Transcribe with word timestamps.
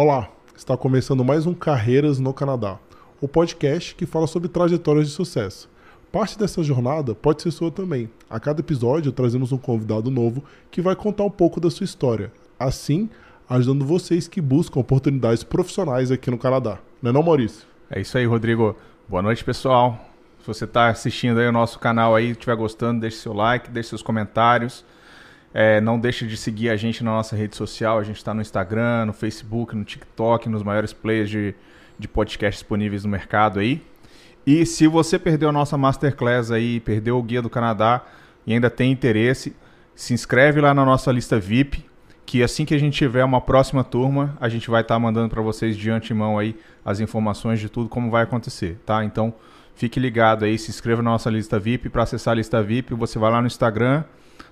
Olá, 0.00 0.28
está 0.56 0.76
começando 0.76 1.24
mais 1.24 1.44
um 1.44 1.52
Carreiras 1.52 2.20
no 2.20 2.32
Canadá, 2.32 2.78
o 3.20 3.26
podcast 3.26 3.96
que 3.96 4.06
fala 4.06 4.28
sobre 4.28 4.48
trajetórias 4.48 5.08
de 5.08 5.12
sucesso. 5.12 5.68
Parte 6.12 6.38
dessa 6.38 6.62
jornada 6.62 7.16
pode 7.16 7.42
ser 7.42 7.50
sua 7.50 7.68
também. 7.68 8.08
A 8.30 8.38
cada 8.38 8.60
episódio 8.60 9.10
trazemos 9.10 9.50
um 9.50 9.58
convidado 9.58 10.08
novo 10.08 10.44
que 10.70 10.80
vai 10.80 10.94
contar 10.94 11.24
um 11.24 11.30
pouco 11.30 11.58
da 11.58 11.68
sua 11.68 11.82
história, 11.82 12.30
assim 12.60 13.10
ajudando 13.50 13.84
vocês 13.84 14.28
que 14.28 14.40
buscam 14.40 14.78
oportunidades 14.78 15.42
profissionais 15.42 16.12
aqui 16.12 16.30
no 16.30 16.38
Canadá. 16.38 16.78
Não 17.02 17.10
é 17.10 17.12
não, 17.12 17.22
Maurício? 17.24 17.66
É 17.90 18.00
isso 18.00 18.16
aí, 18.16 18.24
Rodrigo. 18.24 18.76
Boa 19.08 19.20
noite, 19.20 19.42
pessoal. 19.42 19.98
Se 20.42 20.46
você 20.46 20.64
está 20.64 20.90
assistindo 20.90 21.40
aí 21.40 21.48
o 21.48 21.52
nosso 21.52 21.76
canal 21.80 22.14
aí, 22.14 22.30
estiver 22.30 22.54
gostando, 22.54 23.00
deixe 23.00 23.16
seu 23.16 23.32
like, 23.32 23.68
deixe 23.68 23.88
seus 23.88 24.02
comentários. 24.02 24.84
É, 25.60 25.80
não 25.80 25.98
deixe 25.98 26.24
de 26.24 26.36
seguir 26.36 26.70
a 26.70 26.76
gente 26.76 27.02
na 27.02 27.10
nossa 27.10 27.34
rede 27.34 27.56
social. 27.56 27.98
A 27.98 28.04
gente 28.04 28.18
está 28.18 28.32
no 28.32 28.40
Instagram, 28.40 29.06
no 29.06 29.12
Facebook, 29.12 29.74
no 29.74 29.82
TikTok, 29.82 30.48
nos 30.48 30.62
maiores 30.62 30.92
players 30.92 31.28
de, 31.28 31.52
de 31.98 32.06
podcast 32.06 32.60
disponíveis 32.60 33.02
no 33.02 33.10
mercado 33.10 33.58
aí. 33.58 33.82
E 34.46 34.64
se 34.64 34.86
você 34.86 35.18
perdeu 35.18 35.48
a 35.48 35.52
nossa 35.52 35.76
Masterclass 35.76 36.52
aí, 36.52 36.78
perdeu 36.78 37.18
o 37.18 37.22
Guia 37.24 37.42
do 37.42 37.50
Canadá 37.50 38.06
e 38.46 38.52
ainda 38.52 38.70
tem 38.70 38.92
interesse, 38.92 39.52
se 39.96 40.14
inscreve 40.14 40.60
lá 40.60 40.72
na 40.72 40.84
nossa 40.84 41.10
lista 41.10 41.40
VIP, 41.40 41.84
que 42.24 42.40
assim 42.40 42.64
que 42.64 42.72
a 42.72 42.78
gente 42.78 42.96
tiver 42.96 43.24
uma 43.24 43.40
próxima 43.40 43.82
turma, 43.82 44.38
a 44.40 44.48
gente 44.48 44.70
vai 44.70 44.82
estar 44.82 44.94
tá 44.94 45.00
mandando 45.00 45.28
para 45.28 45.42
vocês 45.42 45.76
de 45.76 45.90
antemão 45.90 46.38
aí 46.38 46.54
as 46.84 47.00
informações 47.00 47.58
de 47.58 47.68
tudo 47.68 47.88
como 47.88 48.12
vai 48.12 48.22
acontecer, 48.22 48.78
tá? 48.86 49.04
Então, 49.04 49.34
fique 49.74 49.98
ligado 49.98 50.44
aí, 50.44 50.56
se 50.56 50.70
inscreva 50.70 51.02
na 51.02 51.10
nossa 51.10 51.28
lista 51.28 51.58
VIP. 51.58 51.88
Para 51.88 52.04
acessar 52.04 52.30
a 52.30 52.36
lista 52.36 52.62
VIP, 52.62 52.94
você 52.94 53.18
vai 53.18 53.32
lá 53.32 53.40
no 53.40 53.48
Instagram, 53.48 54.04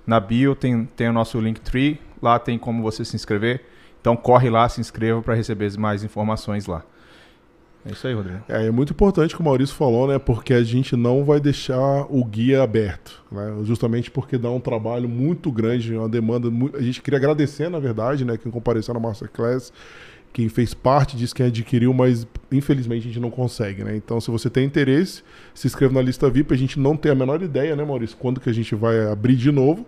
na 0.06 0.20
bio 0.20 0.54
tem, 0.54 0.84
tem 0.84 1.08
o 1.08 1.12
nosso 1.12 1.40
Linktree, 1.40 2.00
lá 2.22 2.38
tem 2.38 2.58
como 2.58 2.82
você 2.82 3.04
se 3.04 3.16
inscrever. 3.16 3.64
Então 4.00 4.16
corre 4.16 4.48
lá, 4.48 4.68
se 4.68 4.80
inscreva 4.80 5.20
para 5.20 5.34
receber 5.34 5.76
mais 5.78 6.04
informações 6.04 6.66
lá. 6.66 6.84
É 7.88 7.92
isso 7.92 8.06
aí, 8.06 8.14
Rodrigo. 8.14 8.40
É, 8.48 8.66
é 8.66 8.70
muito 8.70 8.92
importante 8.92 9.32
o 9.32 9.36
que 9.36 9.42
o 9.42 9.44
Maurício 9.44 9.74
falou, 9.74 10.08
né? 10.08 10.18
Porque 10.18 10.52
a 10.52 10.62
gente 10.62 10.96
não 10.96 11.24
vai 11.24 11.38
deixar 11.38 12.04
o 12.10 12.24
guia 12.24 12.62
aberto, 12.62 13.22
né? 13.30 13.58
Justamente 13.62 14.10
porque 14.10 14.36
dá 14.36 14.50
um 14.50 14.58
trabalho 14.58 15.08
muito 15.08 15.52
grande, 15.52 15.94
uma 15.94 16.08
demanda. 16.08 16.48
A 16.76 16.82
gente 16.82 17.00
queria 17.00 17.16
agradecer, 17.16 17.68
na 17.70 17.78
verdade, 17.78 18.24
né? 18.24 18.36
Quem 18.36 18.50
compareceu 18.50 18.92
na 18.92 18.98
Masterclass, 18.98 19.72
quem 20.36 20.50
fez 20.50 20.74
parte 20.74 21.16
disso, 21.16 21.34
quem 21.34 21.46
adquiriu, 21.46 21.94
mas 21.94 22.26
infelizmente 22.52 23.04
a 23.04 23.06
gente 23.06 23.18
não 23.18 23.30
consegue, 23.30 23.82
né? 23.82 23.96
Então, 23.96 24.20
se 24.20 24.30
você 24.30 24.50
tem 24.50 24.66
interesse, 24.66 25.22
se 25.54 25.66
inscreva 25.66 25.94
na 25.94 26.02
lista 26.02 26.28
VIP. 26.28 26.52
A 26.52 26.58
gente 26.58 26.78
não 26.78 26.94
tem 26.94 27.10
a 27.10 27.14
menor 27.14 27.40
ideia, 27.40 27.74
né, 27.74 27.82
Maurício, 27.82 28.18
quando 28.18 28.38
que 28.38 28.50
a 28.50 28.52
gente 28.52 28.74
vai 28.74 29.06
abrir 29.06 29.34
de 29.34 29.50
novo, 29.50 29.86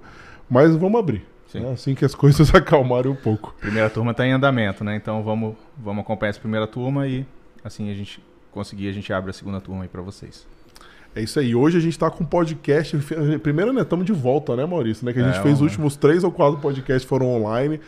mas 0.48 0.74
vamos 0.74 0.98
abrir. 0.98 1.22
Né? 1.52 1.70
Assim 1.70 1.94
que 1.94 2.02
as 2.02 2.14
coisas 2.16 2.54
acalmarem 2.54 3.12
um 3.12 3.14
pouco. 3.14 3.54
Primeira 3.60 3.90
turma 3.90 4.12
está 4.12 4.26
em 4.26 4.32
andamento, 4.32 4.82
né? 4.82 4.96
Então 4.96 5.22
vamos, 5.22 5.54
vamos 5.76 6.02
acompanhar 6.02 6.30
essa 6.30 6.40
primeira 6.40 6.66
turma 6.66 7.06
e 7.06 7.26
assim 7.62 7.90
a 7.90 7.94
gente 7.94 8.24
conseguir, 8.50 8.88
a 8.88 8.92
gente 8.92 9.12
abre 9.12 9.28
a 9.28 9.34
segunda 9.34 9.60
turma 9.60 9.82
aí 9.82 9.88
para 9.88 10.00
vocês. 10.00 10.46
É 11.14 11.22
isso 11.22 11.38
aí. 11.40 11.54
Hoje 11.54 11.76
a 11.76 11.80
gente 11.80 11.92
está 11.92 12.10
com 12.10 12.22
um 12.22 12.26
podcast. 12.26 12.96
Primeiro, 13.42 13.72
né? 13.72 13.82
Estamos 13.82 14.06
de 14.06 14.12
volta, 14.12 14.54
né, 14.54 14.64
Maurício? 14.64 15.04
Né, 15.04 15.12
que 15.12 15.18
a 15.18 15.24
gente 15.24 15.38
é, 15.38 15.42
fez 15.42 15.56
os 15.56 15.62
últimos 15.62 15.96
três 15.96 16.22
ou 16.22 16.30
quatro 16.30 16.58
podcasts 16.60 17.04
foram 17.08 17.26
online. 17.26 17.80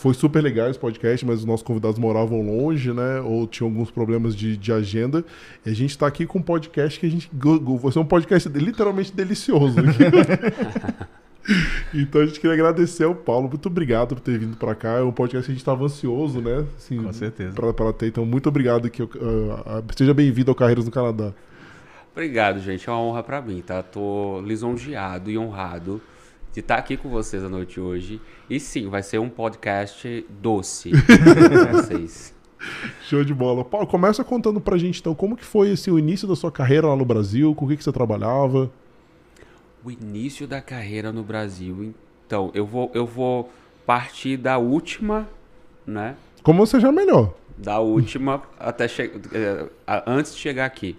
Foi 0.00 0.14
super 0.14 0.42
legal 0.42 0.70
esse 0.70 0.78
podcast, 0.78 1.26
mas 1.26 1.40
os 1.40 1.44
nossos 1.44 1.62
convidados 1.62 1.98
moravam 1.98 2.40
longe, 2.40 2.90
né? 2.90 3.20
Ou 3.20 3.46
tinham 3.46 3.68
alguns 3.68 3.90
problemas 3.90 4.34
de, 4.34 4.56
de 4.56 4.72
agenda. 4.72 5.22
E 5.64 5.68
a 5.68 5.74
gente 5.74 5.90
está 5.90 6.06
aqui 6.06 6.24
com 6.24 6.38
um 6.38 6.42
podcast 6.42 6.98
que 6.98 7.04
a 7.04 7.10
gente. 7.10 7.30
Vai 7.34 7.92
ser 7.92 7.98
um 7.98 8.06
podcast 8.06 8.48
literalmente 8.48 9.12
delicioso. 9.12 9.76
então 11.92 12.22
a 12.22 12.24
gente 12.24 12.40
queria 12.40 12.54
agradecer 12.54 13.04
ao 13.04 13.14
Paulo. 13.14 13.50
Muito 13.50 13.66
obrigado 13.66 14.14
por 14.14 14.20
ter 14.20 14.38
vindo 14.38 14.56
para 14.56 14.74
cá. 14.74 14.92
É 14.92 15.02
um 15.02 15.12
podcast 15.12 15.44
que 15.44 15.50
a 15.50 15.54
gente 15.54 15.60
estava 15.60 15.84
ansioso, 15.84 16.40
né? 16.40 16.64
Assim, 16.78 17.02
Com 17.02 17.12
certeza. 17.12 17.52
Para 17.52 17.92
ter. 17.92 18.06
Então, 18.06 18.24
muito 18.24 18.48
obrigado. 18.48 18.88
Que, 18.88 19.02
uh, 19.02 19.10
seja 19.94 20.14
bem-vindo 20.14 20.50
ao 20.50 20.54
Carreiras 20.54 20.86
no 20.86 20.90
Canadá. 20.90 21.34
Obrigado, 22.12 22.58
gente. 22.60 22.88
É 22.88 22.92
uma 22.92 23.02
honra 23.02 23.22
para 23.22 23.42
mim, 23.42 23.60
tá? 23.60 23.82
Tô 23.82 24.40
lisonjeado 24.40 25.30
e 25.30 25.36
honrado 25.36 26.00
de 26.52 26.60
estar 26.60 26.76
tá 26.76 26.80
aqui 26.80 26.96
com 26.96 27.08
vocês 27.08 27.42
à 27.44 27.48
noite 27.48 27.80
hoje. 27.80 28.20
E 28.48 28.58
sim, 28.58 28.88
vai 28.88 29.02
ser 29.02 29.18
um 29.18 29.28
podcast 29.28 30.26
doce 30.40 30.90
para 30.90 31.72
vocês. 31.72 32.34
Show 33.02 33.24
de 33.24 33.32
bola. 33.32 33.64
Paulo, 33.64 33.86
começa 33.86 34.22
contando 34.22 34.60
pra 34.60 34.76
gente 34.76 35.00
então 35.00 35.14
como 35.14 35.36
que 35.36 35.44
foi 35.44 35.70
esse, 35.70 35.90
o 35.90 35.98
início 35.98 36.28
da 36.28 36.36
sua 36.36 36.52
carreira 36.52 36.88
lá 36.88 36.96
no 36.96 37.04
Brasil, 37.04 37.54
com 37.54 37.64
o 37.64 37.68
que, 37.68 37.76
que 37.76 37.84
você 37.84 37.92
trabalhava? 37.92 38.70
O 39.84 39.90
início 39.90 40.46
da 40.46 40.60
carreira 40.60 41.10
no 41.10 41.22
Brasil. 41.22 41.94
Então, 42.26 42.50
eu 42.54 42.66
vou, 42.66 42.90
eu 42.94 43.06
vou 43.06 43.50
partir 43.86 44.36
da 44.36 44.58
última, 44.58 45.26
né? 45.86 46.16
Como 46.42 46.64
você 46.64 46.78
já 46.78 46.92
melhor. 46.92 47.34
Da 47.56 47.80
última 47.80 48.42
até 48.58 48.88
che... 48.88 49.10
Eh, 49.32 49.66
antes 50.06 50.34
de 50.34 50.40
chegar 50.40 50.64
aqui. 50.64 50.96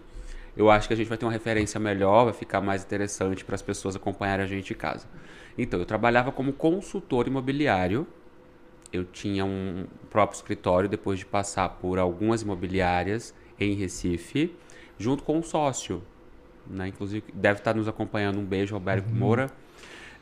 Eu 0.56 0.69
acho 0.69 0.88
que 0.88 0.94
a 0.94 0.97
gente 0.97 1.07
vai 1.07 1.18
ter 1.18 1.25
uma 1.25 1.31
referência 1.31 1.79
melhor, 1.79 2.25
vai 2.25 2.33
ficar 2.33 2.59
mais 2.59 2.83
interessante 2.83 3.45
para 3.45 3.56
as 3.56 3.62
pessoas 3.62 3.95
acompanharem 3.95 4.44
a 4.44 4.47
gente 4.47 4.73
em 4.73 4.75
casa. 4.75 5.07
Então, 5.57 5.79
eu 5.79 5.85
trabalhava 5.85 6.31
como 6.31 6.53
consultor 6.53 7.28
imobiliário. 7.28 8.07
Eu 8.91 9.06
tinha 9.06 9.45
um 9.45 9.85
próprio 10.09 10.35
escritório 10.35 10.89
depois 10.89 11.19
de 11.19 11.25
passar 11.25 11.69
por 11.69 11.97
algumas 11.97 12.41
imobiliárias 12.41 13.34
em 13.59 13.73
Recife, 13.73 14.53
junto 14.97 15.23
com 15.23 15.38
um 15.38 15.44
sócio 15.44 16.03
né? 16.72 16.88
Inclusive, 16.88 17.23
deve 17.34 17.59
estar 17.59 17.75
nos 17.75 17.88
acompanhando. 17.88 18.39
Um 18.39 18.45
beijo, 18.45 18.73
Roberto 18.73 19.07
uhum. 19.07 19.16
Moura. 19.16 19.50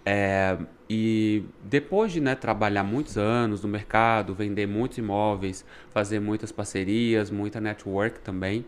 É, 0.05 0.57
e 0.89 1.43
depois 1.63 2.11
de 2.11 2.19
né, 2.19 2.33
trabalhar 2.33 2.83
muitos 2.83 3.17
anos 3.17 3.61
no 3.61 3.69
mercado, 3.69 4.33
vender 4.33 4.65
muitos 4.65 4.97
imóveis, 4.97 5.65
fazer 5.91 6.19
muitas 6.19 6.51
parcerias, 6.51 7.29
muita 7.29 7.59
network 7.59 8.19
também, 8.21 8.65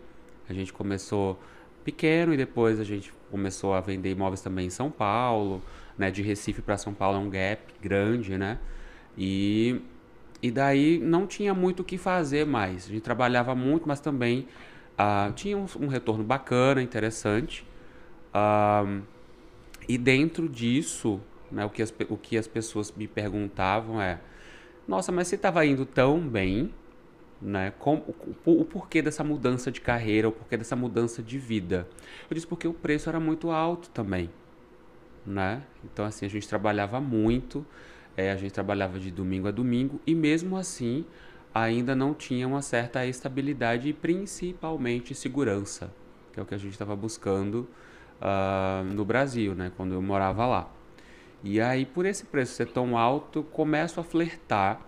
a 0.48 0.52
gente 0.52 0.72
começou 0.72 1.40
pequeno 1.84 2.32
e 2.32 2.36
depois 2.36 2.78
a 2.78 2.84
gente 2.84 3.12
começou 3.30 3.74
a 3.74 3.80
vender 3.80 4.10
imóveis 4.10 4.40
também 4.40 4.66
em 4.66 4.70
São 4.70 4.90
Paulo, 4.90 5.60
né, 5.96 6.10
de 6.10 6.22
Recife 6.22 6.62
para 6.62 6.76
São 6.76 6.94
Paulo 6.94 7.18
é 7.18 7.20
um 7.20 7.30
gap 7.30 7.62
grande, 7.80 8.36
né? 8.36 8.58
E, 9.16 9.80
e 10.42 10.50
daí 10.50 10.98
não 10.98 11.26
tinha 11.26 11.54
muito 11.54 11.80
o 11.80 11.84
que 11.84 11.98
fazer 11.98 12.46
mais. 12.46 12.86
A 12.86 12.88
gente 12.88 13.02
trabalhava 13.02 13.54
muito, 13.54 13.86
mas 13.86 14.00
também 14.00 14.46
uh, 14.92 15.32
tinha 15.32 15.56
um, 15.56 15.66
um, 15.80 15.86
retorno 15.86 16.24
bacana, 16.24 16.82
interessante. 16.82 17.66
Uh, 18.34 19.02
e 19.88 19.98
dentro 19.98 20.48
disso, 20.48 21.20
né, 21.50 21.64
o, 21.64 21.70
que 21.70 21.82
as, 21.82 21.92
o 22.08 22.16
que 22.16 22.36
as 22.38 22.46
pessoas 22.46 22.92
me 22.92 23.06
perguntavam 23.06 24.00
é: 24.00 24.20
Nossa, 24.86 25.12
mas 25.12 25.28
você 25.28 25.34
estava 25.34 25.64
indo 25.66 25.84
tão 25.84 26.20
bem, 26.20 26.72
né? 27.40 27.72
Com, 27.78 27.96
o, 28.46 28.60
o, 28.60 28.64
porquê 28.64 29.02
dessa 29.02 29.24
mudança 29.24 29.70
de 29.70 29.80
carreira, 29.80 30.28
o 30.28 30.32
porquê 30.32 30.56
dessa 30.56 30.76
mudança 30.76 31.22
de 31.22 31.38
vida? 31.38 31.86
Eu 32.30 32.34
disse 32.34 32.46
porque 32.46 32.66
o 32.66 32.72
preço 32.72 33.08
era 33.08 33.20
muito 33.20 33.50
alto 33.50 33.90
também, 33.90 34.30
né? 35.26 35.62
Então, 35.84 36.04
assim, 36.04 36.26
a 36.26 36.28
gente 36.28 36.48
trabalhava 36.48 37.00
muito, 37.00 37.64
é, 38.16 38.32
a 38.32 38.36
gente 38.36 38.52
trabalhava 38.52 38.98
de 38.98 39.10
domingo 39.10 39.48
a 39.48 39.50
domingo, 39.50 40.00
e 40.06 40.14
mesmo 40.14 40.56
assim 40.56 41.04
ainda 41.54 41.94
não 41.94 42.14
tinha 42.14 42.48
uma 42.48 42.62
certa 42.62 43.04
estabilidade 43.04 43.88
e 43.88 43.92
principalmente 43.92 45.14
segurança, 45.14 45.92
que 46.32 46.40
é 46.40 46.42
o 46.42 46.46
que 46.46 46.54
a 46.54 46.58
gente 46.58 46.72
estava 46.72 46.96
buscando 46.96 47.68
uh, 48.20 48.84
no 48.84 49.04
Brasil, 49.04 49.54
né, 49.54 49.70
quando 49.76 49.92
eu 49.92 50.00
morava 50.00 50.46
lá. 50.46 50.70
E 51.44 51.60
aí, 51.60 51.84
por 51.84 52.06
esse 52.06 52.24
preço 52.24 52.54
ser 52.54 52.68
tão 52.68 52.96
alto, 52.96 53.42
começo 53.42 53.98
a 53.98 54.04
flertar 54.04 54.80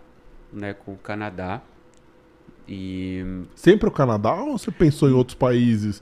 né, 0.53 0.73
com 0.73 0.93
o 0.93 0.97
Canadá. 0.97 1.61
E... 2.67 3.45
Sempre 3.57 3.89
o 3.89 3.93
Canadá 3.93 4.35
ou 4.35 4.57
você 4.57 4.71
pensou 4.71 5.11
em 5.11 5.13
outros 5.13 5.35
países? 5.35 6.01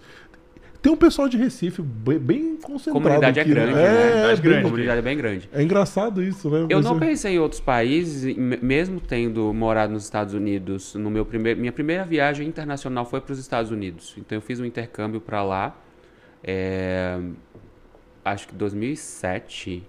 Tem 0.82 0.90
um 0.90 0.96
pessoal 0.96 1.28
de 1.28 1.36
Recife 1.36 1.80
bem, 1.80 2.18
bem 2.18 2.56
concentrado. 2.56 3.04
Comunidade 3.04 3.38
aqui, 3.38 3.52
é 3.52 3.54
grande, 3.54 3.72
né? 3.72 3.82
É, 3.82 4.30
é, 4.30 4.32
é 4.32 4.36
grande. 4.36 4.62
comunidade 4.64 4.98
é 4.98 5.02
bem 5.02 5.16
grande. 5.16 5.48
É 5.52 5.62
engraçado 5.62 6.20
isso, 6.20 6.50
né? 6.50 6.66
Eu 6.68 6.82
não 6.82 6.98
pensei 6.98 7.36
em 7.36 7.38
outros 7.38 7.60
países, 7.60 8.36
mesmo 8.36 8.98
tendo 9.00 9.54
morado 9.54 9.92
nos 9.92 10.02
Estados 10.02 10.34
Unidos. 10.34 10.96
No 10.96 11.08
meu 11.08 11.24
primeiro, 11.24 11.60
minha 11.60 11.70
primeira 11.70 12.04
viagem 12.04 12.48
internacional 12.48 13.06
foi 13.06 13.20
para 13.20 13.32
os 13.32 13.38
Estados 13.38 13.70
Unidos. 13.70 14.16
Então 14.18 14.36
eu 14.36 14.42
fiz 14.42 14.58
um 14.58 14.64
intercâmbio 14.64 15.20
para 15.20 15.44
lá. 15.44 15.76
É, 16.42 17.16
acho 18.24 18.48
que 18.48 18.54
2007, 18.56 19.84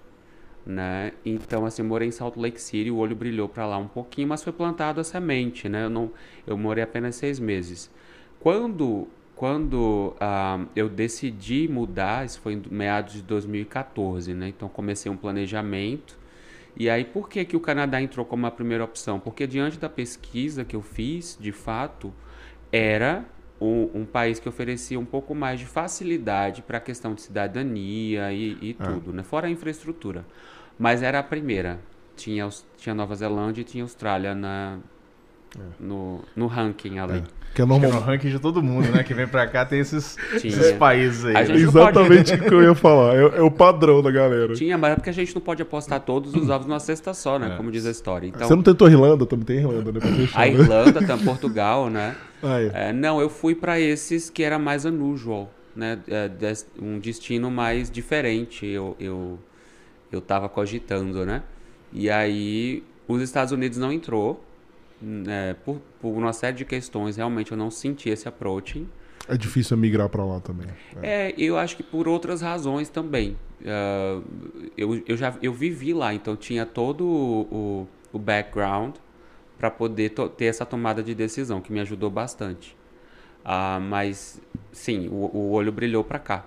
né? 0.64 1.10
Então 1.26 1.66
assim, 1.66 1.82
eu 1.82 1.88
morei 1.88 2.06
em 2.06 2.12
Salt 2.12 2.36
Lake 2.36 2.60
City, 2.60 2.88
o 2.88 2.98
olho 2.98 3.16
brilhou 3.16 3.48
para 3.48 3.66
lá 3.66 3.78
um 3.78 3.88
pouquinho, 3.88 4.28
mas 4.28 4.44
foi 4.44 4.52
plantado 4.52 5.00
a 5.00 5.04
semente, 5.04 5.68
né? 5.68 5.86
Eu 5.86 5.90
não, 5.90 6.12
eu 6.46 6.56
morei 6.56 6.84
apenas 6.84 7.16
seis 7.16 7.40
meses. 7.40 7.90
Quando 8.38 9.08
quando 9.36 10.14
uh, 10.14 10.68
eu 10.76 10.88
decidi 10.88 11.68
mudar, 11.68 12.24
isso 12.24 12.40
foi 12.40 12.54
em 12.54 12.62
meados 12.70 13.14
de 13.14 13.22
2014, 13.22 14.32
né? 14.32 14.48
Então 14.48 14.68
comecei 14.68 15.10
um 15.10 15.16
planejamento. 15.16 16.16
E 16.76 16.88
aí 16.88 17.04
por 17.04 17.28
que, 17.28 17.44
que 17.44 17.56
o 17.56 17.60
Canadá 17.60 18.00
entrou 18.00 18.24
como 18.24 18.46
a 18.46 18.50
primeira 18.50 18.84
opção? 18.84 19.18
Porque 19.18 19.46
diante 19.46 19.78
da 19.78 19.88
pesquisa 19.88 20.64
que 20.64 20.76
eu 20.76 20.82
fiz, 20.82 21.36
de 21.40 21.52
fato, 21.52 22.12
era 22.70 23.24
um, 23.60 23.90
um 23.94 24.04
país 24.04 24.38
que 24.38 24.48
oferecia 24.48 24.98
um 24.98 25.04
pouco 25.04 25.34
mais 25.34 25.58
de 25.58 25.66
facilidade 25.66 26.62
para 26.62 26.78
a 26.78 26.80
questão 26.80 27.14
de 27.14 27.22
cidadania 27.22 28.32
e, 28.32 28.58
e 28.60 28.76
é. 28.78 28.84
tudo, 28.84 29.12
né? 29.12 29.22
Fora 29.22 29.48
a 29.48 29.50
infraestrutura. 29.50 30.24
Mas 30.78 31.02
era 31.02 31.18
a 31.18 31.22
primeira. 31.22 31.80
Tinha, 32.16 32.48
tinha 32.76 32.94
Nova 32.94 33.14
Zelândia 33.16 33.62
e 33.62 33.64
tinha 33.64 33.82
Austrália 33.82 34.34
na, 34.34 34.78
no, 35.78 36.20
no 36.36 36.46
ranking 36.46 36.98
ali. 36.98 37.24
Que 37.54 37.62
é 37.62 37.64
que 37.64 37.68
normal. 37.70 37.90
é 37.90 37.94
no 37.94 38.00
ranking 38.00 38.28
de 38.30 38.38
todo 38.40 38.60
mundo, 38.62 38.88
né? 38.90 39.04
Que 39.04 39.14
vem 39.14 39.28
pra 39.28 39.46
cá 39.46 39.64
tem 39.64 39.78
esses, 39.78 40.16
esses 40.34 40.72
países 40.72 41.24
aí. 41.24 41.34
Né? 41.34 41.54
Exatamente 41.54 42.34
o 42.34 42.38
que 42.40 42.52
eu 42.52 42.62
ia 42.62 42.74
falar. 42.74 43.14
É, 43.14 43.20
é 43.38 43.42
o 43.42 43.50
padrão 43.50 44.02
da 44.02 44.10
galera. 44.10 44.54
Tinha, 44.54 44.76
mas 44.76 44.92
é 44.92 44.94
porque 44.96 45.10
a 45.10 45.12
gente 45.12 45.32
não 45.34 45.40
pode 45.40 45.62
apostar 45.62 46.00
todos 46.00 46.34
os 46.34 46.50
ovos 46.50 46.66
numa 46.66 46.80
cesta 46.80 47.14
só, 47.14 47.38
né? 47.38 47.52
É. 47.52 47.56
Como 47.56 47.70
diz 47.70 47.86
a 47.86 47.90
história. 47.92 48.26
Então, 48.26 48.46
Você 48.48 48.56
não 48.56 48.62
tentou 48.62 48.88
Irlanda? 48.88 49.24
Também 49.24 49.44
tem 49.44 49.56
Irlanda, 49.58 49.92
né? 49.92 50.00
A 50.34 50.40
né? 50.40 50.48
Irlanda, 50.48 50.98
tem 51.06 51.18
Portugal, 51.18 51.88
né? 51.88 52.16
Ah, 52.42 52.60
é. 52.60 52.92
Não, 52.92 53.20
eu 53.20 53.30
fui 53.30 53.54
para 53.54 53.78
esses 53.78 54.28
que 54.28 54.42
era 54.42 54.58
mais 54.58 54.84
unusual, 54.84 55.48
né? 55.76 55.98
É, 56.08 56.28
des- 56.28 56.66
um 56.80 56.98
destino 56.98 57.50
mais 57.52 57.88
diferente. 57.90 58.66
Eu, 58.66 58.96
eu, 58.98 59.38
eu 60.10 60.20
tava 60.20 60.48
cogitando, 60.48 61.24
né? 61.24 61.42
E 61.92 62.10
aí 62.10 62.82
os 63.06 63.22
Estados 63.22 63.52
Unidos 63.52 63.78
não 63.78 63.92
entrou. 63.92 64.42
Né, 65.04 65.54
por, 65.64 65.80
por 66.00 66.10
uma 66.10 66.32
série 66.32 66.56
de 66.56 66.64
questões, 66.64 67.16
realmente 67.16 67.52
eu 67.52 67.58
não 67.58 67.70
senti 67.70 68.08
esse 68.08 68.26
approach. 68.28 68.86
É 69.28 69.36
difícil 69.36 69.76
migrar 69.76 70.08
pra 70.08 70.24
lá 70.24 70.40
também. 70.40 70.66
É. 71.02 71.28
É, 71.28 71.34
eu 71.38 71.56
acho 71.56 71.76
que 71.76 71.82
por 71.82 72.06
outras 72.08 72.42
razões 72.42 72.88
também. 72.88 73.36
Ah, 73.64 74.20
eu, 74.76 75.02
eu 75.06 75.16
já 75.16 75.34
eu 75.42 75.52
vivi 75.52 75.94
lá, 75.94 76.12
então 76.12 76.36
tinha 76.36 76.66
todo 76.66 77.06
o, 77.06 77.88
o, 78.12 78.18
background 78.18 78.96
para 79.58 79.70
poder 79.70 80.10
ter 80.36 80.46
essa 80.46 80.66
tomada 80.66 81.02
de 81.02 81.14
decisão, 81.14 81.60
que 81.60 81.72
me 81.72 81.80
ajudou 81.80 82.10
bastante. 82.10 82.76
Ah, 83.44 83.80
mas, 83.80 84.40
sim, 84.72 85.08
o, 85.08 85.30
o 85.36 85.50
olho 85.52 85.72
brilhou 85.72 86.04
para 86.04 86.18
cá. 86.18 86.44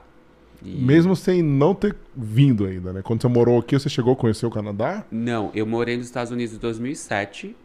E- 0.64 0.84
Mesmo 0.84 1.16
sem 1.16 1.42
não 1.42 1.74
ter 1.74 1.96
vindo 2.16 2.66
ainda, 2.66 2.92
né? 2.94 3.02
Quando 3.02 3.22
você 3.22 3.28
morou 3.28 3.60
aqui, 3.60 3.78
você 3.78 3.90
chegou 3.90 4.14
a 4.14 4.16
conhecer 4.16 4.46
o 4.46 4.52
Canadá? 4.52 5.06
Não, 5.12 5.52
eu 5.54 5.66
morei 5.66 5.98
nos 5.98 6.08
Estados 6.08 6.32
Unidos 6.32 6.56
em 6.56 6.60
2007, 6.60 7.56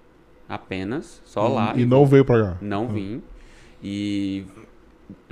apenas, 0.53 1.23
só 1.25 1.49
lá. 1.49 1.73
E 1.75 1.87
não 1.87 2.05
veio 2.05 2.25
pra 2.25 2.43
cá. 2.43 2.57
Não 2.61 2.87
vim. 2.87 3.23
E 3.83 4.45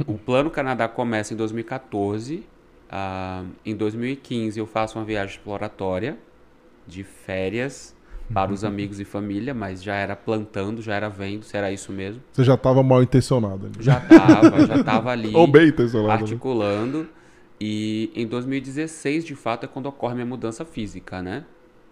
o 0.07 0.17
Plano 0.17 0.51
Canadá 0.51 0.89
começa 0.89 1.35
em 1.35 1.37
2014. 1.37 2.43
Ah, 2.91 3.45
em 3.65 3.77
2015 3.77 4.59
eu 4.59 4.67
faço 4.67 4.99
uma 4.99 5.05
viagem 5.05 5.37
exploratória 5.37 6.19
de 6.87 7.05
férias 7.05 7.95
para 8.33 8.53
os 8.53 8.65
amigos 8.65 8.99
e 8.99 9.05
família, 9.05 9.53
mas 9.53 9.83
já 9.83 9.95
era 9.95 10.17
plantando, 10.17 10.81
já 10.81 10.95
era 10.95 11.09
vendo 11.09 11.45
se 11.45 11.57
era 11.57 11.71
isso 11.71 11.93
mesmo. 11.93 12.23
Você 12.33 12.43
já 12.45 12.57
tava 12.57 12.83
mal 12.83 13.03
intencionado 13.03 13.67
ali. 13.67 13.75
Já 13.81 14.01
tava, 14.01 14.67
já 14.67 14.83
tava 14.85 15.11
ali 15.13 15.35
Ou 15.35 15.47
bem 15.47 15.69
intencionado. 15.69 16.09
né? 16.09 16.23
articulando. 16.23 17.09
E 17.61 18.11
em 18.15 18.27
2016, 18.27 19.25
de 19.25 19.35
fato, 19.35 19.65
é 19.65 19.67
quando 19.69 19.87
ocorre 19.87 20.15
minha 20.15 20.27
mudança 20.27 20.65
física, 20.65 21.21
né? 21.21 21.45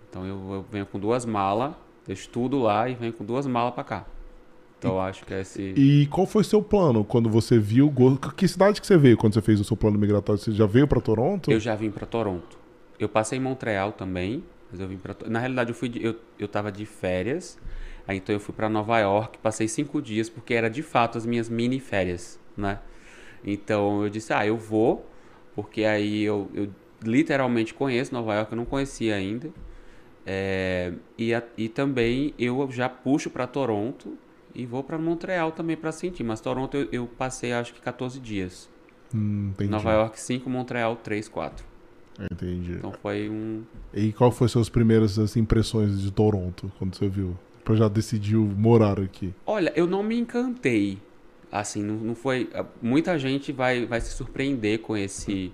Então 0.08 0.24
eu, 0.24 0.52
eu 0.54 0.66
venho 0.70 0.86
com 0.86 0.98
duas 0.98 1.26
malas, 1.26 1.72
eu 2.08 2.14
estudo 2.14 2.58
lá 2.58 2.88
e 2.88 2.94
venho 2.94 3.12
com 3.12 3.24
duas 3.24 3.46
malas 3.46 3.74
para 3.74 3.84
cá. 3.84 4.06
Então 4.78 4.92
eu 4.92 5.00
acho 5.00 5.26
que 5.26 5.34
é 5.34 5.40
esse. 5.42 5.74
E 5.76 6.06
qual 6.06 6.26
foi 6.26 6.42
seu 6.42 6.62
plano 6.62 7.04
quando 7.04 7.28
você 7.28 7.58
viu... 7.58 7.92
Que 8.36 8.48
cidade 8.48 8.80
que 8.80 8.86
você 8.86 8.96
veio 8.96 9.16
quando 9.16 9.34
você 9.34 9.42
fez 9.42 9.60
o 9.60 9.64
seu 9.64 9.76
plano 9.76 9.98
migratório? 9.98 10.40
Você 10.40 10.52
já 10.52 10.66
veio 10.66 10.88
pra 10.88 11.00
Toronto? 11.00 11.50
Eu 11.50 11.60
já 11.60 11.74
vim 11.74 11.90
para 11.90 12.06
Toronto. 12.06 12.58
Eu 12.98 13.08
passei 13.08 13.38
em 13.38 13.42
Montreal 13.42 13.92
também, 13.92 14.42
mas 14.70 14.80
eu 14.80 14.88
vim 14.88 14.96
para 14.96 15.14
Na 15.28 15.38
realidade, 15.38 15.70
eu 15.70 15.74
fui 15.74 15.88
de... 15.88 16.02
eu, 16.02 16.16
eu 16.38 16.48
tava 16.48 16.72
de 16.72 16.86
férias. 16.86 17.58
Aí 18.06 18.16
então 18.16 18.34
eu 18.34 18.40
fui 18.40 18.54
para 18.54 18.70
Nova 18.70 18.98
York, 18.98 19.38
passei 19.38 19.68
cinco 19.68 20.00
dias 20.00 20.30
porque 20.30 20.54
era 20.54 20.70
de 20.70 20.82
fato 20.82 21.18
as 21.18 21.26
minhas 21.26 21.48
mini 21.50 21.78
férias, 21.78 22.40
né? 22.56 22.78
Então 23.44 24.02
eu 24.02 24.08
disse, 24.08 24.32
ah, 24.32 24.46
eu 24.46 24.56
vou, 24.56 25.06
porque 25.54 25.84
aí 25.84 26.22
eu, 26.22 26.48
eu 26.54 26.70
literalmente 27.02 27.74
conheço 27.74 28.14
Nova 28.14 28.34
York, 28.34 28.50
eu 28.52 28.56
não 28.56 28.64
conhecia 28.64 29.14
ainda. 29.14 29.50
É, 30.30 30.92
e, 31.16 31.32
a- 31.32 31.42
e 31.56 31.70
também 31.70 32.34
eu 32.38 32.68
já 32.70 32.86
puxo 32.86 33.30
para 33.30 33.46
Toronto 33.46 34.18
e 34.54 34.66
vou 34.66 34.84
para 34.84 34.98
Montreal 34.98 35.52
também 35.52 35.74
para 35.74 35.90
sentir. 35.90 36.22
Mas 36.22 36.38
Toronto 36.42 36.76
eu, 36.76 36.86
eu 36.92 37.06
passei 37.06 37.52
acho 37.54 37.72
que 37.72 37.80
14 37.80 38.20
dias. 38.20 38.68
Hum. 39.14 39.52
Nova 39.70 39.90
York 39.92 40.20
5, 40.20 40.50
Montreal 40.50 40.96
3, 40.96 41.28
4. 41.28 41.64
Entendi. 42.30 42.72
Então 42.72 42.92
foi 42.92 43.30
um. 43.30 43.62
E 43.94 44.12
qual 44.12 44.30
foi 44.30 44.48
suas 44.48 44.68
primeiras 44.68 45.18
assim, 45.18 45.40
impressões 45.40 45.98
de 45.98 46.10
Toronto 46.10 46.70
quando 46.78 46.94
você 46.94 47.08
viu? 47.08 47.34
Pra 47.64 47.74
já 47.74 47.88
decidiu 47.88 48.42
morar 48.44 49.00
aqui. 49.00 49.32
Olha, 49.46 49.72
eu 49.74 49.86
não 49.86 50.02
me 50.02 50.18
encantei. 50.18 50.98
Assim, 51.50 51.82
não, 51.82 51.94
não 51.94 52.14
foi. 52.14 52.50
Muita 52.82 53.18
gente 53.18 53.50
vai, 53.50 53.86
vai 53.86 54.00
se 54.02 54.10
surpreender 54.12 54.80
com 54.80 54.94
esse. 54.94 55.52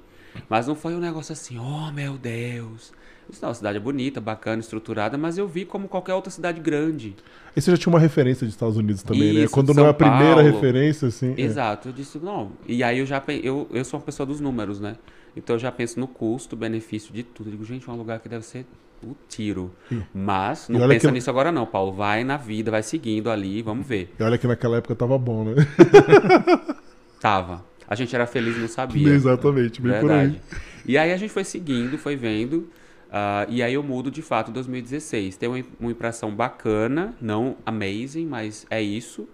Mas 0.48 0.66
não 0.66 0.74
foi 0.74 0.94
um 0.94 0.98
negócio 1.00 1.32
assim, 1.32 1.58
oh 1.58 1.92
meu 1.92 2.18
Deus. 2.18 2.92
Eu 3.26 3.30
disse, 3.30 3.42
não, 3.42 3.50
a 3.50 3.54
cidade 3.54 3.76
é 3.78 3.80
bonita, 3.80 4.20
bacana, 4.20 4.60
estruturada, 4.60 5.16
mas 5.16 5.38
eu 5.38 5.48
vi 5.48 5.64
como 5.64 5.88
qualquer 5.88 6.14
outra 6.14 6.30
cidade 6.30 6.60
grande. 6.60 7.16
E 7.56 7.60
você 7.60 7.70
já 7.70 7.76
tinha 7.76 7.92
uma 7.92 7.98
referência 8.00 8.44
dos 8.46 8.54
Estados 8.54 8.76
Unidos 8.76 9.02
também, 9.02 9.32
né? 9.32 9.40
Isso, 9.44 9.54
Quando 9.54 9.68
de 9.72 9.74
não 9.78 9.84
é 9.86 9.86
a 9.86 9.90
São 9.90 9.96
primeira 9.98 10.34
Paulo. 10.34 10.50
referência, 10.52 11.08
assim. 11.08 11.34
é. 11.36 11.40
Exato, 11.40 11.88
eu 11.88 11.92
disse, 11.92 12.18
não. 12.18 12.52
E 12.66 12.82
aí 12.82 12.98
eu 12.98 13.06
já 13.06 13.22
eu, 13.42 13.66
eu 13.72 13.84
sou 13.84 13.98
uma 13.98 14.04
pessoa 14.06 14.26
dos 14.26 14.40
números, 14.40 14.78
né? 14.80 14.96
Então 15.36 15.56
eu 15.56 15.60
já 15.60 15.72
penso 15.72 15.98
no 15.98 16.06
custo, 16.06 16.54
benefício 16.56 17.12
de 17.14 17.22
tudo. 17.22 17.48
Eu 17.48 17.52
digo, 17.52 17.64
gente, 17.64 17.88
é 17.88 17.92
um 17.92 17.96
lugar 17.96 18.20
que 18.20 18.28
deve 18.28 18.44
ser 18.44 18.66
o 19.02 19.14
tiro. 19.28 19.70
Mas 20.14 20.68
não 20.68 20.86
pensa 20.88 21.08
que- 21.08 21.14
nisso 21.14 21.28
agora 21.30 21.50
não, 21.50 21.64
Paulo. 21.66 21.92
Vai 21.92 22.24
na 22.24 22.36
vida, 22.36 22.70
vai 22.70 22.82
seguindo 22.82 23.30
ali, 23.30 23.62
vamos 23.62 23.86
ver. 23.86 24.12
E 24.18 24.22
olha 24.22 24.36
que 24.38 24.46
naquela 24.46 24.76
época 24.76 24.94
tava 24.94 25.16
bom, 25.18 25.44
né? 25.44 25.54
Tava. 27.20 27.64
A 27.86 27.94
gente 27.94 28.14
era 28.14 28.26
feliz 28.26 28.56
e 28.56 28.60
não 28.60 28.68
sabia. 28.68 29.08
Exatamente, 29.08 29.80
bem 29.80 30.00
por 30.00 30.10
aí. 30.10 30.18
Verdade. 30.28 30.40
E 30.86 30.98
aí 30.98 31.12
a 31.12 31.16
gente 31.16 31.30
foi 31.32 31.44
seguindo, 31.44 31.96
foi 31.98 32.16
vendo. 32.16 32.68
Ah, 33.16 33.46
e 33.48 33.62
aí 33.62 33.74
eu 33.74 33.82
mudo 33.84 34.10
de 34.10 34.20
fato 34.22 34.50
em 34.50 34.54
2016. 34.54 35.36
Tem 35.36 35.48
uma, 35.48 35.64
uma 35.78 35.92
impressão 35.92 36.34
bacana, 36.34 37.14
não 37.20 37.56
amazing, 37.64 38.26
mas 38.26 38.66
é 38.68 38.82
isso. 38.82 39.28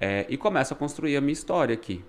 É, 0.00 0.24
e 0.30 0.38
começo 0.38 0.72
a 0.72 0.76
construir 0.76 1.14
a 1.14 1.20
minha 1.20 1.34
história 1.34 1.74
aqui. 1.74 2.02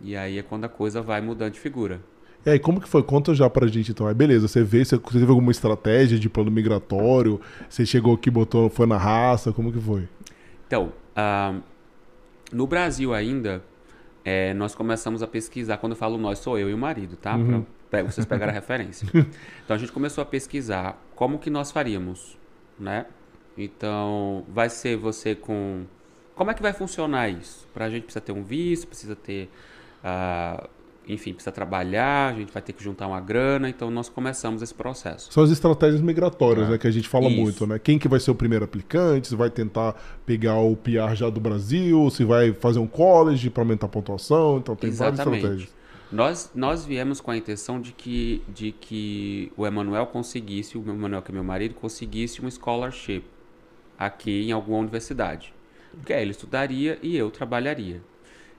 E 0.00 0.16
aí 0.16 0.36
é 0.36 0.42
quando 0.42 0.64
a 0.64 0.68
coisa 0.68 1.00
vai 1.00 1.20
mudando 1.20 1.52
de 1.52 1.60
figura. 1.60 2.00
E 2.44 2.50
aí, 2.50 2.58
como 2.58 2.80
que 2.80 2.88
foi? 2.88 3.04
Conta 3.04 3.32
já 3.32 3.48
pra 3.48 3.68
gente 3.68 3.92
então. 3.92 4.08
Aí, 4.08 4.14
beleza, 4.14 4.48
você 4.48 4.64
vê, 4.64 4.84
você 4.84 4.98
teve 4.98 5.30
alguma 5.30 5.52
estratégia 5.52 6.18
de 6.18 6.28
plano 6.28 6.50
migratório? 6.50 7.40
Você 7.68 7.86
chegou 7.86 8.12
aqui, 8.12 8.28
botou, 8.28 8.68
foi 8.68 8.86
na 8.86 8.98
raça, 8.98 9.52
como 9.52 9.72
que 9.72 9.78
foi? 9.78 10.08
Então, 10.66 10.92
ah, 11.14 11.54
no 12.52 12.66
Brasil 12.66 13.14
ainda, 13.14 13.62
é, 14.24 14.52
nós 14.54 14.74
começamos 14.74 15.22
a 15.22 15.26
pesquisar. 15.28 15.76
Quando 15.76 15.92
eu 15.92 15.96
falo 15.96 16.18
nós, 16.18 16.40
sou 16.40 16.58
eu 16.58 16.68
e 16.68 16.74
o 16.74 16.78
marido, 16.78 17.16
tá? 17.16 17.38
Pra, 17.38 17.60
pra 17.60 17.62
vocês 18.02 18.26
pegarem 18.26 18.52
a 18.52 18.54
referência. 18.54 19.06
Então 19.64 19.74
a 19.74 19.78
gente 19.78 19.92
começou 19.92 20.20
a 20.20 20.24
pesquisar 20.26 21.02
como 21.14 21.38
que 21.38 21.48
nós 21.48 21.70
faríamos, 21.72 22.36
né? 22.78 23.06
Então, 23.56 24.44
vai 24.48 24.68
ser 24.68 24.96
você 24.96 25.34
com. 25.34 25.84
Como 26.34 26.50
é 26.50 26.54
que 26.54 26.60
vai 26.62 26.72
funcionar 26.72 27.28
isso? 27.28 27.66
Pra 27.72 27.88
gente 27.88 28.02
precisa 28.02 28.20
ter 28.20 28.32
um 28.32 28.42
visto, 28.42 28.86
precisa 28.88 29.14
ter. 29.14 29.48
ah, 30.02 30.68
enfim, 31.06 31.34
precisa 31.34 31.52
trabalhar, 31.52 32.32
a 32.32 32.38
gente 32.38 32.52
vai 32.52 32.62
ter 32.62 32.72
que 32.72 32.82
juntar 32.82 33.06
uma 33.06 33.20
grana, 33.20 33.68
então 33.68 33.90
nós 33.90 34.08
começamos 34.08 34.62
esse 34.62 34.72
processo. 34.72 35.30
São 35.30 35.42
as 35.42 35.50
estratégias 35.50 36.00
migratórias, 36.00 36.68
né? 36.68 36.78
Que 36.78 36.86
a 36.86 36.90
gente 36.90 37.08
fala 37.08 37.28
Isso. 37.28 37.40
muito, 37.40 37.66
né? 37.66 37.78
Quem 37.78 37.98
que 37.98 38.08
vai 38.08 38.18
ser 38.18 38.30
o 38.30 38.34
primeiro 38.34 38.64
aplicante? 38.64 39.28
Se 39.28 39.36
vai 39.36 39.50
tentar 39.50 39.94
pegar 40.24 40.56
o 40.58 40.74
PR 40.74 41.14
já 41.14 41.28
do 41.28 41.40
Brasil? 41.40 42.08
Se 42.10 42.24
vai 42.24 42.54
fazer 42.54 42.78
um 42.78 42.86
college 42.86 43.50
para 43.50 43.62
aumentar 43.62 43.86
a 43.86 43.90
pontuação? 43.90 44.58
Então 44.58 44.74
tem 44.74 44.90
várias 44.90 45.20
Exatamente. 45.20 45.42
estratégias. 45.44 45.83
Nós, 46.12 46.50
nós 46.54 46.84
viemos 46.84 47.20
com 47.20 47.30
a 47.30 47.36
intenção 47.36 47.80
de 47.80 47.92
que, 47.92 48.42
de 48.48 48.72
que 48.72 49.52
o 49.56 49.66
Emanuel 49.66 50.06
conseguisse, 50.06 50.78
o 50.78 50.82
Emanuel, 50.82 51.22
que 51.22 51.30
é 51.30 51.34
meu 51.34 51.44
marido, 51.44 51.74
conseguisse 51.74 52.44
um 52.44 52.50
scholarship 52.50 53.24
aqui 53.98 54.48
em 54.48 54.52
alguma 54.52 54.78
universidade. 54.78 55.52
Porque 55.92 56.12
aí 56.12 56.22
ele 56.22 56.32
estudaria 56.32 56.98
e 57.02 57.16
eu 57.16 57.30
trabalharia. 57.30 58.02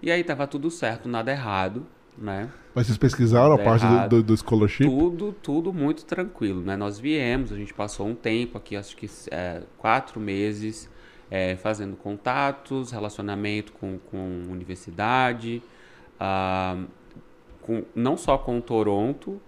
E 0.01 0.11
aí 0.11 0.21
estava 0.21 0.47
tudo 0.47 0.69
certo, 0.69 1.07
nada 1.07 1.31
errado, 1.31 1.85
né? 2.17 2.49
Mas 2.73 2.87
vocês 2.87 2.97
pesquisaram 2.97 3.53
a 3.53 3.57
parte 3.57 3.85
errado. 3.85 4.21
do, 4.21 4.23
do 4.23 4.37
scholarship? 4.37 4.85
Tudo, 4.85 5.33
tudo 5.41 5.73
muito 5.73 6.05
tranquilo, 6.05 6.61
né? 6.61 6.75
Nós 6.75 6.99
viemos, 6.99 7.51
a 7.51 7.55
gente 7.55 7.73
passou 7.73 8.07
um 8.07 8.15
tempo 8.15 8.57
aqui, 8.57 8.75
acho 8.75 8.95
que 8.95 9.09
é, 9.31 9.63
quatro 9.77 10.19
meses, 10.19 10.89
é, 11.29 11.55
fazendo 11.55 11.95
contatos, 11.95 12.91
relacionamento 12.91 13.71
com, 13.73 13.97
com 14.11 14.43
universidade, 14.49 15.61
ah, 16.19 16.83
com, 17.65 17.83
não 17.95 18.15
só 18.15 18.37
com 18.37 18.61
Toronto, 18.61 19.41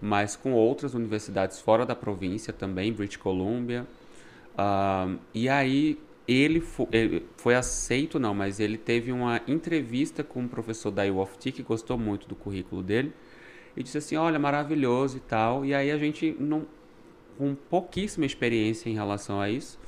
mas 0.00 0.34
com 0.34 0.52
outras 0.52 0.92
universidades 0.92 1.60
fora 1.60 1.86
da 1.86 1.94
província 1.94 2.52
também, 2.52 2.92
British 2.92 3.16
Columbia. 3.16 3.86
Ah, 4.58 5.14
e 5.32 5.48
aí 5.48 5.96
ele, 6.26 6.60
fo- 6.60 6.88
ele 6.90 7.24
foi 7.36 7.54
aceito, 7.54 8.18
não, 8.18 8.34
mas 8.34 8.58
ele 8.58 8.76
teve 8.76 9.12
uma 9.12 9.40
entrevista 9.46 10.24
com 10.24 10.40
um 10.40 10.48
professor 10.48 10.90
da 10.90 11.04
U 11.04 11.18
of 11.20 11.38
T 11.38 11.52
que 11.52 11.62
gostou 11.62 11.96
muito 11.96 12.26
do 12.26 12.34
currículo 12.34 12.82
dele 12.82 13.12
e 13.76 13.84
disse 13.84 13.98
assim, 13.98 14.16
olha, 14.16 14.38
maravilhoso 14.38 15.18
e 15.18 15.20
tal. 15.20 15.64
E 15.64 15.72
aí 15.72 15.92
a 15.92 15.96
gente, 15.96 16.34
não, 16.40 16.66
com 17.38 17.54
pouquíssima 17.54 18.26
experiência 18.26 18.90
em 18.90 18.94
relação 18.94 19.40
a 19.40 19.48
isso, 19.48 19.78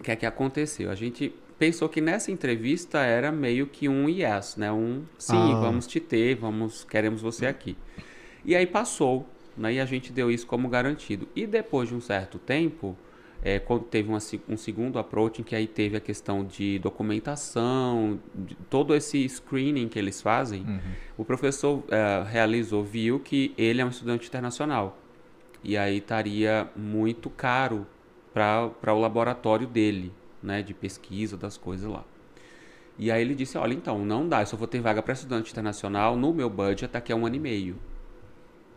o 0.00 0.02
que 0.02 0.10
é 0.10 0.16
que 0.16 0.24
aconteceu? 0.24 0.90
A 0.90 0.94
gente 0.94 1.34
pensou 1.62 1.88
que 1.88 2.00
nessa 2.00 2.32
entrevista 2.32 2.98
era 3.04 3.30
meio 3.30 3.68
que 3.68 3.88
um 3.88 4.08
yes, 4.08 4.56
né? 4.56 4.72
Um 4.72 5.04
sim, 5.16 5.36
Ah. 5.54 5.60
vamos 5.60 5.86
te 5.86 6.00
ter, 6.00 6.34
vamos, 6.34 6.82
queremos 6.82 7.22
você 7.22 7.46
aqui. 7.46 7.76
E 8.44 8.56
aí 8.56 8.66
passou, 8.66 9.28
né? 9.56 9.74
E 9.74 9.78
a 9.78 9.84
gente 9.84 10.12
deu 10.12 10.28
isso 10.28 10.44
como 10.44 10.68
garantido. 10.68 11.28
E 11.36 11.46
depois 11.46 11.88
de 11.88 11.94
um 11.94 12.00
certo 12.00 12.38
tempo, 12.38 12.96
É, 13.44 13.58
quando 13.58 13.82
teve 13.82 14.08
uma, 14.08 14.18
um 14.48 14.56
segundo 14.56 15.00
approach, 15.00 15.40
em 15.40 15.44
que 15.44 15.56
aí 15.56 15.66
teve 15.66 15.96
a 15.96 16.00
questão 16.00 16.44
de 16.44 16.78
documentação, 16.78 18.20
de 18.32 18.54
todo 18.70 18.94
esse 18.94 19.28
screening 19.28 19.88
que 19.88 19.98
eles 19.98 20.22
fazem, 20.22 20.62
Uhum. 20.62 20.78
o 21.18 21.24
professor 21.24 21.78
uh, 21.78 21.84
realizou, 22.30 22.84
viu 22.84 23.18
que 23.18 23.52
ele 23.58 23.80
é 23.80 23.84
um 23.84 23.88
estudante 23.88 24.28
internacional. 24.28 24.96
E 25.64 25.76
aí 25.76 25.98
estaria 25.98 26.68
muito 26.76 27.28
caro 27.30 27.84
para 28.32 28.94
o 28.94 29.00
laboratório 29.00 29.66
dele, 29.66 30.12
né, 30.42 30.62
de 30.62 30.74
pesquisa, 30.74 31.36
das 31.36 31.56
coisas 31.56 31.88
lá. 31.88 32.04
E 32.98 33.10
aí 33.10 33.22
ele 33.22 33.34
disse, 33.34 33.56
olha, 33.56 33.72
então, 33.74 34.04
não 34.04 34.28
dá, 34.28 34.42
eu 34.42 34.46
só 34.46 34.56
vou 34.56 34.66
ter 34.68 34.80
vaga 34.80 35.02
para 35.02 35.14
estudante 35.14 35.50
internacional 35.50 36.16
no 36.16 36.32
meu 36.34 36.50
budget 36.50 36.92
daqui 36.92 37.12
a 37.12 37.16
um 37.16 37.24
ano 37.26 37.36
e 37.36 37.40
meio. 37.40 37.76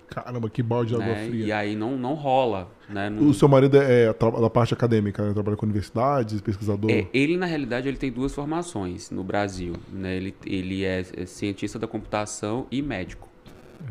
Caramba, 0.07 0.50
que 0.50 0.62
balde 0.62 0.89
de 0.89 0.95
água 1.01 1.07
Né? 1.15 1.27
fria. 1.27 1.45
E 1.48 1.51
aí 1.51 1.75
não, 1.75 1.98
não 1.98 2.13
rola, 2.13 2.72
né? 2.88 3.10
Não- 3.10 3.27
O 3.27 3.34
seu 3.34 3.48
marido 3.48 3.75
é, 3.77 4.13
tra- 4.13 4.29
da 4.29 4.50
parte 4.50 4.74
acadêmica, 4.74 5.25
né? 5.27 5.34
Trabalha 5.34 5.57
com 5.57 5.65
universidades, 5.65 6.39
pesquisador. 6.41 6.91
É, 6.91 7.07
ele, 7.12 7.36
na 7.36 7.48
realidade, 7.48 7.88
ele 7.88 7.98
tem 7.98 8.12
duas 8.12 8.34
formações 8.34 9.10
no 9.10 9.24
Brasil. 9.24 9.74
Né? 9.91 10.15
Ele, 10.15 10.36
ele 10.45 10.84
é 10.86 11.03
cientista 11.25 11.79
da 11.79 11.88
computação 11.88 12.67
e 12.72 12.81
médico. 12.84 13.27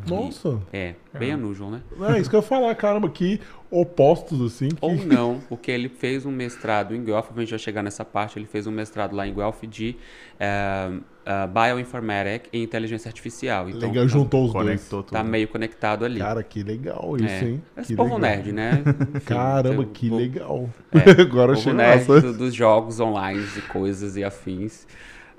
Nossa. 0.08 0.60
É, 0.72 0.94
bem 1.18 1.34
unusual, 1.34 1.70
né? 1.70 1.80
É 2.14 2.20
isso 2.20 2.28
que 2.28 2.36
eu 2.36 2.40
ia 2.40 2.46
falar, 2.46 2.74
caramba, 2.74 3.08
que 3.08 3.40
opostos 3.70 4.40
assim. 4.42 4.68
que- 4.68 4.76
Ou 4.80 4.94
não, 4.96 5.40
porque 5.48 5.70
ele 5.70 5.88
fez 5.88 6.24
um 6.26 6.30
mestrado 6.30 6.94
em 6.94 7.02
Guelph, 7.04 7.30
a 7.34 7.40
gente 7.40 7.50
vai 7.50 7.58
chegar 7.58 7.82
nessa 7.82 8.04
parte, 8.04 8.38
ele 8.38 8.46
fez 8.46 8.66
um 8.66 8.70
mestrado 8.70 9.14
lá 9.16 9.26
em 9.26 9.34
Guelph 9.34 9.62
de 9.64 9.96
eh, 10.38 10.90
eh, 11.26 11.46
Bioinformatics 11.46 12.48
e 12.52 12.62
Inteligência 12.62 13.08
Artificial. 13.08 13.68
Então, 13.68 13.88
Legal, 13.88 14.06
juntou 14.08 14.46
os 14.46 14.52
Conectou 14.52 15.02
tudo. 15.02 15.12
tá 15.12 15.22
meio 15.24 15.48
conectado 15.48 16.04
ali. 16.04 16.18
dois. 16.18 16.28
Cara, 16.28 16.42
que 16.42 16.62
legal 16.62 17.16
isso, 17.16 17.26
é. 17.26 17.48
hein? 17.48 17.62
Esse 17.76 17.88
Que 17.88 17.96
povo 17.96 18.14
legal. 18.16 18.20
nerd, 18.36 18.52
né? 18.52 18.82
Enfim, 19.14 19.24
Caramba, 19.26 19.82
eu 19.82 19.86
que 19.88 20.08
vou- 20.08 20.18
legal. 20.18 20.70
É, 20.92 21.20
Agora 21.22 21.54
povo 21.54 21.72
nerd 21.72 22.04
do- 22.06 22.32
dos 22.38 22.54
jogos 22.54 23.00
online 23.00 23.44
e 23.56 23.60
coisas 23.62 24.16
e 24.16 24.24
afins. 24.24 24.86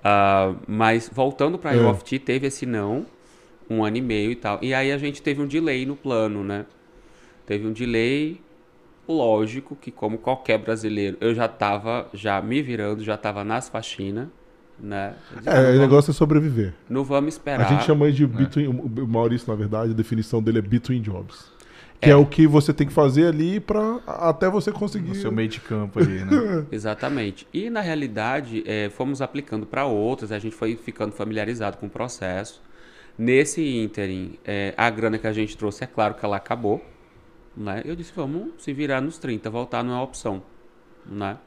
Ah, 0.03 0.53
mas 0.67 1.09
voltando 1.11 1.57
para 1.57 1.71
a 1.71 1.75
É. 1.75 1.81
UFT, 1.89 2.19
teve 2.19 2.47
esse 2.47 2.65
não, 2.65 3.05
um 3.69 3.83
ano 3.83 3.97
e 3.97 4.01
meio 4.01 4.31
e 4.31 4.35
tal. 4.35 4.59
E 4.61 4.73
aí 4.73 4.91
a 4.91 4.97
gente 4.97 5.21
teve 5.21 5.41
um 5.41 5.47
delay 5.47 5.85
no 5.85 5.95
plano, 5.95 6.43
né? 6.43 6.65
Teve 7.45 7.67
um 7.67 7.71
delay, 7.73 8.39
lógico 9.07 9.75
que 9.75 9.91
como 9.91 10.17
qualquer 10.17 10.57
brasileiro, 10.57 11.17
eu 11.21 11.33
já 11.33 11.47
tava 11.47 12.07
já 12.13 12.41
me 12.41 12.61
virando, 12.61 13.03
já 13.03 13.15
tava 13.17 13.43
nas 13.43 13.69
faxinas, 13.69 14.27
né? 14.79 15.13
Eu 15.31 15.37
disse, 15.37 15.49
É, 15.49 15.53
não, 15.53 15.59
o 15.61 15.65
vamos, 15.65 15.79
negócio 15.79 16.11
é 16.11 16.13
sobreviver. 16.13 16.73
não 16.89 17.03
vamos 17.03 17.25
A 17.35 17.37
esperar. 17.37 17.69
gente 17.69 17.83
chama 17.83 18.07
É. 18.07 18.11
de 18.11 18.25
between, 18.25 18.67
o 18.67 19.07
Maurício, 19.07 19.47
na 19.49 19.55
verdade, 19.55 19.91
a 19.91 19.95
definição 19.95 20.41
dele 20.41 20.59
é 20.59 20.61
between 20.61 21.01
jobs. 21.01 21.53
Que 22.01 22.09
é, 22.09 22.13
É. 22.13 22.15
o 22.15 22.25
que 22.25 22.45
você 22.45 22.73
tem 22.73 22.85
que 22.85 22.91
fazer 22.93 23.27
ali 23.27 23.59
para 23.59 23.99
até 24.05 24.49
você 24.49 24.71
conseguir. 24.71 25.09
No 25.09 25.15
seu 25.15 25.31
meio 25.31 25.47
de 25.47 25.61
campo 25.61 25.99
ali, 25.99 26.25
né? 26.25 26.65
Exatamente. 26.71 27.47
E 27.53 27.69
na 27.69 27.79
realidade, 27.79 28.63
eh, 28.67 28.89
fomos 28.89 29.21
aplicando 29.21 29.65
para 29.65 29.85
outras, 29.85 30.31
a 30.31 30.37
gente 30.39 30.53
foi 30.55 30.75
ficando 30.75 31.13
familiarizado 31.13 31.77
com 31.77 31.85
o 31.85 31.89
processo. 31.89 32.61
Nesse 33.17 33.61
ínterim, 33.77 34.37
eh, 34.45 34.73
a 34.75 34.89
grana 34.89 35.17
que 35.17 35.27
a 35.27 35.31
gente 35.33 35.55
trouxe, 35.57 35.83
é 35.83 35.87
claro 35.87 36.15
que 36.15 36.25
ela 36.25 36.35
acabou. 36.37 36.83
Né? 37.55 37.81
Eu 37.85 37.95
disse, 37.95 38.11
vamos 38.15 38.49
se 38.57 38.73
virar 38.73 38.99
nos 38.99 39.17
30, 39.17 39.49
voltar 39.49 39.83
não 39.83 39.97
é 39.97 40.01
opção. 40.01 40.43
Né? 41.05 41.37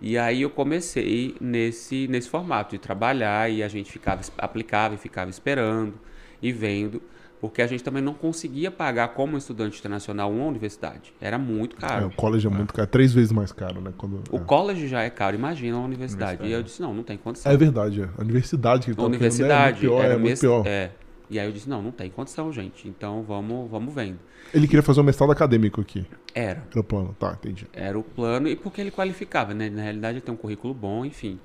E 0.00 0.18
aí 0.18 0.42
eu 0.42 0.50
comecei 0.50 1.36
nesse, 1.40 2.08
nesse 2.08 2.28
formato 2.28 2.72
de 2.72 2.78
trabalhar 2.78 3.48
e 3.50 3.62
a 3.62 3.68
gente 3.68 3.92
ficava, 3.92 4.20
aplicava 4.38 4.94
e 4.94 4.98
ficava 4.98 5.30
esperando 5.30 5.94
e 6.42 6.50
vendo, 6.52 7.00
porque 7.40 7.62
a 7.62 7.66
gente 7.66 7.84
também 7.84 8.02
não 8.02 8.12
conseguia 8.12 8.70
pagar 8.70 9.08
como 9.08 9.36
estudante 9.38 9.78
internacional 9.78 10.32
uma 10.32 10.46
universidade. 10.46 11.14
Era 11.20 11.38
muito 11.38 11.76
É, 11.76 11.80
caro. 11.88 12.06
o 12.08 12.10
college 12.10 12.46
é 12.46 12.50
muito 12.50 12.74
caro, 12.74 12.84
é 12.84 12.90
três 12.90 13.12
vezes 13.14 13.30
mais 13.30 13.52
caro, 13.52 13.80
né? 13.80 13.92
Quando, 13.96 14.22
O 14.32 14.38
é. 14.38 14.40
college 14.40 14.88
já 14.88 15.02
é 15.02 15.10
caro, 15.10 15.36
imagina 15.36 15.76
a 15.76 15.80
universidade. 15.80 16.44
E 16.44 16.50
eu 16.50 16.62
disse, 16.62 16.82
não, 16.82 16.92
não 16.92 17.04
tem 17.04 17.16
condição. 17.16 17.52
É 17.52 17.56
verdade, 17.56 18.02
é. 18.02 18.08
a 18.18 18.20
universidade 18.22 18.86
que 18.86 18.90
a 18.90 18.94
querendo, 18.94 19.06
universidade 19.06 19.78
é 19.86 19.88
muito 19.88 19.96
pior, 19.96 20.04
era 20.04 20.14
é 20.14 20.18
muito 20.18 20.40
pior. 20.40 20.66
é. 20.66 20.90
E 21.30 21.38
aí 21.38 21.46
eu 21.46 21.52
disse, 21.52 21.68
não, 21.68 21.80
não 21.80 21.90
tem 21.90 22.10
condição, 22.10 22.52
gente. 22.52 22.86
Então 22.86 23.22
vamos, 23.22 23.70
vamos 23.70 23.94
vendo. 23.94 24.18
Ele 24.52 24.66
queria 24.66 24.82
fazer 24.82 25.00
um 25.00 25.04
mestrado 25.04 25.32
acadêmico 25.32 25.80
aqui. 25.80 26.06
Era. 26.34 26.66
Era 26.70 26.80
o 26.80 26.84
plano, 26.84 27.16
tá, 27.18 27.32
entendi. 27.32 27.66
Era 27.72 27.98
o 27.98 28.02
plano 28.02 28.48
e 28.48 28.56
porque 28.56 28.80
ele 28.80 28.90
qualificava, 28.90 29.54
né? 29.54 29.70
Na 29.70 29.82
realidade 29.82 30.18
ele 30.18 30.24
tem 30.24 30.34
um 30.34 30.36
currículo 30.36 30.74
bom, 30.74 31.04
enfim. 31.04 31.38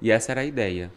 E 0.00 0.10
essa 0.10 0.32
era 0.32 0.42
a 0.42 0.44
ideia. 0.44 0.90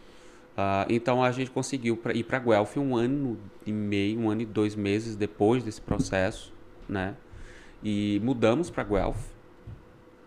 Ah, 0.56 0.86
então 0.90 1.24
a 1.24 1.32
gente 1.32 1.52
conseguiu 1.52 1.96
pra, 1.98 2.14
ir 2.14 2.24
para 2.24 2.40
Guelph 2.40 2.78
um 2.78 2.96
ano 2.96 3.38
e 3.66 3.72
meio, 3.72 4.20
um 4.20 4.30
ano 4.30 4.42
e 4.42 4.46
dois 4.46 4.76
meses 4.76 5.16
depois 5.16 5.64
desse 5.64 5.80
processo, 5.82 6.52
né? 6.90 7.16
E 7.84 8.20
mudamos 8.24 8.70
para 8.70 8.84
Guelph, 8.84 9.24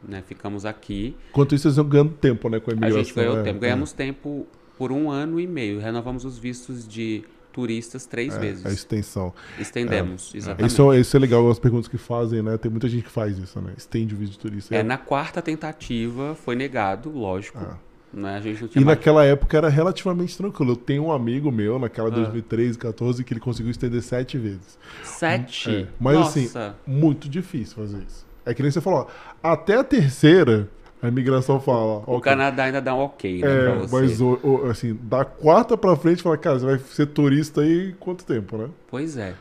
né? 0.07 0.23
Ficamos 0.26 0.64
aqui. 0.64 1.17
Enquanto 1.31 1.55
isso, 1.55 1.62
vocês 1.64 1.76
vão 1.76 1.88
ganhando 1.88 2.12
tempo, 2.12 2.49
né, 2.49 2.61
com 2.61 2.71
a 2.71 2.75
A 2.75 2.76
imigração. 2.76 3.02
gente 3.05 3.14
ganhou 3.14 3.38
é, 3.40 3.43
tempo. 3.43 3.59
Ganhamos 3.59 3.93
tempo 3.93 4.47
por 4.79 4.93
um 4.93 5.11
ano 5.11 5.40
e 5.40 5.47
meio. 5.49 5.81
Renovamos 5.81 6.25
os 6.25 6.38
vistos 6.38 6.87
de 6.87 7.25
turistas 7.50 8.07
três 8.07 8.35
é, 8.35 8.38
vezes. 8.38 8.64
é 8.64 8.69
a 8.69 8.73
extensão. 8.73 9.33
Estendemos, 9.59 10.33
exatamente. 10.35 10.71
Isso, 10.73 10.92
é- 10.92 10.99
isso 11.00 11.16
é 11.16 11.21
legal, 11.21 11.50
as 11.50 11.59
perguntas 11.59 11.88
que 11.88 11.99
fazem, 11.99 12.42
né? 12.42 12.57
Tem 12.57 12.71
muita 12.71 12.88
gente 12.88 13.04
que 13.04 13.11
faz 13.11 13.38
isso, 13.38 13.61
né? 13.61 13.73
Estende 13.76 14.14
o 14.14 14.19
visto 14.19 14.33
de 14.33 14.38
turista. 14.38 14.75
É, 14.75 14.83
na 14.83 14.97
quarta 14.99 15.40
tentativa 15.42 16.35
foi 16.35 16.57
negado, 16.57 17.11
lógico. 17.11 17.59
Ah. 17.61 17.76
Né? 18.12 18.42
E 18.45 18.80
mais... 18.80 18.87
naquela 18.87 19.25
época 19.25 19.57
era 19.57 19.69
relativamente 19.69 20.37
tranquilo. 20.37 20.73
Eu 20.73 20.76
tenho 20.76 21.04
um 21.04 21.12
amigo 21.12 21.52
meu, 21.52 21.76
Ah. 21.76 21.78
naquela 21.80 22.11
2013, 22.11 22.76
14, 22.76 23.23
que 23.23 23.33
ele 23.33 23.40
conseguiu 23.40 23.71
estender 23.71 24.02
sete 24.02 24.37
vezes. 24.37 24.76
Sete. 25.04 25.71
É, 25.71 25.87
Mas 25.99 26.16
Nossa. 26.16 26.40
assim, 26.40 26.75
muito 26.85 27.28
difícil 27.28 27.76
fazer 27.76 27.99
isso. 27.99 28.26
É 28.45 28.52
que 28.52 28.62
nem 28.62 28.71
você 28.71 28.80
falou, 28.80 29.07
ó, 29.42 29.52
até 29.52 29.76
a 29.76 29.85
terceira, 29.85 30.69
a 31.02 31.09
imigração 31.09 31.61
fala. 31.61 32.04
O 32.07 32.16
ok, 32.16 32.21
Canadá 32.21 32.64
ainda 32.64 32.80
dá 32.80 32.95
um 32.95 33.00
ok, 33.00 33.45
né, 33.45 33.49
É, 33.49 33.87
mas 33.90 34.21
o- 34.21 34.38
o- 34.42 34.66
assim, 34.71 34.95
da 35.02 35.25
quarta 35.25 35.76
pra 35.76 35.97
frente, 35.97 36.23
fala, 36.23 36.37
cara, 36.37 36.59
você 36.59 36.66
vai 36.66 36.78
ser 36.78 37.07
turista 37.07 37.62
aí 37.62 37.95
quanto 37.99 38.25
tempo, 38.25 38.57
né? 38.59 38.69
Pois 38.88 39.16
é. 39.16 39.35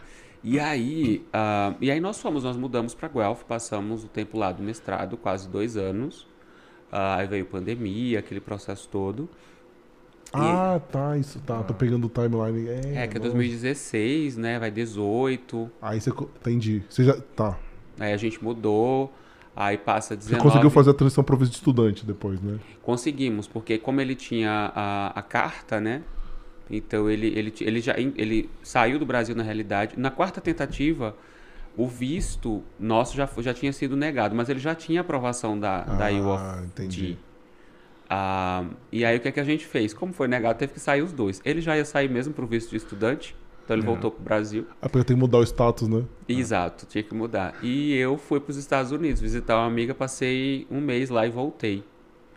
E 0.43 0.59
aí, 0.59 1.25
ah, 1.33 1.75
e 1.81 1.91
aí 1.91 1.99
nós 1.99 2.21
fomos, 2.21 2.43
nós 2.43 2.55
mudamos 2.55 2.93
para 2.95 3.09
Guelph, 3.09 3.43
passamos 3.43 4.03
o 4.05 4.07
tempo 4.07 4.37
lá 4.37 4.51
do 4.51 4.63
mestrado, 4.63 5.17
quase 5.17 5.49
dois 5.49 5.75
anos. 5.75 6.25
Ah, 6.91 7.17
aí 7.17 7.27
veio 7.27 7.45
pandemia, 7.45 8.19
aquele 8.19 8.39
processo 8.39 8.87
todo. 8.89 9.29
Ah, 10.31 10.79
tá, 10.91 11.17
isso 11.17 11.39
tá. 11.39 11.63
Tô 11.63 11.73
pegando 11.73 12.05
o 12.05 12.09
timeline. 12.09 12.67
É, 12.69 13.03
É, 13.03 13.07
que 13.07 13.17
é 13.17 13.19
nossa. 13.19 13.31
2016, 13.31 14.37
né? 14.37 14.59
Vai 14.59 14.69
18. 14.69 15.69
Aí 15.81 15.99
você. 15.99 16.11
Entendi. 16.11 16.83
Você 16.89 17.03
já. 17.03 17.19
Tá. 17.35 17.57
Aí 17.99 18.13
a 18.13 18.17
gente 18.17 18.43
mudou. 18.43 19.11
Aí 19.59 19.77
passa 19.77 20.15
Você 20.23 20.35
19. 20.35 20.37
conseguiu 20.37 20.69
fazer 20.69 20.91
a 20.91 20.93
transição 20.93 21.23
para 21.23 21.35
visto 21.35 21.51
de 21.51 21.57
estudante 21.57 22.05
depois, 22.05 22.41
né? 22.41 22.59
Conseguimos, 22.81 23.47
porque 23.47 23.77
como 23.77 23.99
ele 24.01 24.15
tinha 24.15 24.71
a, 24.75 25.19
a 25.19 25.21
carta, 25.21 25.79
né? 25.79 26.03
Então 26.69 27.09
ele, 27.09 27.27
ele, 27.27 27.53
ele 27.61 27.81
já 27.81 27.95
ele 27.97 28.49
saiu 28.63 28.99
do 28.99 29.05
Brasil 29.05 29.35
na 29.35 29.43
realidade. 29.43 29.99
Na 29.99 30.11
quarta 30.11 30.41
tentativa, 30.41 31.15
o 31.77 31.87
visto 31.87 32.63
nosso 32.79 33.15
já, 33.17 33.29
já 33.39 33.53
tinha 33.53 33.73
sido 33.73 33.97
negado, 33.97 34.35
mas 34.35 34.49
ele 34.49 34.59
já 34.59 34.75
tinha 34.75 35.01
aprovação 35.01 35.59
da, 35.59 35.83
da 35.83 36.07
Ah, 36.07 36.11
UOF. 36.11 36.59
entendi. 36.65 37.17
Ah, 38.09 38.65
e 38.91 39.05
aí 39.05 39.17
o 39.17 39.21
que, 39.21 39.27
é 39.29 39.31
que 39.31 39.39
a 39.39 39.43
gente 39.43 39.65
fez? 39.65 39.93
Como 39.93 40.13
foi 40.13 40.27
negado, 40.27 40.57
teve 40.59 40.73
que 40.73 40.79
sair 40.79 41.01
os 41.03 41.13
dois. 41.13 41.41
Ele 41.45 41.61
já 41.61 41.77
ia 41.77 41.85
sair 41.85 42.09
mesmo 42.09 42.33
para 42.33 42.43
o 42.45 42.47
visto 42.47 42.71
de 42.71 42.77
estudante, 42.77 43.35
então 43.69 43.77
ele 43.77 43.85
voltou 43.85 44.09
para 44.09 44.21
o 44.21 44.23
Brasil. 44.23 44.65
Ah, 44.81 44.89
porque 44.89 45.05
tem 45.05 45.15
que 45.15 45.19
mudar 45.21 45.37
o 45.37 45.43
status, 45.43 45.87
né? 45.87 46.03
Exato, 46.27 46.85
tinha 46.87 47.03
que 47.03 47.13
mudar. 47.13 47.53
E 47.61 47.93
eu 47.95 48.17
fui 48.17 48.39
para 48.39 48.49
os 48.49 48.57
Estados 48.57 48.91
Unidos 48.91 49.21
visitar 49.21 49.57
uma 49.57 49.67
amiga, 49.67 49.93
passei 49.93 50.65
um 50.71 50.81
mês 50.81 51.09
lá 51.11 51.27
e 51.27 51.29
voltei. 51.29 51.83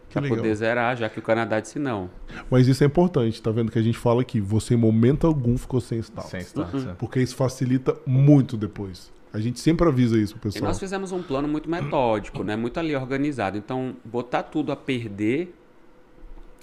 Que 0.09 0.12
Pra 0.12 0.21
legal. 0.23 0.37
poder 0.39 0.55
zerar, 0.55 0.95
já 0.95 1.09
que 1.09 1.19
o 1.19 1.23
Canadá 1.23 1.59
disse 1.59 1.79
não. 1.79 2.11
Mas 2.51 2.69
isso 2.69 2.85
é 2.85 2.87
importante, 2.87 3.41
tá 3.41 3.51
vendo 3.51 3.73
que 3.73 3.79
a 3.79 3.83
gente 3.83 3.97
fala 3.97 4.23
que 4.23 4.43
você 4.43 4.75
em 4.75 4.77
momento 4.77 5.27
algum 5.27 5.57
ficou 5.57 5.81
sem 5.81 5.99
status. 6.01 6.31
Sem 6.31 6.41
status. 6.41 6.87
é. 6.87 6.93
Porque 6.99 7.19
isso 7.19 7.35
facilita 7.35 7.97
muito 8.07 8.59
depois. 8.59 9.11
A 9.33 9.41
gente 9.41 9.59
sempre 9.59 9.89
avisa 9.89 10.19
isso 10.19 10.37
pro 10.37 10.51
E 10.51 10.53
pessoal. 10.53 10.69
nós 10.69 10.79
fizemos 10.79 11.12
um 11.12 11.23
plano 11.23 11.49
muito 11.49 11.71
metódico, 11.71 12.45
né? 12.45 12.55
Muito 12.57 12.79
ali 12.79 12.95
organizado. 12.95 13.57
Então, 13.57 13.97
botar 14.05 14.43
tudo 14.43 14.71
a 14.71 14.77
perder 14.77 15.55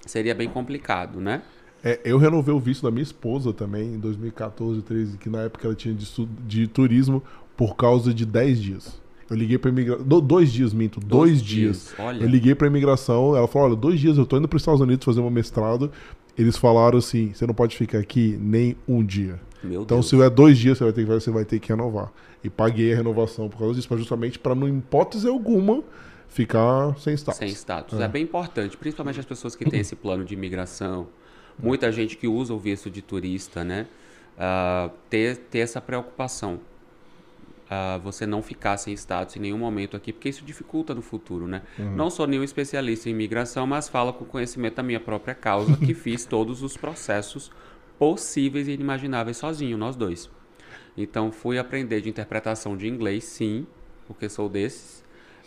seria 0.06 0.36
bem 0.36 0.48
complicado, 0.48 1.20
né? 1.20 1.42
É, 1.84 2.00
eu 2.04 2.18
renovei 2.18 2.54
o 2.54 2.60
visto 2.60 2.84
da 2.84 2.92
minha 2.92 3.04
esposa 3.04 3.54
também 3.54 3.94
em 3.94 4.00
2014, 4.00 4.82
13, 4.82 5.18
que 5.18 5.30
na 5.30 5.42
época 5.44 5.68
ela 5.68 5.76
tinha 5.76 5.94
de, 5.94 6.06
de 6.48 6.68
turismo 6.68 7.24
por 7.56 7.76
causa 7.76 8.14
de 8.14 8.26
10 8.26 8.62
dias. 8.62 9.00
Eu 9.30 9.38
liguei 9.38 9.58
pra 9.58 9.70
imigração. 9.70 10.06
Dois 10.22 10.52
dias, 10.52 10.74
minto. 10.74 11.00
Dois, 11.00 11.42
dias. 11.42 11.94
Olha, 12.00 12.24
Eu 12.24 12.28
liguei 12.28 12.56
pra 12.56 12.68
imigração, 12.68 13.36
ela 13.36 13.48
falou: 13.48 13.68
olha, 13.70 13.76
dois 13.78 14.00
dias 14.00 14.18
eu 14.18 14.26
tô 14.26 14.38
indo 14.38 14.48
pros 14.48 14.62
Estados 14.64 14.82
Unidos 14.82 15.06
fazer 15.06 15.22
meu 15.22 15.30
mestrado. 15.30 15.92
Eles 16.38 16.58
falaram 16.58 16.98
assim: 16.98 17.32
você 17.34 17.46
não 17.46 17.54
pode 17.54 17.78
ficar 17.78 18.00
aqui 18.00 18.38
nem 18.42 18.76
um 18.88 19.06
dia. 19.06 19.40
meu 19.64 19.84
Então, 19.84 19.98
Deus. 19.98 20.06
se 20.06 20.10
tiver 20.12 20.30
dois 20.32 20.58
dias, 20.58 20.78
você 20.80 20.84
vai 20.84 20.94
ter 20.94 21.06
que, 21.06 21.12
você 21.12 21.32
vai 21.32 21.46
ter 21.46 21.60
que 21.60 21.70
renovar. 21.70 22.12
E 22.44 22.50
paguei 22.50 22.92
a 22.92 22.96
renovação 22.96 23.48
por 23.50 23.60
causa 23.60 23.76
disso, 23.76 23.98
justamente 23.98 24.40
para, 24.40 24.56
não 24.56 24.68
hipótese 24.68 25.28
alguma, 25.28 25.84
ficar 26.28 26.98
sem 26.98 27.14
status. 27.14 27.38
Sem 27.38 27.50
status. 27.50 28.00
É. 28.00 28.08
bem 28.08 28.24
importante, 28.24 28.78
principalmente 28.78 29.20
as 29.20 29.26
pessoas 29.26 29.56
que 29.56 29.70
têm 29.70 29.82
esse 29.82 29.96
plano 29.96 30.24
de 30.26 30.34
imigração. 30.34 31.08
Muita 31.62 31.92
gente 31.92 32.18
que 32.18 32.28
usa 32.28 32.54
o 32.54 32.60
visto 32.60 32.90
de 32.90 33.02
turista, 33.02 33.64
né? 33.64 33.88
Ah, 34.38 34.90
ter, 35.10 35.36
ter 35.36 35.60
essa 35.60 35.82
preocupação. 35.82 36.62
uh, 37.70 38.00
você 38.00 38.26
não 38.26 38.42
ficar 38.42 38.78
sem 38.78 38.94
status 38.94 39.36
em 39.36 39.40
nenhum 39.40 39.58
momento 39.58 39.96
aqui, 39.96 40.12
porque 40.12 40.30
isso 40.30 40.44
dificulta 40.44 40.96
no 40.96 41.02
futuro, 41.02 41.46
né? 41.48 41.62
Uhum. 41.78 41.96
Não 41.96 42.10
sou 42.10 42.26
nenhum 42.26 42.44
especialista 42.44 43.10
em 43.10 43.12
imigração, 43.12 43.68
mas 43.68 43.88
falo 43.88 44.14
com 44.14 44.26
conhecimento 44.26 44.76
da 44.76 44.84
minha 44.84 45.00
própria 45.00 45.36
causa, 45.36 45.78
que 45.78 45.94
fiz 45.94 46.26
todos 46.26 46.64
os 46.64 46.76
processos 46.76 47.52
possíveis 48.00 48.68
e 48.68 48.72
inimagináveis 48.72 49.38
sozinho, 49.38 49.78
nós 49.78 49.96
dois. 49.96 50.30
Então 50.98 51.32
fui 51.32 51.60
aprender 51.60 52.02
de 52.02 52.10
interpretação 52.10 52.76
de 52.76 52.88
inglês, 52.88 53.24
sim, 53.26 53.68
porque 54.08 54.28
sou 54.28 54.50
desses, 54.50 55.04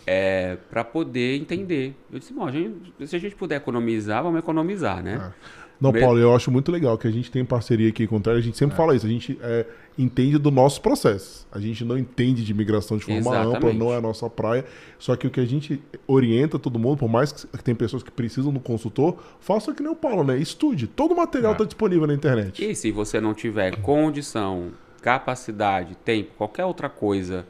é, 0.06 0.56
para 0.70 0.84
poder 0.84 1.36
entender. 1.40 1.96
Eu 2.12 2.18
disse, 2.18 2.32
bom, 2.32 2.46
a 2.46 2.52
gente, 2.52 2.92
se 3.06 3.16
a 3.16 3.18
gente 3.18 3.34
puder 3.34 3.56
economizar, 3.56 4.22
vamos 4.22 4.38
economizar, 4.38 5.02
né? 5.02 5.32
É. 5.32 5.61
Não, 5.82 5.92
Paulo, 5.92 6.18
eu 6.20 6.32
acho 6.34 6.48
muito 6.48 6.70
legal 6.70 6.96
que 6.96 7.08
a 7.08 7.10
gente 7.10 7.28
tem 7.28 7.44
parceria 7.44 7.88
aqui 7.88 8.06
com 8.06 8.16
o 8.16 8.30
a 8.30 8.40
gente 8.40 8.56
sempre 8.56 8.74
é. 8.74 8.76
fala 8.76 8.94
isso, 8.94 9.04
a 9.04 9.08
gente 9.08 9.36
é, 9.42 9.66
entende 9.98 10.38
do 10.38 10.48
nosso 10.50 10.80
processo. 10.80 11.44
A 11.50 11.58
gente 11.58 11.84
não 11.84 11.98
entende 11.98 12.44
de 12.44 12.54
migração 12.54 12.96
de 12.96 13.04
forma 13.04 13.18
Exatamente. 13.18 13.56
ampla, 13.56 13.72
não 13.72 13.92
é 13.92 13.96
a 13.96 14.00
nossa 14.00 14.30
praia. 14.30 14.64
Só 14.96 15.16
que 15.16 15.26
o 15.26 15.30
que 15.30 15.40
a 15.40 15.44
gente 15.44 15.82
orienta 16.06 16.56
todo 16.56 16.78
mundo, 16.78 16.98
por 16.98 17.08
mais 17.08 17.32
que 17.32 17.64
tem 17.64 17.74
pessoas 17.74 18.04
que 18.04 18.12
precisam 18.12 18.52
do 18.52 18.60
consultor, 18.60 19.16
faça 19.40 19.74
que 19.74 19.82
nem 19.82 19.90
o 19.90 19.96
Paulo, 19.96 20.22
né? 20.22 20.38
Estude. 20.38 20.86
Todo 20.86 21.14
o 21.14 21.16
material 21.16 21.52
está 21.52 21.64
é. 21.64 21.66
disponível 21.66 22.06
na 22.06 22.14
internet. 22.14 22.64
E 22.64 22.76
se 22.76 22.92
você 22.92 23.20
não 23.20 23.34
tiver 23.34 23.76
condição, 23.78 24.70
capacidade, 25.00 25.96
tempo, 25.96 26.30
qualquer 26.38 26.64
outra 26.64 26.88
coisa 26.88 27.44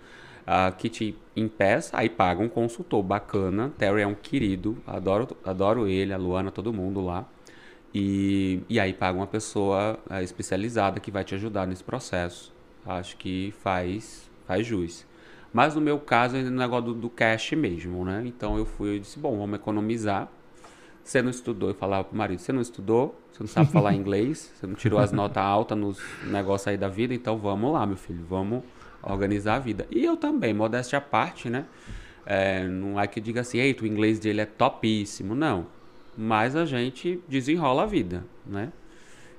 uh, 0.46 0.74
que 0.74 0.88
te 0.88 1.14
impeça, 1.36 1.90
aí 1.98 2.08
paga 2.08 2.42
um 2.42 2.48
consultor 2.48 3.02
bacana. 3.02 3.70
Terry 3.76 4.00
é 4.00 4.06
um 4.06 4.14
querido, 4.14 4.78
adoro, 4.86 5.28
adoro 5.44 5.86
ele, 5.86 6.14
a 6.14 6.16
Luana, 6.16 6.50
todo 6.50 6.72
mundo 6.72 7.04
lá. 7.04 7.26
E, 7.94 8.60
e 8.68 8.80
aí 8.80 8.92
paga 8.92 9.18
uma 9.18 9.26
pessoa 9.26 9.98
é, 10.08 10.22
especializada 10.22 10.98
que 10.98 11.10
vai 11.10 11.24
te 11.24 11.34
ajudar 11.34 11.66
nesse 11.66 11.84
processo. 11.84 12.52
Acho 12.86 13.16
que 13.16 13.52
faz, 13.62 14.30
faz 14.46 14.66
jus. 14.66 15.06
Mas 15.52 15.74
no 15.74 15.80
meu 15.80 15.98
caso, 15.98 16.36
ainda 16.36 16.48
é 16.48 16.50
negócio 16.50 16.86
do, 16.86 16.94
do 16.94 17.10
cash 17.10 17.52
mesmo, 17.52 18.04
né? 18.04 18.22
Então 18.24 18.56
eu 18.56 18.64
fui 18.64 18.96
e 18.96 19.00
disse, 19.00 19.18
bom, 19.18 19.36
vamos 19.36 19.56
economizar. 19.56 20.28
Você 21.04 21.20
não 21.20 21.30
estudou, 21.30 21.68
eu 21.68 21.74
falava 21.74 22.04
pro 22.04 22.16
marido, 22.16 22.38
você 22.38 22.52
não 22.52 22.62
estudou, 22.62 23.20
você 23.30 23.42
não 23.42 23.48
sabe 23.48 23.70
falar 23.70 23.92
inglês, 23.94 24.52
você 24.54 24.66
não 24.66 24.74
tirou 24.74 25.00
as 25.00 25.12
notas 25.12 25.42
altas 25.42 25.76
nos 25.76 26.00
negócios 26.24 26.68
aí 26.68 26.78
da 26.78 26.88
vida, 26.88 27.12
então 27.12 27.36
vamos 27.36 27.72
lá, 27.72 27.84
meu 27.84 27.96
filho, 27.96 28.24
vamos 28.24 28.62
organizar 29.02 29.56
a 29.56 29.58
vida. 29.58 29.86
E 29.90 30.04
eu 30.04 30.16
também, 30.16 30.54
modéstia 30.54 30.98
à 30.98 31.02
parte, 31.02 31.50
né? 31.50 31.66
É, 32.24 32.64
não 32.68 33.00
é 33.00 33.06
que 33.06 33.20
diga 33.20 33.40
assim, 33.40 33.58
eita, 33.58 33.82
o 33.82 33.86
inglês 33.86 34.20
dele 34.20 34.42
é 34.42 34.46
topíssimo. 34.46 35.34
Não 35.34 35.66
mas 36.16 36.54
a 36.56 36.64
gente 36.64 37.20
desenrola 37.28 37.84
a 37.84 37.86
vida, 37.86 38.24
né? 38.46 38.72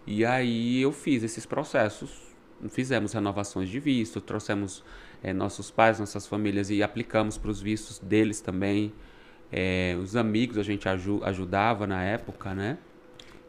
E 0.05 0.25
aí 0.25 0.81
eu 0.81 0.91
fiz 0.91 1.23
esses 1.23 1.45
processos, 1.45 2.21
fizemos 2.69 3.13
renovações 3.13 3.69
de 3.69 3.79
visto, 3.79 4.19
trouxemos 4.19 4.83
é, 5.21 5.31
nossos 5.33 5.71
pais, 5.71 5.99
nossas 5.99 6.27
famílias 6.27 6.69
e 6.69 6.83
aplicamos 6.83 7.37
para 7.37 7.49
os 7.49 7.61
vistos 7.61 7.99
deles 7.99 8.41
também. 8.41 8.93
É, 9.51 9.95
os 10.01 10.15
amigos 10.15 10.57
a 10.57 10.63
gente 10.63 10.87
ajudava 10.89 11.87
na 11.87 12.03
época, 12.03 12.53
né? 12.53 12.77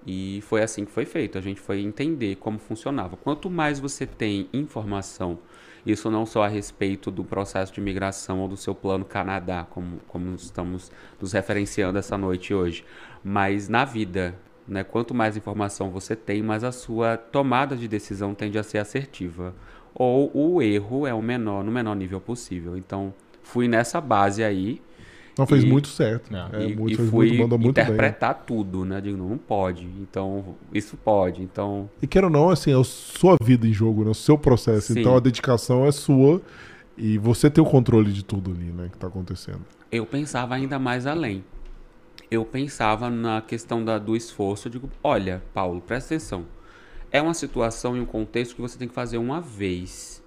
E 0.07 0.41
foi 0.43 0.63
assim 0.63 0.85
que 0.85 0.93
foi 0.93 1.05
feito. 1.05 1.39
A 1.39 1.41
gente 1.41 1.61
foi 1.61 1.81
entender 1.81 2.37
como 2.37 2.59
funcionava. 2.59 3.17
Quanto 3.17 3.49
mais 3.51 3.81
você 3.81 4.07
tem 4.07 4.49
informação 4.53 5.39
isso 5.87 6.11
não 6.11 6.25
só 6.25 6.45
a 6.45 6.49
respeito 6.49 7.11
do 7.11 7.25
processo 7.25 7.73
de 7.73 7.81
imigração 7.81 8.41
ou 8.41 8.49
do 8.49 8.57
seu 8.57 8.75
plano 8.75 9.05
Canadá, 9.05 9.67
como, 9.69 9.99
como 10.09 10.35
estamos 10.35 10.91
nos 11.21 11.33
referenciando 11.33 11.99
essa 11.99 12.17
noite 12.17 12.55
hoje, 12.55 12.85
mas 13.23 13.69
na 13.69 13.85
vida. 13.85 14.35
Né? 14.67 14.83
Quanto 14.83 15.13
mais 15.13 15.37
informação 15.37 15.91
você 15.91 16.17
tem, 16.17 16.43
mais 16.43 16.65
a 16.65 16.73
sua 16.73 17.19
tomada 17.19 17.77
de 17.77 17.87
decisão 17.87 18.35
tende 18.35 18.59
a 18.59 18.63
ser 18.63 18.79
assertiva. 18.79 19.55
Ou 19.95 20.31
o 20.35 20.63
erro 20.63 21.07
é 21.07 21.13
o 21.13 21.23
menor, 21.23 21.63
no 21.63 21.71
menor 21.71 21.95
nível 21.95 22.21
possível. 22.21 22.77
Então, 22.77 23.13
fui 23.43 23.69
nessa 23.69 24.01
base 24.01 24.43
aí 24.43 24.81
não, 25.37 25.47
fez 25.47 25.65
e, 25.65 25.67
muito 25.67 25.89
certo. 25.89 26.31
É, 26.35 26.69
e, 26.69 26.77
muito, 26.77 27.03
e 27.03 27.09
fui 27.09 27.37
muito, 27.37 27.59
muito 27.59 27.81
interpretar 27.81 28.35
bem. 28.35 28.43
tudo, 28.47 28.85
né? 28.85 29.01
Digo, 29.01 29.17
não 29.17 29.37
pode. 29.37 29.85
Então, 29.85 30.55
isso 30.73 30.97
pode. 30.97 31.43
Então. 31.43 31.91
E 32.01 32.07
quero 32.07 32.29
ou 32.29 32.33
não, 32.33 32.51
assim, 32.51 32.73
é 32.73 32.79
a 32.79 32.85
sua 32.85 33.37
vida 33.43 33.67
em 33.67 33.73
jogo, 33.73 34.05
né? 34.05 34.11
O 34.11 34.15
seu 34.15 34.39
processo. 34.39 34.93
Sim. 34.93 35.01
Então 35.01 35.17
a 35.17 35.21
dedicação 35.21 35.85
é 35.85 35.93
sua 35.93 36.41
e 36.97 37.19
você 37.19 37.51
tem 37.51 37.63
o 37.63 37.67
controle 37.67 38.13
de 38.13 38.25
tudo 38.25 38.53
ali, 38.53 38.67
né? 38.67 38.89
Que 38.91 38.97
tá 38.97 39.09
acontecendo. 39.09 39.63
Eu 39.91 40.07
pensava 40.07 40.55
ainda 40.55 40.79
mais 40.79 41.07
além. 41.07 41.45
Eu 42.31 42.45
pensava 42.45 43.11
na 43.11 43.43
questão 43.43 43.85
da, 43.85 43.99
do 43.99 44.17
esforço. 44.17 44.69
Eu 44.69 44.73
digo, 44.73 44.91
olha, 45.03 45.43
Paulo, 45.53 45.81
presta 45.81 46.15
atenção. 46.15 46.47
É 47.11 47.21
uma 47.21 47.35
situação 47.35 47.97
e 47.97 48.01
um 48.01 48.07
contexto 48.07 48.55
que 48.55 48.61
você 48.61 48.79
tem 48.79 48.89
que 48.89 48.95
fazer 48.95 49.19
uma 49.19 49.41
vez. 49.41 50.23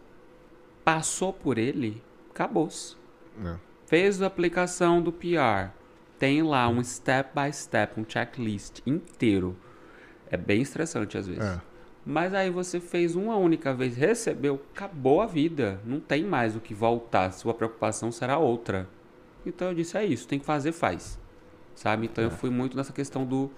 Passou 0.83 1.33
por 1.33 1.57
ele, 1.57 2.01
acabou-se. 2.29 2.95
É. 3.43 3.66
Fez 3.87 4.21
a 4.21 4.27
aplicação 4.27 5.01
do 5.01 5.13
PR. 5.13 5.71
Tem 6.19 6.43
lá 6.43 6.67
um 6.67 6.83
step 6.83 7.31
by 7.33 7.51
step, 7.53 7.97
um 7.97 8.05
checklist 8.07 8.81
inteiro. 8.85 9.55
É 10.29 10.35
bem 10.35 10.61
estressante 10.61 11.17
às 11.17 11.25
vezes. 11.25 11.41
É. 11.41 11.61
Mas 12.05 12.33
aí 12.33 12.49
você 12.49 12.81
fez 12.81 13.15
uma 13.15 13.37
única 13.37 13.73
vez, 13.73 13.95
recebeu, 13.95 14.61
acabou 14.75 15.21
a 15.21 15.25
vida. 15.25 15.79
Não 15.85 16.01
tem 16.01 16.25
mais 16.25 16.53
o 16.53 16.59
que 16.59 16.73
voltar. 16.73 17.31
Sua 17.31 17.53
preocupação 17.53 18.11
será 18.11 18.37
outra. 18.37 18.89
Então 19.45 19.69
eu 19.69 19.73
disse: 19.73 19.97
é 19.97 20.05
isso, 20.05 20.27
tem 20.27 20.37
que 20.37 20.45
fazer, 20.45 20.73
faz. 20.73 21.17
Sabe? 21.73 22.07
Então 22.07 22.21
é. 22.21 22.27
eu 22.27 22.31
fui 22.31 22.49
muito 22.49 22.75
nessa 22.75 22.91
questão 22.91 23.25
do, 23.25 23.49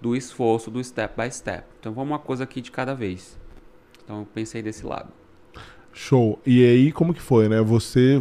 do 0.00 0.16
esforço, 0.16 0.70
do 0.70 0.82
step 0.82 1.20
by 1.20 1.30
step. 1.30 1.66
Então 1.78 1.92
vamos 1.92 2.10
uma 2.10 2.18
coisa 2.18 2.44
aqui 2.44 2.62
de 2.62 2.70
cada 2.70 2.94
vez. 2.94 3.38
Então 4.02 4.20
eu 4.20 4.26
pensei 4.26 4.62
desse 4.62 4.86
lado. 4.86 5.12
Show. 5.94 6.38
E 6.44 6.62
aí, 6.64 6.92
como 6.92 7.14
que 7.14 7.22
foi, 7.22 7.48
né? 7.48 7.62
Você 7.62 8.20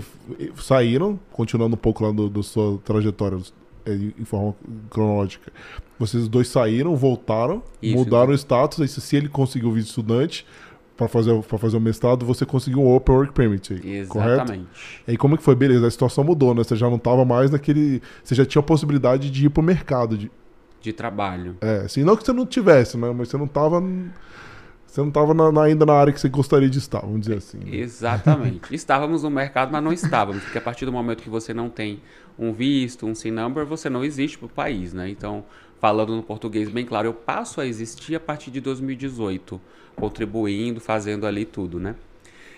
saíram, 0.57 1.19
continuando 1.31 1.75
um 1.75 1.77
pouco 1.77 2.03
lá 2.05 2.11
do, 2.11 2.29
do 2.29 2.43
sua 2.43 2.77
trajetória 2.85 3.39
em 3.85 4.23
forma 4.23 4.55
cronológica. 4.89 5.51
Vocês 5.99 6.27
dois 6.27 6.47
saíram, 6.47 6.95
voltaram, 6.95 7.63
Isso, 7.81 7.95
mudaram 7.95 8.25
então. 8.25 8.35
o 8.35 8.37
status. 8.37 8.79
Aí, 8.81 8.87
se 8.87 9.15
ele 9.15 9.27
conseguiu 9.27 9.69
o 9.69 9.73
visto 9.73 9.89
estudante 9.89 10.45
para 10.95 11.07
fazer 11.07 11.37
para 11.41 11.57
fazer 11.57 11.77
o 11.77 11.81
mestrado, 11.81 12.25
você 12.25 12.45
conseguiu 12.45 12.81
um 12.81 12.95
Open 12.95 13.15
Work 13.15 13.33
Permit, 13.33 13.73
Exatamente. 13.73 14.07
correto? 14.07 14.53
E 15.07 15.11
aí, 15.11 15.17
como 15.17 15.35
que 15.35 15.43
foi? 15.43 15.55
Beleza, 15.55 15.87
a 15.87 15.91
situação 15.91 16.23
mudou, 16.23 16.53
né? 16.53 16.63
Você 16.63 16.75
já 16.75 16.87
não 16.87 16.97
estava 16.97 17.25
mais 17.25 17.49
naquele, 17.49 18.01
você 18.23 18.35
já 18.35 18.45
tinha 18.45 18.59
a 18.59 18.63
possibilidade 18.63 19.31
de 19.31 19.47
ir 19.47 19.49
para 19.49 19.61
o 19.61 19.63
mercado 19.63 20.17
de 20.17 20.31
de 20.83 20.91
trabalho. 20.91 21.55
É, 21.61 21.77
assim, 21.85 22.03
não 22.03 22.17
que 22.17 22.25
você 22.25 22.33
não 22.33 22.45
tivesse, 22.45 22.97
né? 22.97 23.09
Mas 23.17 23.29
você 23.29 23.37
não 23.37 23.45
estava 23.45 23.81
você 24.93 25.01
não 25.01 25.07
estava 25.07 25.63
ainda 25.63 25.87
na 25.87 25.93
área 25.93 26.13
que 26.13 26.21
você 26.21 26.29
gostaria 26.29 26.69
de 26.69 26.77
estar, 26.77 26.99
vamos 26.99 27.21
dizer 27.21 27.37
assim. 27.37 27.57
Né? 27.57 27.77
Exatamente. 27.77 28.69
Estávamos 28.75 29.23
no 29.23 29.31
mercado, 29.31 29.71
mas 29.71 29.83
não 29.83 29.91
estávamos, 29.91 30.43
porque 30.43 30.59
a 30.59 30.61
partir 30.61 30.85
do 30.85 30.91
momento 30.91 31.23
que 31.23 31.31
você 31.31 31.51
não 31.51 31.67
tem 31.67 31.99
um 32.37 32.53
visto, 32.53 33.07
um 33.07 33.15
SIN 33.15 33.31
number, 33.31 33.65
você 33.65 33.89
não 33.89 34.03
existe 34.03 34.37
para 34.37 34.45
o 34.45 34.49
país, 34.49 34.93
né? 34.93 35.09
Então, 35.09 35.45
falando 35.79 36.15
no 36.15 36.21
português 36.21 36.69
bem 36.69 36.85
claro, 36.85 37.07
eu 37.07 37.13
passo 37.13 37.59
a 37.59 37.65
existir 37.65 38.15
a 38.15 38.19
partir 38.19 38.51
de 38.51 38.61
2018, 38.61 39.59
contribuindo, 39.95 40.79
fazendo 40.79 41.25
ali 41.25 41.43
tudo, 41.43 41.79
né? 41.79 41.95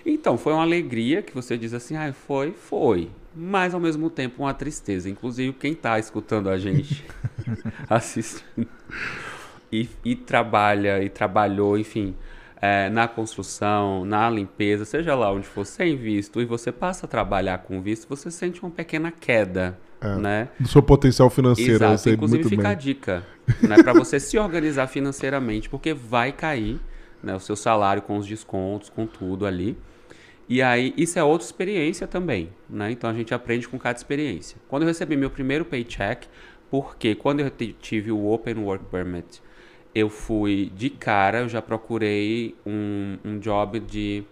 Então, 0.05 0.37
foi 0.37 0.51
uma 0.51 0.63
alegria 0.63 1.21
que 1.21 1.33
você 1.33 1.57
diz 1.57 1.73
assim, 1.73 1.95
ah, 1.95 2.11
foi, 2.11 2.51
foi. 2.51 3.09
Mas 3.33 3.73
ao 3.73 3.79
mesmo 3.79 4.09
tempo 4.09 4.43
uma 4.43 4.53
tristeza. 4.53 5.09
Inclusive, 5.09 5.53
quem 5.53 5.71
está 5.71 5.97
escutando 5.97 6.49
a 6.49 6.57
gente 6.57 7.05
assistindo 7.89 8.67
e, 9.81 9.89
e 10.11 10.15
trabalha 10.15 11.03
e 11.03 11.09
trabalhou, 11.09 11.77
enfim, 11.77 12.15
é, 12.61 12.89
na 12.89 13.07
construção, 13.07 14.05
na 14.05 14.29
limpeza, 14.29 14.85
seja 14.85 15.13
lá 15.15 15.31
onde 15.31 15.45
for, 15.45 15.65
sem 15.65 15.95
visto, 15.95 16.41
e 16.41 16.45
você 16.45 16.71
passa 16.71 17.05
a 17.05 17.09
trabalhar 17.09 17.59
com 17.59 17.81
visto, 17.81 18.07
você 18.07 18.31
sente 18.31 18.61
uma 18.61 18.71
pequena 18.71 19.11
queda. 19.11 19.77
É, 20.01 20.15
né? 20.15 20.49
Do 20.59 20.67
seu 20.67 20.83
potencial 20.83 21.29
financeiro. 21.29 21.75
Exato. 21.75 22.09
Inclusive 22.09 22.43
fica 22.43 22.63
bem. 22.63 22.71
a 22.71 22.73
dica 22.75 23.23
né, 23.67 23.81
para 23.81 23.93
você 23.93 24.19
se 24.19 24.37
organizar 24.37 24.87
financeiramente, 24.87 25.69
porque 25.69 25.93
vai 25.93 26.31
cair 26.31 26.79
né, 27.23 27.35
o 27.35 27.39
seu 27.39 27.55
salário 27.55 28.01
com 28.01 28.17
os 28.17 28.27
descontos, 28.27 28.89
com 28.89 29.07
tudo 29.07 29.45
ali. 29.45 29.77
E 30.47 30.61
aí, 30.61 30.93
isso 30.95 31.17
é 31.17 31.23
outra 31.23 31.45
experiência 31.45 32.05
também, 32.05 32.51
né? 32.69 32.91
Então 32.91 33.09
a 33.09 33.13
gente 33.13 33.33
aprende 33.33 33.67
com 33.67 33.79
cada 33.79 33.97
experiência. 33.97 34.57
Quando 34.67 34.83
eu 34.83 34.87
recebi 34.87 35.17
meu 35.17 35.31
primeiro 35.31 35.65
paycheck, 35.65 36.27
porque 36.69 37.15
quando 37.15 37.39
eu 37.39 37.49
tive 37.49 38.11
o 38.11 38.27
Open 38.27 38.59
Work 38.59 38.85
Permit 38.91 39.41
eu 39.95 40.09
fui 40.09 40.69
de 40.75 40.89
cara, 40.89 41.39
eu 41.39 41.49
já 41.49 41.61
procurei 41.61 42.53
um, 42.65 43.17
um 43.23 43.39
job 43.39 43.79
de 43.79 44.25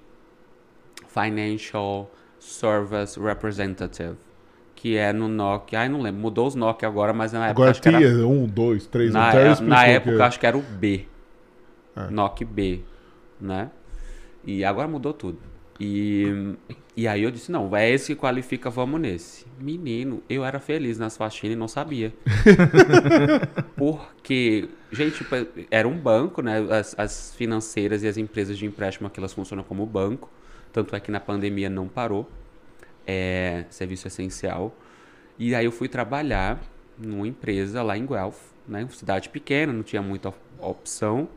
Financial 1.08 2.12
Service 2.38 3.17
Representative, 3.17 4.17
que 4.76 4.97
é 4.97 5.13
no 5.13 5.30
Nokia. 5.30 5.80
Ai, 5.80 5.89
não 5.89 6.02
lembro, 6.02 6.19
mudou 6.19 6.47
os 6.47 6.56
Nokia 6.56 6.86
agora, 6.86 7.13
mas 7.13 7.32
na 7.32 7.47
época. 7.47 7.63
Agora 7.63 7.80
tinha 7.80 8.06
era, 8.06 8.28
um, 8.28 8.45
dois, 8.45 8.86
três, 8.86 9.13
na, 9.13 9.34
é, 9.34 9.62
na 9.62 9.86
época 9.86 10.26
acho 10.26 10.38
que 10.38 10.45
era 10.45 10.58
o 10.58 10.62
B. 10.62 11.08
É. 11.95 12.10
Nokia 12.10 12.45
B, 12.45 12.82
né? 13.39 13.71
E 14.43 14.65
agora 14.65 14.88
mudou 14.89 15.13
tudo. 15.13 15.39
E, 15.80 16.56
e 16.95 17.08
aí 17.08 17.23
eu 17.23 17.32
disse, 17.32 17.51
não, 17.51 17.75
é 17.75 17.89
esse 17.89 18.13
que 18.13 18.21
qualifica, 18.21 18.69
vamos 18.69 19.01
nesse. 19.01 19.45
Menino, 19.60 20.21
eu 20.29 20.45
era 20.45 20.60
feliz 20.60 20.99
nas 20.99 21.17
faxinas 21.17 21.56
e 21.56 21.60
não 21.60 21.67
sabia. 21.67 22.13
Porque, 23.75 24.69
gente, 24.91 25.25
era 25.71 25.88
um 25.88 25.97
banco, 25.97 26.43
né? 26.43 26.60
As, 26.69 26.93
as, 26.97 27.36
financeiras 27.36 28.03
e 28.03 28.08
as 28.08 28.15
empresas 28.15 28.60
de 28.60 28.67
empréstimo 28.67 29.08
aqui, 29.08 29.19
elas 29.19 29.34
funcionam 29.34 29.63
como 29.63 29.84
banco. 29.88 30.29
Tanto 30.71 30.95
é 30.95 30.99
que 30.99 31.10
na 31.10 31.19
pandemia 31.19 31.67
não 31.67 31.88
parou. 31.88 32.29
É 33.08 33.65
serviço 33.71 34.08
essencial. 34.08 34.75
E 35.39 35.56
aí 35.56 35.65
eu 35.65 35.71
fui 35.71 35.88
trabalhar 35.88 36.62
numa 36.95 37.27
empresa 37.27 37.82
lá 37.82 37.97
em 37.97 38.06
Guelph, 38.06 38.39
né? 38.67 38.88
Cidade 38.91 39.29
pequena, 39.29 39.73
não 39.73 39.82
tinha 39.82 40.01
muita 40.01 40.32
opção. 40.60 41.27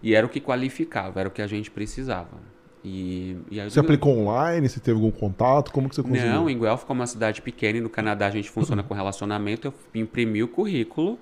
E 0.00 0.14
era 0.14 0.24
o 0.24 0.28
que 0.28 0.40
qualificava, 0.40 1.18
era 1.18 1.28
o 1.28 1.32
que 1.32 1.42
a 1.42 1.46
gente 1.48 1.72
precisava. 1.72 2.38
E, 2.84 3.36
e 3.50 3.60
aí, 3.60 3.70
Você 3.70 3.78
aplicou 3.78 4.16
online? 4.18 4.68
Você 4.68 4.80
teve 4.80 4.96
algum 4.96 5.10
contato? 5.10 5.70
Como 5.70 5.88
que 5.88 5.94
você 5.94 6.02
conseguiu? 6.02 6.30
Não, 6.32 6.50
em 6.50 6.58
Guelph, 6.58 6.84
como 6.84 7.00
é 7.00 7.02
uma 7.02 7.06
cidade 7.06 7.40
pequena 7.40 7.78
e 7.78 7.80
no 7.80 7.88
Canadá 7.88 8.26
a 8.26 8.30
gente 8.30 8.50
funciona 8.50 8.82
com 8.82 8.92
relacionamento, 8.92 9.68
eu 9.68 9.74
imprimi 9.94 10.42
o 10.42 10.48
currículo, 10.48 11.18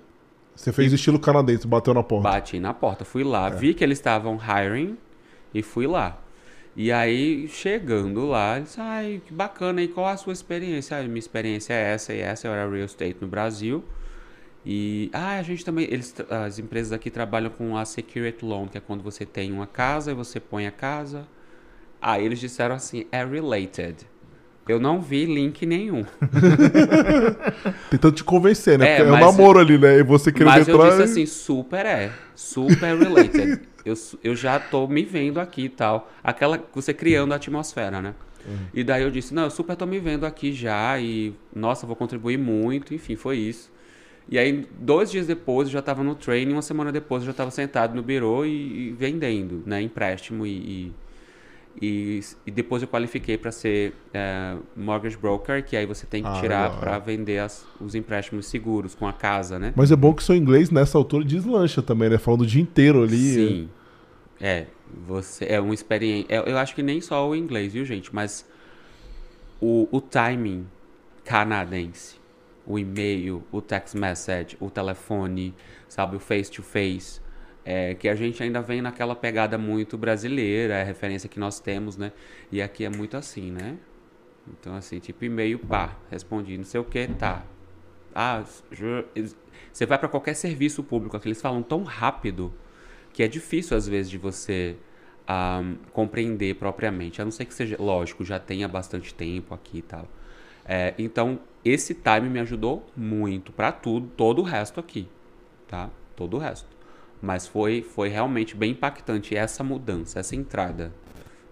Você 0.55 0.73
fez 0.73 0.93
estilo 0.93 1.19
canadense, 1.19 1.67
bateu 1.67 1.93
na 1.93 2.03
porta. 2.03 2.31
bati 2.31 2.59
na 2.59 2.73
porta, 2.73 3.05
fui 3.05 3.23
lá, 3.25 3.49
vi 3.51 3.75
que 3.75 3.85
eles 3.85 3.99
estavam 3.99 4.39
hiring 4.39 4.97
e 5.53 5.63
fui 5.63 5.87
lá. 5.87 6.19
E 6.77 6.91
aí, 6.91 7.47
chegando 7.49 8.27
lá, 8.27 8.57
eles, 8.57 8.79
ai, 8.79 9.21
que 9.27 9.35
bacana, 9.35 9.83
e 9.83 9.89
qual 9.89 10.07
a 10.07 10.17
sua 10.17 10.33
experiência? 10.33 10.97
Ah, 10.97 11.03
minha 11.03 11.19
experiência 11.19 11.75
é 11.75 11.93
essa 11.93 12.15
e 12.15 12.21
essa, 12.21 12.47
eu 12.47 12.53
era 12.55 12.71
real 12.71 12.87
estate 12.87 13.17
no 13.21 13.27
Brasil. 13.29 13.85
E, 14.65 15.11
ah, 15.13 15.39
a 15.39 15.43
gente 15.43 15.65
também, 15.65 15.87
eles, 15.91 16.15
as 16.31 16.59
empresas 16.59 16.93
aqui 16.93 17.11
trabalham 17.11 17.51
com 17.51 17.77
a 17.77 17.85
security 17.85 18.45
loan, 18.45 18.67
que 18.69 18.79
é 18.79 18.81
quando 18.81 19.03
você 19.03 19.27
tem 19.27 19.53
uma 19.53 19.67
casa 19.67 20.13
e 20.13 20.15
você 20.15 20.39
põe 20.41 20.67
a 20.67 20.71
casa. 20.71 21.27
Aí 22.01 22.25
eles 22.25 22.39
disseram 22.41 22.75
assim, 22.75 23.07
é 23.13 23.25
related. 23.25 23.97
Eu 24.69 24.79
não 24.79 25.01
vi 25.01 25.25
link 25.25 25.67
nenhum. 25.67 26.05
Tentando 27.91 28.15
te 28.15 28.23
convencer, 28.25 28.79
né? 28.79 28.87
É, 28.87 28.97
Porque 28.97 29.09
é 29.09 29.13
um 29.13 29.17
mas- 29.19 29.37
namoro 29.37 29.59
ali, 29.59 29.77
né? 29.79 29.99
E 29.99 30.03
você 30.03 30.31
querendo 30.31 30.49
Mas 30.49 30.69
eu 30.69 30.77
entrar. 30.77 30.91
disse 30.91 31.03
assim, 31.03 31.27
super 31.27 31.85
é. 31.85 32.13
Super 32.35 32.97
related. 32.97 33.61
eu, 33.85 33.95
eu 34.23 34.37
já 34.37 34.59
tô 34.61 34.87
me 34.87 35.03
vendo 35.03 35.41
aqui 35.41 35.65
e 35.65 35.69
tal. 35.69 36.11
Aquela, 36.23 36.63
você 36.73 36.95
criando 36.95 37.33
a 37.33 37.37
atmosfera, 37.37 38.01
né? 38.01 38.15
E 38.73 38.83
daí 38.83 39.03
eu 39.03 39.11
disse, 39.11 39.35
não, 39.35 39.45
eu 39.45 39.51
super 39.51 39.77
tô 39.77 39.85
me 39.87 39.99
vendo 39.99 40.25
aqui 40.25 40.53
já 40.53 40.99
e, 40.99 41.35
nossa, 41.55 41.87
vou 41.87 41.95
contribuir 41.95 42.39
muito. 42.39 42.95
Enfim, 42.95 43.15
foi 43.17 43.37
isso. 43.37 43.71
E 44.29 44.39
aí, 44.39 44.67
dois 44.79 45.11
dias 45.11 45.27
depois, 45.27 45.69
eu 45.69 45.73
já 45.73 45.81
estava 45.81 46.03
no 46.03 46.15
training. 46.15 46.53
Uma 46.53 46.63
semana 46.63 46.91
depois, 46.93 47.23
eu 47.23 47.27
já 47.27 47.33
estava 47.33 47.51
sentado 47.51 47.95
no 47.95 48.03
birô 48.03 48.45
e, 48.47 48.89
e 48.89 48.93
vendendo, 48.93 49.63
né? 49.67 49.83
Empréstimo 49.83 50.47
e... 50.47 50.51
e 50.51 50.93
e, 51.81 52.21
e 52.47 52.51
depois 52.51 52.83
eu 52.83 52.89
qualifiquei 52.89 53.39
para 53.39 53.51
ser 53.51 53.95
é, 54.13 54.57
mortgage 54.77 55.17
broker, 55.17 55.65
que 55.65 55.77
aí 55.77 55.87
você 55.87 56.07
tem 56.07 56.23
que 56.23 56.29
Ah, 56.29 56.41
tirar 56.41 56.71
para 56.79 56.97
é. 56.97 57.01
vender 57.01 57.39
as- 57.39 57.65
os 57.81 57.95
empréstimos 57.95 58.47
seguros 58.47 58.95
com 58.95 59.07
a 59.07 59.13
casa, 59.13 59.59
né? 59.59 59.73
Mas 59.75 59.91
é 59.91 59.97
bom 59.97 60.13
que 60.13 60.23
seu 60.23 60.37
inglês 60.37 60.71
nessa 60.71 60.99
altura 60.99 61.25
deslancha 61.25 61.81
também, 61.83 62.11
né? 62.11 62.19
Falando 62.19 62.43
o 62.43 62.47
dia 62.47 62.61
inteiro 62.63 63.03
ali. 63.03 63.17
Sim. 63.35 63.69
É, 64.41 64.67
você 65.07 65.47
é 65.47 65.61
uma 65.61 65.73
experiência. 65.75 66.27
Eu, 66.35 66.43
eu 66.45 66.59
acho 66.59 66.75
que 66.75 66.83
nem 66.83 67.01
só 67.01 67.29
o 67.29 67.35
inglês, 67.35 67.73
viu, 67.73 67.85
gente? 67.85 68.15
Mas 68.15 68.45
o, 69.61 69.89
o 69.91 70.01
timing 70.01 70.67
canadense, 71.25 72.17
o 72.67 72.79
e-mail, 72.79 73.43
o 73.53 73.61
text 73.61 73.95
message, 73.95 74.57
o 74.61 74.71
telefone, 74.71 75.55
sabe, 75.89 76.17
o 76.17 76.19
face 76.21 76.51
to 76.51 76.63
face, 76.63 77.21
é, 77.65 77.95
que 77.95 78.09
a 78.09 78.15
gente 78.15 78.43
ainda 78.43 78.61
vem 78.61 78.81
naquela 78.81 79.15
pegada 79.15 79.59
muito 79.59 79.99
brasileira, 79.99 80.75
é 80.75 80.83
a 80.83 80.85
referência 80.85 81.29
que 81.29 81.39
nós 81.39 81.61
temos, 81.61 81.97
né? 81.97 82.13
E 82.51 82.61
aqui 82.63 82.85
é 82.85 82.91
muito 82.91 83.17
assim, 83.17 83.51
né? 83.51 83.77
Então, 84.49 84.75
assim, 84.75 84.99
tipo, 84.99 85.25
e-mail, 85.25 85.59
pá, 85.59 85.97
respondi, 86.11 86.57
não 86.57 86.65
sei 86.65 86.81
o 86.81 86.85
que, 86.85 87.07
tá. 87.09 87.45
Ah, 88.15 88.43
você 89.73 89.87
vai 89.87 89.99
para 89.99 90.09
qualquer 90.09 90.35
serviço 90.35 90.83
público, 90.83 91.17
aqui 91.17 91.29
eles 91.29 91.41
falam 91.41 91.63
tão 91.63 91.83
rápido 91.83 92.53
que 93.13 93.23
é 93.23 93.29
difícil, 93.29 93.77
às 93.77 93.87
vezes, 93.87 94.11
de 94.11 94.19
você 94.19 94.77
ah, 95.27 95.63
compreender 95.93 96.55
propriamente. 96.57 97.21
A 97.21 97.25
não 97.25 97.33
ser 97.33 97.45
que 97.45 97.55
seja, 97.55 97.77
lógico, 97.79 98.25
já 98.25 98.39
tenha 98.39 98.67
bastante 98.67 99.15
tempo 99.15 99.55
aqui 99.55 99.79
e 99.79 99.83
tal. 99.83 100.09
É, 100.65 100.95
então, 100.99 101.41
esse 101.65 101.95
time 101.95 102.29
me 102.29 102.41
ajudou 102.41 102.87
muito 102.97 103.53
para 103.53 103.73
tudo, 103.73 104.09
todo 104.17 104.41
o 104.41 104.45
resto 104.45 104.81
aqui, 104.81 105.09
tá? 105.69 105.91
Todo 106.17 106.37
o 106.37 106.39
resto. 106.39 106.69
Mas 107.23 107.47
foi, 107.47 107.83
foi 107.83 108.09
realmente 108.09 108.57
bem 108.57 108.73
impactante 108.73 109.37
essa 109.37 109.63
mudança, 109.63 110.19
essa 110.21 110.35
entrada. 110.35 110.93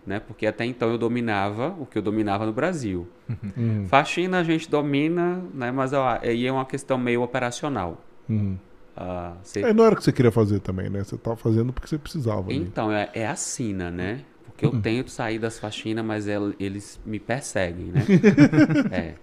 Né? 0.06 0.18
Porque 0.20 0.46
até 0.46 0.64
então 0.64 0.90
eu 0.90 0.96
dominava 0.96 1.74
o 1.78 1.84
que 1.84 1.98
eu 1.98 2.02
dominava 2.02 2.46
no 2.46 2.52
Brasil. 2.52 3.06
Uhum, 3.28 3.84
Faxina 3.88 4.38
a 4.38 4.42
gente 4.42 4.70
domina, 4.70 5.42
né? 5.52 5.70
mas 5.70 5.92
aí 5.92 6.46
é 6.46 6.52
uma 6.52 6.64
questão 6.64 6.96
meio 6.96 7.22
operacional. 7.22 8.02
uhum. 8.28 8.56
Ah, 8.96 9.34
você- 9.42 9.60
É, 9.60 9.72
não 9.72 9.84
era 9.84 9.94
o 9.94 9.96
que 9.98 10.02
você 10.02 10.10
queria 10.12 10.32
fazer 10.32 10.58
também, 10.60 10.90
né? 10.90 11.04
Você 11.04 11.16
tava 11.16 11.36
fazendo 11.36 11.72
porque 11.72 11.86
você 11.88 11.98
precisava. 11.98 12.50
ali. 12.50 12.56
Então, 12.56 12.90
é, 12.90 13.08
é 13.14 13.26
a 13.28 13.36
sina, 13.36 13.90
né? 13.90 14.24
Porque 14.46 14.66
eu 14.66 14.72
tento 14.82 15.08
sair 15.10 15.38
das 15.38 15.56
faxinas, 15.58 16.04
mas 16.04 16.26
el- 16.26 16.52
eles 16.58 16.98
me 17.06 17.20
perseguem, 17.20 17.92
né? 17.92 18.04
é. 18.90 19.14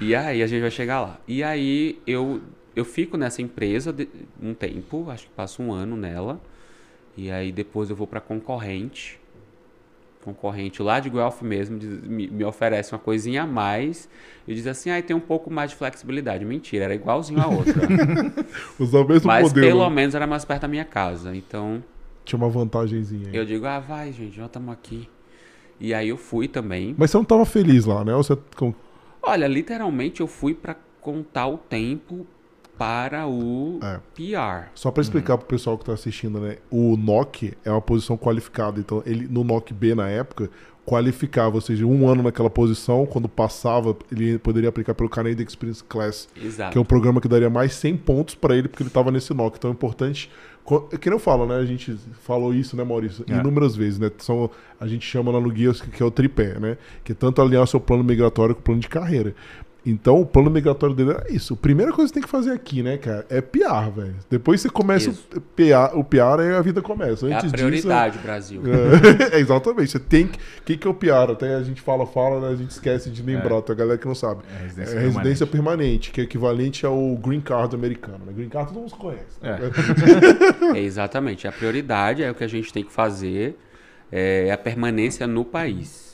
E 0.00 0.14
aí 0.14 0.42
a 0.42 0.46
gente 0.46 0.60
vai 0.60 0.70
chegar 0.70 1.00
lá. 1.00 1.18
E 1.26 1.42
aí 1.42 1.98
eu, 2.06 2.40
eu 2.78 2.84
fico 2.84 3.16
nessa 3.16 3.42
empresa 3.42 3.92
de- 3.92 4.08
um 4.42 4.54
tempo, 4.54 5.10
acho 5.10 5.24
que 5.24 5.30
passo 5.32 5.62
um 5.62 5.72
ano 5.72 5.96
nela. 5.96 6.40
E 7.16 7.30
aí 7.30 7.50
depois 7.50 7.90
eu 7.90 7.96
vou 7.96 8.06
para 8.06 8.20
concorrente. 8.20 9.18
Concorrente 10.24 10.82
lá 10.82 10.98
de 11.00 11.08
Guelph 11.08 11.42
mesmo 11.42 11.78
diz- 11.78 12.02
me, 12.02 12.26
me 12.28 12.44
oferece 12.44 12.92
uma 12.92 12.98
coisinha 12.98 13.42
a 13.44 13.46
mais 13.46 14.08
e 14.46 14.54
diz 14.54 14.66
assim: 14.66 14.90
ah, 14.90 15.00
tem 15.00 15.16
um 15.16 15.20
pouco 15.20 15.50
mais 15.50 15.70
de 15.70 15.76
flexibilidade. 15.76 16.44
Mentira, 16.44 16.84
era 16.84 16.94
igualzinho 16.94 17.40
a 17.40 17.46
outra. 17.46 17.82
Usar 18.78 18.98
o 19.00 19.08
mesmo 19.08 19.26
Mas 19.26 19.48
modelo. 19.48 19.66
pelo 19.66 19.90
menos 19.90 20.14
era 20.14 20.26
mais 20.26 20.44
perto 20.44 20.62
da 20.62 20.68
minha 20.68 20.84
casa. 20.84 21.34
Então 21.34 21.82
Tinha 22.24 22.36
uma 22.36 22.48
vantagenzinha 22.50 23.28
aí. 23.30 23.36
eu 23.36 23.44
digo, 23.44 23.64
ah, 23.66 23.78
vai, 23.78 24.12
gente, 24.12 24.36
já 24.36 24.46
estamos 24.46 24.72
aqui. 24.72 25.08
E 25.80 25.94
aí 25.94 26.08
eu 26.08 26.16
fui 26.16 26.48
também. 26.48 26.94
Mas 26.98 27.10
você 27.12 27.16
não 27.16 27.24
tava 27.24 27.44
feliz 27.46 27.84
lá, 27.86 28.04
né? 28.04 28.14
Ou 28.14 28.22
você... 28.22 28.36
Olha, 29.22 29.46
literalmente 29.46 30.20
eu 30.20 30.26
fui 30.26 30.52
para 30.52 30.76
contar 31.00 31.46
o 31.46 31.56
tempo 31.56 32.26
para 32.78 33.26
o 33.26 33.80
É. 33.82 33.98
PR. 34.14 34.68
Só 34.74 34.90
pra 34.90 35.02
explicar 35.02 35.36
pro 35.36 35.46
pessoal 35.46 35.76
que 35.76 35.84
tá 35.84 35.92
assistindo, 35.92 36.38
né? 36.40 36.56
O 36.70 36.96
NOC 36.96 37.54
é 37.64 37.70
uma 37.70 37.80
posição 37.82 38.16
qualificada. 38.16 38.78
Então, 38.78 39.02
ele 39.04 39.26
no 39.28 39.42
NOC 39.42 39.72
B 39.74 39.94
na 39.94 40.08
época 40.08 40.48
qualificava, 40.86 41.54
ou 41.56 41.60
seja, 41.60 41.84
um 41.84 42.08
ano 42.08 42.22
naquela 42.22 42.48
posição, 42.48 43.04
quando 43.04 43.28
passava, 43.28 43.94
ele 44.10 44.38
poderia 44.38 44.70
aplicar 44.70 44.94
pelo 44.94 45.10
Canadian 45.10 45.44
Experience 45.44 45.84
Class, 45.84 46.28
Exato. 46.42 46.72
que 46.72 46.78
é 46.78 46.80
um 46.80 46.84
programa 46.84 47.20
que 47.20 47.28
daria 47.28 47.50
mais 47.50 47.74
100 47.74 47.96
pontos 47.98 48.34
pra 48.34 48.56
ele, 48.56 48.68
porque 48.68 48.82
ele 48.84 48.88
tava 48.90 49.10
nesse 49.10 49.34
NOC. 49.34 49.56
Então 49.58 49.70
é 49.70 49.74
importante. 49.74 50.30
co- 50.64 50.82
Que 50.82 51.10
não 51.10 51.18
fala, 51.18 51.46
né? 51.46 51.56
A 51.56 51.64
gente 51.66 51.94
falou 52.22 52.54
isso, 52.54 52.74
né, 52.76 52.84
Maurício? 52.84 53.24
É. 53.28 53.34
Inúmeras 53.38 53.74
vezes, 53.76 53.98
né? 53.98 54.10
São, 54.18 54.50
a 54.80 54.86
gente 54.86 55.04
chama 55.06 55.30
lá 55.32 55.40
no 55.40 55.50
guia 55.50 55.72
que 55.74 56.02
é 56.02 56.06
o 56.06 56.10
tripé, 56.10 56.58
né? 56.58 56.76
Que 57.04 57.12
é 57.12 57.14
tanto 57.14 57.40
alinhar 57.42 57.64
o 57.64 57.66
seu 57.66 57.80
plano 57.80 58.04
migratório 58.04 58.54
com 58.54 58.60
o 58.60 58.64
plano 58.64 58.80
de 58.80 58.88
carreira. 58.88 59.34
Então, 59.86 60.20
o 60.20 60.26
plano 60.26 60.50
migratório 60.50 60.94
dele 60.94 61.12
é 61.12 61.32
isso. 61.32 61.54
A 61.54 61.56
primeira 61.56 61.92
coisa 61.92 62.08
que 62.08 62.14
você 62.14 62.20
tem 62.20 62.22
que 62.22 62.28
fazer 62.28 62.50
aqui, 62.50 62.82
né, 62.82 62.98
cara, 62.98 63.24
é 63.30 63.40
PR, 63.40 63.90
velho. 63.94 64.16
Depois 64.28 64.60
você 64.60 64.68
começa 64.68 65.10
Isso. 65.10 65.26
o 65.34 65.40
PR, 65.40 65.94
o 65.94 66.06
aí 66.40 66.54
a 66.54 66.60
vida 66.60 66.82
começa. 66.82 67.26
É 67.28 67.32
a 67.32 67.38
Antes 67.38 67.52
prioridade, 67.52 68.18
Brasil. 68.18 68.60
disso. 68.60 68.74
É, 69.32 69.38
exatamente. 69.38 69.90
Você 69.92 69.98
tem 69.98 70.26
que. 70.26 70.38
O 70.38 70.62
que, 70.64 70.76
que 70.76 70.86
é 70.86 70.90
o 70.90 70.94
PR? 70.94 71.30
Até 71.32 71.54
a 71.54 71.62
gente 71.62 71.80
fala, 71.80 72.06
fala, 72.06 72.40
né, 72.40 72.48
a 72.52 72.56
gente 72.56 72.70
esquece 72.70 73.08
de 73.10 73.22
lembrar, 73.22 73.62
tá? 73.62 73.72
A 73.72 73.76
galera 73.76 73.98
que 73.98 74.06
não 74.06 74.14
sabe. 74.14 74.42
É 74.54 74.62
residência 74.64 74.96
É 74.96 75.00
residência 75.00 75.46
permanente, 75.46 76.10
que 76.10 76.20
é 76.20 76.24
equivalente 76.24 76.84
ao 76.84 77.16
Green 77.16 77.40
Card 77.40 77.74
americano. 77.74 78.20
Né? 78.26 78.32
Green 78.34 78.48
Card 78.48 78.72
todo 78.72 78.80
mundo 78.80 78.90
conhece. 78.96 79.38
né? 79.40 79.58
É. 80.74 80.76
É 80.78 80.80
exatamente. 80.80 81.46
A 81.46 81.52
prioridade 81.52 82.22
é 82.22 82.30
o 82.30 82.34
que 82.34 82.44
a 82.44 82.48
gente 82.48 82.72
tem 82.72 82.84
que 82.84 82.92
fazer, 82.92 83.56
é 84.12 84.50
a 84.52 84.58
permanência 84.58 85.26
no 85.26 85.44
país. 85.44 86.07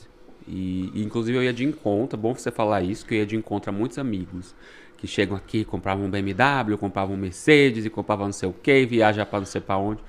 E, 0.47 0.91
e, 0.95 1.03
inclusive, 1.03 1.37
eu 1.37 1.43
ia 1.43 1.53
de 1.53 1.65
encontro, 1.65 2.19
é 2.19 2.21
bom 2.21 2.35
você 2.35 2.51
falar 2.51 2.83
isso, 2.83 3.07
que 3.07 3.15
eu 3.15 3.19
ia 3.19 3.27
de 3.27 3.37
encontro 3.37 3.71
a 3.71 3.73
muitos 3.73 3.99
amigos 3.99 4.55
que 4.97 5.07
chegam 5.07 5.37
aqui, 5.37 5.65
compravam 5.65 6.07
um 6.07 6.11
BMW, 6.11 6.79
compravam 6.79 7.15
um 7.15 7.19
Mercedes 7.19 7.85
e 7.85 7.91
compravam 7.91 8.27
não 8.27 8.33
sei 8.33 8.49
o 8.49 8.53
que, 8.53 8.87
viajar 8.87 9.27
para 9.27 9.41
não 9.41 9.47
sei 9.47 9.61
para 9.61 9.77
onde. 9.77 10.03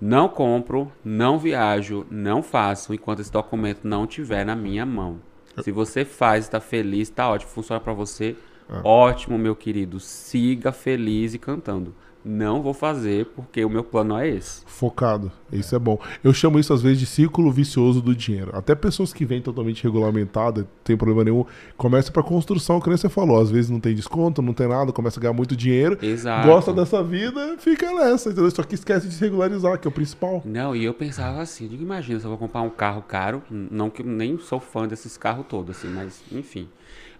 Não 0.00 0.28
compro, 0.28 0.90
não 1.04 1.38
viajo, 1.38 2.06
não 2.10 2.42
faço 2.42 2.92
enquanto 2.92 3.20
esse 3.20 3.30
documento 3.30 3.86
não 3.86 4.04
estiver 4.04 4.44
na 4.44 4.56
minha 4.56 4.84
mão. 4.84 5.20
Se 5.62 5.70
você 5.70 6.04
faz, 6.04 6.44
está 6.44 6.60
feliz, 6.60 7.08
está 7.08 7.28
ótimo, 7.28 7.50
funciona 7.50 7.80
para 7.80 7.92
você, 7.92 8.36
ótimo, 8.82 9.38
meu 9.38 9.54
querido. 9.54 10.00
Siga 10.00 10.72
feliz 10.72 11.34
e 11.34 11.38
cantando. 11.38 11.94
Não 12.24 12.62
vou 12.62 12.72
fazer 12.72 13.26
porque 13.34 13.64
o 13.64 13.70
meu 13.70 13.82
plano 13.82 14.16
é 14.16 14.28
esse. 14.28 14.62
Focado. 14.66 15.30
Isso 15.52 15.74
é 15.74 15.78
bom. 15.78 15.98
Eu 16.22 16.32
chamo 16.32 16.58
isso 16.58 16.72
às 16.72 16.80
vezes 16.80 16.98
de 16.98 17.06
círculo 17.06 17.50
vicioso 17.50 18.00
do 18.00 18.14
dinheiro. 18.14 18.50
Até 18.54 18.74
pessoas 18.74 19.12
que 19.12 19.24
vêm 19.24 19.42
totalmente 19.42 19.82
regulamentadas, 19.82 20.64
tem 20.82 20.96
problema 20.96 21.24
nenhum, 21.24 21.44
começa 21.76 22.10
pra 22.10 22.22
construção, 22.22 22.80
que 22.80 22.88
nem 22.88 22.96
você 22.96 23.08
falou. 23.08 23.40
Às 23.40 23.50
vezes 23.50 23.70
não 23.70 23.80
tem 23.80 23.94
desconto, 23.94 24.40
não 24.40 24.54
tem 24.54 24.68
nada, 24.68 24.92
começa 24.92 25.18
a 25.18 25.22
ganhar 25.22 25.32
muito 25.32 25.56
dinheiro. 25.56 25.98
Exato. 26.00 26.46
Gosta 26.46 26.72
dessa 26.72 27.02
vida, 27.02 27.56
fica 27.58 27.92
nessa, 27.92 28.30
entendeu? 28.30 28.50
Só 28.50 28.62
que 28.62 28.74
esquece 28.74 29.08
de 29.08 29.14
se 29.14 29.20
regularizar, 29.20 29.78
que 29.78 29.86
é 29.86 29.90
o 29.90 29.92
principal. 29.92 30.42
Não, 30.44 30.74
e 30.74 30.84
eu 30.84 30.94
pensava 30.94 31.40
assim, 31.40 31.66
digo, 31.68 31.82
imagina 31.82 32.18
se 32.18 32.24
eu 32.24 32.30
vou 32.30 32.38
comprar 32.38 32.62
um 32.62 32.70
carro 32.70 33.02
caro, 33.02 33.42
não 33.50 33.90
que 33.90 34.02
nem 34.02 34.38
sou 34.38 34.60
fã 34.60 34.86
desses 34.86 35.16
carros 35.16 35.46
todos, 35.48 35.76
assim, 35.76 35.88
mas 35.88 36.22
enfim. 36.32 36.68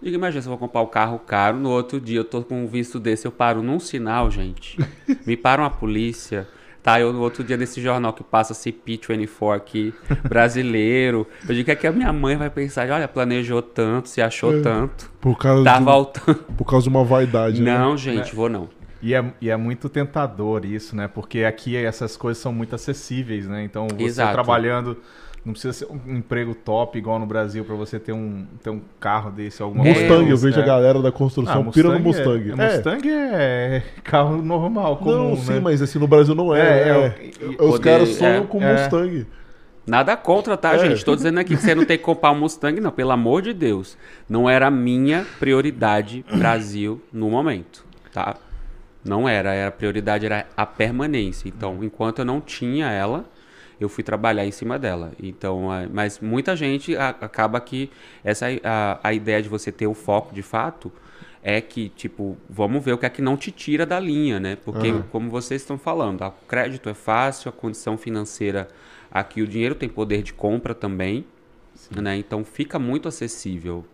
Digo, 0.03 0.15
imagina 0.15 0.41
se 0.41 0.47
eu 0.47 0.51
vou 0.51 0.57
comprar 0.59 0.81
um 0.81 0.85
carro 0.87 1.17
caro, 1.19 1.57
no 1.57 1.69
outro 1.69 1.99
dia 1.99 2.19
eu 2.19 2.25
tô 2.25 2.43
com 2.43 2.63
um 2.63 2.67
visto 2.67 2.99
desse, 2.99 3.25
eu 3.25 3.31
paro 3.31 3.63
num 3.63 3.79
sinal, 3.79 4.29
gente. 4.29 4.77
Me 5.25 5.37
para 5.37 5.61
uma 5.61 5.69
polícia, 5.69 6.47
Tá, 6.83 6.99
eu 6.99 7.13
no 7.13 7.21
outro 7.21 7.45
dia 7.45 7.55
nesse 7.55 7.81
jornal 7.81 8.11
que 8.11 8.21
passa 8.25 8.53
CP24 8.53 9.55
aqui, 9.55 9.93
brasileiro. 10.27 11.25
Eu 11.47 11.55
digo 11.55 11.63
que 11.63 11.71
é 11.71 11.75
que 11.77 11.87
a 11.87 11.93
minha 11.93 12.11
mãe 12.11 12.35
vai 12.35 12.49
pensar, 12.49 12.89
olha, 12.89 13.07
planejou 13.07 13.61
tanto, 13.61 14.09
se 14.09 14.21
achou 14.21 14.53
É. 14.57 14.61
tanto. 14.61 15.09
Por 15.21 15.37
causa, 15.37 15.63
Tá 15.63 15.79
de, 15.79 15.85
voltando. 15.85 16.35
por 16.57 16.65
causa 16.65 16.83
de 16.83 16.89
uma 16.89 17.05
vaidade, 17.05 17.61
né? 17.61 17.77
Não, 17.77 17.95
gente, 17.95 18.35
vou 18.35 18.49
não. 18.49 18.67
E 19.01 19.13
é, 19.13 19.23
e 19.39 19.49
é 19.49 19.55
muito 19.55 19.87
tentador 19.87 20.65
isso, 20.65 20.93
né? 20.93 21.07
Porque 21.07 21.45
aqui 21.45 21.77
essas 21.77 22.17
coisas 22.17 22.43
são 22.43 22.51
muito 22.51 22.75
acessíveis, 22.75 23.47
né? 23.47 23.63
Então 23.63 23.87
você 23.87 24.03
Exato. 24.03 24.33
trabalhando. 24.33 24.97
Não 25.45 25.51
precisa 25.51 25.73
ser 25.73 25.87
um 25.91 26.15
emprego 26.15 26.55
top 26.55 26.97
igual 26.97 27.19
no 27.19 27.25
Brasil 27.25 27.65
pra 27.65 27.75
você 27.75 27.99
ter 27.99 28.13
um, 28.13 28.45
ter 28.63 28.69
um 28.69 28.79
carro 28.97 29.29
desse, 29.29 29.61
alguma 29.61 29.83
Mustang, 29.83 30.07
coisa. 30.07 30.29
eu 30.29 30.37
vejo 30.37 30.59
É. 30.59 30.63
a 30.63 30.65
galera 30.65 31.01
da 31.01 31.11
construção 31.11 31.65
Ah, 31.67 31.71
pira 31.71 31.89
no 31.89 31.99
Mustang 31.99 32.49
Mustang. 32.51 32.61
É, 32.61 32.65
é, 32.65 32.75
Mustang 32.77 33.09
é 33.11 33.83
carro 34.03 34.41
normal, 34.41 34.97
comum, 34.97 35.31
não, 35.31 35.35
sim, 35.37 35.53
né? 35.53 35.59
mas 35.59 35.81
assim, 35.81 35.99
no 35.99 36.07
Brasil 36.07 36.33
não 36.33 36.55
é. 36.55 36.61
É, 36.61 36.89
é. 36.89 37.05
é, 37.41 37.47
Os 37.49 37.71
poder- 37.71 37.79
caras 37.83 38.09
sonham 38.09 38.43
é, 38.43 38.47
com 38.47 38.61
é. 38.63 38.71
Mustang. 38.73 39.27
Nada 39.85 40.15
contra, 40.15 40.55
tá, 40.55 40.75
É. 40.75 40.79
gente? 40.79 41.03
Tô 41.03 41.13
dizendo 41.13 41.37
aqui 41.39 41.57
que 41.57 41.61
você 41.61 41.75
não 41.75 41.83
tem 41.83 41.97
que 41.97 42.03
comprar 42.05 42.31
um 42.31 42.39
Mustang, 42.39 42.79
não. 42.79 42.91
Pelo 42.91 43.11
amor 43.11 43.41
de 43.41 43.53
Deus. 43.53 43.97
Não 44.29 44.49
era 44.49 44.67
a 44.67 44.71
minha 44.71 45.25
prioridade 45.41 46.23
Brasil 46.37 47.01
no 47.11 47.29
momento, 47.29 47.85
tá? 48.13 48.37
Não 49.03 49.27
era. 49.27 49.53
era 49.53 49.67
a 49.67 49.71
prioridade 49.71 50.25
era 50.25 50.45
a 50.55 50.65
permanência. 50.65 51.49
Então, 51.49 51.83
enquanto 51.83 52.19
eu 52.19 52.25
não 52.25 52.39
tinha 52.39 52.89
ela, 52.89 53.25
eu 53.79 53.89
fui 53.89 54.03
trabalhar 54.03 54.45
em 54.45 54.51
cima 54.51 54.77
dela. 54.79 55.11
Então, 55.21 55.73
é, 55.73 55.87
mas 55.87 56.19
muita 56.19 56.55
gente 56.55 56.95
acaba 56.95 57.59
que 57.59 57.89
essa 58.23 58.47
a, 58.63 58.99
a 59.03 59.13
ideia 59.13 59.41
de 59.41 59.49
você 59.49 59.71
ter 59.71 59.87
o 59.87 59.93
foco 59.93 60.33
de 60.33 60.41
fato 60.41 60.91
é 61.41 61.59
que, 61.59 61.89
tipo, 61.89 62.37
vamos 62.49 62.83
ver 62.83 62.93
o 62.93 62.97
que 62.97 63.05
é 63.05 63.09
que 63.09 63.21
não 63.21 63.35
te 63.35 63.51
tira 63.51 63.85
da 63.85 63.99
linha, 63.99 64.39
né? 64.39 64.55
Porque, 64.55 64.89
Aham. 64.89 65.05
como 65.11 65.29
vocês 65.29 65.61
estão 65.61 65.77
falando, 65.77 66.21
o 66.21 66.31
crédito 66.47 66.87
é 66.87 66.93
fácil, 66.93 67.49
a 67.49 67.51
condição 67.51 67.97
financeira 67.97 68.69
aqui, 69.11 69.41
o 69.41 69.47
dinheiro 69.47 69.75
tem 69.75 69.89
poder 69.89 70.23
de 70.23 70.33
compra 70.33 70.73
também, 70.73 71.25
né? 71.91 72.15
Então 72.15 72.45
fica 72.45 72.79
muito 72.79 73.09
acessível. 73.09 73.85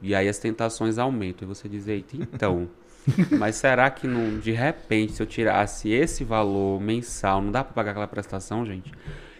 E 0.00 0.14
aí 0.14 0.28
as 0.28 0.38
tentações 0.38 0.98
aumentam. 0.98 1.46
E 1.46 1.48
você 1.48 1.68
diz, 1.68 1.88
eita, 1.88 2.16
então. 2.16 2.68
Mas 3.38 3.56
será 3.56 3.90
que 3.90 4.06
não, 4.06 4.38
de 4.38 4.52
repente, 4.52 5.12
se 5.12 5.22
eu 5.22 5.26
tirasse 5.26 5.90
esse 5.90 6.24
valor 6.24 6.80
mensal, 6.80 7.42
não 7.42 7.50
dá 7.50 7.62
para 7.62 7.74
pagar 7.74 7.90
aquela 7.90 8.06
prestação, 8.06 8.64
gente? 8.64 8.90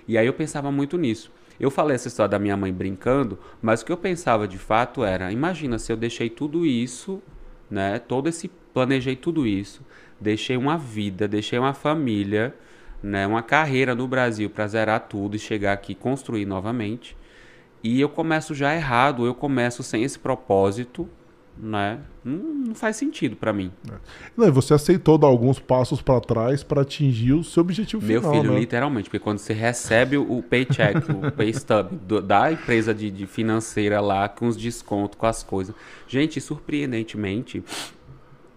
E 0.07 0.19
aí 0.19 0.27
eu 0.27 0.35
pensava 0.35 0.71
muito 0.71 0.99
nisso. 0.99 1.33
Eu 1.59 1.71
falei 1.71 1.95
essa 1.95 2.09
história 2.09 2.31
da 2.31 2.39
minha 2.39 2.57
mãe 2.57 2.73
brincando, 2.73 3.39
mas 3.63 3.81
o 3.81 3.87
que 3.87 3.93
eu 3.93 3.97
pensava 3.97 4.49
de 4.49 4.59
fato 4.59 5.05
era, 5.05 5.31
imagina 5.31 5.79
se 5.79 5.93
eu 5.93 5.97
deixei 5.97 6.29
tudo 6.29 6.67
isso, 6.67 7.23
né? 7.71 7.99
Todo 7.99 8.29
esse 8.29 8.51
planejei 8.75 9.15
tudo 9.15 9.47
isso, 9.47 9.83
deixei 10.21 10.57
uma 10.57 10.77
vida, 10.77 11.29
deixei 11.29 11.59
uma 11.59 11.73
família, 11.73 12.53
né, 13.01 13.27
uma 13.27 13.43
carreira 13.43 13.95
no 13.95 14.09
Brasil 14.09 14.51
para 14.51 14.67
zerar 14.67 15.01
tudo 15.09 15.37
e 15.37 15.39
chegar 15.39 15.73
aqui 15.73 15.93
e 15.93 15.95
construir 15.95 16.45
novamente. 16.45 17.17
E 17.83 18.01
eu 18.01 18.09
começo 18.09 18.55
já 18.55 18.75
errado, 18.75 19.27
eu 19.27 19.35
começo 19.35 19.83
sem 19.83 20.03
esse 20.03 20.19
propósito, 20.19 21.09
né? 21.57 22.01
Não, 22.25 22.37
não 22.69 22.75
faz 22.75 22.97
sentido 22.97 23.37
para 23.37 23.53
mim. 23.53 23.71
Não, 24.37 24.47
e 24.47 24.51
você 24.51 24.75
aceitou 24.75 25.17
dar 25.19 25.27
alguns 25.29 25.59
passos 25.59 26.01
pra 26.03 26.21
trás 26.21 26.63
pra 26.63 26.83
atingir 26.83 27.33
o 27.33 27.45
seu 27.45 27.61
objetivo 27.63 28.05
Meu 28.05 28.21
final, 28.21 28.35
filho, 28.35 28.53
né? 28.53 28.61
literalmente, 28.61 29.09
porque 29.09 29.19
quando 29.23 29.39
você 29.39 29.53
recebe 29.53 30.17
o 30.17 30.43
paycheck, 30.43 30.99
o 31.13 31.31
pay 31.33 31.51
stub 31.53 31.89
do- 31.93 32.21
da 32.23 32.51
empresa 32.51 32.93
de, 32.95 33.11
de 33.11 33.27
financeira 33.27 34.01
lá, 34.01 34.29
com 34.29 34.47
os 34.49 34.57
descontos, 34.57 35.17
com 35.19 35.27
as 35.27 35.43
coisas. 35.43 35.75
Gente, 36.09 36.41
surpreendentemente, 36.41 37.63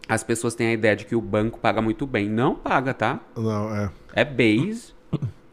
as 0.10 0.24
pessoas 0.24 0.56
têm 0.56 0.68
a 0.68 0.74
ideia 0.74 0.96
de 0.96 1.06
que 1.06 1.16
o 1.16 1.22
banco 1.22 1.60
paga 1.60 1.82
muito 1.82 2.08
bem. 2.08 2.30
Não 2.30 2.56
paga, 2.56 2.94
tá? 2.94 3.20
Não, 3.36 3.76
é. 3.76 3.90
É 4.14 4.24
base. 4.26 4.96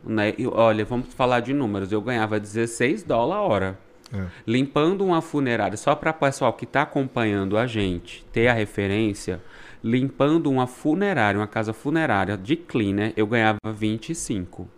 Né? 0.07 0.35
E, 0.39 0.47
olha, 0.47 0.85
vamos 0.85 1.13
falar 1.15 1.41
de 1.41 1.53
números. 1.53 1.91
Eu 1.91 2.01
ganhava 2.01 2.39
16 2.39 3.03
dólares 3.03 3.43
a 3.43 3.47
hora. 3.47 3.79
É. 4.13 4.27
Limpando 4.47 5.05
uma 5.05 5.21
funerária, 5.21 5.77
só 5.77 5.95
para 5.95 6.11
o 6.11 6.15
pessoal 6.15 6.53
que 6.53 6.65
está 6.65 6.83
acompanhando 6.83 7.57
a 7.57 7.67
gente 7.67 8.25
ter 8.33 8.49
a 8.49 8.53
referência, 8.53 9.41
limpando 9.83 10.51
uma 10.51 10.67
funerária, 10.67 11.39
uma 11.39 11.47
casa 11.47 11.73
funerária 11.73 12.37
de 12.37 12.57
cleaner, 12.57 13.13
eu 13.17 13.27
ganhava 13.27 13.59
25. 13.73 14.69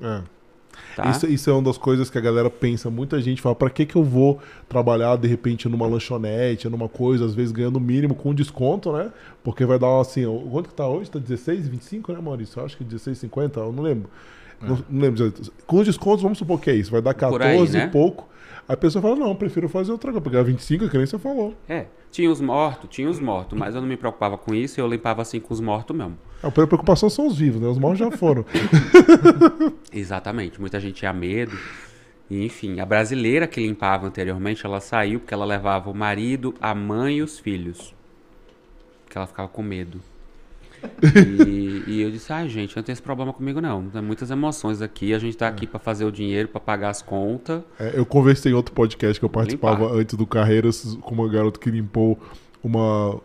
é. 0.00 0.22
Tá? 0.96 1.10
Isso, 1.10 1.26
isso 1.26 1.50
é 1.50 1.52
uma 1.52 1.62
das 1.62 1.78
coisas 1.78 2.10
que 2.10 2.18
a 2.18 2.20
galera 2.20 2.50
pensa. 2.50 2.90
Muita 2.90 3.20
gente 3.20 3.40
fala, 3.40 3.54
pra 3.54 3.70
que 3.70 3.86
que 3.86 3.96
eu 3.96 4.04
vou 4.04 4.40
trabalhar 4.68 5.16
de 5.16 5.28
repente 5.28 5.68
numa 5.68 5.86
lanchonete, 5.86 6.68
numa 6.68 6.88
coisa, 6.88 7.24
às 7.24 7.34
vezes 7.34 7.52
ganhando 7.52 7.76
o 7.76 7.80
mínimo 7.80 8.14
com 8.14 8.34
desconto, 8.34 8.92
né? 8.92 9.10
Porque 9.42 9.64
vai 9.64 9.78
dar 9.78 10.00
assim, 10.00 10.24
quanto 10.50 10.68
que 10.68 10.74
tá 10.74 10.86
hoje? 10.86 11.10
Tá 11.10 11.18
16, 11.18 11.68
25, 11.68 12.12
né, 12.12 12.20
Maurício? 12.20 12.60
Eu 12.60 12.64
acho 12.64 12.76
que 12.76 12.84
16,50, 12.84 13.56
eu 13.58 13.72
não 13.72 13.82
lembro. 13.82 14.10
Não, 14.60 14.78
não 14.88 15.00
lembro. 15.00 15.32
Com 15.66 15.78
os 15.78 15.86
descontos, 15.86 16.22
vamos 16.22 16.38
supor 16.38 16.60
que 16.60 16.70
é 16.70 16.74
isso, 16.74 16.90
vai 16.90 17.02
dar 17.02 17.14
14 17.14 17.38
Por 17.38 17.42
aí, 17.46 17.68
né? 17.70 17.86
e 17.86 17.90
pouco. 17.90 18.28
A 18.66 18.76
pessoa 18.76 19.02
fala, 19.02 19.16
não, 19.16 19.36
prefiro 19.36 19.68
fazer 19.68 19.92
outra 19.92 20.10
coisa, 20.10 20.24
pegar 20.24 20.42
25, 20.42 20.88
que 20.88 20.96
nem 20.96 21.06
você 21.06 21.18
falou. 21.18 21.54
É, 21.68 21.86
tinha 22.10 22.30
os 22.30 22.40
mortos, 22.40 22.88
tinha 22.88 23.08
os 23.10 23.20
mortos, 23.20 23.58
mas 23.58 23.74
eu 23.74 23.80
não 23.80 23.88
me 23.88 23.96
preocupava 23.96 24.38
com 24.38 24.54
isso, 24.54 24.80
eu 24.80 24.86
limpava 24.86 25.20
assim 25.20 25.38
com 25.38 25.52
os 25.52 25.60
mortos 25.60 25.94
mesmo. 25.94 26.16
A 26.42 26.50
preocupação 26.50 27.10
são 27.10 27.26
os 27.26 27.36
vivos, 27.36 27.60
né? 27.60 27.68
Os 27.68 27.78
mortos 27.78 27.98
já 27.98 28.10
foram. 28.10 28.44
Exatamente, 29.92 30.60
muita 30.60 30.80
gente 30.80 30.94
tinha 30.94 31.12
medo. 31.12 31.56
E, 32.30 32.42
enfim, 32.44 32.80
a 32.80 32.86
brasileira 32.86 33.46
que 33.46 33.60
limpava 33.60 34.06
anteriormente, 34.06 34.64
ela 34.64 34.80
saiu 34.80 35.20
porque 35.20 35.34
ela 35.34 35.44
levava 35.44 35.90
o 35.90 35.94
marido, 35.94 36.54
a 36.60 36.74
mãe 36.74 37.18
e 37.18 37.22
os 37.22 37.38
filhos. 37.38 37.94
Porque 39.04 39.18
ela 39.18 39.26
ficava 39.26 39.48
com 39.48 39.62
medo. 39.62 40.00
E, 41.46 41.84
e 41.86 42.02
eu 42.02 42.10
disse, 42.10 42.32
ai 42.32 42.48
gente, 42.48 42.74
não 42.76 42.82
tem 42.82 42.92
esse 42.92 43.02
problema 43.02 43.32
comigo 43.32 43.60
não. 43.60 43.88
Tem 43.88 44.02
muitas 44.02 44.30
emoções 44.30 44.80
aqui, 44.82 45.14
a 45.14 45.18
gente 45.18 45.36
tá 45.36 45.48
aqui 45.48 45.66
pra 45.66 45.78
fazer 45.78 46.04
o 46.04 46.12
dinheiro, 46.12 46.48
pra 46.48 46.60
pagar 46.60 46.90
as 46.90 47.02
contas. 47.02 47.62
É, 47.78 47.92
eu 47.94 48.06
conversei 48.06 48.52
em 48.52 48.54
outro 48.54 48.74
podcast 48.74 49.18
que 49.18 49.24
eu 49.24 49.30
participava 49.30 49.84
Limpar. 49.84 49.98
antes 49.98 50.14
do 50.16 50.26
Carreiras 50.26 50.96
com 51.00 51.14
uma 51.14 51.28
garota 51.28 51.58
que 51.58 51.70
limpou 51.70 52.18
uma 52.62 53.20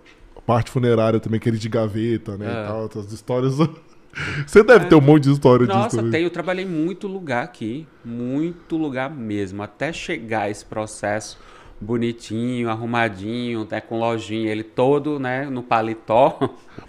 parte 0.46 0.72
funerária 0.72 1.20
também, 1.20 1.38
aquele 1.38 1.58
de 1.58 1.70
gaveta, 1.70 2.36
né? 2.38 2.46
É. 2.46 2.50
E 2.50 2.68
tal, 2.68 2.86
essas 2.86 3.12
histórias. 3.14 3.56
Você 4.46 4.64
deve 4.64 4.88
ter 4.88 4.96
um 4.96 5.02
monte 5.02 5.26
de 5.26 5.32
história 5.32 5.68
disso 5.68 5.78
Nossa, 5.78 5.98
também. 5.98 6.12
tem, 6.12 6.24
eu 6.24 6.32
trabalhei 6.32 6.66
muito 6.66 7.08
lugar 7.08 7.44
aqui, 7.44 7.88
muito 8.04 8.76
lugar 8.76 9.10
mesmo, 9.10 9.62
até 9.62 9.94
chegar 9.94 10.50
esse 10.50 10.66
processo 10.66 11.38
bonitinho, 11.82 12.70
arrumadinho, 12.70 13.62
até 13.62 13.80
com 13.80 14.00
lojinha, 14.00 14.52
ele 14.52 14.64
todo, 14.64 15.20
né, 15.20 15.46
no 15.50 15.64
paletó. 15.64 16.38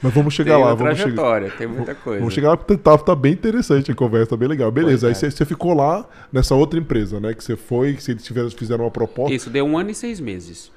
Mas 0.02 0.12
vamos 0.12 0.34
chegar 0.34 0.58
lá, 0.58 0.74
vamos 0.74 0.98
chegar. 0.98 1.14
trajetória, 1.14 1.50
tem 1.56 1.66
muita 1.66 1.94
coisa. 1.94 2.18
Vamos 2.20 2.34
chegar 2.34 2.48
lá 2.50 2.56
porque 2.56 2.76
tá, 2.76 2.96
tá 2.98 3.14
bem 3.14 3.32
interessante 3.32 3.90
a 3.90 3.94
conversa, 3.94 4.36
bem 4.36 4.48
legal. 4.48 4.70
Beleza, 4.70 5.06
aí 5.06 5.12
Pois 5.12 5.22
é. 5.22 5.30
você, 5.30 5.36
você 5.36 5.44
ficou 5.44 5.74
lá 5.74 6.06
nessa 6.32 6.54
outra 6.54 6.78
empresa, 6.78 7.20
né? 7.20 7.32
Que 7.34 7.42
você 7.44 7.56
foi, 7.56 7.94
que 7.94 8.10
eles 8.10 8.22
tiveram, 8.24 8.50
fizeram 8.50 8.84
uma 8.84 8.90
proposta. 8.90 9.32
Isso 9.34 9.48
deu 9.50 9.64
um 9.64 9.78
ano 9.78 9.90
e 9.90 9.94
seis 9.94 10.18
meses. 10.20 10.72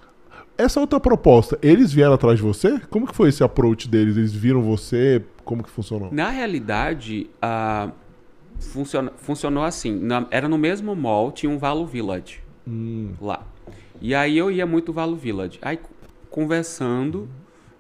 Essa 0.56 0.80
outra 0.80 1.00
proposta, 1.00 1.58
eles 1.64 1.92
vieram 1.92 2.14
atrás 2.14 2.38
de 2.38 2.44
você? 2.44 2.80
Como 2.90 3.08
que 3.08 3.16
foi 3.16 3.30
esse 3.30 3.44
approach 3.44 3.90
deles? 3.90 4.16
Eles 4.18 4.32
viram 4.34 4.62
você? 4.62 5.24
Como 5.44 5.64
que 5.64 5.70
funcionou? 5.72 6.10
Na 6.12 6.30
realidade, 6.30 7.28
funciona, 8.60 9.12
funcionou 9.18 9.64
assim. 9.64 9.98
na- 10.00 10.28
era 10.30 10.48
no 10.48 10.58
mesmo 10.58 10.96
mall, 10.96 11.32
tinha 11.32 11.50
um 11.52 11.58
Valo 11.58 11.86
Village 11.88 12.40
Hum, 12.68 13.12
lá. 13.20 13.42
E 14.04 14.14
aí 14.14 14.38
eu 14.38 14.52
ia 14.52 14.66
muito 14.66 14.92
Valo 14.94 15.16
Village. 15.16 15.58
Aí 15.62 15.78
co- 15.78 15.90
conversando 16.30 17.28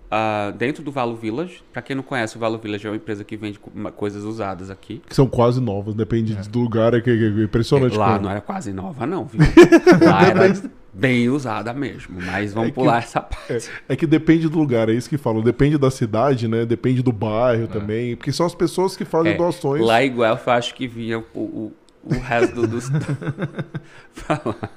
ah, 0.09 0.53
dentro 0.57 0.81
do 0.83 0.91
Valo 0.91 1.15
Village, 1.17 1.61
pra 1.73 1.81
quem 1.81 1.95
não 1.95 2.03
conhece, 2.03 2.37
o 2.37 2.39
Valo 2.39 2.57
Village 2.57 2.87
é 2.87 2.89
uma 2.89 2.95
empresa 2.95 3.23
que 3.23 3.35
vende 3.35 3.59
coisas 3.97 4.23
usadas 4.23 4.69
aqui. 4.69 5.01
que 5.07 5.13
são 5.15 5.27
quase 5.27 5.59
novas, 5.59 5.93
depende 5.95 6.33
do 6.49 6.59
lugar, 6.59 6.93
é, 6.93 7.01
que, 7.01 7.15
que- 7.17 7.41
é 7.41 7.43
impressionante. 7.43 7.97
Lá 7.97 8.13
como- 8.13 8.21
não 8.23 8.29
era 8.31 8.39
quase 8.41 8.71
nova, 8.71 9.05
não, 9.05 9.25
viu? 9.25 9.41
Lá 10.05 10.23
era 10.27 10.53
bem 10.93 11.27
usada 11.29 11.73
mesmo. 11.73 12.21
Mas 12.21 12.53
vamos 12.53 12.69
É 12.69 12.71
que- 12.71 12.75
pular 12.75 12.99
essa 12.99 13.19
parte. 13.19 13.51
É, 13.89 13.93
é 13.93 13.95
que 13.97 14.07
depende 14.07 14.47
do 14.47 14.57
lugar, 14.57 14.87
é 14.87 14.93
isso 14.93 15.09
que 15.09 15.17
falam. 15.17 15.41
Depende 15.41 15.77
da 15.77 15.91
cidade, 15.91 16.47
né? 16.47 16.65
Depende 16.65 17.01
do 17.01 17.11
bairro 17.11 17.67
também. 17.67 18.15
Porque 18.15 18.31
são 18.31 18.45
as 18.45 18.55
pessoas 18.55 18.95
que 18.95 19.03
fazem 19.03 19.33
É, 19.33 19.35
doações. 19.35 19.83
Lá 19.83 20.01
em 20.05 20.15
Guelph, 20.15 20.47
eu 20.47 20.53
acho 20.53 20.73
que 20.75 20.87
vinha 20.87 21.19
o, 21.19 21.39
o, 21.39 21.73
o 22.05 22.13
resto 22.19 22.55
do- 22.55 22.67
dos. 22.67 22.89
Falar. 24.13 24.71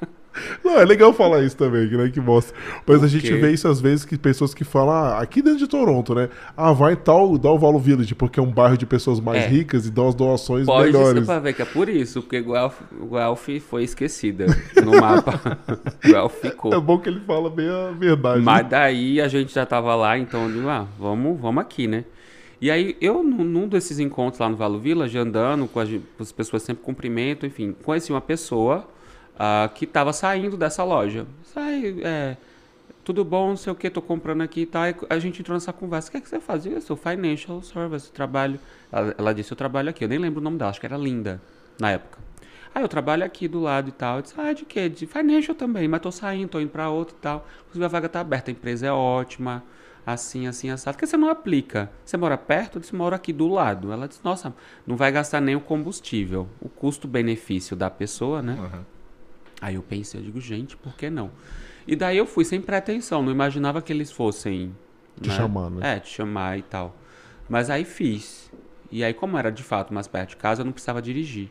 Não, 0.64 0.78
é 0.78 0.84
legal 0.84 1.12
falar 1.12 1.42
isso 1.42 1.56
também, 1.56 1.88
que, 1.88 1.96
né, 1.96 2.08
que 2.08 2.20
mostra. 2.20 2.56
Mas 2.86 3.02
a 3.02 3.08
gente 3.08 3.32
vê 3.34 3.52
isso 3.52 3.66
às 3.68 3.80
vezes 3.80 4.04
que 4.04 4.16
pessoas 4.18 4.52
que 4.54 4.64
falam, 4.64 4.94
ah, 4.94 5.18
aqui 5.20 5.42
dentro 5.42 5.58
de 5.58 5.66
Toronto, 5.66 6.14
né? 6.14 6.28
Ah, 6.56 6.72
vai 6.72 6.92
em 6.92 6.96
tal, 6.96 7.36
dá 7.38 7.50
o 7.50 7.58
Valo 7.58 7.78
Village, 7.78 8.14
porque 8.14 8.38
é 8.40 8.42
um 8.42 8.50
bairro 8.50 8.76
de 8.76 8.86
pessoas 8.86 9.20
mais 9.20 9.44
É. 9.44 9.46
ricas 9.48 9.86
e 9.86 9.90
dão 9.90 10.08
as 10.08 10.14
doações 10.14 10.66
Pode 10.66 10.86
melhores. 10.92 11.24
pra 11.24 11.38
ver 11.38 11.52
que 11.52 11.62
é 11.62 11.64
por 11.64 11.88
isso, 11.88 12.22
porque 12.22 12.40
Guelph, 12.42 12.80
Guelph 13.10 13.48
foi 13.68 13.82
esquecida 13.84 14.46
no 14.84 15.00
mapa. 15.00 15.58
Guelph 16.04 16.34
ficou. 16.40 16.72
É 16.72 16.80
bom 16.80 16.98
que 16.98 17.08
ele 17.08 17.20
fala 17.20 17.48
bem 17.50 17.68
a 17.68 17.90
verdade. 17.92 18.40
Mas 18.42 18.68
daí 18.68 19.20
a 19.20 19.28
gente 19.28 19.54
já 19.54 19.64
tava 19.66 19.94
lá, 19.94 20.18
então 20.18 20.44
eu 20.48 20.52
digo, 20.52 20.68
ah, 20.68 20.86
vamos, 20.98 21.40
vamos 21.40 21.60
aqui, 21.60 21.86
né? 21.86 22.04
E 22.60 22.70
aí 22.70 22.96
eu, 23.02 23.22
num, 23.22 23.68
desses 23.68 23.98
encontros 23.98 24.40
lá 24.40 24.48
no 24.48 24.56
Valo 24.56 24.78
Village, 24.78 25.16
andando 25.18 25.68
com 25.68 25.78
as, 25.78 25.88
com 25.90 26.22
as 26.22 26.32
pessoas 26.32 26.62
sempre 26.62 26.82
cumprimento, 26.82 27.44
enfim, 27.44 27.74
conheci 27.84 28.10
uma 28.10 28.20
pessoa 28.20 28.88
ah, 29.38 29.70
que 29.74 29.84
estava 29.84 30.12
saindo 30.12 30.56
dessa 30.56 30.82
loja. 30.84 31.26
Sai, 31.44 31.96
é, 32.02 32.36
tudo 33.04 33.24
bom, 33.24 33.50
não 33.50 33.56
sei 33.56 33.72
o 33.72 33.76
que, 33.76 33.88
tô 33.88 34.02
comprando 34.02 34.42
aqui 34.42 34.62
e 34.62 34.66
tal. 34.66 34.82
A 35.08 35.18
gente 35.18 35.40
entrou 35.40 35.54
nessa 35.54 35.72
conversa. 35.72 36.08
O 36.08 36.10
que 36.10 36.16
é 36.16 36.20
que 36.20 36.28
você 36.28 36.40
faz? 36.40 36.66
Eu 36.66 36.80
sou 36.80 36.96
financial 36.96 37.62
service, 37.62 38.10
trabalho. 38.10 38.58
Ela, 38.90 39.14
ela 39.16 39.34
disse, 39.34 39.52
eu 39.52 39.56
trabalho 39.56 39.90
aqui. 39.90 40.04
Eu 40.04 40.08
nem 40.08 40.18
lembro 40.18 40.40
o 40.40 40.42
nome 40.42 40.58
dela, 40.58 40.70
acho 40.70 40.80
que 40.80 40.86
era 40.86 40.96
Linda, 40.96 41.40
na 41.78 41.92
época. 41.92 42.18
Ah, 42.74 42.80
eu 42.82 42.88
trabalho 42.88 43.24
aqui 43.24 43.48
do 43.48 43.60
lado 43.60 43.88
e 43.88 43.92
tal. 43.92 44.16
Eu 44.16 44.22
disse, 44.22 44.34
ah, 44.38 44.52
de 44.52 44.64
quê? 44.64 44.88
De 44.88 45.06
financial 45.06 45.54
também, 45.54 45.86
mas 45.88 46.00
tô 46.00 46.10
saindo, 46.10 46.48
tô 46.48 46.60
indo 46.60 46.70
pra 46.70 46.90
outro 46.90 47.16
e 47.16 47.20
tal. 47.20 47.46
Inclusive 47.60 47.84
a 47.84 47.88
vaga 47.88 48.08
tá 48.08 48.20
aberta, 48.20 48.50
a 48.50 48.52
empresa 48.52 48.86
é 48.86 48.92
ótima, 48.92 49.62
assim, 50.04 50.46
assim, 50.46 50.68
assado. 50.68 50.94
Por 50.94 51.00
que 51.00 51.06
você 51.06 51.16
não 51.16 51.30
aplica? 51.30 51.90
Você 52.04 52.16
mora 52.16 52.36
perto? 52.36 52.76
Eu 52.76 52.80
disse, 52.80 52.94
moro 52.94 53.14
aqui 53.14 53.32
do 53.32 53.48
lado. 53.48 53.92
Ela 53.92 54.06
disse, 54.06 54.20
nossa, 54.22 54.52
não 54.86 54.96
vai 54.96 55.10
gastar 55.10 55.40
nem 55.40 55.56
o 55.56 55.60
combustível. 55.60 56.48
O 56.60 56.68
custo-benefício 56.68 57.76
da 57.76 57.88
pessoa, 57.88 58.42
né? 58.42 58.58
Uhum. 58.60 58.95
Aí 59.60 59.74
eu 59.74 59.82
pensei, 59.82 60.20
eu 60.20 60.24
digo, 60.24 60.40
gente, 60.40 60.76
por 60.76 60.94
que 60.96 61.08
não? 61.08 61.30
E 61.86 61.94
daí 61.94 62.16
eu 62.16 62.26
fui 62.26 62.44
sem 62.44 62.60
pretensão, 62.60 63.22
não 63.22 63.30
imaginava 63.30 63.80
que 63.80 63.92
eles 63.92 64.10
fossem. 64.10 64.74
Te 65.20 65.28
né? 65.28 65.36
chamar, 65.36 65.70
né? 65.70 65.96
É, 65.96 66.00
te 66.00 66.08
chamar 66.08 66.58
e 66.58 66.62
tal. 66.62 66.94
Mas 67.48 67.70
aí 67.70 67.84
fiz. 67.84 68.50
E 68.90 69.02
aí, 69.02 69.14
como 69.14 69.38
era 69.38 69.50
de 69.50 69.62
fato 69.62 69.94
mais 69.94 70.06
perto 70.06 70.30
de 70.30 70.36
casa, 70.36 70.62
eu 70.62 70.64
não 70.64 70.72
precisava 70.72 71.00
dirigir. 71.00 71.48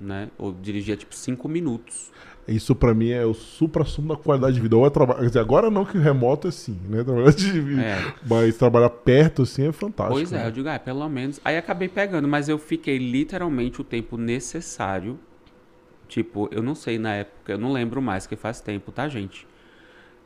Né? 0.00 0.28
Ou 0.36 0.52
dirigia 0.52 0.96
tipo 0.96 1.14
cinco 1.14 1.48
minutos. 1.48 2.12
Isso 2.46 2.76
pra 2.76 2.94
mim 2.94 3.10
é 3.10 3.24
o 3.24 3.34
supra-sumo 3.34 4.08
da 4.08 4.16
qualidade 4.16 4.54
de 4.54 4.60
vida. 4.60 4.76
Ou 4.76 4.86
é 4.86 4.90
trabalhar. 4.90 5.20
Quer 5.20 5.26
dizer, 5.26 5.40
agora 5.40 5.70
não 5.70 5.84
que 5.84 5.98
remoto 5.98 6.46
é 6.46 6.50
assim, 6.50 6.78
né? 6.88 7.02
Trabalhar 7.02 7.32
de... 7.32 7.80
É. 7.80 8.14
Mas 8.28 8.56
trabalhar 8.56 8.90
perto 8.90 9.42
assim 9.42 9.68
é 9.68 9.72
fantástico. 9.72 10.18
Pois 10.18 10.32
é, 10.32 10.38
né? 10.38 10.46
eu 10.46 10.52
digo, 10.52 10.68
ah, 10.68 10.78
pelo 10.78 11.08
menos. 11.08 11.40
Aí 11.44 11.56
acabei 11.56 11.88
pegando, 11.88 12.28
mas 12.28 12.48
eu 12.48 12.58
fiquei 12.58 12.98
literalmente 12.98 13.80
o 13.80 13.84
tempo 13.84 14.16
necessário. 14.16 15.18
Tipo, 16.08 16.48
eu 16.52 16.62
não 16.62 16.74
sei 16.74 16.98
na 16.98 17.14
época, 17.14 17.52
eu 17.52 17.58
não 17.58 17.72
lembro 17.72 18.00
mais, 18.00 18.26
que 18.26 18.36
faz 18.36 18.60
tempo, 18.60 18.92
tá, 18.92 19.08
gente? 19.08 19.46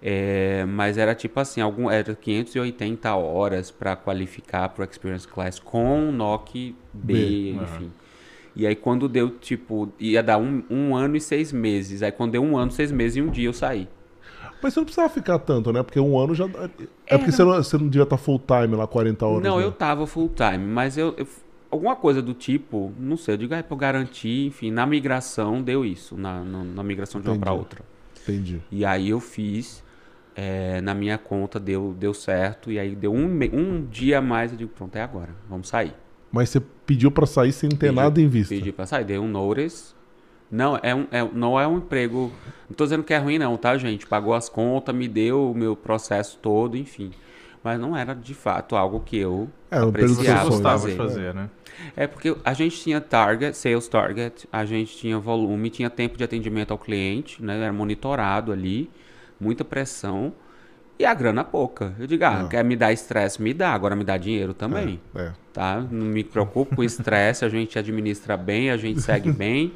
É, 0.02 0.64
mas 0.64 0.96
era 0.96 1.14
tipo 1.14 1.38
assim, 1.40 1.60
algum, 1.60 1.90
era 1.90 2.14
580 2.14 3.14
horas 3.14 3.70
para 3.70 3.94
qualificar 3.96 4.68
pro 4.70 4.84
Experience 4.84 5.28
Class 5.28 5.58
com 5.58 6.10
NOC 6.10 6.74
B, 6.92 7.14
B, 7.14 7.50
enfim. 7.52 7.92
E 8.56 8.66
aí 8.66 8.74
quando 8.74 9.08
deu, 9.08 9.30
tipo, 9.30 9.92
ia 9.98 10.22
dar 10.22 10.38
um, 10.38 10.62
um 10.70 10.96
ano 10.96 11.16
e 11.16 11.20
seis 11.20 11.52
meses. 11.52 12.02
Aí 12.02 12.10
quando 12.12 12.32
deu 12.32 12.42
um 12.42 12.56
ano, 12.56 12.70
seis 12.70 12.90
meses 12.90 13.16
e 13.16 13.22
um 13.22 13.28
dia 13.28 13.48
eu 13.48 13.52
saí. 13.52 13.88
Mas 14.62 14.74
você 14.74 14.80
não 14.80 14.84
precisava 14.84 15.08
ficar 15.08 15.38
tanto, 15.38 15.72
né? 15.72 15.82
Porque 15.82 15.98
um 16.00 16.18
ano 16.18 16.34
já. 16.34 16.44
É 16.44 16.48
Era. 17.06 17.18
porque 17.18 17.32
você 17.32 17.44
não, 17.44 17.54
você 17.54 17.78
não 17.78 17.88
devia 17.88 18.02
estar 18.02 18.16
full 18.16 18.38
time 18.38 18.76
lá, 18.76 18.86
40 18.86 19.26
horas. 19.26 19.42
não, 19.42 19.58
né? 19.58 19.64
eu 19.64 19.72
tava 19.72 20.06
full 20.06 20.30
time, 20.30 20.64
mas 20.64 20.98
eu, 20.98 21.14
eu- 21.16 21.26
alguma 21.70 21.94
coisa 21.96 22.20
do 22.20 22.34
tipo, 22.34 22.92
não 22.98 23.16
sei, 23.16 23.34
eu 23.34 23.38
digo, 23.38 23.54
é 23.54 23.62
pra 23.62 23.74
eu 23.74 23.78
garantir, 23.78 24.46
enfim, 24.46 24.70
na 24.70 24.86
migração 24.86 25.62
deu 25.62 25.84
isso, 25.84 26.16
na, 26.16 26.42
na, 26.44 26.64
na 26.64 26.82
migração 26.82 27.20
de 27.20 27.28
uma 27.28 27.38
pra 27.38 27.50
Entendi. 27.50 27.60
outra. 27.64 27.84
Entendi. 28.22 28.60
E 28.70 28.84
aí 28.84 29.10
eu 29.10 29.20
fiz, 29.20 29.82
é, 30.34 30.80
na 30.80 30.94
minha 30.94 31.16
conta 31.18 31.58
deu, 31.60 31.94
deu 31.98 32.12
certo, 32.14 32.70
e 32.70 32.78
aí 32.78 32.94
deu 32.94 33.12
um, 33.12 33.38
um 33.52 33.86
dia 33.86 34.18
a 34.18 34.22
mais, 34.22 34.52
eu 34.52 34.58
digo, 34.58 34.70
pronto, 34.74 34.94
é 34.96 35.02
agora, 35.02 35.30
vamos 35.48 35.68
sair. 35.68 35.94
Mas 36.32 36.48
você 36.50 36.60
pediu 36.86 37.10
pra 37.10 37.26
sair 37.26 37.52
sem 37.52 37.68
ter 37.70 37.76
Pedi- 37.76 37.94
nada 37.94 38.20
em 38.20 38.28
vista. 38.28 38.54
Pedi 38.54 38.70
pra 38.72 38.86
sair, 38.86 39.04
dei 39.04 39.18
um 39.18 39.26
notice. 39.28 39.94
Não, 40.50 40.78
é 40.82 40.94
um, 40.94 41.06
é, 41.12 41.24
não 41.32 41.58
é 41.60 41.66
um 41.66 41.78
emprego. 41.78 42.32
Não 42.68 42.74
tô 42.76 42.82
dizendo 42.84 43.04
que 43.04 43.14
é 43.14 43.18
ruim, 43.18 43.38
não, 43.38 43.56
tá, 43.56 43.76
gente? 43.78 44.04
Pagou 44.06 44.34
as 44.34 44.48
contas, 44.48 44.94
me 44.94 45.06
deu 45.08 45.50
o 45.50 45.54
meu 45.54 45.74
processo 45.76 46.38
todo, 46.42 46.76
enfim. 46.76 47.10
Mas 47.62 47.78
não 47.78 47.96
era 47.96 48.14
de 48.14 48.32
fato 48.34 48.74
algo 48.74 49.00
que 49.00 49.18
eu 49.18 49.48
É, 49.70 49.78
apreciava. 49.78 50.48
Gostava 50.48 50.78
fazer. 50.78 50.90
de 50.92 50.96
fazer, 50.96 51.34
né? 51.34 51.50
É 51.96 52.06
porque 52.06 52.36
a 52.44 52.52
gente 52.52 52.78
tinha 52.80 53.00
target, 53.00 53.56
sales 53.56 53.86
target, 53.88 54.48
a 54.52 54.64
gente 54.64 54.96
tinha 54.96 55.18
volume, 55.18 55.68
tinha 55.70 55.88
tempo 55.90 56.16
de 56.16 56.24
atendimento 56.24 56.70
ao 56.72 56.78
cliente, 56.78 57.42
né? 57.42 57.58
Era 57.62 57.72
monitorado 57.72 58.50
ali, 58.52 58.90
muita 59.38 59.64
pressão 59.64 60.32
e 60.98 61.04
a 61.04 61.14
grana 61.14 61.42
pouca. 61.44 61.94
Eu 61.98 62.06
digo, 62.06 62.24
ah, 62.24 62.42
Não. 62.42 62.48
quer 62.48 62.62
me 62.64 62.76
dar 62.76 62.92
estresse? 62.92 63.40
Me 63.40 63.54
dá, 63.54 63.72
agora 63.72 63.94
me 63.96 64.04
dá 64.04 64.16
dinheiro 64.18 64.52
também 64.54 65.00
É. 65.14 65.32
tá? 65.52 65.84
Não 65.90 66.06
me 66.06 66.22
preocupo 66.24 66.76
com 66.76 66.82
estresse, 66.84 67.44
a 67.44 67.48
gente 67.48 67.78
administra 67.78 68.36
bem, 68.36 68.70
a 68.70 68.76
gente 68.76 69.00
segue 69.00 69.30
bem, 69.32 69.72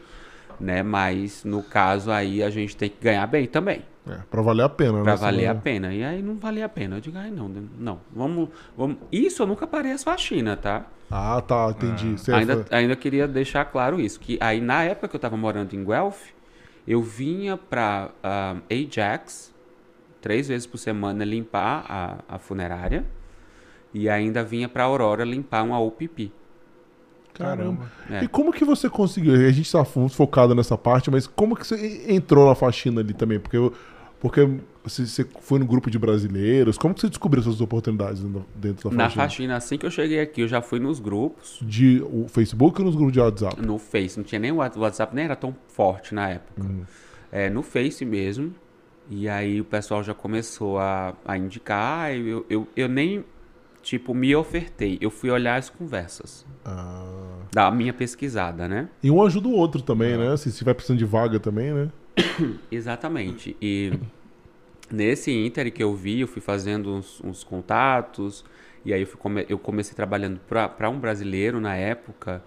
né? 0.61 0.83
Mas 0.83 1.45
no 1.45 1.62
caso 1.62 2.11
aí 2.11 2.43
a 2.43 2.51
gente 2.51 2.77
tem 2.77 2.88
que 2.90 3.03
ganhar 3.03 3.27
bem 3.27 3.47
também, 3.47 3.83
É, 4.09 4.19
pra 4.31 4.43
valer 4.43 4.62
a 4.64 4.69
pena, 4.69 4.99
né? 4.99 5.03
pra 5.05 5.17
Senão- 5.17 5.31
valer 5.33 5.47
a 5.47 5.55
pena. 5.55 5.93
E 5.95 6.05
aí 6.05 6.23
não 6.23 6.37
valia 6.37 6.67
a 6.67 6.69
pena. 6.69 6.97
Eu 6.97 7.01
digo, 7.01 7.17
ai 7.19 7.31
não, 7.31 7.49
não, 7.79 8.01
vamos, 8.14 8.49
vamos. 8.77 8.97
Isso 9.11 9.43
eu 9.43 9.47
nunca 9.47 9.67
parei 9.67 9.93
as 9.93 10.03
faxinas, 10.05 10.59
tá? 10.61 10.87
Ah, 11.11 11.40
tá, 11.40 11.69
entendi. 11.71 12.12
Você 12.19 12.33
Ainda, 12.33 12.64
foi- 12.64 12.77
ainda 12.79 12.97
queria 12.97 13.29
deixar 13.29 13.64
claro 13.67 14.01
isso, 14.01 14.19
que 14.19 14.37
aí 14.40 14.61
na 14.61 14.83
época 14.85 15.09
que 15.09 15.17
eu 15.17 15.21
tava 15.21 15.37
morando 15.37 15.75
em 15.75 15.85
Guelph, 15.85 16.31
eu 16.87 17.01
vinha 17.03 17.57
pra 17.57 18.11
ah, 18.23 18.57
Ajax 18.71 19.53
três 20.21 20.49
vezes 20.49 20.67
por 20.67 20.79
semana 20.79 21.25
limpar 21.25 21.85
a, 21.88 22.35
a 22.37 22.38
funerária 22.38 23.05
e 23.93 24.09
ainda 24.09 24.43
vinha 24.43 24.69
pra 24.69 24.85
Aurora 24.85 25.25
limpar 25.25 25.62
uma 25.62 25.79
OPP. 25.79 26.33
Caramba. 27.35 27.90
É. 28.11 28.25
E 28.25 28.29
como 28.29 28.53
que 28.53 28.64
você 28.64 28.88
conseguiu? 28.88 29.35
A 29.35 29.51
gente 29.51 29.70
tá 29.70 29.85
muito 29.97 30.14
focado 30.14 30.55
nessa 30.55 30.79
parte, 30.79 31.11
mas 31.11 31.27
como 31.27 31.57
que 31.57 31.66
você 31.66 32.05
entrou 32.09 32.49
na 32.49 32.55
faxina 32.55 33.01
ali 33.01 33.12
também? 33.12 33.38
Porque, 33.40 33.59
porque 34.20 34.49
você, 34.83 35.27
foi 35.40 35.59
no 35.59 35.66
grupo 35.66 35.90
de 35.90 35.99
brasileiros. 35.99 36.79
Como 36.79 36.94
que 36.94 37.01
você 37.01 37.09
descobriu 37.09 37.40
essas 37.42 37.61
oportunidades 37.61 38.23
dentro 38.55 38.90
da 38.90 38.97
Na 38.97 39.05
faxina? 39.05 39.23
faxina, 39.25 39.57
assim 39.57 39.77
que 39.79 39.87
eu 39.87 39.90
cheguei 39.90 40.20
aqui, 40.20 40.42
eu 40.42 40.49
já 40.49 40.61
fui 40.62 40.79
nos 40.79 41.01
grupos, 41.01 41.59
De 41.62 42.03
o 42.03 42.27
Facebook 42.29 42.81
ou 42.81 42.87
nos 42.87 42.94
grupos 42.94 43.12
de 43.12 43.20
WhatsApp? 43.20 43.61
no 43.61 43.79
Face, 43.79 44.16
não 44.16 44.25
tinha 44.25 44.38
nem 44.38 44.53
o 44.53 44.57
Whats- 44.57 44.77
o 44.77 44.81
WhatsApp, 44.81 45.14
nem 45.14 45.25
era 45.25 45.37
tão 45.37 45.55
forte 45.68 46.14
na 46.14 46.29
época. 46.31 46.62
Uhum. 46.62 46.83
É, 47.33 47.51
no 47.51 47.62
Face 47.62 48.05
mesmo. 48.05 48.55
E 49.11 49.29
aí 49.29 49.61
o 49.61 49.64
pessoal 49.64 50.03
já 50.03 50.14
começou 50.14 50.79
a, 50.79 51.14
a 51.27 51.37
indicar, 51.37 52.14
eu, 52.14 52.47
eu, 52.49 52.66
eu 52.75 52.88
nem, 52.88 53.23
tipo, 53.85 54.14
me 54.14 54.35
ofertei. 54.35 54.99
Eu 55.01 55.11
fui 55.11 55.31
olhar 55.31 55.57
as 55.57 55.68
conversas, 55.70 56.44
Ah. 56.64 57.37
da 57.53 57.70
minha 57.70 57.92
pesquisada, 57.92 58.66
né? 58.66 58.88
E 59.03 59.11
um 59.11 59.23
ajuda 59.23 59.47
o 59.49 59.53
outro 59.53 59.83
também, 59.83 60.16
né? 60.16 60.37
Se 60.37 60.49
estiver 60.49 60.75
precisando 60.75 60.99
de 60.99 61.05
vaga 61.05 61.38
também, 61.38 61.73
né? 61.73 61.88
Exatamente. 62.70 63.57
E 63.61 63.92
nesse 64.90 65.31
Inter 65.31 65.73
que 65.73 65.83
eu 65.83 65.94
vi, 65.94 66.20
eu 66.20 66.29
fui 66.29 66.40
fazendo 66.42 66.92
uns, 66.94 67.20
uns 67.23 67.44
contatos, 67.44 68.44
e 68.85 68.92
aí 68.92 69.03
eu, 69.03 69.09
come- 69.18 69.47
eu 69.49 69.59
comecei 69.59 69.94
trabalhando 69.94 70.40
para 70.49 70.90
um 70.90 70.99
brasileiro 70.99 71.61
na 71.61 71.75
época, 71.77 72.42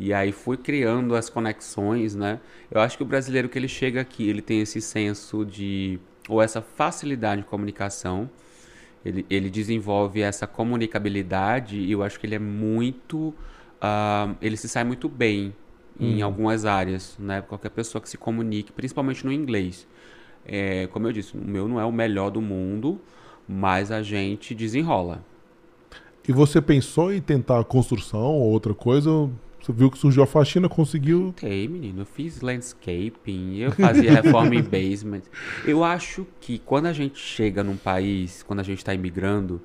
e 0.00 0.12
aí 0.12 0.32
fui 0.32 0.56
criando 0.56 1.14
as 1.16 1.28
conexões, 1.28 2.14
né? 2.14 2.40
Eu 2.70 2.80
acho 2.80 2.96
que 2.96 3.02
o 3.02 3.06
brasileiro 3.06 3.48
que 3.48 3.58
ele 3.58 3.68
chega 3.68 4.00
aqui, 4.00 4.28
ele 4.28 4.40
tem 4.42 4.60
esse 4.60 4.80
senso 4.80 5.44
de, 5.44 5.98
ou 6.28 6.40
essa 6.42 6.62
facilidade 6.62 7.42
de 7.42 7.48
comunicação, 7.48 8.30
ele, 9.04 9.26
ele 9.28 9.50
desenvolve 9.50 10.20
essa 10.20 10.46
comunicabilidade, 10.46 11.78
e 11.78 11.92
eu 11.92 12.02
acho 12.02 12.18
que 12.18 12.26
ele 12.26 12.34
é 12.34 12.38
muito, 12.38 13.34
ah, 13.80 14.34
ele 14.40 14.56
se 14.56 14.68
sai 14.68 14.84
muito 14.84 15.08
bem 15.08 15.54
em 16.00 16.22
algumas 16.22 16.64
áreas, 16.64 17.16
né? 17.18 17.42
Qualquer 17.42 17.70
pessoa 17.70 18.00
que 18.00 18.08
se 18.08 18.16
comunique, 18.16 18.70
principalmente 18.70 19.26
no 19.26 19.32
inglês. 19.32 19.86
É, 20.46 20.86
como 20.88 21.08
eu 21.08 21.12
disse, 21.12 21.36
o 21.36 21.40
meu 21.40 21.66
não 21.66 21.80
é 21.80 21.84
o 21.84 21.92
melhor 21.92 22.30
do 22.30 22.40
mundo, 22.40 23.00
mas 23.48 23.90
a 23.90 24.02
gente 24.02 24.54
desenrola. 24.54 25.24
E 26.26 26.32
você 26.32 26.60
pensou 26.60 27.12
em 27.12 27.20
tentar 27.20 27.64
construção 27.64 28.20
ou 28.20 28.50
outra 28.50 28.74
coisa? 28.74 29.28
Você 29.60 29.72
viu 29.72 29.90
que 29.90 29.98
surgiu 29.98 30.22
a 30.22 30.26
faxina, 30.26 30.68
conseguiu. 30.68 31.28
Ok, 31.30 31.68
menino, 31.68 32.02
eu 32.02 32.06
fiz 32.06 32.40
landscaping, 32.40 33.56
eu 33.58 33.72
fazia 33.72 34.12
reforma 34.12 34.54
em 34.54 34.62
basement. 34.62 35.22
Eu 35.66 35.84
acho 35.84 36.26
que 36.40 36.58
quando 36.58 36.86
a 36.86 36.92
gente 36.92 37.18
chega 37.18 37.62
num 37.62 37.76
país, 37.76 38.42
quando 38.42 38.60
a 38.60 38.62
gente 38.62 38.78
está 38.78 38.94
imigrando, 38.94 39.60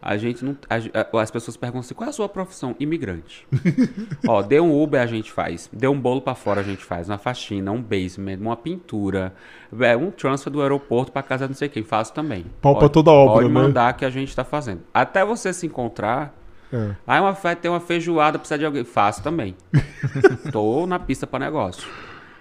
a 0.00 0.16
gente 0.16 0.44
não. 0.44 0.56
a- 0.70 1.16
a- 1.18 1.22
as 1.22 1.30
pessoas 1.30 1.56
perguntam 1.56 1.80
assim: 1.80 1.94
qual 1.94 2.06
é 2.06 2.10
a 2.10 2.12
sua 2.12 2.28
profissão? 2.28 2.76
Imigrante. 2.78 3.46
Ó, 4.28 4.42
deu 4.42 4.64
um 4.64 4.80
Uber 4.80 5.00
a 5.02 5.06
gente 5.06 5.32
faz, 5.32 5.68
deu 5.72 5.90
um 5.90 6.00
bolo 6.00 6.20
pra 6.20 6.36
fora 6.36 6.60
a 6.60 6.64
gente 6.64 6.84
faz, 6.84 7.08
uma 7.08 7.18
faxina, 7.18 7.72
um 7.72 7.82
basement, 7.82 8.38
uma 8.40 8.56
pintura, 8.56 9.34
é, 9.80 9.96
um 9.96 10.10
transfer 10.12 10.50
do 10.52 10.62
aeroporto 10.62 11.10
pra 11.10 11.22
casa 11.22 11.48
não 11.48 11.54
sei 11.54 11.68
quem, 11.68 11.82
faço 11.82 12.12
também. 12.14 12.44
Pau 12.62 12.78
Pode- 12.78 12.92
toda 12.92 13.10
obra, 13.10 13.34
Pode 13.42 13.48
né? 13.48 13.54
mandar 13.60 13.96
que 13.96 14.04
a 14.04 14.10
gente 14.10 14.36
tá 14.36 14.44
fazendo. 14.44 14.82
Até 14.94 15.24
você 15.24 15.52
se 15.52 15.66
encontrar, 15.66 16.32
É. 16.72 16.94
Aí 17.06 17.20
uma 17.20 17.32
vai 17.32 17.56
ter 17.56 17.68
uma 17.68 17.80
feijoada, 17.80 18.38
precisa 18.38 18.58
de 18.58 18.64
alguém. 18.64 18.84
Faço 18.84 19.22
também. 19.22 19.56
Tô 20.52 20.86
na 20.86 20.98
pista 20.98 21.26
para 21.26 21.44
negócio. 21.46 21.88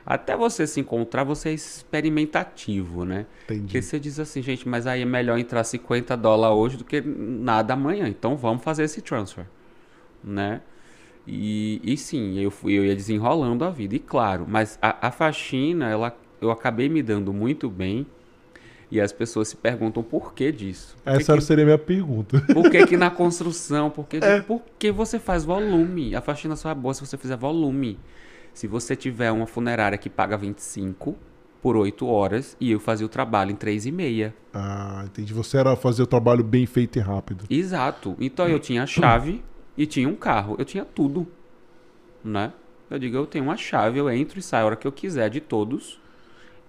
Até 0.06 0.38
você 0.38 0.66
se 0.66 0.80
encontrar, 0.80 1.26
você 1.26 1.50
é 1.50 1.54
experimentativo, 1.54 3.04
né? 3.04 3.26
Entendi. 3.44 3.62
Porque 3.64 3.82
você 3.82 4.00
diz 4.00 4.20
assim, 4.20 4.42
gente, 4.42 4.68
mas 4.68 4.88
aí 4.88 5.02
é 5.02 5.06
melhor 5.06 5.38
entrar 5.38 5.64
50 5.64 6.16
dólares 6.16 6.56
hoje 6.56 6.78
do 6.78 6.86
que 6.86 7.02
nada 7.02 7.74
amanhã. 7.74 8.08
Então 8.08 8.38
vamos 8.38 8.64
fazer 8.64 8.84
esse 8.84 9.02
transfer, 9.02 9.46
né? 10.24 10.62
E, 11.28 11.82
e 11.84 11.98
sim, 11.98 12.40
eu, 12.40 12.50
fui, 12.50 12.72
eu 12.72 12.86
ia 12.86 12.96
desenrolando 12.96 13.66
a 13.66 13.70
vida, 13.70 13.96
e 13.96 14.00
claro, 14.00 14.46
mas 14.48 14.80
a, 14.82 15.08
a 15.08 15.12
faxina, 15.12 15.90
ela, 15.90 16.18
eu 16.40 16.50
acabei 16.50 16.88
me 16.88 17.04
dando 17.04 17.34
muito 17.34 17.70
bem. 17.70 18.08
E 18.90 19.02
as 19.02 19.12
pessoas 19.12 19.50
se 19.50 19.56
perguntam 19.58 20.02
por 20.02 20.34
que 20.34 20.52
disso. 20.52 20.96
Por 21.04 21.12
que 21.14 21.22
Essa 21.22 21.36
que- 21.36 21.42
seria 21.42 21.64
a 21.64 21.66
minha 21.66 21.78
pergunta. 21.78 22.40
por 22.54 22.70
que, 22.72 22.86
que 22.88 22.96
na 22.98 23.10
construção? 23.10 23.90
Por 23.90 24.08
que, 24.08 24.18
É. 24.18 24.40
porque 24.42 24.92
você 24.92 25.20
faz 25.20 25.44
volume. 25.44 26.16
A 26.16 26.22
faxina 26.22 26.56
só 26.56 26.70
é 26.70 26.76
boa 26.76 26.94
se 26.94 27.06
você 27.06 27.18
fizer 27.18 27.36
volume. 27.36 28.00
Se 28.54 28.66
você 28.66 28.96
tiver 28.96 29.32
uma 29.32 29.46
funerária 29.46 29.98
que 29.98 30.10
paga 30.10 30.38
25, 30.38 31.16
por 31.62 31.76
8 31.76 32.08
horas 32.08 32.56
e 32.62 32.72
eu 32.72 32.80
fazia 32.80 33.06
o 33.06 33.10
trabalho 33.10 33.52
em 33.52 33.56
3 33.56 33.86
e 33.88 33.92
meia. 33.92 34.34
Ah, 34.54 35.04
entendi. 35.06 35.34
Você 35.34 35.58
era 35.58 35.76
fazer 35.76 36.02
o 36.04 36.08
trabalho 36.08 36.44
bem 36.44 36.66
feito 36.66 36.98
e 36.98 37.02
rápido. 37.02 37.44
Exato. 37.50 38.16
Então 38.20 38.48
eu 38.48 38.58
tinha 38.60 38.84
a 38.84 38.86
chave 38.88 39.44
e 39.78 39.86
tinha 39.86 40.08
um 40.08 40.16
carro. 40.16 40.56
Eu 40.58 40.64
tinha 40.64 40.86
tudo, 40.86 41.28
né? 42.24 42.54
Eu 42.90 42.98
digo, 42.98 43.18
eu 43.18 43.26
tenho 43.26 43.44
uma 43.44 43.58
chave, 43.58 44.00
eu 44.00 44.10
entro 44.10 44.40
e 44.40 44.42
saio 44.42 44.64
a 44.64 44.66
hora 44.68 44.76
que 44.78 44.88
eu 44.88 44.92
quiser 44.94 45.30
de 45.30 45.42
todos 45.42 46.00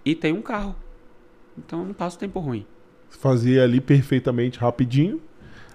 e 0.04 0.16
tenho 0.16 0.36
um 0.36 0.42
carro. 0.42 0.74
Então 1.58 1.80
eu 1.80 1.86
não 1.86 1.94
passo 1.94 2.18
tempo 2.18 2.38
ruim. 2.40 2.66
Fazia 3.10 3.64
ali 3.64 3.80
perfeitamente, 3.80 4.58
rapidinho. 4.58 5.20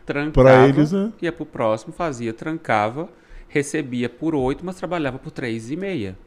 Trancava, 0.05 0.31
Pra 0.31 0.67
eles, 0.67 0.91
né? 0.91 1.11
ia 1.21 1.31
pro 1.31 1.45
próximo, 1.45 1.93
fazia, 1.93 2.33
trancava, 2.33 3.09
recebia 3.47 4.09
por 4.09 4.35
8, 4.35 4.65
mas 4.65 4.75
trabalhava 4.75 5.17
por 5.17 5.31
3 5.31 5.71
e 5.71 5.75
meia. 5.77 6.17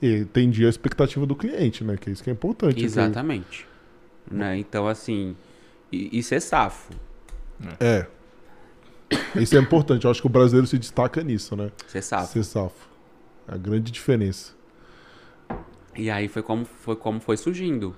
E 0.00 0.16
entendi 0.16 0.64
a 0.64 0.68
expectativa 0.70 1.26
do 1.26 1.36
cliente, 1.36 1.84
né? 1.84 1.96
Que 1.98 2.08
é 2.08 2.12
isso 2.12 2.24
que 2.24 2.30
é 2.30 2.32
importante. 2.32 2.82
Exatamente. 2.82 3.66
Né? 4.30 4.56
Então, 4.58 4.88
assim, 4.88 5.36
e, 5.92 6.18
e 6.18 6.22
ser 6.22 6.40
safo. 6.40 6.92
É. 7.78 8.06
Isso 9.36 9.56
é 9.56 9.60
importante. 9.60 10.04
Eu 10.06 10.10
acho 10.10 10.20
que 10.22 10.26
o 10.26 10.30
brasileiro 10.30 10.66
se 10.66 10.78
destaca 10.78 11.22
nisso, 11.22 11.54
né? 11.54 11.70
Ser 11.86 12.02
safo. 12.02 12.32
Ser 12.32 12.44
safo. 12.44 12.88
É 13.46 13.54
a 13.54 13.56
grande 13.58 13.90
diferença. 13.92 14.54
E 15.94 16.08
aí 16.08 16.28
foi 16.28 16.42
como 16.42 16.64
foi, 16.64 16.96
como 16.96 17.20
foi 17.20 17.36
surgindo. 17.36 17.94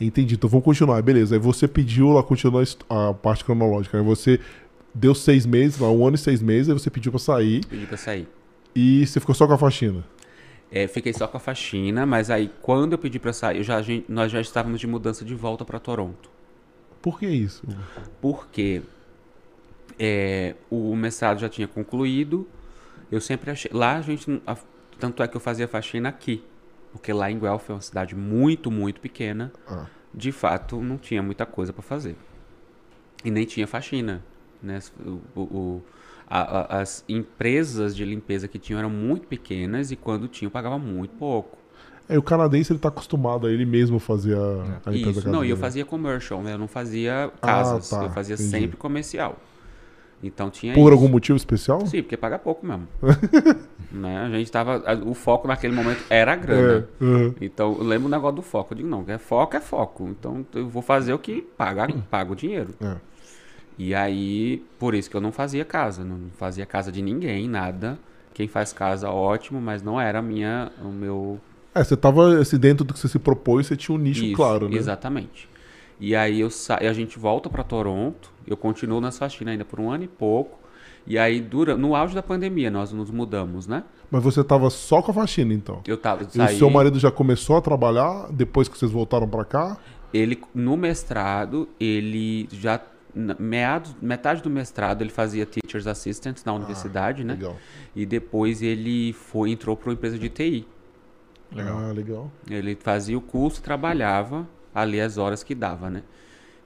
Entendi. 0.00 0.34
Então 0.34 0.48
vamos 0.48 0.64
continuar. 0.64 1.00
Beleza. 1.02 1.34
Aí 1.34 1.38
você 1.38 1.68
pediu 1.68 2.08
lá, 2.10 2.22
continuar 2.22 2.64
a 2.88 3.12
parte 3.12 3.44
cronológica. 3.44 3.98
Aí 3.98 4.04
você 4.04 4.40
deu 4.94 5.14
seis 5.14 5.44
meses, 5.46 5.78
lá, 5.78 5.90
um 5.90 6.06
ano 6.06 6.16
e 6.16 6.18
seis 6.18 6.40
meses, 6.42 6.68
aí 6.68 6.74
você 6.78 6.90
pediu 6.90 7.12
pra 7.12 7.18
sair 7.20 7.64
Pedi 7.66 7.86
pra 7.86 7.96
sair. 7.96 8.26
e 8.74 9.06
você 9.06 9.20
ficou 9.20 9.34
só 9.34 9.46
com 9.46 9.52
a 9.52 9.58
faxina. 9.58 10.04
É, 10.72 10.86
fiquei 10.86 11.12
só 11.12 11.26
com 11.26 11.36
a 11.36 11.40
faxina, 11.40 12.06
mas 12.06 12.30
aí 12.30 12.50
quando 12.62 12.92
eu 12.92 12.98
pedi 12.98 13.18
pra 13.18 13.32
sair, 13.32 13.62
já, 13.62 13.80
gente- 13.82 14.06
nós 14.08 14.30
já 14.32 14.40
estávamos 14.40 14.80
de 14.80 14.86
mudança 14.86 15.24
de 15.24 15.34
volta 15.34 15.64
pra 15.64 15.78
Toronto. 15.78 16.30
Por 17.02 17.18
que 17.18 17.26
isso? 17.26 17.62
Porque 18.20 18.82
é, 19.98 20.54
o 20.70 20.94
mestrado 20.96 21.38
já 21.40 21.48
tinha 21.48 21.68
concluído. 21.68 22.46
Eu 23.10 23.20
sempre 23.20 23.50
achei. 23.50 23.70
Lá 23.74 23.96
a 23.96 24.00
gente. 24.00 24.40
a- 24.46 24.56
tanto 24.98 25.22
é 25.22 25.28
que 25.28 25.36
eu 25.36 25.40
fazia 25.40 25.66
faxina 25.66 26.08
aqui. 26.08 26.42
Porque 26.92 27.12
lá 27.12 27.30
em 27.30 27.38
Guelph 27.38 27.70
é 27.70 27.72
uma 27.74 27.80
cidade 27.80 28.14
muito, 28.16 28.70
muito 28.70 29.00
pequena. 29.00 29.52
Ah, 29.68 29.86
De 30.12 30.32
fato, 30.32 30.80
não 30.80 30.98
tinha 30.98 31.22
muita 31.22 31.46
coisa 31.46 31.72
pra 31.72 31.82
fazer. 31.82 32.16
E 33.24 33.30
nem 33.30 33.44
tinha 33.44 33.66
faxina. 33.66 34.22
Né? 34.62 34.80
O- 35.34 35.40
o- 35.40 35.82
a- 36.28 36.40
a- 36.76 36.80
as 36.80 37.04
empresas 37.08 37.94
de 37.94 38.04
limpeza 38.04 38.48
que 38.48 38.58
tinham 38.58 38.78
eram 38.78 38.90
muito 38.90 39.26
pequenas 39.28 39.90
e 39.90 39.96
quando 39.96 40.26
tinham 40.28 40.50
pagava 40.50 40.78
muito 40.78 41.14
pouco. 41.14 41.58
É, 42.08 42.18
o 42.18 42.22
canadense 42.22 42.72
ele 42.72 42.80
tá 42.80 42.88
acostumado 42.88 43.46
a 43.46 43.52
ele 43.52 43.64
mesmo 43.64 44.00
fazer 44.00 44.36
a, 44.36 44.80
a 44.84 44.90
limpeza 44.90 45.20
Isso, 45.20 45.28
não, 45.30 45.44
e 45.44 45.50
eu 45.50 45.56
fazia 45.56 45.84
commercial, 45.84 46.42
né? 46.42 46.54
Eu 46.54 46.58
não 46.58 46.66
fazia 46.66 47.30
casas, 47.40 47.88
tá, 47.88 48.02
eu 48.02 48.10
fazia 48.10 48.34
entendi. 48.34 48.50
sempre 48.50 48.76
comercial. 48.76 49.38
Então 50.22 50.50
tinha 50.50 50.74
Por 50.74 50.92
isso. 50.92 50.92
algum 50.92 51.08
motivo 51.08 51.36
especial? 51.36 51.86
Sim, 51.86 52.02
porque 52.02 52.16
paga 52.16 52.38
pouco 52.38 52.66
mesmo. 52.66 52.86
né? 53.90 54.18
A 54.18 54.28
gente 54.30 54.52
tava. 54.52 54.82
O 55.04 55.14
foco 55.14 55.48
naquele 55.48 55.74
momento 55.74 56.04
era 56.10 56.34
a 56.34 56.36
grana. 56.36 56.88
É, 57.00 57.04
uhum. 57.04 57.34
Então, 57.40 57.76
eu 57.78 57.84
lembro 57.84 58.06
o 58.06 58.10
negócio 58.10 58.36
do 58.36 58.42
foco. 58.42 58.74
Eu 58.74 58.76
digo, 58.76 58.88
não, 58.88 59.04
é 59.06 59.18
foco, 59.18 59.56
é 59.56 59.60
foco. 59.60 60.08
Então, 60.08 60.44
eu 60.54 60.68
vou 60.68 60.82
fazer 60.82 61.14
o 61.14 61.18
que 61.18 61.40
paga, 61.56 61.88
paga 62.10 62.32
o 62.32 62.36
dinheiro. 62.36 62.74
É. 62.80 62.96
E 63.78 63.94
aí, 63.94 64.62
por 64.78 64.94
isso 64.94 65.08
que 65.08 65.16
eu 65.16 65.22
não 65.22 65.32
fazia 65.32 65.64
casa. 65.64 66.04
Não 66.04 66.18
fazia 66.36 66.66
casa 66.66 66.92
de 66.92 67.00
ninguém, 67.00 67.48
nada. 67.48 67.98
Quem 68.34 68.46
faz 68.46 68.72
casa, 68.72 69.10
ótimo, 69.10 69.60
mas 69.60 69.82
não 69.82 70.00
era 70.00 70.18
a 70.18 70.22
minha, 70.22 70.70
o 70.82 70.88
meu 70.88 71.40
É, 71.74 71.82
você 71.82 71.96
tava 71.96 72.38
assim, 72.38 72.58
dentro 72.58 72.84
do 72.84 72.94
que 72.94 73.00
você 73.00 73.08
se 73.08 73.18
propôs, 73.18 73.66
você 73.66 73.76
tinha 73.76 73.96
um 73.96 74.00
nicho 74.00 74.24
Isso, 74.24 74.36
claro, 74.36 74.68
né? 74.68 74.76
Exatamente. 74.76 75.48
E 76.00 76.16
aí 76.16 76.40
eu 76.40 76.50
sa... 76.50 76.78
e 76.80 76.86
a 76.86 76.92
gente 76.92 77.18
volta 77.18 77.50
para 77.50 77.62
Toronto, 77.62 78.32
eu 78.46 78.56
continuo 78.56 79.00
nas 79.00 79.18
faxinas 79.18 79.52
ainda 79.52 79.64
por 79.64 79.78
um 79.78 79.90
ano 79.90 80.04
e 80.04 80.08
pouco. 80.08 80.58
E 81.06 81.18
aí 81.18 81.40
dura 81.40 81.76
no 81.76 81.94
auge 81.94 82.14
da 82.14 82.22
pandemia 82.22 82.70
nós 82.70 82.92
nos 82.92 83.10
mudamos, 83.10 83.66
né? 83.66 83.84
Mas 84.10 84.22
você 84.22 84.42
tava 84.42 84.70
só 84.70 85.00
com 85.00 85.10
a 85.10 85.14
faxina, 85.14 85.52
então. 85.54 85.82
Eu 85.86 85.96
tava 85.96 86.24
E 86.24 86.30
saí, 86.30 86.54
o 86.54 86.58
seu 86.58 86.70
marido 86.70 86.98
já 86.98 87.10
começou 87.10 87.56
a 87.56 87.60
trabalhar 87.60 88.28
depois 88.32 88.68
que 88.68 88.76
vocês 88.76 88.90
voltaram 88.90 89.28
pra 89.28 89.44
cá? 89.44 89.78
ele 90.12 90.40
no 90.54 90.76
mestrado, 90.76 91.68
ele 91.78 92.48
já 92.50 92.80
meados, 93.38 93.94
metade 94.00 94.42
do 94.42 94.50
mestrado 94.50 95.02
ele 95.02 95.10
fazia 95.10 95.44
teachers 95.44 95.86
assistant 95.86 96.38
na 96.44 96.52
universidade, 96.52 97.24
né? 97.24 97.34
Ah, 97.34 97.36
Legal. 97.36 97.56
E 97.94 98.06
depois 98.06 98.62
ele 98.62 99.12
foi 99.12 99.50
entrou 99.50 99.76
para 99.76 99.88
uma 99.88 99.94
empresa 99.94 100.18
de 100.18 100.28
TI. 100.28 100.66
Legal. 101.52 101.78
Ah, 101.78 101.92
legal. 101.92 102.30
Ele 102.48 102.76
fazia 102.76 103.18
o 103.18 103.20
curso, 103.20 103.60
trabalhava 103.62 104.46
ali 104.74 105.00
as 105.00 105.18
horas 105.18 105.42
que 105.42 105.54
dava, 105.54 105.90
né? 105.90 106.02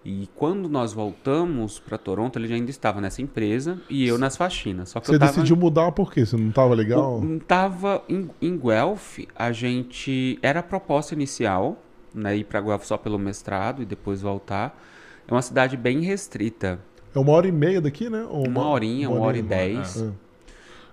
E 0.05 0.28
quando 0.34 0.68
nós 0.68 0.92
voltamos 0.92 1.78
para 1.78 1.96
Toronto, 1.96 2.38
ele 2.38 2.46
já 2.46 2.55
ainda 2.55 2.70
estava 2.70 3.00
nessa 3.00 3.22
empresa 3.22 3.80
e 3.88 4.07
eu 4.07 4.18
nas 4.18 4.36
faxinas. 4.36 4.90
Só 4.90 5.00
que 5.00 5.07
Você 5.07 5.14
eu 5.14 5.18
tava, 5.18 5.32
decidiu 5.32 5.57
mudar 5.57 5.90
por 5.92 6.12
quê? 6.12 6.26
Você 6.26 6.36
não 6.36 6.50
tava 6.50 6.74
legal? 6.74 7.20
o- 7.20 7.40
tava 7.40 8.02
em, 8.07 8.28
em 8.42 8.59
Guelph, 8.59 9.20
a 9.34 9.50
gente 9.50 10.38
era 10.42 10.61
a 10.61 10.62
proposta 10.62 11.14
inicial, 11.14 11.82
né, 12.14 12.36
ir 12.36 12.44
para 12.44 12.61
Guelph 12.61 12.84
só 12.84 12.98
pelo 12.98 13.18
mestrado 13.18 13.80
e 13.80 13.86
depois 13.86 14.20
voltar. 14.20 14.78
É 15.26 15.32
uma 15.32 15.40
cidade 15.40 15.74
bem 15.74 16.00
restrita. 16.02 16.78
É 17.14 17.18
uma 17.18 17.32
hora 17.32 17.46
e 17.46 17.52
meia 17.52 17.80
daqui, 17.80 18.11
né? 18.11 18.26
Ou 18.28 18.46
Uma 18.46 18.68
horinha, 18.68 19.09
uma 19.09 19.20
hora 19.20 19.38
e 19.38 19.42
dez. 19.42 20.02
É. 20.02 20.11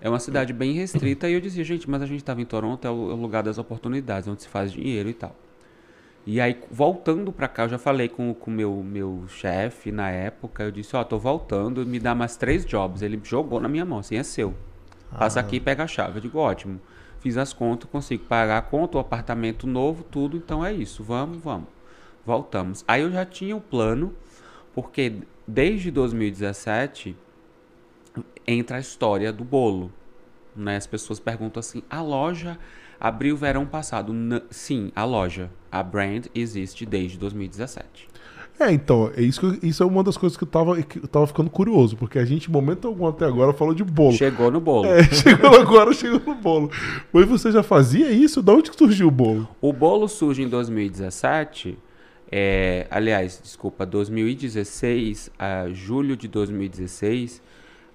É 0.00 0.08
uma 0.08 0.18
cidade 0.18 0.52
bem 0.54 0.72
restrita 0.72 1.28
e 1.28 1.34
eu 1.34 1.40
dizia, 1.40 1.62
gente, 1.62 1.88
mas 1.88 2.00
a 2.00 2.06
gente 2.06 2.20
estava 2.20 2.40
em 2.40 2.44
Toronto, 2.46 2.84
é 2.86 2.90
o 2.90 3.10
é 3.10 3.14
o 3.14 3.16
lugar 3.16 3.42
das 3.42 3.58
oportunidades, 3.58 4.26
onde 4.26 4.42
se 4.42 4.48
faz 4.48 4.72
dinheiro 4.72 5.08
e 5.10 5.12
tal. 5.14 5.36
E 6.24 6.40
aí, 6.40 6.56
voltando 6.70 7.32
pra 7.32 7.48
cá, 7.48 7.64
eu 7.64 7.68
já 7.70 7.78
falei 7.78 8.08
com 8.08 8.30
o 8.30 8.50
meu, 8.50 8.82
meu 8.82 9.24
chefe 9.28 9.90
na 9.90 10.08
época, 10.10 10.62
eu 10.62 10.70
disse, 10.70 10.94
ó, 10.94 11.02
tô 11.02 11.18
voltando, 11.18 11.84
me 11.84 11.98
dá 11.98 12.14
mais 12.14 12.36
três 12.36 12.64
jobs. 12.64 13.02
Ele 13.02 13.20
jogou 13.24 13.58
na 13.60 13.68
minha 13.68 13.84
mão, 13.84 13.98
assim, 13.98 14.16
é 14.16 14.22
seu. 14.22 14.54
Passa 15.18 15.40
aqui 15.40 15.56
e 15.56 15.60
pega 15.60 15.82
a 15.82 15.86
chave. 15.86 16.18
Eu 16.18 16.22
digo, 16.22 16.38
ótimo. 16.38 16.80
Fiz 17.18 17.36
as 17.36 17.52
contas, 17.52 17.90
consigo 17.90 18.24
pagar 18.24 18.58
a 18.58 18.62
conta, 18.62 18.96
o 18.96 19.00
apartamento 19.00 19.66
novo, 19.66 20.04
tudo, 20.04 20.36
então 20.36 20.64
é 20.64 20.72
isso, 20.72 21.02
vamos, 21.02 21.38
vamos. 21.42 21.68
Voltamos. 22.24 22.84
Aí 22.86 23.02
eu 23.02 23.10
já 23.10 23.24
tinha 23.24 23.56
o 23.56 23.60
plano, 23.60 24.14
porque 24.72 25.22
desde 25.46 25.90
2017 25.90 27.16
entra 28.46 28.76
a 28.76 28.80
história 28.80 29.32
do 29.32 29.44
bolo. 29.44 29.92
Né? 30.54 30.76
As 30.76 30.86
pessoas 30.86 31.18
perguntam 31.18 31.60
assim: 31.60 31.82
a 31.90 32.00
loja 32.00 32.58
abriu 33.00 33.36
verão 33.36 33.66
passado? 33.66 34.12
N- 34.12 34.42
sim, 34.50 34.92
a 34.94 35.04
loja. 35.04 35.50
A 35.72 35.82
brand 35.82 36.26
existe 36.34 36.86
desde 36.86 37.18
2017. 37.18 38.12
É, 38.60 38.70
então, 38.70 39.10
é 39.16 39.22
isso, 39.22 39.58
isso 39.62 39.82
é 39.82 39.86
uma 39.86 40.04
das 40.04 40.16
coisas 40.16 40.36
que 40.36 40.44
eu, 40.44 40.48
tava, 40.48 40.80
que 40.82 40.98
eu 40.98 41.08
tava 41.08 41.26
ficando 41.26 41.50
curioso, 41.50 41.96
porque 41.96 42.18
a 42.18 42.24
gente, 42.24 42.50
momento 42.50 42.86
algum 42.86 43.06
até 43.06 43.24
agora, 43.24 43.52
falou 43.52 43.74
de 43.74 43.82
bolo. 43.82 44.12
Chegou 44.12 44.50
no 44.50 44.60
bolo. 44.60 44.86
É, 44.86 45.02
chegou 45.10 45.58
agora, 45.58 45.92
chegou 45.92 46.20
no 46.20 46.34
bolo. 46.34 46.70
Mas 47.12 47.26
você 47.26 47.50
já 47.50 47.62
fazia 47.62 48.10
isso? 48.10 48.42
Da 48.42 48.52
onde 48.52 48.70
que 48.70 48.76
surgiu 48.76 49.08
o 49.08 49.10
bolo? 49.10 49.48
O 49.60 49.72
bolo 49.72 50.06
surge 50.06 50.42
em 50.42 50.48
2017. 50.48 51.78
é, 52.30 52.86
aliás, 52.90 53.40
desculpa, 53.42 53.84
2016, 53.84 55.30
a 55.38 55.68
julho 55.70 56.16
de 56.16 56.28
2016, 56.28 57.42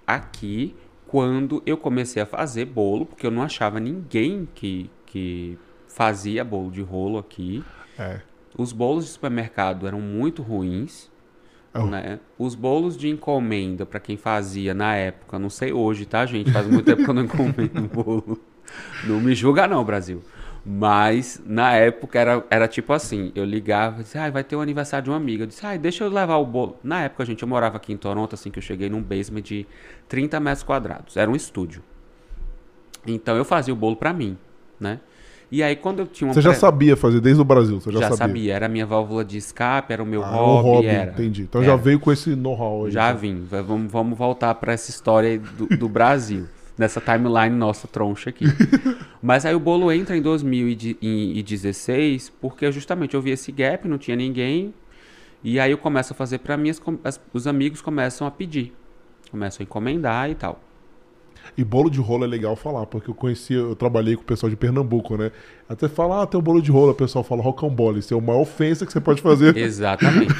aqui, 0.06 0.76
quando 1.08 1.64
eu 1.66 1.78
comecei 1.78 2.22
a 2.22 2.26
fazer 2.26 2.66
bolo, 2.66 3.06
porque 3.06 3.26
eu 3.26 3.32
não 3.32 3.42
achava 3.42 3.80
ninguém 3.80 4.48
que, 4.54 4.90
que 5.06 5.58
fazia 5.98 6.44
bolo 6.44 6.70
de 6.70 6.84
rolo 6.84 7.18
aqui. 7.18 7.64
É. 7.98 8.22
Os 8.56 8.72
bolos 8.72 9.06
de 9.06 9.12
supermercado 9.12 9.88
eram 9.88 10.00
muito 10.00 10.44
ruins. 10.44 11.10
Oh. 11.74 11.88
Né? 11.88 12.20
Os 12.38 12.54
bolos 12.54 12.96
de 12.96 13.10
encomenda, 13.10 13.84
para 13.84 14.00
quem 14.00 14.16
fazia 14.16 14.76
na 14.76 14.96
época, 14.96 15.40
não 15.40 15.50
sei 15.50 15.74
hoje, 15.74 16.06
tá, 16.06 16.24
gente? 16.28 16.52
Faz 16.52 16.68
muito 16.68 16.86
tempo 16.86 17.04
que 17.04 17.10
eu 17.10 17.14
não 17.16 17.24
encomendo 17.24 17.82
bolo. 17.92 18.40
Não 19.06 19.20
me 19.20 19.34
julga, 19.34 19.68
não, 19.68 19.84
Brasil. 19.84 20.22
Mas 20.64 21.42
na 21.44 21.74
época 21.74 22.20
era, 22.20 22.46
era 22.50 22.68
tipo 22.68 22.94
assim: 22.94 23.32
eu 23.34 23.44
ligava 23.44 24.02
e 24.02 24.04
disse, 24.04 24.18
ah, 24.20 24.30
vai 24.30 24.44
ter 24.44 24.56
o 24.56 24.62
aniversário 24.62 25.06
de 25.06 25.10
uma 25.10 25.18
amiga. 25.18 25.44
Eu 25.44 25.48
disse, 25.48 25.66
ah, 25.66 25.76
deixa 25.78 26.04
eu 26.04 26.10
levar 26.10 26.38
o 26.38 26.46
bolo. 26.46 26.78
Na 26.84 27.04
época, 27.06 27.26
gente, 27.26 27.42
eu 27.42 27.48
morava 27.48 27.78
aqui 27.78 27.92
em 27.92 27.98
Toronto, 27.98 28.36
assim 28.36 28.52
que 28.52 28.60
eu 28.60 28.64
cheguei 28.64 28.90
num 28.90 29.02
basement 29.02 29.42
de 29.42 29.66
30 30.08 30.40
metros 30.40 30.64
quadrados. 30.64 31.18
Era 31.18 31.32
um 31.32 31.36
estúdio. 31.36 31.82
Então 33.06 33.36
eu 33.36 33.46
fazia 33.46 33.74
o 33.74 33.78
bolo 33.78 33.96
pra 33.96 34.14
mim, 34.14 34.38
né? 34.80 35.00
E 35.50 35.64
aí 35.64 35.78
quando 35.78 36.00
eu 36.00 36.08
tinha 36.08 36.28
uma 36.28 36.34
Você 36.34 36.42
já 36.42 36.50
pré- 36.50 36.60
sabia 36.60 36.98
fazer 36.98 37.22
desde 37.22 37.42
o 37.42 37.46
Brasil? 37.46 37.80
Você 37.80 37.90
já, 37.92 38.00
já 38.00 38.10
sabia? 38.12 38.18
sabia. 38.18 38.54
Era 38.54 38.66
a 38.66 38.70
minha 38.70 38.86
válvula 38.86 39.24
de 39.24 39.38
escape, 39.38 39.94
era 39.94 40.04
o 40.04 40.06
meu 40.06 40.22
Ah, 40.24 40.28
hobby, 40.30 40.68
o 40.68 40.72
hobby, 40.74 40.88
era. 40.88 41.12
entendi. 41.12 41.44
Então 41.44 41.62
Era. 41.62 41.72
já 41.72 41.78
veio 41.78 42.00
com 42.00 42.12
esse 42.12 42.36
know-how 42.36 42.86
aí. 42.86 42.92
Já 42.92 43.08
tá? 43.08 43.14
vim. 43.14 43.44
Va- 43.50 43.62
Vamos, 43.62 43.92
vamos 43.92 44.18
voltar 44.18 44.54
para 44.56 44.74
essa 44.74 44.90
história 44.90 45.30
aí 45.30 45.38
do, 45.38 45.68
do 45.68 45.88
Brasil. 45.90 46.48
Nessa 46.78 47.02
timeline 47.02 47.56
nossa 47.56 47.88
troncha 47.88 48.30
aqui. 48.30 48.46
Mas 49.24 49.46
aí 49.46 49.56
o 49.56 49.60
bolo 49.60 49.92
entra 49.92 50.16
em 50.16 50.22
2016 50.22 52.30
porque 52.42 52.72
justamente 52.72 53.16
eu 53.16 53.22
vi 53.22 53.32
esse 53.32 53.52
gap, 53.52 53.88
não 53.88 53.98
tinha 53.98 54.16
ninguém. 54.16 54.74
E 55.44 55.60
aí 55.60 55.72
eu 55.72 55.78
começo 55.78 56.14
a 56.14 56.16
fazer 56.16 56.40
para 56.40 56.58
mim, 56.58 56.70
as- 57.04 57.20
os 57.34 57.48
amigos 57.48 57.82
começam 57.82 58.28
a 58.28 58.32
pedir. 58.32 58.74
Começam 59.32 59.62
a 59.62 59.64
encomendar 59.64 60.30
e 60.30 60.36
tal. 60.36 60.60
E 61.58 61.64
bolo 61.64 61.90
de 61.90 62.00
rolo 62.00 62.24
é 62.24 62.28
legal 62.28 62.56
falar, 62.56 62.86
porque 62.86 63.10
eu 63.10 63.16
conheci, 63.16 63.54
eu 63.54 63.76
trabalhei 63.76 64.16
com 64.16 64.22
o 64.22 64.26
pessoal 64.26 64.50
de 64.50 64.56
Pernambuco, 64.56 65.18
né? 65.18 65.32
Até 65.70 65.90
fala, 65.90 66.24
ah, 66.24 66.26
tem 66.26 66.40
um 66.40 66.44
bolo 66.44 66.62
de 66.62 66.72
rolo, 66.72 66.92
o 66.92 66.96
pessoal 66.96 67.24
fala 67.24 67.42
rocambole. 67.42 68.00
Isso 68.00 68.14
é 68.14 68.18
uma 68.18 68.38
ofensa 68.38 68.86
que 68.86 68.92
você 68.92 69.02
pode 69.02 69.22
fazer. 69.22 69.56
Exatamente. 69.58 70.34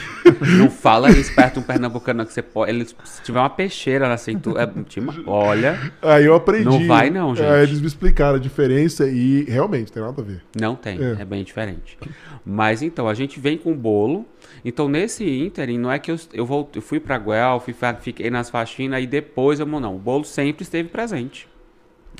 não 0.58 0.70
fala 0.70 1.12
isso 1.12 1.36
perto 1.36 1.60
um 1.60 1.64
pernambucano 1.64 2.26
que 2.26 2.32
você 2.32 2.42
pode. 2.42 2.72
Ele, 2.72 2.86
se 2.86 3.22
tiver 3.24 3.40
uma 3.40 3.50
peixeira 3.50 4.08
na 4.08 4.18
cintura, 4.18 4.64
é, 4.64 5.30
olha. 5.30 5.92
Aí 6.02 6.26
eu 6.26 6.34
aprendi. 6.34 6.66
Não 6.66 6.88
vai, 6.88 7.10
não, 7.10 7.36
gente. 7.36 7.46
Aí 7.46 7.64
eles 7.64 7.82
me 7.82 7.88
explicaram 7.88 8.38
a 8.38 8.40
diferença 8.40 9.06
e 9.08 9.44
realmente 9.44 9.92
tem 9.92 10.02
nada 10.02 10.22
a 10.22 10.26
ver. 10.26 10.42
Não 10.60 10.76
tem, 10.76 10.98
é, 10.98 11.22
é 11.22 11.26
bem 11.26 11.44
diferente. 11.44 11.98
Mas 12.46 12.82
então, 12.82 13.08
a 13.08 13.14
gente 13.14 13.40
vem 13.40 13.58
com 13.58 13.72
o 13.72 13.76
bolo. 13.76 14.26
Então, 14.64 14.88
nesse 14.88 15.24
ínterim, 15.24 15.78
não 15.78 15.92
é 15.92 16.00
que 16.00 16.12
eu, 16.12 16.20
eu, 16.34 16.46
vou, 16.46 16.70
eu 16.74 16.82
fui 16.82 17.00
para 17.00 17.18
Guelph, 17.18 17.68
fiquei 18.02 18.30
nas 18.30 18.50
faxinas 18.50 19.04
e 19.04 19.08
depois 19.08 19.60
eu. 19.60 19.66
Não, 19.66 19.96
o 19.96 20.00
bolo 20.00 20.24
sempre 20.24 20.64
esteve 20.64 20.90
presente. 20.90 21.48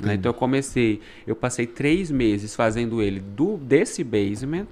Né? 0.02 0.14
Então, 0.14 0.30
eu 0.30 0.34
comecei, 0.34 1.00
eu 1.26 1.34
passei 1.34 1.66
três 1.66 2.10
meses 2.10 2.54
fazendo 2.54 3.02
ele 3.02 3.20
do 3.20 3.56
desse 3.56 4.04
basement, 4.04 4.68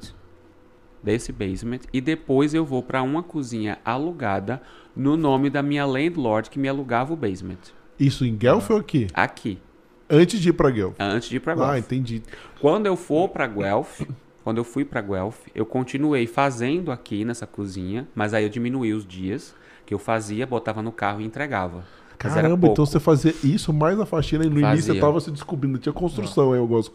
desse 1.03 1.33
basement, 1.33 1.81
e 1.93 2.01
depois 2.01 2.55
eu 2.55 2.65
vou 2.65 2.83
para 2.83 3.03
uma 3.03 3.23
cozinha 3.23 3.79
alugada 3.85 4.63
no 4.95 5.17
nome 5.17 5.51
da 5.51 5.63
minha 5.63 5.85
landlord 5.85 6.49
que 6.49 6.59
me 6.59 6.69
alugava 6.69 7.13
o 7.13 7.17
basement. 7.17 7.59
Isso 7.99 8.25
em 8.25 8.37
Guelph 8.37 8.71
ou 8.71 8.77
aqui? 8.77 9.07
Aqui. 9.15 9.59
Antes 10.09 10.41
de 10.41 10.51
ir 10.51 10.53
para 10.53 10.71
Guelph? 10.71 10.95
Antes 10.99 11.29
de 11.29 11.37
ir 11.37 11.41
para 11.41 11.55
Guelph. 11.55 11.69
Ah, 11.69 11.79
entendi. 11.79 12.23
Quando 12.61 12.87
eu 12.87 12.97
for 12.97 13.29
para 13.29 13.47
Guelph, 13.47 14.03
quando 14.47 14.59
eu 14.59 14.65
fui 14.65 14.85
para 14.85 15.01
Guelph, 15.01 15.49
eu 15.57 15.67
continuei 15.67 16.25
fazendo 16.25 16.93
aqui 16.93 17.25
nessa 17.25 17.49
cozinha, 17.49 18.07
mas 18.15 18.33
aí 18.33 18.45
eu 18.45 18.49
diminuí 18.49 18.95
os 18.95 19.05
dias 19.05 19.53
que 19.85 19.93
eu 19.93 19.99
fazia, 19.99 20.47
botava 20.47 20.81
no 20.81 20.93
carro 20.93 21.21
e 21.21 21.25
entregava. 21.25 21.83
Caramba, 22.17 22.69
então 22.69 22.87
você 22.87 23.01
fazia 23.01 23.35
isso 23.43 23.73
mais 23.73 23.99
na 23.99 24.07
faxina 24.07 24.45
e 24.45 24.49
no 24.49 24.61
fazia. 24.61 24.69
início 24.69 24.93
você 24.93 24.99
estava 24.99 25.21
se 25.21 25.33
descobrindo, 25.33 25.79
tinha 25.79 25.93
construção 25.93 26.53
aí, 26.53 26.61
eu 26.61 26.67
gosto. 26.69 26.95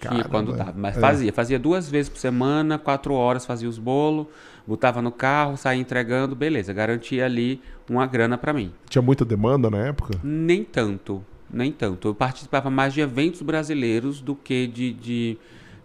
Tinha 0.00 0.24
quando 0.24 0.52
dava, 0.52 0.74
mas 0.76 0.96
é. 0.96 1.00
fazia. 1.00 1.32
Fazia 1.32 1.56
duas 1.56 1.88
vezes 1.88 2.08
por 2.08 2.18
semana, 2.18 2.78
quatro 2.78 3.14
horas 3.14 3.46
fazia 3.46 3.68
os 3.68 3.78
bolos, 3.78 4.26
botava 4.66 5.00
no 5.00 5.12
carro, 5.12 5.56
saía 5.56 5.80
entregando, 5.80 6.34
beleza, 6.34 6.72
garantia 6.72 7.24
ali 7.24 7.62
uma 7.88 8.08
grana 8.08 8.36
para 8.36 8.52
mim. 8.52 8.72
Tinha 8.90 9.00
muita 9.00 9.24
demanda 9.24 9.70
na 9.70 9.78
época? 9.78 10.18
Nem 10.20 10.64
tanto, 10.64 11.24
nem 11.48 11.70
tanto. 11.70 12.08
Eu 12.08 12.14
participava 12.16 12.68
mais 12.68 12.92
de 12.92 13.00
eventos 13.00 13.40
brasileiros 13.40 14.20
do 14.20 14.34
que 14.34 14.66
de, 14.66 14.92
de 14.92 15.38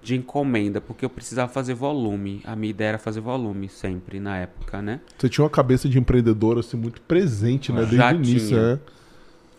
de 0.03 0.15
encomenda, 0.15 0.81
porque 0.81 1.05
eu 1.05 1.09
precisava 1.09 1.51
fazer 1.51 1.73
volume. 1.73 2.41
A 2.43 2.55
minha 2.55 2.69
ideia 2.71 2.89
era 2.89 2.97
fazer 2.97 3.21
volume 3.21 3.69
sempre, 3.69 4.19
na 4.19 4.37
época, 4.37 4.81
né? 4.81 4.99
Você 5.17 5.29
tinha 5.29 5.43
uma 5.43 5.49
cabeça 5.49 5.87
de 5.87 5.97
empreendedor, 5.97 6.59
assim, 6.59 6.75
muito 6.75 6.99
presente, 7.01 7.71
né? 7.71 7.79
Desde 7.79 7.95
Já 7.95 8.11
o 8.11 8.15
início, 8.15 8.47
tinha. 8.49 8.61
né? 8.73 8.79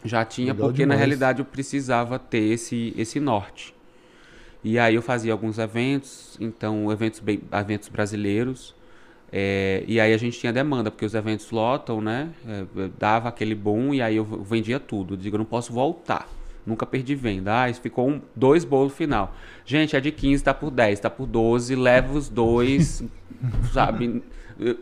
Já 0.05 0.25
tinha, 0.25 0.53
Legal 0.53 0.69
porque 0.69 0.83
demais. 0.83 0.99
na 0.99 1.05
realidade 1.07 1.39
eu 1.41 1.47
precisava 1.47 2.19
ter 2.19 2.43
esse, 2.53 2.93
esse 2.97 3.19
norte. 3.19 3.75
E 4.63 4.79
aí 4.79 4.95
eu 4.95 5.03
fazia 5.03 5.33
alguns 5.33 5.59
eventos, 5.59 6.37
então 6.41 6.93
eventos, 6.93 7.21
bem, 7.21 7.41
eventos 7.53 7.89
brasileiros. 7.89 8.75
É, 9.33 9.83
e 9.87 9.99
aí 9.99 10.13
a 10.13 10.17
gente 10.17 10.39
tinha 10.39 10.53
demanda, 10.53 10.91
porque 10.91 11.05
os 11.05 11.15
eventos 11.15 11.51
lotam, 11.51 12.01
né? 12.01 12.29
É, 12.47 12.65
dava 12.99 13.29
aquele 13.31 13.55
boom 13.55 13.95
e 13.95 14.03
aí 14.03 14.17
eu 14.17 14.25
vendia 14.25 14.79
tudo. 14.79 15.15
Eu 15.15 15.19
digo, 15.19 15.37
eu 15.37 15.39
não 15.39 15.45
posso 15.47 15.73
voltar. 15.73 16.29
Nunca 16.67 16.87
perdi 16.87 17.15
venda. 17.15 17.65
Ah, 17.65 17.75
ficou 17.75 18.09
um, 18.09 18.21
dois 18.35 18.65
bolos 18.65 18.95
final. 18.95 19.35
Gente, 19.65 19.97
é 19.97 20.01
de 20.01 20.11
15, 20.11 20.45
tá 20.45 20.55
por 20.55 20.71
10, 20.71 21.01
tá 21.01 21.11
por 21.11 21.27
12, 21.27 21.75
leva 21.77 22.17
os 22.17 22.29
dois, 22.29 23.05
sabe? 23.73 24.23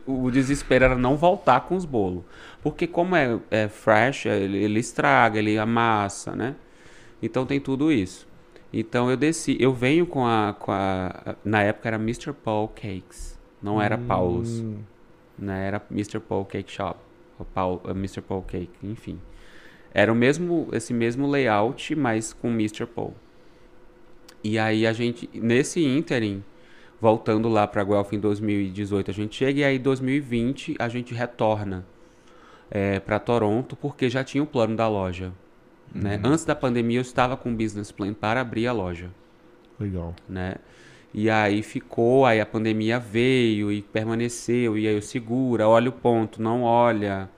O 0.07 0.31
desespero 0.31 0.85
era 0.85 0.97
não 0.97 1.17
voltar 1.17 1.63
com 1.63 1.75
os 1.75 1.85
bolos. 1.85 2.23
Porque 2.63 2.87
como 2.87 3.17
é, 3.17 3.39
é 3.51 3.69
fresh, 3.69 4.27
ele, 4.27 4.59
ele, 4.59 4.79
estraga, 4.79 5.39
ele 5.39 5.59
amassa, 5.59 6.37
né? 6.37 6.55
Então 7.21 7.45
tem 7.45 7.61
tudo 7.61 7.91
isso. 7.91 8.27
Então 8.73 9.11
eu 9.11 9.17
desci, 9.17 9.57
eu 9.61 9.73
venho 9.73 10.07
com 10.07 10.25
a, 10.27 10.55
com 10.59 10.73
a 10.73 11.37
na 11.45 11.63
época 11.63 11.89
era 11.89 11.97
Mr. 11.97 12.33
Paul 12.33 12.69
Cakes, 12.69 13.39
não 13.63 13.83
era 13.83 13.97
hum. 13.97 14.07
Paul's, 14.07 14.65
né? 15.39 15.67
Era 15.67 15.83
Mr. 15.91 16.21
Paul 16.21 16.45
Cake 16.47 16.73
Shop, 16.73 16.99
Paul, 17.53 17.83
uh, 17.85 17.91
Mr. 17.91 18.23
Paul 18.23 18.43
Cake, 18.43 18.73
enfim. 18.83 19.19
Era 19.95 20.13
o 20.13 20.15
mesmo, 20.15 20.69
esse 20.73 20.95
mesmo 20.95 21.27
layout, 21.29 21.95
mas 21.95 22.33
com 22.33 22.49
Mr. 22.49 22.87
Paul. 22.87 23.15
E 24.43 24.59
aí 24.59 24.87
a 24.87 24.93
gente, 24.93 25.29
nesse 25.35 25.85
ínterim, 25.85 26.43
voltando 27.01 27.49
lá 27.49 27.67
para 27.67 27.85
Guelph 27.85 28.13
em 28.13 28.19
2018, 28.19 29.11
a 29.11 29.15
gente 29.15 29.37
chega 29.37 29.61
e 29.61 29.65
aí 29.65 29.77
em 29.77 29.81
2020 29.81 30.77
a 30.79 30.89
gente 30.89 31.15
retorna 31.15 31.85
é, 32.71 32.99
para 33.01 33.19
Toronto 33.19 33.77
porque 33.77 34.09
já 34.09 34.25
tinha 34.25 34.43
o 34.43 34.47
plano 34.47 34.75
da 34.75 34.89
loja. 34.89 35.33
Né? 35.95 36.17
Uhum. 36.17 36.31
Antes 36.33 36.45
da 36.45 36.55
pandemia 36.55 36.99
eu 36.99 37.03
estava 37.03 37.37
com 37.37 37.51
um 37.51 37.55
business 37.55 37.93
plan 37.93 38.15
para 38.15 38.41
abrir 38.41 38.67
a 38.67 38.73
loja. 38.73 39.11
Legal. 39.79 40.15
Né? 40.29 40.55
E 41.13 41.29
aí 41.29 41.63
ficou, 41.63 42.25
aí 42.25 42.41
a 42.41 42.47
pandemia 42.47 42.99
veio 42.99 43.71
e 43.71 43.83
permaneceu, 43.83 44.79
e 44.79 44.89
aí 44.89 44.95
eu 44.95 45.03
segura, 45.03 45.69
olha 45.69 45.91
o 45.91 45.93
ponto, 45.93 46.41
não 46.41 46.63
olha 46.63 47.29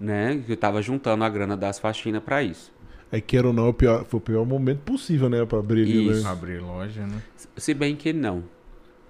né? 0.00 0.42
Que 0.44 0.52
eu 0.52 0.56
tava 0.56 0.80
juntando 0.80 1.22
a 1.22 1.28
grana 1.28 1.56
das 1.56 1.78
faxinas 1.78 2.22
para 2.22 2.42
isso. 2.42 2.72
É 3.12 3.20
que 3.20 3.38
ou 3.38 3.52
não, 3.52 3.68
o 3.68 3.74
pior, 3.74 4.04
foi 4.04 4.18
o 4.18 4.20
pior 4.20 4.46
momento 4.46 4.80
possível, 4.80 5.28
né? 5.28 5.44
Pra 5.44 5.58
abrir 5.58 5.86
isso. 5.86 6.22
Né? 6.22 6.30
Abrir 6.30 6.60
loja, 6.60 7.06
né? 7.06 7.20
Se 7.56 7.74
bem 7.74 7.96
que 7.96 8.12
não. 8.12 8.44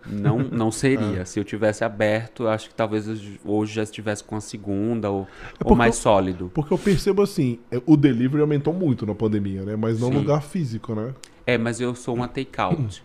Não, 0.07 0.39
não 0.39 0.71
seria. 0.71 1.21
ah. 1.23 1.25
Se 1.27 1.39
eu 1.39 1.45
tivesse 1.45 1.85
aberto, 1.85 2.49
acho 2.49 2.71
que 2.71 2.75
talvez 2.75 3.07
hoje 3.45 3.75
já 3.75 3.83
estivesse 3.83 4.25
com 4.25 4.37
a 4.37 4.41
segunda 4.41 5.11
ou, 5.11 5.29
é 5.63 5.69
ou 5.69 5.77
mais 5.77 5.97
eu, 5.97 6.03
sólido. 6.03 6.51
Porque 6.55 6.73
eu 6.73 6.79
percebo 6.79 7.21
assim, 7.21 7.59
é, 7.71 7.81
o 7.85 7.97
delivery 7.97 8.41
aumentou 8.41 8.73
muito 8.73 9.05
na 9.05 9.15
pandemia, 9.15 9.63
né? 9.65 9.77
Mas 9.77 10.01
não 10.01 10.09
Sim. 10.09 10.15
lugar 10.15 10.43
físico, 10.43 10.95
né? 10.95 11.15
É, 11.47 11.59
mas 11.59 11.79
eu 11.79 11.95
sou 11.95 12.15
uma 12.15 12.27
take-out. 12.29 13.03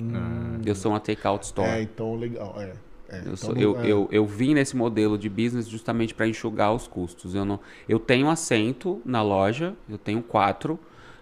hum. 0.00 0.60
Eu 0.64 0.74
sou 0.74 0.92
uma 0.92 1.00
take-out 1.00 1.44
store. 1.44 1.68
É, 1.68 1.82
então 1.82 2.14
legal. 2.16 2.54
É. 2.58 2.72
É, 3.08 3.16
eu, 3.16 3.20
então 3.20 3.36
sou, 3.36 3.56
eu, 3.56 3.78
é. 3.80 3.86
eu, 3.86 4.08
eu, 4.10 4.26
vim 4.26 4.54
nesse 4.54 4.76
modelo 4.76 5.18
de 5.18 5.28
business 5.28 5.68
justamente 5.68 6.14
para 6.14 6.26
enxugar 6.26 6.72
os 6.72 6.88
custos. 6.88 7.34
Eu, 7.34 7.44
não, 7.44 7.60
eu 7.88 7.98
tenho 7.98 8.28
assento 8.28 9.00
na 9.04 9.22
loja, 9.22 9.74
eu 9.88 9.98
tenho 9.98 10.22
quatro, 10.22 10.78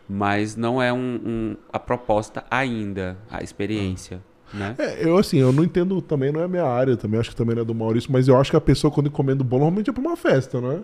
mas 0.08 0.56
não 0.56 0.80
é 0.80 0.92
um, 0.92 1.20
um 1.24 1.56
a 1.72 1.78
proposta 1.78 2.44
ainda, 2.50 3.16
a 3.30 3.42
experiência. 3.42 4.20
Ah. 4.22 4.32
Né? 4.54 4.74
É, 4.78 5.06
eu 5.06 5.16
assim, 5.16 5.38
eu 5.38 5.50
não 5.52 5.64
entendo 5.64 6.00
também, 6.02 6.30
não 6.30 6.40
é 6.40 6.44
a 6.44 6.48
minha 6.48 6.64
área 6.64 6.94
também, 6.96 7.18
acho 7.18 7.30
que 7.30 7.36
também 7.36 7.54
não 7.54 7.62
é 7.62 7.64
do 7.64 7.74
Maurício, 7.74 8.12
mas 8.12 8.28
eu 8.28 8.38
acho 8.38 8.50
que 8.50 8.56
a 8.56 8.60
pessoa 8.60 8.90
quando 8.90 9.06
encomenda 9.06 9.42
o 9.42 9.44
bolo 9.44 9.62
normalmente 9.62 9.88
é 9.88 9.92
para 9.92 10.02
uma 10.02 10.16
festa, 10.16 10.60
não 10.60 10.72
é? 10.72 10.80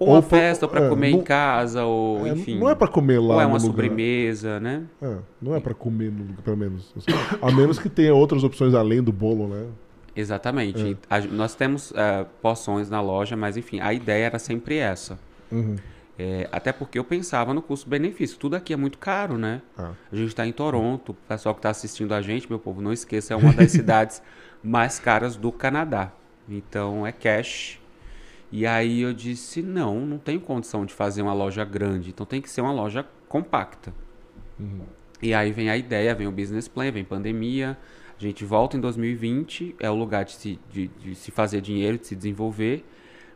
Ou 0.00 0.12
uma 0.12 0.22
festa, 0.22 0.64
ou 0.64 0.70
para 0.70 0.86
é, 0.86 0.88
comer 0.88 1.10
não, 1.10 1.18
em 1.18 1.22
casa, 1.22 1.84
ou 1.84 2.26
é, 2.26 2.30
enfim. 2.30 2.58
Não 2.58 2.70
é 2.70 2.74
para 2.74 2.88
comer 2.88 3.20
lá. 3.20 3.34
Ou 3.34 3.40
é 3.42 3.46
uma 3.46 3.60
sobremesa, 3.60 4.58
né? 4.58 4.84
É, 5.00 5.16
não 5.42 5.54
é 5.54 5.60
para 5.60 5.74
comer, 5.74 6.10
pelo 6.42 6.56
menos. 6.56 6.90
Assim, 6.96 7.10
a 7.40 7.52
menos 7.52 7.78
que 7.78 7.90
tenha 7.90 8.14
outras 8.14 8.42
opções 8.42 8.72
além 8.72 9.02
do 9.02 9.12
bolo, 9.12 9.46
né? 9.46 9.66
Exatamente. 10.20 10.96
É. 11.10 11.14
A, 11.16 11.20
nós 11.20 11.54
temos 11.54 11.90
uh, 11.90 12.26
porções 12.42 12.90
na 12.90 13.00
loja, 13.00 13.36
mas 13.36 13.56
enfim, 13.56 13.80
a 13.80 13.92
ideia 13.92 14.26
era 14.26 14.38
sempre 14.38 14.76
essa. 14.76 15.18
Uhum. 15.50 15.76
É, 16.18 16.46
até 16.52 16.70
porque 16.70 16.98
eu 16.98 17.04
pensava 17.04 17.54
no 17.54 17.62
custo-benefício. 17.62 18.36
Tudo 18.38 18.54
aqui 18.54 18.74
é 18.74 18.76
muito 18.76 18.98
caro, 18.98 19.38
né? 19.38 19.62
Ah. 19.78 19.92
A 20.12 20.14
gente 20.14 20.28
está 20.28 20.46
em 20.46 20.52
Toronto. 20.52 21.12
O 21.12 21.14
pessoal 21.14 21.54
que 21.54 21.60
está 21.60 21.70
assistindo 21.70 22.12
a 22.12 22.20
gente, 22.20 22.46
meu 22.46 22.58
povo, 22.58 22.82
não 22.82 22.92
esqueça, 22.92 23.32
é 23.32 23.36
uma 23.36 23.54
das 23.54 23.70
cidades 23.72 24.20
mais 24.62 24.98
caras 24.98 25.34
do 25.36 25.50
Canadá. 25.50 26.12
Então 26.46 27.06
é 27.06 27.12
cash. 27.12 27.80
E 28.52 28.66
aí 28.66 29.00
eu 29.00 29.14
disse: 29.14 29.62
não, 29.62 30.04
não 30.04 30.18
tenho 30.18 30.40
condição 30.40 30.84
de 30.84 30.92
fazer 30.92 31.22
uma 31.22 31.32
loja 31.32 31.64
grande. 31.64 32.10
Então 32.10 32.26
tem 32.26 32.42
que 32.42 32.50
ser 32.50 32.60
uma 32.60 32.72
loja 32.72 33.06
compacta. 33.26 33.94
Uhum. 34.58 34.82
E 35.22 35.32
aí 35.32 35.52
vem 35.52 35.70
a 35.70 35.76
ideia, 35.76 36.14
vem 36.14 36.26
o 36.26 36.32
business 36.32 36.68
plan, 36.68 36.90
vem 36.90 37.02
pandemia. 37.04 37.78
A 38.20 38.22
gente 38.22 38.44
volta 38.44 38.76
em 38.76 38.80
2020, 38.80 39.76
é 39.80 39.90
o 39.90 39.94
lugar 39.94 40.26
de 40.26 40.32
se, 40.32 40.60
de, 40.70 40.88
de 40.88 41.14
se 41.14 41.30
fazer 41.30 41.62
dinheiro, 41.62 41.96
de 41.96 42.06
se 42.06 42.14
desenvolver. 42.14 42.84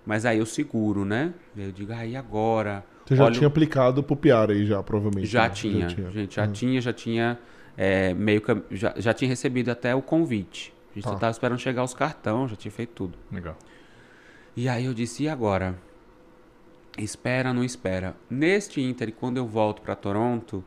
Mas 0.05 0.26
aí 0.26 0.39
eu 0.39 0.45
seguro, 0.45 1.07
né? 1.07 1.32
Eu 1.57 1.72
digo, 1.72 1.91
aí 1.91 2.14
ah, 2.14 2.18
agora. 2.18 2.85
Você 3.07 3.16
já 3.16 3.30
tinha 3.30 3.47
aplicado 3.47 4.03
pro 4.03 4.14
Piara 4.14 4.53
aí 4.53 4.66
já, 4.66 4.82
provavelmente. 4.82 5.26
Já, 5.26 5.45
né? 5.45 5.55
tinha, 5.55 5.89
já 5.89 5.95
tinha, 5.95 6.11
gente, 6.11 6.35
já 6.35 6.45
uhum. 6.45 6.53
tinha, 6.53 6.80
já 6.82 6.93
tinha 6.93 7.39
é, 7.78 8.12
meio 8.12 8.43
que. 8.43 8.76
Já, 8.76 8.93
já 8.99 9.14
tinha 9.14 9.26
recebido 9.26 9.70
até 9.70 9.95
o 9.95 10.03
convite. 10.03 10.74
A 10.91 10.95
gente 10.95 11.05
tá. 11.05 11.11
só 11.12 11.16
tava 11.16 11.30
esperando 11.30 11.59
chegar 11.59 11.82
os 11.82 11.95
cartões, 11.95 12.51
já 12.51 12.57
tinha 12.57 12.70
feito 12.70 12.91
tudo. 12.91 13.18
Legal. 13.32 13.57
E 14.55 14.68
aí 14.68 14.85
eu 14.85 14.93
disse, 14.93 15.22
e 15.22 15.28
agora? 15.30 15.76
Espera, 16.99 17.55
não 17.55 17.64
espera. 17.64 18.14
Neste 18.28 18.82
Inter, 18.82 19.12
quando 19.12 19.39
eu 19.39 19.47
volto 19.47 19.80
para 19.80 19.97
Toronto, 19.97 20.62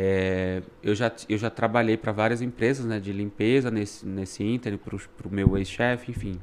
é, 0.00 0.62
eu, 0.80 0.94
já, 0.94 1.10
eu 1.28 1.36
já 1.36 1.50
trabalhei 1.50 1.96
para 1.96 2.12
várias 2.12 2.40
empresas 2.40 2.86
né, 2.86 3.00
de 3.00 3.12
limpeza 3.12 3.68
nesse, 3.68 4.06
nesse 4.06 4.44
Inter, 4.44 4.78
para 4.78 4.96
o 5.26 5.30
meu 5.30 5.58
ex-chefe, 5.58 6.12
enfim. 6.12 6.38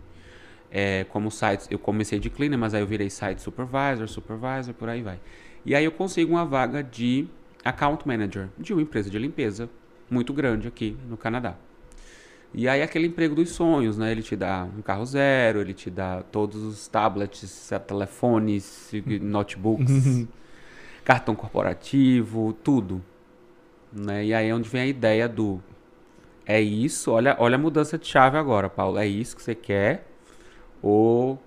É, 0.69 1.05
como 1.05 1.31
sites, 1.31 1.65
eu 1.71 1.79
comecei 1.79 2.19
de 2.19 2.29
cleaner, 2.29 2.59
mas 2.59 2.73
aí 2.73 2.81
eu 2.81 2.87
virei 2.87 3.09
site 3.09 3.41
supervisor, 3.41 4.09
supervisor, 4.09 4.73
por 4.73 4.89
aí 4.89 5.01
vai. 5.01 5.21
E 5.65 5.73
aí 5.73 5.85
eu 5.85 5.91
consigo 5.91 6.33
uma 6.33 6.43
vaga 6.43 6.83
de 6.83 7.27
account 7.63 8.05
manager 8.05 8.49
de 8.57 8.73
uma 8.73 8.81
empresa 8.81 9.09
de 9.09 9.17
limpeza 9.17 9.69
muito 10.11 10.33
grande 10.33 10.67
aqui 10.67 10.97
no 11.07 11.15
Canadá. 11.15 11.55
E 12.53 12.67
aí 12.67 12.81
aquele 12.81 13.07
emprego 13.07 13.35
dos 13.35 13.51
sonhos, 13.51 13.97
né? 13.97 14.11
Ele 14.11 14.21
te 14.21 14.35
dá 14.35 14.67
um 14.77 14.81
carro 14.81 15.05
zero, 15.05 15.61
ele 15.61 15.73
te 15.73 15.89
dá 15.89 16.23
todos 16.23 16.61
os 16.61 16.87
tablets, 16.89 17.71
telefones, 17.87 18.91
notebooks. 19.21 20.27
cartão 21.05 21.35
corporativo, 21.35 22.51
tudo. 22.63 23.01
Né? 23.95 24.25
E 24.25 24.33
aí 24.33 24.49
é 24.49 24.53
onde 24.53 24.67
vem 24.67 24.81
a 24.81 24.87
ideia 24.87 25.29
do 25.29 25.61
é 26.45 26.61
isso, 26.61 27.11
olha, 27.11 27.35
olha 27.39 27.55
a 27.55 27.57
mudança 27.57 27.97
de 27.97 28.05
chave 28.05 28.37
agora, 28.37 28.69
Paulo. 28.69 28.99
É 28.99 29.07
isso 29.07 29.35
que 29.35 29.41
você 29.41 29.55
quer? 29.55 30.07
Ou 30.81 31.41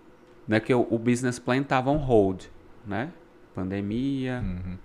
né, 0.47 0.59
que 0.59 0.75
o, 0.75 0.87
o 0.91 0.99
business 0.99 1.39
plan 1.39 1.59
estava 1.59 1.91
on 1.91 1.99
hold, 1.99 2.45
né? 2.85 3.13
Pandemia. 3.55 4.43
Uhum. 4.45 4.77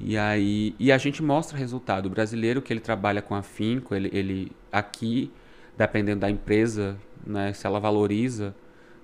E 0.00 0.18
aí 0.18 0.74
e 0.78 0.90
a 0.90 0.98
gente 0.98 1.22
mostra 1.22 1.56
resultado. 1.56 2.06
O 2.06 2.10
brasileiro 2.10 2.60
que 2.60 2.72
ele 2.72 2.80
trabalha 2.80 3.22
com 3.22 3.36
afinco, 3.36 3.94
ele, 3.94 4.10
ele 4.12 4.52
aqui, 4.72 5.30
dependendo 5.78 6.20
da 6.22 6.30
empresa, 6.30 6.98
né, 7.24 7.52
se 7.52 7.64
ela 7.64 7.78
valoriza, 7.78 8.52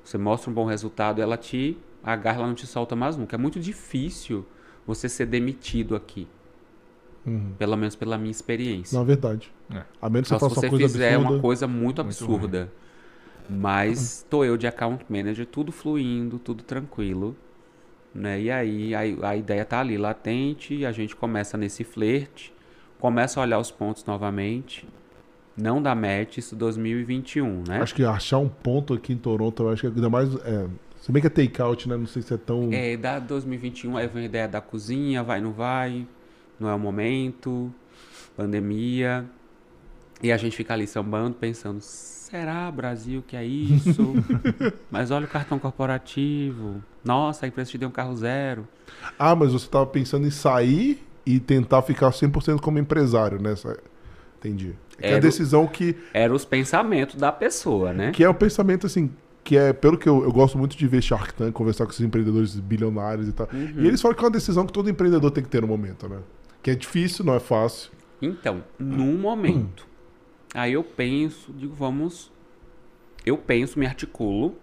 você 0.02 0.18
mostra 0.18 0.50
um 0.50 0.54
bom 0.54 0.64
resultado, 0.64 1.22
ela 1.22 1.36
te 1.36 1.78
agarra, 2.02 2.38
ela 2.38 2.46
não 2.48 2.54
te 2.54 2.66
solta 2.66 2.96
mais 2.96 3.16
nunca. 3.16 3.36
É 3.36 3.38
muito 3.38 3.60
difícil 3.60 4.44
você 4.84 5.08
ser 5.08 5.26
demitido 5.26 5.94
aqui. 5.94 6.26
Uhum. 7.28 7.52
Pelo 7.58 7.76
menos 7.76 7.94
pela 7.94 8.16
minha 8.18 8.30
experiência. 8.30 8.96
Não, 8.96 9.02
é 9.02 9.06
verdade. 9.06 9.52
É. 9.72 9.82
A 10.00 10.08
menos 10.08 10.28
que 10.28 10.34
você 10.34 10.44
se 10.44 10.48
faça 10.48 10.60
você 10.60 10.66
uma 10.66 10.70
coisa 10.70 10.88
fizer 10.88 11.14
absurda. 11.14 11.32
uma 11.32 11.40
coisa 11.40 11.66
muito 11.66 11.82
Muito 11.82 12.00
absurda. 12.00 12.72
Mas 13.48 14.26
tô 14.28 14.44
eu 14.44 14.56
de 14.56 14.66
account 14.66 15.04
manager, 15.08 15.46
tudo 15.46 15.72
fluindo, 15.72 16.38
tudo 16.38 16.62
tranquilo. 16.62 17.34
Né? 18.14 18.42
E 18.42 18.50
aí 18.50 18.94
a, 18.94 19.28
a 19.28 19.36
ideia 19.36 19.64
tá 19.64 19.80
ali, 19.80 19.96
latente, 19.96 20.84
a 20.84 20.92
gente 20.92 21.14
começa 21.16 21.56
nesse 21.56 21.84
flerte, 21.84 22.52
começa 22.98 23.40
a 23.40 23.42
olhar 23.42 23.58
os 23.58 23.70
pontos 23.70 24.04
novamente. 24.04 24.86
Não 25.56 25.82
dá 25.82 25.94
match, 25.94 26.38
isso 26.38 26.54
2021, 26.54 27.64
né? 27.66 27.80
Acho 27.82 27.94
que 27.94 28.04
achar 28.04 28.38
um 28.38 28.48
ponto 28.48 28.94
aqui 28.94 29.12
em 29.12 29.16
Toronto, 29.16 29.64
eu 29.64 29.70
acho 29.70 29.82
que 29.82 29.86
ainda 29.88 30.08
mais. 30.08 30.32
É, 30.44 30.68
se 31.00 31.10
bem 31.10 31.20
que 31.20 31.26
é 31.26 31.30
take-out, 31.30 31.88
né? 31.88 31.96
Não 31.96 32.06
sei 32.06 32.22
se 32.22 32.32
é 32.32 32.36
tão. 32.36 32.68
É, 32.72 32.96
da 32.96 33.18
2021 33.18 33.96
aí 33.96 34.06
vem 34.06 34.22
a 34.22 34.26
ideia 34.26 34.46
da 34.46 34.60
cozinha, 34.60 35.22
vai, 35.22 35.40
não 35.40 35.52
vai, 35.52 36.06
não 36.58 36.68
é 36.68 36.74
o 36.74 36.78
momento, 36.78 37.72
pandemia. 38.36 39.24
E 40.22 40.32
a 40.32 40.36
gente 40.36 40.56
fica 40.56 40.74
ali 40.74 40.86
sambando, 40.86 41.36
pensando, 41.36 41.80
será 41.80 42.70
Brasil 42.70 43.22
que 43.26 43.36
é 43.36 43.44
isso? 43.44 44.14
Mas 44.90 45.10
olha 45.10 45.26
o 45.26 45.28
cartão 45.28 45.58
corporativo. 45.58 46.82
Nossa, 47.04 47.46
a 47.46 47.48
empresa 47.48 47.70
te 47.70 47.78
deu 47.78 47.88
um 47.88 47.92
carro 47.92 48.14
zero. 48.16 48.66
Ah, 49.18 49.34
mas 49.34 49.52
você 49.52 49.68
tava 49.68 49.86
pensando 49.86 50.26
em 50.26 50.30
sair 50.30 51.02
e 51.24 51.38
tentar 51.38 51.82
ficar 51.82 52.10
100% 52.10 52.60
como 52.60 52.78
empresário, 52.78 53.40
né? 53.40 53.54
Entendi. 54.38 54.74
É, 54.98 55.00
que 55.00 55.06
é 55.06 55.08
a 55.08 55.12
Era 55.12 55.20
decisão 55.20 55.66
que, 55.66 55.96
Era 56.12 56.34
os 56.34 56.44
pensamentos 56.44 57.16
da 57.16 57.32
pessoa, 57.32 57.92
né? 57.92 58.10
que 58.10 58.22
é 58.22 58.28
o 58.28 58.34
pensamento 58.34 58.86
assim. 58.86 59.10
Que 59.44 59.56
é, 59.56 59.72
pelo 59.72 59.96
que 59.96 60.06
eu, 60.06 60.24
eu 60.24 60.32
gosto 60.32 60.58
muito 60.58 60.76
de 60.76 60.86
ver 60.86 61.00
Shark 61.00 61.32
Tank, 61.32 61.52
conversar 61.52 61.86
com 61.86 61.92
esses 61.92 62.04
empreendedores 62.04 62.56
bilionários 62.56 63.28
e 63.28 63.32
tal. 63.32 63.48
Uhum. 63.50 63.74
E 63.78 63.86
eles 63.86 64.00
falam 64.02 64.14
que 64.14 64.22
é 64.22 64.26
uma 64.26 64.30
decisão 64.30 64.66
que 64.66 64.72
todo 64.72 64.90
empreendedor 64.90 65.30
tem 65.30 65.42
que 65.42 65.48
ter 65.48 65.62
no 65.62 65.68
momento, 65.68 66.06
né? 66.08 66.18
Que 66.68 66.72
é 66.72 66.74
difícil, 66.74 67.24
não 67.24 67.34
é 67.34 67.40
fácil. 67.40 67.90
Então, 68.20 68.62
num 68.78 69.16
momento, 69.16 69.88
aí 70.52 70.74
eu 70.74 70.84
penso, 70.84 71.50
digo, 71.50 71.72
vamos. 71.72 72.30
Eu 73.24 73.38
penso, 73.38 73.78
me 73.78 73.86
articulo. 73.86 74.54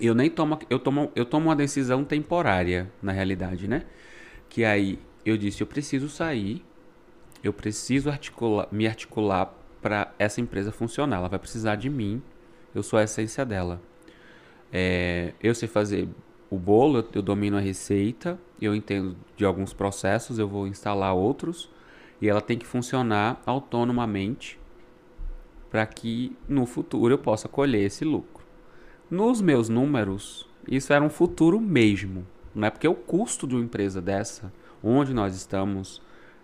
Eu 0.00 0.14
nem 0.14 0.30
tomo. 0.30 0.56
Eu 0.70 0.78
tomo, 0.78 1.10
eu 1.16 1.24
tomo 1.24 1.48
uma 1.48 1.56
decisão 1.56 2.04
temporária, 2.04 2.88
na 3.02 3.10
realidade, 3.10 3.66
né? 3.66 3.84
Que 4.48 4.64
aí 4.64 5.00
eu 5.26 5.36
disse, 5.36 5.60
eu 5.60 5.66
preciso 5.66 6.08
sair, 6.08 6.64
eu 7.42 7.52
preciso 7.52 8.08
articular, 8.08 8.68
me 8.70 8.86
articular 8.86 9.46
para 9.82 10.14
essa 10.20 10.40
empresa 10.40 10.70
funcionar. 10.70 11.16
Ela 11.16 11.28
vai 11.28 11.40
precisar 11.40 11.74
de 11.74 11.90
mim. 11.90 12.22
Eu 12.72 12.84
sou 12.84 12.96
a 12.96 13.02
essência 13.02 13.44
dela. 13.44 13.82
É, 14.72 15.32
eu 15.42 15.52
sei 15.52 15.66
fazer 15.66 16.08
o 16.50 16.58
bolo, 16.58 17.04
eu, 17.12 17.22
domino 17.22 17.56
a 17.56 17.60
receita, 17.60 18.38
eu 18.60 18.74
entendo 18.74 19.16
de 19.36 19.44
alguns 19.44 19.72
processos, 19.72 20.38
eu 20.38 20.48
vou 20.48 20.66
instalar 20.66 21.14
outros 21.14 21.70
e 22.20 22.28
ela 22.28 22.40
tem 22.40 22.58
que 22.58 22.66
funcionar 22.66 23.42
autonomamente 23.44 24.58
para 25.70 25.84
que 25.86 26.34
no 26.48 26.64
futuro 26.64 27.12
eu 27.12 27.18
possa 27.18 27.48
colher 27.48 27.84
esse 27.84 28.04
lucro. 28.04 28.44
Nos 29.10 29.40
meus 29.40 29.68
números, 29.68 30.48
isso 30.66 30.92
era 30.92 31.04
um 31.04 31.10
futuro 31.10 31.60
mesmo, 31.60 32.26
não 32.54 32.66
é 32.66 32.70
porque 32.70 32.88
o 32.88 32.94
custo 32.94 33.46
de 33.46 33.54
uma 33.54 33.64
empresa 33.64 34.00
dessa, 34.00 34.52
onde 34.82 35.12
nós 35.12 35.34
estamos, 35.34 36.02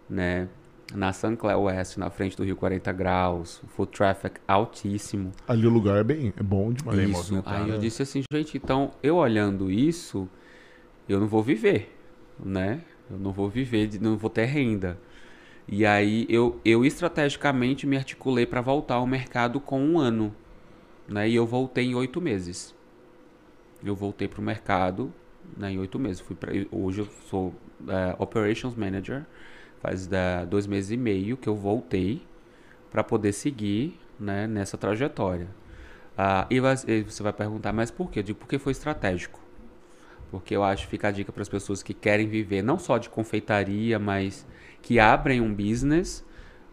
né, 0.08 0.48
na 0.94 1.12
St. 1.12 1.36
Clair 1.36 1.58
West, 1.58 1.96
na 1.96 2.08
frente 2.10 2.36
do 2.36 2.44
Rio 2.44 2.56
40 2.56 2.92
Graus, 2.92 3.60
foot 3.68 3.92
traffic 3.92 4.40
altíssimo, 4.46 5.32
Ali 5.46 5.66
o 5.66 5.70
lugar 5.70 5.98
é 5.98 6.04
bem, 6.04 6.32
é 6.36 6.42
bom 6.42 6.72
demais. 6.72 6.98
Bem 6.98 7.10
isso. 7.10 7.42
Aí 7.44 7.68
eu 7.68 7.74
né? 7.74 7.78
disse 7.78 8.02
assim, 8.02 8.22
gente, 8.32 8.56
então 8.56 8.92
eu 9.02 9.16
olhando 9.16 9.70
isso, 9.70 10.28
eu 11.08 11.20
não 11.20 11.26
vou 11.26 11.42
viver, 11.42 11.94
né? 12.42 12.82
Eu 13.10 13.18
não 13.18 13.32
vou 13.32 13.48
viver, 13.48 13.90
não 14.00 14.16
vou 14.16 14.30
ter 14.30 14.44
renda. 14.44 14.98
E 15.66 15.84
aí 15.84 16.26
eu, 16.28 16.60
eu 16.64 16.84
estrategicamente 16.84 17.86
me 17.86 17.96
articulei 17.96 18.46
para 18.46 18.60
voltar 18.60 18.94
ao 18.94 19.06
mercado 19.06 19.60
com 19.60 19.80
um 19.80 19.98
ano, 19.98 20.34
né? 21.08 21.28
E 21.28 21.34
eu 21.34 21.46
voltei 21.46 21.86
em 21.86 21.94
oito 21.94 22.20
meses. 22.20 22.74
Eu 23.82 23.94
voltei 23.94 24.28
para 24.28 24.40
o 24.40 24.44
mercado 24.44 25.12
né, 25.56 25.72
em 25.72 25.78
oito 25.78 25.98
meses. 25.98 26.20
Fui 26.20 26.36
pra, 26.36 26.52
hoje 26.70 27.00
eu 27.00 27.08
sou 27.28 27.54
é, 27.88 28.14
Operations 28.18 28.74
Manager. 28.74 29.24
Faz 29.84 30.06
da, 30.06 30.46
dois 30.46 30.66
meses 30.66 30.90
e 30.92 30.96
meio 30.96 31.36
que 31.36 31.46
eu 31.46 31.54
voltei 31.54 32.22
para 32.90 33.04
poder 33.04 33.32
seguir 33.32 34.00
né, 34.18 34.46
nessa 34.46 34.78
trajetória. 34.78 35.46
Ah, 36.16 36.46
e 36.48 36.58
vai- 36.58 36.74
e 36.88 37.02
você 37.02 37.22
vai 37.22 37.34
perguntar, 37.34 37.70
mas 37.74 37.90
por 37.90 38.10
quê? 38.10 38.20
Eu 38.20 38.22
digo, 38.22 38.38
porque 38.38 38.58
foi 38.58 38.72
estratégico. 38.72 39.38
Porque 40.30 40.56
eu 40.56 40.64
acho 40.64 40.84
que 40.84 40.90
fica 40.92 41.08
a 41.08 41.10
dica 41.10 41.30
para 41.30 41.42
as 41.42 41.48
pessoas 41.50 41.82
que 41.82 41.92
querem 41.92 42.26
viver 42.28 42.62
não 42.62 42.78
só 42.78 42.96
de 42.96 43.10
confeitaria, 43.10 43.98
mas 43.98 44.46
que 44.80 44.98
abrem 44.98 45.40
um 45.40 45.52
business. 45.54 46.24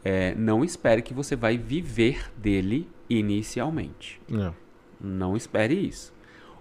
é, 0.03 0.33
não 0.35 0.63
espere 0.63 1.01
que 1.03 1.13
você 1.13 1.35
vai 1.35 1.57
viver 1.57 2.31
dele 2.37 2.89
inicialmente. 3.09 4.19
É. 4.33 4.51
Não 4.99 5.35
espere 5.35 5.73
isso. 5.75 6.13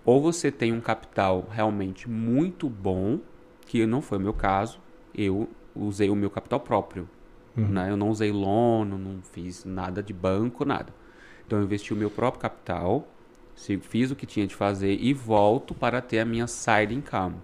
Ou 0.04 0.20
você 0.20 0.50
tem 0.50 0.72
um 0.72 0.80
capital 0.80 1.46
realmente 1.50 2.08
muito 2.08 2.68
bom, 2.68 3.20
que 3.66 3.86
não 3.86 4.02
foi 4.02 4.18
o 4.18 4.20
meu 4.20 4.32
caso. 4.34 4.78
Eu 5.14 5.48
usei 5.74 6.10
o 6.10 6.14
meu 6.16 6.30
capital 6.30 6.60
próprio. 6.60 7.08
né? 7.68 7.90
Eu 7.90 7.96
não 7.96 8.10
usei 8.10 8.30
loan, 8.30 8.84
não 8.84 9.20
fiz 9.22 9.64
nada 9.64 10.02
de 10.02 10.12
banco, 10.12 10.64
nada. 10.64 10.92
Então 11.46 11.58
eu 11.58 11.64
investi 11.64 11.92
o 11.92 11.96
meu 11.96 12.10
próprio 12.10 12.40
capital, 12.40 13.08
fiz 13.82 14.10
o 14.10 14.16
que 14.16 14.24
tinha 14.24 14.46
de 14.46 14.54
fazer 14.54 14.96
e 15.00 15.12
volto 15.12 15.74
para 15.74 16.00
ter 16.00 16.20
a 16.20 16.24
minha 16.24 16.46
side 16.46 16.94
income, 16.94 17.36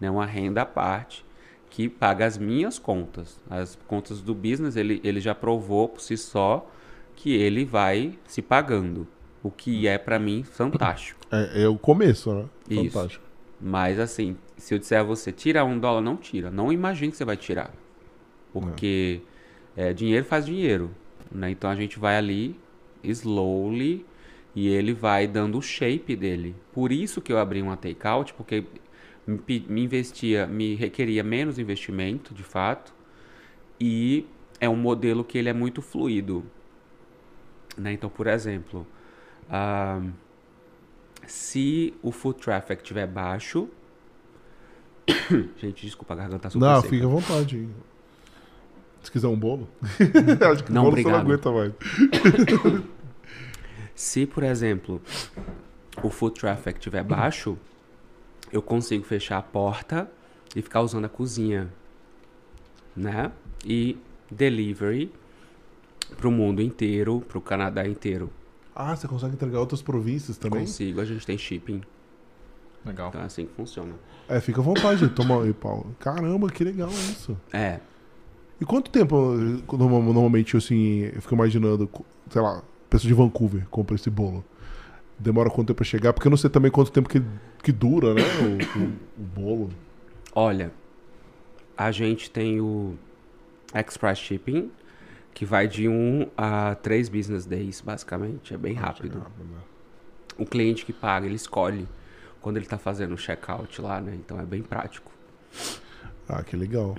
né? 0.00 0.10
uma 0.10 0.26
renda 0.26 0.62
à 0.62 0.66
parte 0.66 1.24
que 1.70 1.88
paga 1.88 2.26
as 2.26 2.36
minhas 2.36 2.78
contas. 2.78 3.40
As 3.48 3.78
contas 3.86 4.20
do 4.20 4.34
business, 4.34 4.76
ele, 4.76 5.00
ele 5.02 5.20
já 5.20 5.34
provou 5.34 5.88
por 5.88 6.02
si 6.02 6.18
só 6.18 6.68
que 7.16 7.34
ele 7.34 7.64
vai 7.64 8.18
se 8.26 8.42
pagando. 8.42 9.06
O 9.42 9.50
que 9.50 9.88
é 9.88 9.96
para 9.96 10.18
mim 10.18 10.42
fantástico. 10.42 11.20
É, 11.30 11.62
é 11.62 11.68
o 11.68 11.78
começo, 11.78 12.32
né? 12.32 12.44
Isso. 12.68 12.90
Fantástico. 12.90 13.24
Mas 13.60 13.98
assim, 13.98 14.36
se 14.62 14.72
eu 14.72 14.78
disser 14.78 15.00
a 15.00 15.02
você, 15.02 15.32
tira 15.32 15.64
um 15.64 15.76
dólar, 15.76 16.00
não 16.00 16.16
tira. 16.16 16.48
Não 16.48 16.72
imagine 16.72 17.10
que 17.10 17.16
você 17.16 17.24
vai 17.24 17.36
tirar. 17.36 17.74
Porque 18.52 19.20
é, 19.76 19.92
dinheiro 19.92 20.24
faz 20.24 20.46
dinheiro. 20.46 20.92
Né? 21.32 21.50
Então 21.50 21.68
a 21.68 21.74
gente 21.74 21.98
vai 21.98 22.16
ali, 22.16 22.56
slowly, 23.02 24.06
e 24.54 24.68
ele 24.68 24.92
vai 24.92 25.26
dando 25.26 25.58
o 25.58 25.60
shape 25.60 26.14
dele. 26.14 26.54
Por 26.72 26.92
isso 26.92 27.20
que 27.20 27.32
eu 27.32 27.38
abri 27.38 27.60
uma 27.60 27.76
takeout, 27.76 28.34
porque 28.34 28.64
me, 29.26 29.82
investia, 29.82 30.46
me 30.46 30.76
requeria 30.76 31.24
menos 31.24 31.58
investimento, 31.58 32.32
de 32.32 32.44
fato. 32.44 32.94
E 33.80 34.24
é 34.60 34.68
um 34.68 34.76
modelo 34.76 35.24
que 35.24 35.38
ele 35.38 35.48
é 35.48 35.52
muito 35.52 35.82
fluido. 35.82 36.44
Né? 37.76 37.94
Então, 37.94 38.08
por 38.08 38.28
exemplo, 38.28 38.86
ah, 39.50 40.00
se 41.26 41.92
o 42.00 42.12
foot 42.12 42.40
traffic 42.40 42.80
estiver 42.80 43.08
baixo. 43.08 43.68
Gente, 45.58 45.86
desculpa, 45.86 46.14
a 46.14 46.16
garganta 46.16 46.50
super 46.50 46.64
Não, 46.64 46.76
seca. 46.76 46.88
fica 46.88 47.06
à 47.06 47.08
vontade. 47.08 47.68
Se 49.02 49.10
quiser 49.10 49.26
um 49.28 49.36
bolo. 49.36 49.68
Acho 50.52 50.64
que 50.64 50.72
Não, 50.72 50.84
bolo 50.84 50.96
você 50.96 51.02
não 51.02 51.18
obrigado. 51.20 51.20
aguenta 51.20 51.50
mais. 51.50 51.72
Se, 53.94 54.26
por 54.26 54.42
exemplo, 54.42 55.00
o 56.02 56.10
foot 56.10 56.40
traffic 56.40 56.78
estiver 56.78 57.04
baixo, 57.04 57.56
eu 58.50 58.62
consigo 58.62 59.04
fechar 59.04 59.38
a 59.38 59.42
porta 59.42 60.10
e 60.56 60.62
ficar 60.62 60.80
usando 60.82 61.04
a 61.04 61.08
cozinha, 61.08 61.68
né? 62.96 63.30
E 63.64 63.98
delivery 64.30 65.12
pro 66.16 66.30
mundo 66.30 66.60
inteiro, 66.62 67.20
pro 67.28 67.40
Canadá 67.40 67.86
inteiro. 67.86 68.30
Ah, 68.74 68.96
você 68.96 69.06
consegue 69.06 69.34
entregar 69.34 69.60
outras 69.60 69.82
províncias 69.82 70.36
também? 70.38 70.60
Consigo, 70.60 71.00
a 71.00 71.04
gente 71.04 71.26
tem 71.26 71.36
shipping. 71.36 71.82
Legal. 72.84 73.08
Então 73.08 73.20
é 73.20 73.24
assim 73.24 73.46
que 73.46 73.52
funciona. 73.54 73.94
É, 74.28 74.40
fica 74.40 74.60
à 74.60 74.64
vontade. 74.64 75.08
Toma 75.10 75.42
aí, 75.42 75.52
Paulo. 75.52 75.94
Caramba, 76.00 76.48
que 76.50 76.64
legal 76.64 76.88
isso. 76.90 77.36
É, 77.52 77.80
E 78.60 78.64
quanto 78.64 78.90
tempo, 78.90 79.16
norma- 79.72 80.00
normalmente, 80.12 80.56
assim, 80.56 81.10
eu 81.14 81.20
fico 81.22 81.34
imaginando, 81.34 81.88
sei 82.30 82.40
lá, 82.40 82.62
pessoa 82.88 83.08
de 83.08 83.14
Vancouver 83.14 83.66
compra 83.68 83.96
esse 83.96 84.08
bolo. 84.10 84.44
Demora 85.18 85.50
quanto 85.50 85.68
tempo 85.68 85.76
pra 85.78 85.84
chegar? 85.84 86.12
Porque 86.12 86.26
eu 86.28 86.30
não 86.30 86.36
sei 86.36 86.48
também 86.50 86.70
quanto 86.70 86.90
tempo 86.92 87.08
que, 87.08 87.20
que 87.62 87.72
dura, 87.72 88.14
né? 88.14 88.22
O, 88.22 88.78
o- 88.80 88.92
o 89.18 89.24
bolo. 89.24 89.68
olha, 90.34 90.70
A 91.76 91.90
gente 91.90 92.30
tem 92.30 92.60
o 92.60 92.94
Express 93.74 94.18
Shipping, 94.18 94.70
que 95.34 95.44
vai 95.44 95.66
de 95.66 95.88
um 95.88 96.28
a 96.36 96.74
três 96.76 97.08
business 97.08 97.44
days, 97.46 97.80
basicamente. 97.80 98.54
É 98.54 98.58
bem 98.58 98.74
rápido. 98.74 99.18
né? 99.18 99.24
O 100.38 100.44
cliente 100.46 100.84
que 100.84 100.92
paga, 100.92 101.26
ele 101.26 101.34
escolhe 101.36 101.88
quando 102.42 102.56
ele 102.56 102.66
está 102.66 102.76
fazendo 102.76 103.14
o 103.14 103.16
checkout 103.16 103.80
lá, 103.80 104.00
né? 104.00 104.14
Então 104.14 104.38
é 104.38 104.44
bem 104.44 104.62
prático. 104.62 105.10
Ah, 106.28 106.42
que 106.42 106.56
legal. 106.56 106.96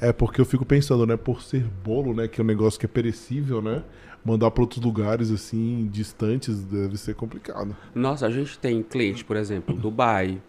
É. 0.00 0.08
É 0.08 0.12
porque 0.12 0.40
eu 0.40 0.44
fico 0.44 0.64
pensando, 0.64 1.06
né, 1.06 1.16
por 1.16 1.42
ser 1.42 1.64
bolo, 1.84 2.14
né, 2.14 2.28
que 2.28 2.40
é 2.40 2.44
um 2.44 2.46
negócio 2.46 2.78
que 2.78 2.86
é 2.86 2.88
perecível, 2.88 3.60
né? 3.60 3.82
Mandar 4.24 4.50
para 4.50 4.62
outros 4.62 4.82
lugares 4.82 5.30
assim 5.30 5.88
distantes 5.92 6.64
deve 6.64 6.96
ser 6.96 7.14
complicado. 7.14 7.76
Nossa, 7.94 8.26
a 8.26 8.30
gente 8.30 8.58
tem 8.58 8.82
cliente, 8.82 9.24
por 9.24 9.36
exemplo, 9.36 9.74
Dubai. 9.74 10.42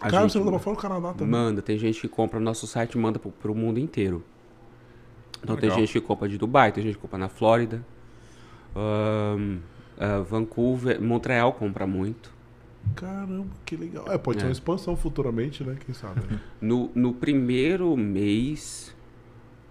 A 0.00 0.10
Cara, 0.10 0.22
gente 0.22 0.32
você 0.32 0.38
dá 0.38 0.50
pra 0.50 0.58
falar 0.58 0.76
o 0.76 0.78
Canadá 0.78 1.12
também. 1.12 1.28
manda, 1.28 1.62
tem 1.62 1.78
gente 1.78 2.00
que 2.00 2.08
compra 2.08 2.38
no 2.38 2.44
nosso 2.44 2.66
site 2.66 2.98
manda 2.98 3.18
pro, 3.18 3.30
pro 3.30 3.54
mundo 3.54 3.78
inteiro. 3.78 4.22
Então 5.42 5.56
tem 5.56 5.68
Legal. 5.68 5.80
gente 5.80 5.92
que 5.92 6.00
compra 6.00 6.28
de 6.28 6.36
Dubai, 6.36 6.72
tem 6.72 6.82
gente 6.82 6.94
que 6.96 7.00
compra 7.00 7.18
na 7.18 7.28
Flórida. 7.28 7.84
Ahn, 8.74 9.58
ah, 9.98 10.20
Vancouver, 10.20 11.00
Montreal 11.00 11.52
compra 11.52 11.86
muito. 11.86 12.33
Caramba, 12.94 13.46
que 13.64 13.76
legal. 13.76 14.04
É, 14.10 14.16
pode 14.18 14.38
ser 14.38 14.44
É. 14.44 14.48
uma 14.48 14.52
expansão 14.52 14.96
futuramente, 14.96 15.64
né? 15.64 15.76
Quem 15.84 15.94
sabe. 15.94 16.20
né? 16.30 16.40
No, 16.60 16.90
no 16.94 17.12
primeiro 17.12 17.96
mês, 17.96 18.94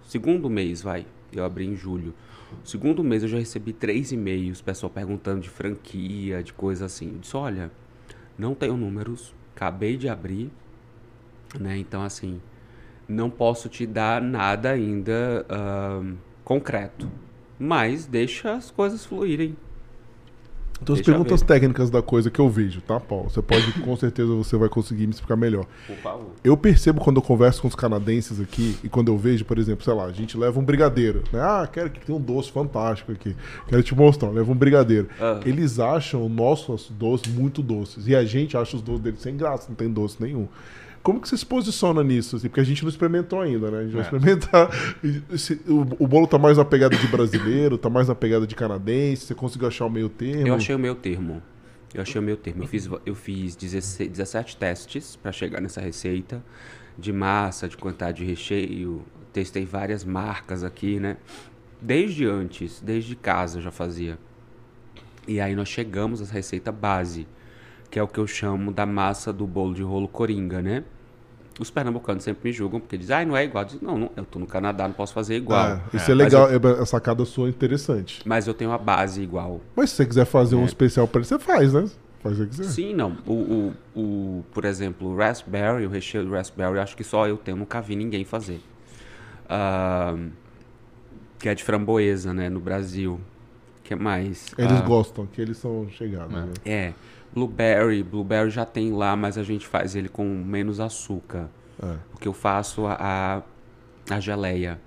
segundo 0.06 0.48
mês, 0.50 0.82
vai, 0.82 1.06
eu 1.32 1.44
abri 1.44 1.66
em 1.66 1.74
julho. 1.76 2.14
Segundo 2.62 3.02
mês 3.02 3.22
eu 3.22 3.28
já 3.28 3.38
recebi 3.38 3.72
três 3.72 4.12
e-mails, 4.12 4.60
pessoal 4.60 4.90
perguntando 4.90 5.40
de 5.40 5.48
franquia, 5.50 6.42
de 6.42 6.52
coisa 6.52 6.84
assim. 6.86 7.12
Eu 7.14 7.18
disse, 7.18 7.36
olha, 7.36 7.70
não 8.38 8.54
tenho 8.54 8.76
números, 8.76 9.34
acabei 9.56 9.96
de 9.96 10.08
abrir, 10.08 10.50
né? 11.58 11.76
Então 11.78 12.02
assim, 12.02 12.40
não 13.08 13.28
posso 13.30 13.68
te 13.68 13.86
dar 13.86 14.20
nada 14.22 14.70
ainda 14.70 15.44
ahn, 15.48 16.14
concreto. 16.44 17.10
Mas 17.58 18.06
deixa 18.06 18.52
as 18.52 18.70
coisas 18.70 19.04
fluírem. 19.04 19.56
Então, 20.84 20.94
as 20.94 21.00
perguntas 21.00 21.40
ver. 21.40 21.46
técnicas 21.46 21.88
da 21.88 22.02
coisa 22.02 22.30
que 22.30 22.38
eu 22.38 22.48
vejo, 22.48 22.82
tá, 22.82 23.00
Paulo? 23.00 23.30
Você 23.30 23.40
pode, 23.40 23.72
com 23.80 23.96
certeza, 23.96 24.28
você 24.34 24.56
vai 24.56 24.68
conseguir 24.68 25.06
me 25.06 25.14
explicar 25.14 25.36
melhor. 25.36 25.64
Por 25.86 25.96
favor. 25.96 26.26
Eu 26.44 26.56
percebo 26.56 27.00
quando 27.00 27.16
eu 27.16 27.22
converso 27.22 27.62
com 27.62 27.68
os 27.68 27.74
canadenses 27.74 28.38
aqui 28.38 28.76
e 28.84 28.88
quando 28.88 29.08
eu 29.08 29.16
vejo, 29.16 29.44
por 29.46 29.58
exemplo, 29.58 29.82
sei 29.82 29.94
lá, 29.94 30.04
a 30.04 30.12
gente 30.12 30.36
leva 30.36 30.60
um 30.60 30.64
brigadeiro, 30.64 31.24
né? 31.32 31.40
Ah, 31.40 31.66
quero 31.70 31.88
que 31.88 32.04
tenha 32.04 32.16
um 32.16 32.20
doce 32.20 32.52
fantástico 32.52 33.12
aqui. 33.12 33.34
Quero 33.66 33.82
te 33.82 33.94
mostrar, 33.94 34.28
leva 34.28 34.52
um 34.52 34.54
brigadeiro. 34.54 35.08
Ah. 35.18 35.40
Eles 35.44 35.78
acham 35.78 36.28
nossos 36.28 36.90
doces 36.90 37.32
muito 37.32 37.62
doces 37.62 38.06
e 38.06 38.14
a 38.14 38.24
gente 38.24 38.56
acha 38.56 38.76
os 38.76 38.82
doces 38.82 39.00
deles 39.00 39.20
sem 39.20 39.36
graça, 39.36 39.66
não 39.68 39.74
tem 39.74 39.90
doce 39.90 40.16
nenhum. 40.20 40.46
Como 41.04 41.20
que 41.20 41.28
você 41.28 41.36
se 41.36 41.46
posiciona 41.46 42.02
nisso? 42.02 42.34
assim? 42.34 42.48
Porque 42.48 42.60
a 42.60 42.64
gente 42.64 42.82
não 42.82 42.88
experimentou 42.88 43.40
ainda, 43.40 43.70
né? 43.70 43.78
A 43.78 43.82
gente 43.84 43.92
vai 43.92 44.00
É. 44.00 44.04
experimentar. 44.04 44.70
E 45.04 45.38
se- 45.38 45.60
o, 45.68 45.80
o 46.02 46.08
bolo 46.08 46.26
tá 46.26 46.38
mais 46.38 46.56
na 46.58 46.64
pegada 46.64 46.96
de 46.96 47.06
brasileiro, 47.06 47.78
tá 47.78 47.88
mais 47.88 48.08
na 48.08 48.14
pegada 48.14 48.46
de 48.46 48.54
canadense. 48.56 49.26
Você 49.26 49.34
conseguiu 49.34 49.68
achar 49.68 49.84
o 49.86 49.90
meio 49.90 50.08
termo? 50.08 50.48
Eu 50.48 50.54
achei 50.54 50.74
o 50.74 50.78
meu 50.78 50.94
termo. 50.96 51.40
Eu 51.92 52.02
achei 52.02 52.20
o 52.20 52.24
meu 52.24 52.36
termo. 52.36 52.64
Eu 52.64 52.66
fiz, 52.66 52.88
eu 53.06 53.14
fiz 53.14 53.54
16, 53.54 54.10
17 54.10 54.56
testes 54.56 55.14
para 55.14 55.30
chegar 55.30 55.60
nessa 55.60 55.80
receita 55.80 56.42
de 56.98 57.12
massa, 57.12 57.68
de 57.68 57.76
quantidade 57.76 58.18
de 58.18 58.24
recheio. 58.24 59.02
Testei 59.32 59.64
várias 59.64 60.04
marcas 60.04 60.64
aqui, 60.64 60.98
né? 60.98 61.18
Desde 61.82 62.24
antes, 62.26 62.80
desde 62.80 63.14
casa 63.14 63.58
eu 63.58 63.62
já 63.62 63.70
fazia. 63.70 64.18
E 65.28 65.40
aí 65.40 65.54
nós 65.54 65.68
chegamos 65.68 66.20
à 66.22 66.32
receita 66.32 66.72
base, 66.72 67.26
que 67.94 67.98
é 68.00 68.02
o 68.02 68.08
que 68.08 68.18
eu 68.18 68.26
chamo 68.26 68.72
da 68.72 68.84
massa 68.84 69.32
do 69.32 69.46
bolo 69.46 69.72
de 69.72 69.80
rolo 69.80 70.08
coringa, 70.08 70.60
né? 70.60 70.82
Os 71.60 71.70
pernambucanos 71.70 72.24
sempre 72.24 72.48
me 72.48 72.52
julgam 72.52 72.80
porque 72.80 72.98
dizem, 72.98 73.14
ah, 73.18 73.24
não 73.24 73.36
é 73.36 73.44
igual. 73.44 73.62
Eu 73.62 73.68
digo, 73.68 73.86
não, 73.86 73.96
não, 73.96 74.10
eu 74.16 74.24
tô 74.24 74.40
no 74.40 74.48
Canadá, 74.48 74.88
não 74.88 74.94
posso 74.96 75.14
fazer 75.14 75.36
igual. 75.36 75.60
Ah, 75.64 75.80
isso 75.94 76.10
é, 76.10 76.14
Mas 76.16 76.32
legal, 76.32 76.48
é, 76.50 76.56
a 76.82 76.84
sacada 76.84 77.24
sua 77.24 77.46
é 77.46 77.50
interessante. 77.50 78.20
Mas 78.26 78.48
eu 78.48 78.54
tenho 78.54 78.72
a 78.72 78.78
base 78.78 79.22
igual. 79.22 79.60
Mas 79.76 79.90
se 79.90 79.96
você 79.96 80.06
quiser 80.06 80.24
fazer 80.24 80.56
um 80.56 80.62
É. 80.62 80.64
especial 80.64 81.06
pra 81.06 81.20
ele, 81.20 81.28
você 81.28 81.38
faz, 81.38 81.72
né? 81.72 81.88
Faz 82.20 82.40
o 82.40 82.42
que 82.42 82.50
quiser. 82.50 82.64
Sim, 82.64 82.94
não. 82.94 83.16
O, 83.24 83.32
o, 83.32 83.74
o, 83.94 84.44
por 84.52 84.64
exemplo, 84.64 85.06
o 85.12 85.16
raspberry, 85.16 85.86
o 85.86 85.88
recheio 85.88 86.24
do 86.24 86.32
raspberry, 86.32 86.80
acho 86.80 86.96
que 86.96 87.04
só 87.04 87.28
eu 87.28 87.36
tenho, 87.36 87.56
nunca 87.56 87.80
vi 87.80 87.94
ninguém 87.94 88.24
fazer. 88.24 88.60
Ah, 89.48 90.16
que 91.38 91.48
é 91.48 91.54
de 91.54 91.62
framboesa, 91.62 92.34
né, 92.34 92.48
no 92.50 92.58
Brasil. 92.58 93.20
que 93.84 93.94
mais? 93.94 94.52
Eles 94.58 94.80
Ah, 94.80 94.84
gostam, 94.84 95.26
que 95.26 95.40
eles 95.40 95.58
são 95.58 95.86
chegados. 95.90 96.34
É. 96.34 96.40
Né? 96.40 96.52
É. 96.64 96.92
Blueberry, 97.34 98.02
blueberry 98.02 98.48
já 98.50 98.64
tem 98.64 98.92
lá, 98.92 99.16
mas 99.16 99.36
a 99.36 99.42
gente 99.42 99.66
faz 99.66 99.96
ele 99.96 100.08
com 100.08 100.24
menos 100.24 100.78
açúcar. 100.78 101.48
É. 101.82 101.96
Porque 102.12 102.28
eu 102.28 102.32
faço 102.32 102.86
a, 102.86 102.96
a, 104.08 104.14
a 104.14 104.20
geleia. 104.20 104.80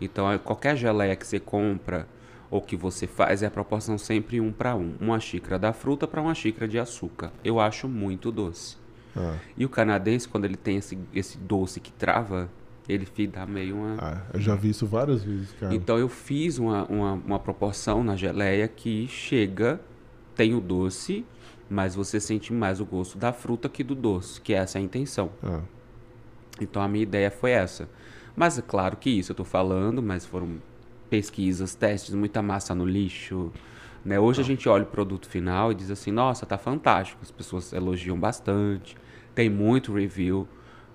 Então, 0.00 0.30
é- 0.30 0.38
qualquer 0.38 0.76
geleia 0.76 1.16
que 1.16 1.26
você 1.26 1.40
compra 1.40 2.06
ou 2.50 2.62
que 2.62 2.76
você 2.76 3.06
faz 3.06 3.42
é 3.42 3.46
a 3.46 3.50
proporção 3.50 3.98
sempre 3.98 4.40
um 4.40 4.52
para 4.52 4.76
um. 4.76 4.94
Uma 5.00 5.18
xícara 5.18 5.58
da 5.58 5.72
fruta 5.72 6.06
para 6.06 6.22
uma 6.22 6.34
xícara 6.34 6.68
de 6.68 6.78
açúcar. 6.78 7.32
Eu 7.44 7.58
acho 7.58 7.88
muito 7.88 8.30
doce. 8.30 8.76
Ah, 9.16 9.34
E 9.56 9.64
o 9.64 9.68
canadense, 9.68 10.28
quando 10.28 10.44
ele 10.44 10.56
tem 10.56 10.76
esse, 10.76 10.96
esse 11.12 11.36
doce 11.36 11.80
que 11.80 11.90
trava, 11.92 12.48
ele 12.88 13.06
dá 13.26 13.44
meio 13.44 13.76
uma... 13.76 13.96
ah, 14.00 14.22
eu 14.32 14.40
já 14.40 14.54
vi 14.54 14.70
isso 14.70 14.86
várias 14.86 15.24
vezes, 15.24 15.52
cara. 15.58 15.74
Então 15.74 15.98
eu 15.98 16.08
fiz 16.08 16.58
uma, 16.58 16.84
uma, 16.84 17.12
uma 17.14 17.38
proporção 17.38 18.04
na 18.04 18.14
geleia 18.16 18.68
que 18.68 19.06
chega, 19.08 19.80
tem 20.34 20.54
o 20.54 20.60
doce, 20.60 21.24
mas 21.68 21.94
você 21.94 22.18
sente 22.18 22.52
mais 22.52 22.80
o 22.80 22.86
gosto 22.86 23.18
da 23.18 23.32
fruta 23.32 23.68
que 23.68 23.84
do 23.84 23.94
doce, 23.94 24.40
que 24.40 24.54
essa 24.54 24.78
é 24.78 24.80
a 24.80 24.84
intenção. 24.84 25.30
Ah, 25.42 25.60
Então 26.60 26.82
a 26.82 26.88
minha 26.88 27.02
ideia 27.02 27.30
foi 27.30 27.50
essa. 27.52 27.88
Mas 28.34 28.58
é 28.58 28.62
claro 28.62 28.96
que 28.96 29.10
isso 29.10 29.32
eu 29.32 29.36
tô 29.36 29.44
falando, 29.44 30.02
mas 30.02 30.24
foram 30.24 30.56
pesquisas, 31.10 31.74
testes, 31.74 32.14
muita 32.14 32.40
massa 32.40 32.74
no 32.74 32.84
lixo. 32.84 33.52
Né? 34.04 34.18
Hoje 34.18 34.40
a 34.40 34.44
gente 34.44 34.68
olha 34.68 34.84
o 34.84 34.86
produto 34.86 35.28
final 35.28 35.72
e 35.72 35.74
diz 35.74 35.90
assim, 35.90 36.10
nossa, 36.10 36.46
tá 36.46 36.56
fantástico. 36.56 37.20
As 37.22 37.30
pessoas 37.30 37.72
elogiam 37.72 38.18
bastante. 38.18 38.96
Tem 39.34 39.50
muito 39.50 39.92
review 39.92 40.46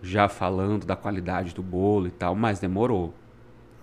já 0.01 0.27
falando 0.27 0.85
da 0.85 0.95
qualidade 0.95 1.53
do 1.53 1.63
bolo 1.63 2.07
e 2.07 2.11
tal, 2.11 2.35
mas 2.35 2.59
demorou. 2.59 3.13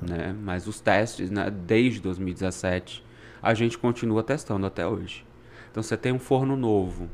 Né? 0.00 0.34
Mas 0.42 0.66
os 0.66 0.80
testes, 0.80 1.30
né, 1.30 1.50
desde 1.50 2.00
2017, 2.00 3.04
a 3.42 3.54
gente 3.54 3.78
continua 3.78 4.22
testando 4.22 4.66
até 4.66 4.86
hoje. 4.86 5.24
Então 5.70 5.82
você 5.82 5.96
tem 5.96 6.12
um 6.12 6.18
forno 6.18 6.56
novo, 6.56 7.08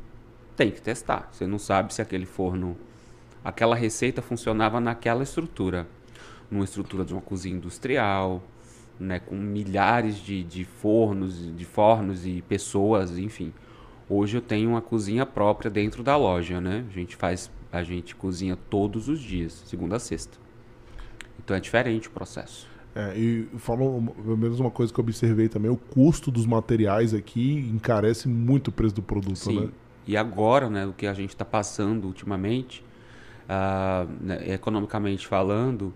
tem 0.55 0.71
que 0.71 0.81
testar. 0.81 1.29
Você 1.31 1.45
não 1.45 1.59
sabe 1.59 1.93
se 1.93 2.01
aquele 2.01 2.25
forno 2.25 2.75
aquela 3.43 3.75
receita 3.75 4.21
funcionava 4.21 4.79
naquela 4.79 5.23
estrutura, 5.23 5.87
numa 6.49 6.65
estrutura 6.65 7.05
de 7.05 7.13
uma 7.13 7.21
cozinha 7.21 7.55
industrial, 7.55 8.43
né, 8.99 9.19
com 9.19 9.35
milhares 9.35 10.17
de, 10.17 10.43
de 10.43 10.65
fornos, 10.65 11.55
de 11.55 11.65
fornos 11.65 12.25
e 12.25 12.41
pessoas, 12.41 13.17
enfim. 13.17 13.53
Hoje 14.09 14.37
eu 14.37 14.41
tenho 14.41 14.69
uma 14.71 14.81
cozinha 14.81 15.25
própria 15.25 15.69
dentro 15.69 16.01
da 16.01 16.15
loja, 16.15 16.59
né? 16.59 16.85
A 16.89 16.93
gente 16.93 17.15
faz, 17.15 17.51
a 17.71 17.83
gente 17.83 18.15
cozinha 18.15 18.57
todos 18.69 19.07
os 19.07 19.19
dias, 19.19 19.63
segunda 19.65 19.97
a 19.97 19.99
sexta. 19.99 20.37
Então 21.39 21.55
é 21.55 21.59
diferente 21.59 22.07
o 22.07 22.11
processo. 22.11 22.67
É, 22.97 23.15
e 23.15 23.47
falam, 23.59 24.07
pelo 24.07 24.35
menos 24.35 24.59
uma 24.59 24.71
coisa 24.71 24.91
que 24.91 24.99
eu 24.99 25.03
observei 25.03 25.47
também, 25.47 25.69
o 25.69 25.77
custo 25.77 26.31
dos 26.31 26.47
materiais 26.47 27.13
aqui 27.13 27.69
encarece 27.71 28.27
muito 28.27 28.69
o 28.69 28.71
preço 28.71 28.95
do 28.95 29.03
produto, 29.03 29.37
Sim. 29.37 29.59
né? 29.59 29.69
E 30.07 30.17
agora, 30.17 30.67
né, 30.67 30.83
o 30.87 30.93
que 30.93 31.05
a 31.05 31.13
gente 31.13 31.29
está 31.29 31.45
passando 31.45 32.05
ultimamente, 32.05 32.83
ah, 33.47 34.07
né, 34.19 34.51
economicamente 34.51 35.27
falando, 35.27 35.93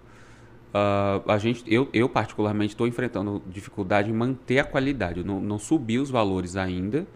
ah, 0.72 1.22
a 1.28 1.40
gente, 1.40 1.64
eu, 1.66 1.90
eu 1.92 2.08
particularmente 2.08 2.76
estou 2.76 2.86
enfrentando 2.86 3.42
dificuldade 3.48 4.12
em 4.12 4.14
manter 4.14 4.60
a 4.60 4.64
qualidade. 4.64 5.22
Eu 5.22 5.26
não, 5.26 5.42
não 5.42 5.58
subi 5.58 5.98
os 5.98 6.12
valores 6.12 6.56
ainda 6.56 7.08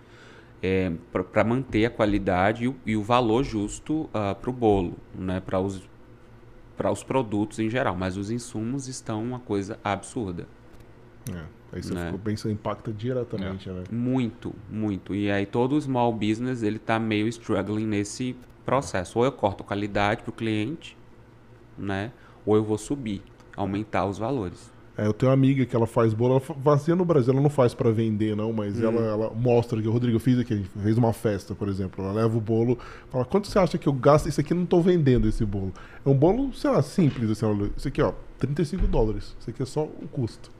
para 1.32 1.44
manter 1.44 1.86
a 1.86 1.92
qualidade 1.92 2.64
e 2.64 2.68
o, 2.68 2.76
e 2.88 2.98
o 2.98 3.04
valor 3.04 3.44
justo 3.44 4.10
para 4.12 4.50
o 4.50 4.54
bolo, 4.54 4.96
né, 5.14 5.40
para 5.40 5.60
os 5.60 5.84
para 6.76 6.92
os 6.92 7.04
produtos 7.04 7.60
em 7.60 7.70
geral, 7.70 7.96
mas 7.96 8.18
os 8.18 8.30
insumos 8.30 8.88
estão 8.88 9.24
uma 9.24 9.40
coisa 9.40 9.80
absurda. 9.84 10.48
É. 11.32 11.44
Aí 11.72 11.84
você 11.84 11.94
Né? 11.94 12.06
ficou 12.06 12.20
pensando, 12.20 12.52
impacta 12.52 12.94
diretamente, 12.94 13.70
né? 13.70 13.84
Muito, 13.92 14.54
muito. 14.70 15.14
E 15.16 15.30
aí 15.32 15.46
todo 15.46 15.74
o 15.76 15.82
small 15.82 16.14
business 16.14 16.64
ele 16.64 16.80
tá 16.80 17.00
meio 17.00 17.28
struggling 17.28 17.86
nesse 17.86 18.36
processo. 18.66 19.20
Ou 19.20 19.26
eu 19.26 19.32
corto 19.32 19.64
a 19.64 19.66
qualidade 19.66 20.24
pro 20.24 20.32
cliente, 20.32 20.98
né? 21.78 22.12
Ou 22.46 22.56
eu 22.56 22.64
vou 22.64 22.78
subir, 22.78 23.22
aumentar 23.56 24.06
os 24.06 24.18
valores. 24.18 24.72
É, 24.98 25.06
eu 25.06 25.14
tenho 25.14 25.30
uma 25.30 25.34
amiga 25.34 25.66
que 25.66 25.76
ela 25.76 25.86
faz 25.86 26.14
bolo, 26.14 26.36
ela 26.36 26.96
no 26.96 27.04
Brasil, 27.06 27.34
ela 27.34 27.42
não 27.42 27.50
faz 27.50 27.74
pra 27.74 27.92
vender, 27.92 28.36
não, 28.36 28.54
mas 28.54 28.80
Hum. 28.80 28.86
ela, 28.86 29.02
ela 29.02 29.30
mostra 29.32 29.82
que 29.82 29.88
o 29.88 29.92
Rodrigo 29.92 30.16
eu 30.16 30.20
fiz 30.22 30.40
aqui, 30.40 30.54
a 30.54 30.58
gente 30.58 30.70
fez 30.70 30.98
uma 30.98 31.12
festa, 31.12 31.54
por 31.54 31.68
exemplo. 31.68 32.04
Ela 32.04 32.14
leva 32.14 32.38
o 32.38 32.42
bolo, 32.42 32.78
fala, 33.10 33.26
quanto 33.26 33.48
você 33.48 33.60
acha 33.60 33.78
que 33.78 33.88
eu 33.88 33.94
gasto? 33.94 34.30
Isso 34.30 34.40
aqui 34.40 34.54
eu 34.54 34.58
não 34.58 34.66
tô 34.66 34.80
vendendo 34.82 35.28
esse 35.28 35.44
bolo. 35.46 35.74
É 36.06 36.10
um 36.10 36.16
bolo, 36.16 36.54
sei 36.54 36.70
lá, 36.70 36.82
simples, 36.82 37.30
assim, 37.30 37.46
olha, 37.46 37.70
isso 37.76 37.88
aqui, 37.88 38.02
ó, 38.02 38.14
35 38.40 38.88
dólares. 38.88 39.36
Isso 39.40 39.50
aqui 39.50 39.62
é 39.62 39.66
só 39.66 39.84
o 39.84 40.08
custo. 40.12 40.52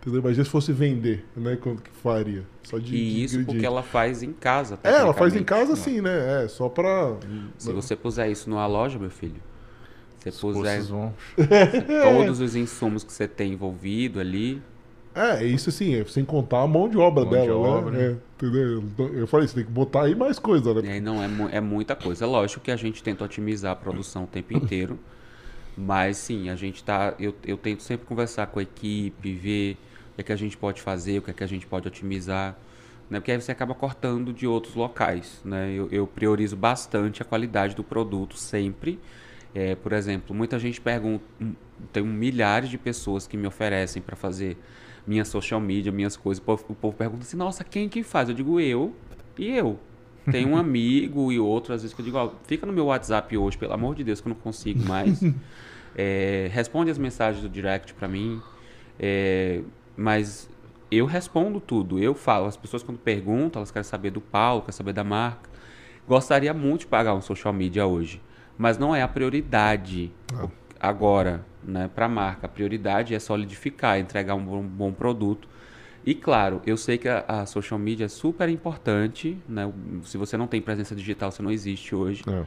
Entendeu? 0.00 0.20
Imagina 0.20 0.44
se 0.44 0.50
fosse 0.50 0.72
vender, 0.72 1.24
né? 1.36 1.56
Quanto 1.56 1.82
que 1.82 1.90
faria? 1.90 2.44
Só 2.64 2.78
de. 2.78 2.94
e 2.94 3.22
isso 3.24 3.44
porque 3.44 3.64
ela 3.64 3.82
faz 3.82 4.22
em 4.22 4.32
casa. 4.32 4.78
É, 4.82 4.90
ela 4.96 5.14
faz 5.14 5.34
em 5.36 5.44
casa 5.44 5.76
sim, 5.76 6.00
né? 6.00 6.44
É, 6.44 6.48
só 6.48 6.68
pra. 6.68 7.16
Se 7.56 7.72
você 7.72 7.94
puser 7.94 8.30
isso 8.30 8.50
numa 8.50 8.66
loja, 8.66 8.98
meu 8.98 9.10
filho, 9.10 9.40
Você 10.22 10.28
Os 10.30 10.40
puser 10.40 10.76
custos 10.78 10.88
vão... 10.90 11.14
todos 12.16 12.40
os 12.40 12.54
insumos 12.54 13.02
que 13.04 13.12
você 13.12 13.26
tem 13.26 13.52
envolvido 13.52 14.20
ali. 14.20 14.62
É, 15.14 15.44
isso 15.44 15.68
assim, 15.68 15.94
é 15.94 16.04
sem 16.06 16.24
contar 16.24 16.62
a 16.62 16.66
mão 16.66 16.88
de 16.88 16.96
obra 16.96 17.24
Mão 17.24 17.34
de 17.34 17.40
dela, 17.40 17.58
obra. 17.58 17.90
né? 17.90 18.04
É, 18.04 18.16
entendeu? 18.46 18.82
Eu 19.12 19.26
falei, 19.26 19.46
você 19.46 19.56
tem 19.56 19.64
que 19.64 19.70
botar 19.70 20.04
aí 20.04 20.14
mais 20.14 20.38
coisa, 20.38 20.72
né? 20.80 20.96
É, 20.96 21.00
não, 21.00 21.22
é, 21.22 21.28
mu- 21.28 21.48
é 21.50 21.60
muita 21.60 21.94
coisa. 21.94 22.24
Lógico 22.26 22.60
que 22.64 22.70
a 22.70 22.76
gente 22.76 23.02
tenta 23.02 23.22
otimizar 23.24 23.72
a 23.72 23.76
produção 23.76 24.24
o 24.24 24.26
tempo 24.26 24.54
inteiro. 24.56 24.98
Mas 25.76 26.16
sim, 26.18 26.48
a 26.50 26.56
gente 26.56 26.82
tá. 26.84 27.14
Eu, 27.18 27.34
eu 27.46 27.56
tento 27.56 27.82
sempre 27.82 28.06
conversar 28.06 28.46
com 28.46 28.58
a 28.58 28.62
equipe, 28.62 29.32
ver 29.34 29.76
o 30.12 30.14
que, 30.16 30.20
é 30.20 30.24
que 30.24 30.32
a 30.32 30.36
gente 30.36 30.56
pode 30.56 30.80
fazer, 30.82 31.18
o 31.18 31.22
que, 31.22 31.30
é 31.30 31.34
que 31.34 31.44
a 31.44 31.46
gente 31.46 31.66
pode 31.66 31.88
otimizar. 31.88 32.56
Né? 33.10 33.18
Porque 33.20 33.32
aí 33.32 33.40
você 33.40 33.52
acaba 33.52 33.74
cortando 33.74 34.32
de 34.32 34.46
outros 34.46 34.74
locais. 34.74 35.40
Né? 35.44 35.72
Eu, 35.74 35.88
eu 35.90 36.06
priorizo 36.06 36.56
bastante 36.56 37.20
a 37.22 37.24
qualidade 37.24 37.74
do 37.74 37.82
produto 37.84 38.36
sempre. 38.36 38.98
É, 39.54 39.74
por 39.74 39.92
exemplo, 39.92 40.34
muita 40.34 40.58
gente 40.58 40.80
pergunta. 40.80 41.24
Tem 41.92 42.02
milhares 42.02 42.70
de 42.70 42.78
pessoas 42.78 43.26
que 43.26 43.36
me 43.36 43.46
oferecem 43.46 44.00
para 44.00 44.16
fazer 44.16 44.56
minha 45.06 45.24
social 45.24 45.60
media, 45.60 45.92
minhas 45.92 46.16
coisas. 46.16 46.40
O 46.40 46.44
povo, 46.44 46.64
o 46.68 46.74
povo 46.74 46.96
pergunta 46.96 47.22
assim: 47.24 47.36
nossa, 47.36 47.64
quem 47.64 47.88
que 47.88 48.02
faz? 48.02 48.28
Eu 48.28 48.34
digo 48.34 48.58
eu 48.58 48.94
e 49.38 49.48
eu. 49.48 49.78
Tem 50.30 50.46
um 50.46 50.56
amigo 50.56 51.30
e 51.32 51.38
outro, 51.38 51.74
às 51.74 51.82
vezes, 51.82 51.94
que 51.94 52.00
eu 52.00 52.04
digo: 52.04 52.16
ó, 52.16 52.32
fica 52.44 52.64
no 52.64 52.72
meu 52.72 52.86
WhatsApp 52.86 53.36
hoje, 53.36 53.58
pelo 53.58 53.72
amor 53.72 53.94
de 53.94 54.04
Deus, 54.04 54.20
que 54.20 54.28
eu 54.28 54.30
não 54.30 54.40
consigo 54.40 54.82
mais. 54.86 55.20
É, 55.94 56.48
responde 56.50 56.90
as 56.90 56.96
mensagens 56.96 57.42
do 57.42 57.50
direct 57.50 57.92
para 57.92 58.08
mim. 58.08 58.40
É, 58.98 59.60
mas 59.94 60.48
eu 60.90 61.06
respondo 61.06 61.60
tudo. 61.60 61.98
Eu 61.98 62.14
falo. 62.14 62.46
As 62.46 62.56
pessoas, 62.56 62.82
quando 62.82 62.98
perguntam, 62.98 63.60
elas 63.60 63.70
querem 63.70 63.84
saber 63.84 64.10
do 64.10 64.20
Paulo, 64.20 64.62
querem 64.62 64.72
saber 64.72 64.92
da 64.92 65.04
marca. 65.04 65.50
Gostaria 66.08 66.52
muito 66.52 66.80
de 66.80 66.86
pagar 66.86 67.14
um 67.14 67.20
social 67.20 67.52
media 67.52 67.86
hoje, 67.86 68.20
mas 68.62 68.78
não 68.78 68.94
é 68.94 69.02
a 69.02 69.08
prioridade 69.08 70.12
Ah. 70.32 70.46
agora, 70.78 71.44
né, 71.64 71.90
para 71.92 72.06
a 72.06 72.08
marca. 72.08 72.46
A 72.46 72.48
prioridade 72.48 73.12
é 73.12 73.18
solidificar, 73.18 73.98
entregar 73.98 74.36
um 74.36 74.44
bom, 74.44 74.62
bom 74.62 74.92
produto. 74.92 75.48
E 76.06 76.14
claro, 76.14 76.62
eu 76.64 76.76
sei 76.76 76.96
que 76.96 77.08
a, 77.08 77.24
a 77.26 77.46
social 77.46 77.78
media 77.78 78.06
é 78.06 78.08
super 78.08 78.48
importante, 78.48 79.36
né? 79.48 79.72
Se 80.04 80.16
você 80.16 80.36
não 80.36 80.46
tem 80.46 80.60
presença 80.60 80.94
digital, 80.94 81.30
você 81.32 81.42
não 81.42 81.50
existe 81.50 81.92
hoje. 81.94 82.22
É. 82.28 82.44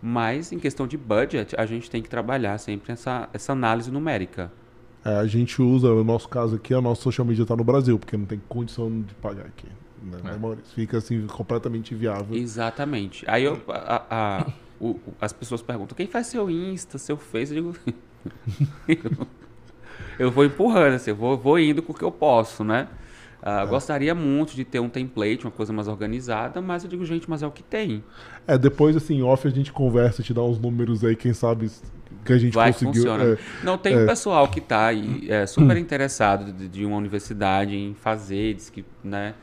Mas 0.00 0.52
em 0.52 0.58
questão 0.58 0.86
de 0.86 0.96
budget, 0.96 1.54
a 1.58 1.66
gente 1.66 1.90
tem 1.90 2.02
que 2.02 2.08
trabalhar 2.08 2.56
sempre 2.58 2.92
essa, 2.92 3.28
essa 3.32 3.52
análise 3.52 3.90
numérica. 3.90 4.50
É, 5.04 5.16
a 5.16 5.26
gente 5.26 5.60
usa, 5.60 5.88
no 5.88 6.04
nosso 6.04 6.28
caso 6.28 6.56
aqui, 6.56 6.72
a 6.74 6.80
nossa 6.80 7.02
social 7.02 7.26
media 7.26 7.44
tá 7.46 7.54
no 7.56 7.64
Brasil, 7.64 7.98
porque 7.98 8.16
não 8.16 8.24
tem 8.26 8.40
condição 8.48 8.90
de 9.02 9.14
pagar 9.16 9.44
aqui. 9.46 9.66
Né, 10.02 10.18
É. 10.24 10.56
Fica 10.74 10.98
assim, 10.98 11.26
completamente 11.26 11.92
inviável. 11.94 12.36
Exatamente. 12.36 13.24
Aí 13.28 13.44
eu, 13.44 13.60
a- 13.68 14.02
a- 14.10 14.46
o- 14.80 14.90
o- 14.90 15.00
as 15.20 15.32
pessoas 15.32 15.62
perguntam: 15.62 15.96
quem 15.96 16.06
faz 16.06 16.26
seu 16.28 16.50
Insta, 16.50 16.98
seu 16.98 17.16
Face? 17.16 17.54
Eu 17.56 17.72
digo. 17.72 17.78
eu 20.18 20.30
vou 20.30 20.44
empurrando, 20.44 20.94
assim, 20.94 21.10
eu 21.10 21.16
vou, 21.16 21.36
vou 21.36 21.58
indo 21.58 21.82
com 21.82 21.92
o 21.92 21.94
que 21.94 22.02
eu 22.04 22.10
posso, 22.10 22.64
né? 22.64 22.88
Ah, 23.40 23.64
Gostaria 23.64 24.14
muito 24.16 24.54
de 24.56 24.64
ter 24.64 24.80
um 24.80 24.88
template, 24.88 25.44
uma 25.44 25.50
coisa 25.52 25.72
mais 25.72 25.86
organizada, 25.86 26.60
mas 26.60 26.82
eu 26.82 26.90
digo, 26.90 27.04
gente, 27.04 27.30
mas 27.30 27.40
é 27.42 27.46
o 27.46 27.52
que 27.52 27.62
tem. 27.62 28.02
É, 28.46 28.58
depois, 28.58 28.96
assim, 28.96 29.22
off 29.22 29.46
a 29.46 29.50
gente 29.50 29.72
conversa, 29.72 30.22
te 30.24 30.34
dá 30.34 30.42
uns 30.42 30.58
números 30.58 31.04
aí, 31.04 31.14
quem 31.14 31.32
sabe 31.32 31.70
que 32.24 32.32
a 32.32 32.38
gente 32.38 32.54
Vai, 32.54 32.72
conseguiu. 32.72 32.94
funciona. 32.94 33.24
é, 33.24 33.38
Não, 33.62 33.78
tem 33.78 33.94
é. 33.94 34.02
um 34.02 34.06
pessoal 34.06 34.48
que 34.48 34.58
está 34.58 34.90
é, 35.28 35.46
super 35.46 35.76
interessado 35.78 36.52
de, 36.52 36.66
de 36.68 36.84
uma 36.84 36.96
universidade 36.96 37.76
em 37.76 37.94
fazer, 37.94 38.54
diz 38.54 38.70
que 38.70 38.84
né, 39.04 39.34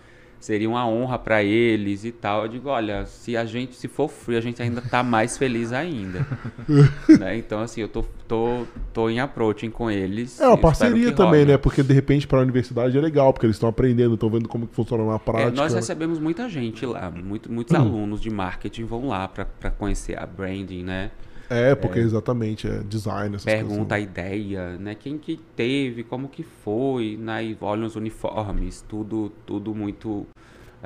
seria 0.45 0.69
uma 0.69 0.87
honra 0.87 1.17
para 1.17 1.43
eles 1.43 2.05
e 2.05 2.11
tal. 2.11 2.43
Eu 2.43 2.47
digo, 2.47 2.69
olha, 2.69 3.05
se 3.05 3.35
a 3.35 3.45
gente, 3.45 3.75
se 3.75 3.87
for 3.87 4.07
free, 4.07 4.37
a 4.37 4.41
gente 4.41 4.61
ainda 4.61 4.79
tá 4.81 5.01
mais 5.01 5.37
feliz 5.37 5.73
ainda. 5.73 6.25
Né? 7.19 7.37
Então, 7.37 7.59
assim, 7.61 7.81
eu 7.81 7.87
tô, 7.87 8.03
tô, 8.27 8.65
tô 8.93 9.09
em 9.09 9.19
approaching 9.19 9.69
com 9.69 9.89
eles. 9.89 10.39
É 10.39 10.47
uma 10.47 10.57
parceria 10.57 11.11
também, 11.11 11.45
né? 11.45 11.57
Porque 11.57 11.81
de 11.83 11.93
repente 11.93 12.27
para 12.27 12.39
a 12.39 12.41
universidade 12.41 12.97
é 12.97 13.01
legal, 13.01 13.31
porque 13.33 13.45
eles 13.45 13.55
estão 13.55 13.69
aprendendo, 13.69 14.13
estão 14.15 14.29
vendo 14.29 14.47
como 14.47 14.67
que 14.67 14.75
funciona 14.75 15.03
na 15.05 15.15
É, 15.15 15.19
prática. 15.19 15.51
nós 15.51 15.73
recebemos 15.73 16.19
muita 16.19 16.47
gente 16.49 16.85
lá, 16.85 17.09
muito, 17.11 17.51
muitos 17.51 17.73
Hum. 17.75 17.81
alunos 17.81 18.21
de 18.21 18.29
marketing 18.29 18.83
vão 18.85 19.07
lá 19.07 19.27
para 19.27 19.71
conhecer 19.71 20.17
a 20.19 20.25
branding, 20.25 20.83
né? 20.83 21.11
É, 21.47 21.75
porque 21.75 21.99
exatamente, 21.99 22.67
é 22.67 22.79
design, 22.79 23.35
essas 23.35 23.45
pergunta 23.45 23.93
a 23.93 23.97
coisas. 23.99 24.03
ideia, 24.11 24.77
né? 24.79 24.95
Quem 24.95 25.15
que 25.17 25.39
teve, 25.55 26.03
como 26.03 26.27
que 26.27 26.41
foi, 26.41 27.17
né? 27.21 27.45
E 27.45 27.57
olha 27.61 27.85
os 27.85 27.95
uniformes, 27.95 28.83
tudo, 28.89 29.31
tudo 29.45 29.73
muito. 29.75 30.25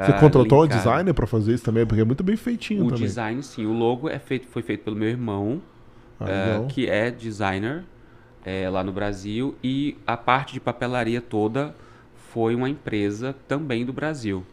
Você 0.01 0.11
ah, 0.11 0.19
contratou 0.19 0.63
um 0.63 0.67
designer 0.67 1.13
para 1.13 1.27
fazer 1.27 1.53
isso 1.53 1.63
também, 1.63 1.85
porque 1.85 2.01
é 2.01 2.05
muito 2.05 2.23
bem 2.23 2.35
feitinho 2.37 2.85
O 2.85 2.89
também. 2.89 3.05
design, 3.05 3.43
sim. 3.43 3.65
O 3.65 3.73
logo 3.73 4.09
é 4.09 4.17
feito, 4.19 4.47
foi 4.47 4.61
feito 4.61 4.83
pelo 4.83 4.95
meu 4.95 5.09
irmão, 5.09 5.61
Ah, 6.19 6.25
legal. 6.25 6.67
que 6.67 6.87
é 6.89 7.11
designer 7.11 7.83
eh, 8.45 8.69
lá 8.69 8.83
no 8.83 8.91
Brasil, 8.91 9.55
e 9.63 9.97
a 10.07 10.15
parte 10.15 10.53
de 10.53 10.59
papelaria 10.59 11.19
toda 11.21 11.75
foi 12.31 12.55
uma 12.55 12.69
empresa 12.69 13.35
também 13.47 13.85
do 13.85 13.91
Brasil, 13.91 14.45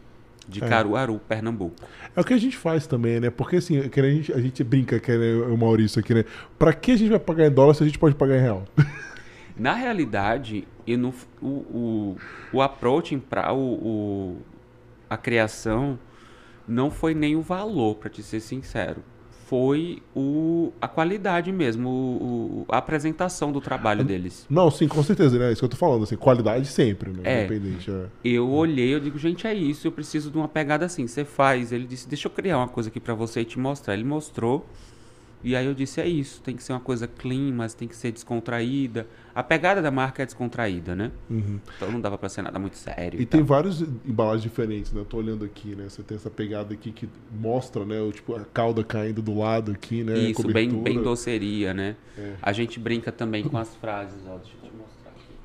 de 0.47 0.63
É. 0.63 0.67
Caruaru, 0.67 1.19
Pernambuco. 1.27 1.75
É 2.15 2.19
o 2.19 2.23
que 2.23 2.33
a 2.33 2.37
gente 2.37 2.57
faz 2.57 2.85
também, 2.87 3.19
né? 3.19 3.29
Porque 3.29 3.57
assim, 3.57 3.79
nem 3.79 3.89
a, 4.05 4.09
gente, 4.13 4.33
a 4.33 4.41
gente 4.41 4.63
brinca, 4.63 4.99
que 4.99 5.15
né, 5.17 5.35
o 5.45 5.57
Maurício 5.57 5.99
aqui, 5.99 6.13
né? 6.13 6.25
Pra 6.59 6.73
que 6.73 6.91
a 6.91 6.97
gente 6.97 7.09
vai 7.09 7.19
pagar 7.19 7.47
em 7.47 7.51
dólar 7.51 7.73
se 7.73 7.83
a 7.83 7.85
gente 7.85 7.99
pode 7.99 8.15
pagar 8.15 8.37
em 8.37 8.41
real? 8.41 8.65
Na 9.57 9.73
realidade, 9.73 10.67
eu 10.85 10.97
não, 10.97 11.13
o, 11.41 11.47
o, 11.47 12.17
o 12.53 12.61
approaching 12.61 13.19
para 13.19 13.51
o, 13.53 13.57
o- 13.73 14.37
a 15.09 15.17
criação 15.17 15.97
não 16.67 16.91
foi 16.91 17.13
nem 17.13 17.35
o 17.35 17.41
valor, 17.41 17.95
para 17.95 18.09
te 18.09 18.21
ser 18.21 18.39
sincero. 18.39 19.01
Foi 19.45 20.03
o, 20.13 20.73
a 20.81 20.89
qualidade 20.89 21.53
mesmo, 21.53 21.87
o, 21.89 22.65
a 22.67 22.79
apresentação 22.79 23.49
do 23.49 23.61
trabalho 23.61 24.03
deles. 24.03 24.45
Não, 24.49 24.69
sim, 24.69 24.89
com 24.89 25.01
certeza, 25.01 25.39
né? 25.39 25.53
Isso 25.53 25.61
que 25.61 25.65
eu 25.65 25.69
tô 25.69 25.77
falando, 25.77 26.03
assim, 26.03 26.17
qualidade 26.17 26.67
sempre, 26.67 27.11
né? 27.11 27.21
É. 27.23 27.45
Independente. 27.45 27.89
É. 27.89 28.07
Eu 28.25 28.49
olhei, 28.49 28.93
eu 28.93 28.99
digo, 28.99 29.17
gente, 29.17 29.47
é 29.47 29.53
isso, 29.53 29.87
eu 29.87 29.91
preciso 29.93 30.29
de 30.29 30.37
uma 30.37 30.49
pegada 30.49 30.85
assim. 30.85 31.07
Você 31.07 31.23
faz. 31.23 31.71
Ele 31.71 31.87
disse, 31.87 32.09
deixa 32.09 32.27
eu 32.27 32.31
criar 32.31 32.57
uma 32.57 32.67
coisa 32.67 32.89
aqui 32.89 32.99
para 32.99 33.13
você 33.13 33.39
e 33.39 33.45
te 33.45 33.57
mostrar. 33.57 33.93
Ele 33.93 34.03
mostrou. 34.03 34.65
E 35.43 35.55
aí 35.55 35.65
eu 35.65 35.73
disse, 35.73 36.01
é 36.01 36.07
isso, 36.07 36.41
tem 36.41 36.55
que 36.55 36.63
ser 36.63 36.73
uma 36.73 36.79
coisa 36.79 37.07
clean, 37.07 37.53
mas 37.53 37.73
tem 37.73 37.87
que 37.87 37.95
ser 37.95 38.11
descontraída. 38.11 39.05
A 39.35 39.43
pegada 39.43 39.81
da 39.83 39.91
marca 39.91 40.23
é 40.23 40.25
descontraída, 40.25 40.95
né? 40.95 41.11
Uhum. 41.29 41.59
Então 41.75 41.91
não 41.91 42.01
dava 42.01 42.17
pra 42.17 42.27
ser 42.27 42.41
nada 42.41 42.57
muito 42.57 42.75
sério. 42.75 43.19
E 43.19 43.23
e 43.23 43.25
tem 43.25 43.41
tal. 43.41 43.47
várias 43.47 43.81
embalagens 43.81 44.41
diferentes, 44.41 44.91
né? 44.91 45.01
Eu 45.01 45.05
tô 45.05 45.17
olhando 45.17 45.45
aqui, 45.45 45.75
né? 45.75 45.87
Você 45.87 46.01
tem 46.01 46.17
essa 46.17 46.29
pegada 46.29 46.73
aqui 46.73 46.91
que 46.91 47.07
mostra, 47.31 47.85
né? 47.85 48.01
O, 48.01 48.11
tipo, 48.11 48.35
a 48.35 48.43
cauda 48.45 48.83
caindo 48.83 49.21
do 49.21 49.37
lado 49.37 49.71
aqui, 49.71 50.03
né? 50.03 50.17
Isso, 50.17 50.47
bem, 50.47 50.69
bem 50.81 51.03
doceria, 51.03 51.71
né? 51.71 51.95
É. 52.17 52.35
A 52.41 52.51
gente 52.51 52.79
brinca 52.79 53.11
também 53.11 53.43
com 53.43 53.57
as 53.57 53.75
frases, 53.75 54.19
ó. 54.27 54.37
Deixa 54.37 54.53
eu 54.63 54.69
te 54.69 54.75
mostrar 54.75 55.11
aqui. 55.11 55.35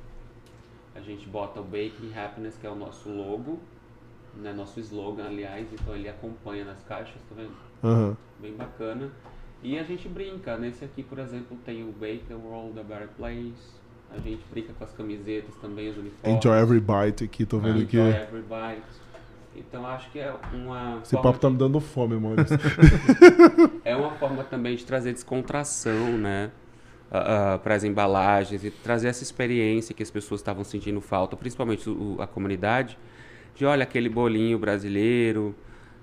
A 0.95 1.01
gente 1.01 1.27
bota 1.29 1.61
o 1.61 1.63
Baking 1.63 2.11
Happiness, 2.15 2.57
que 2.57 2.65
é 2.65 2.69
o 2.69 2.75
nosso 2.75 3.09
logo, 3.09 3.59
né? 4.41 4.51
Nosso 4.53 4.79
slogan, 4.79 5.25
aliás, 5.25 5.67
então 5.71 5.95
ele 5.95 6.09
acompanha 6.09 6.65
nas 6.65 6.81
caixas, 6.83 7.21
tá 7.29 7.35
vendo? 7.35 7.53
Aham. 7.83 8.17
Bem 8.41 8.53
bacana. 8.53 9.11
E 9.63 9.79
a 9.79 9.83
gente 9.83 10.07
brinca. 10.09 10.57
Nesse 10.57 10.83
aqui, 10.83 11.03
por 11.03 11.19
exemplo, 11.19 11.57
tem 11.65 11.83
o 11.83 11.91
Bake 11.91 12.23
the 12.27 12.35
World 12.35 12.79
a 12.79 12.83
Better 12.83 13.07
Place. 13.17 13.53
A 14.11 14.17
gente 14.19 14.41
brinca 14.51 14.73
com 14.77 14.83
as 14.83 14.91
camisetas 14.91 15.55
também, 15.61 15.89
os 15.89 15.97
uniformes. 15.97 16.37
Enjoy 16.37 16.57
every 16.59 16.79
bite 16.79 17.23
aqui, 17.23 17.45
tô 17.45 17.57
vendo 17.59 17.81
aqui. 17.81 17.97
Enjoy 17.97 18.09
every 18.21 18.41
bite. 18.43 18.83
Então 19.55 19.85
acho 19.87 20.11
que 20.11 20.19
é 20.19 20.33
uma 20.53 20.99
Esse 21.03 21.15
papo 21.15 21.39
tá 21.39 21.49
me 21.49 21.57
dando 21.57 21.79
fome, 21.79 22.15
Maurício. 22.19 22.57
É 23.85 23.95
uma 23.95 24.11
forma 24.11 24.43
também 24.45 24.75
de 24.77 24.85
trazer 24.85 25.11
descontração, 25.13 26.17
né? 26.17 26.51
para 27.61 27.75
as 27.75 27.83
embalagens 27.83 28.63
e 28.63 28.71
trazer 28.71 29.07
essa 29.07 29.21
experiência 29.21 29.93
que 29.93 30.01
as 30.01 30.09
pessoas 30.09 30.41
estavam 30.41 30.63
sentindo 30.63 30.99
falta, 30.99 31.35
principalmente 31.37 31.87
o- 31.87 32.15
a 32.19 32.25
comunidade, 32.25 32.97
de 33.55 33.65
olha 33.67 33.83
aquele 33.83 34.09
bolinho 34.09 34.57
brasileiro, 34.57 35.53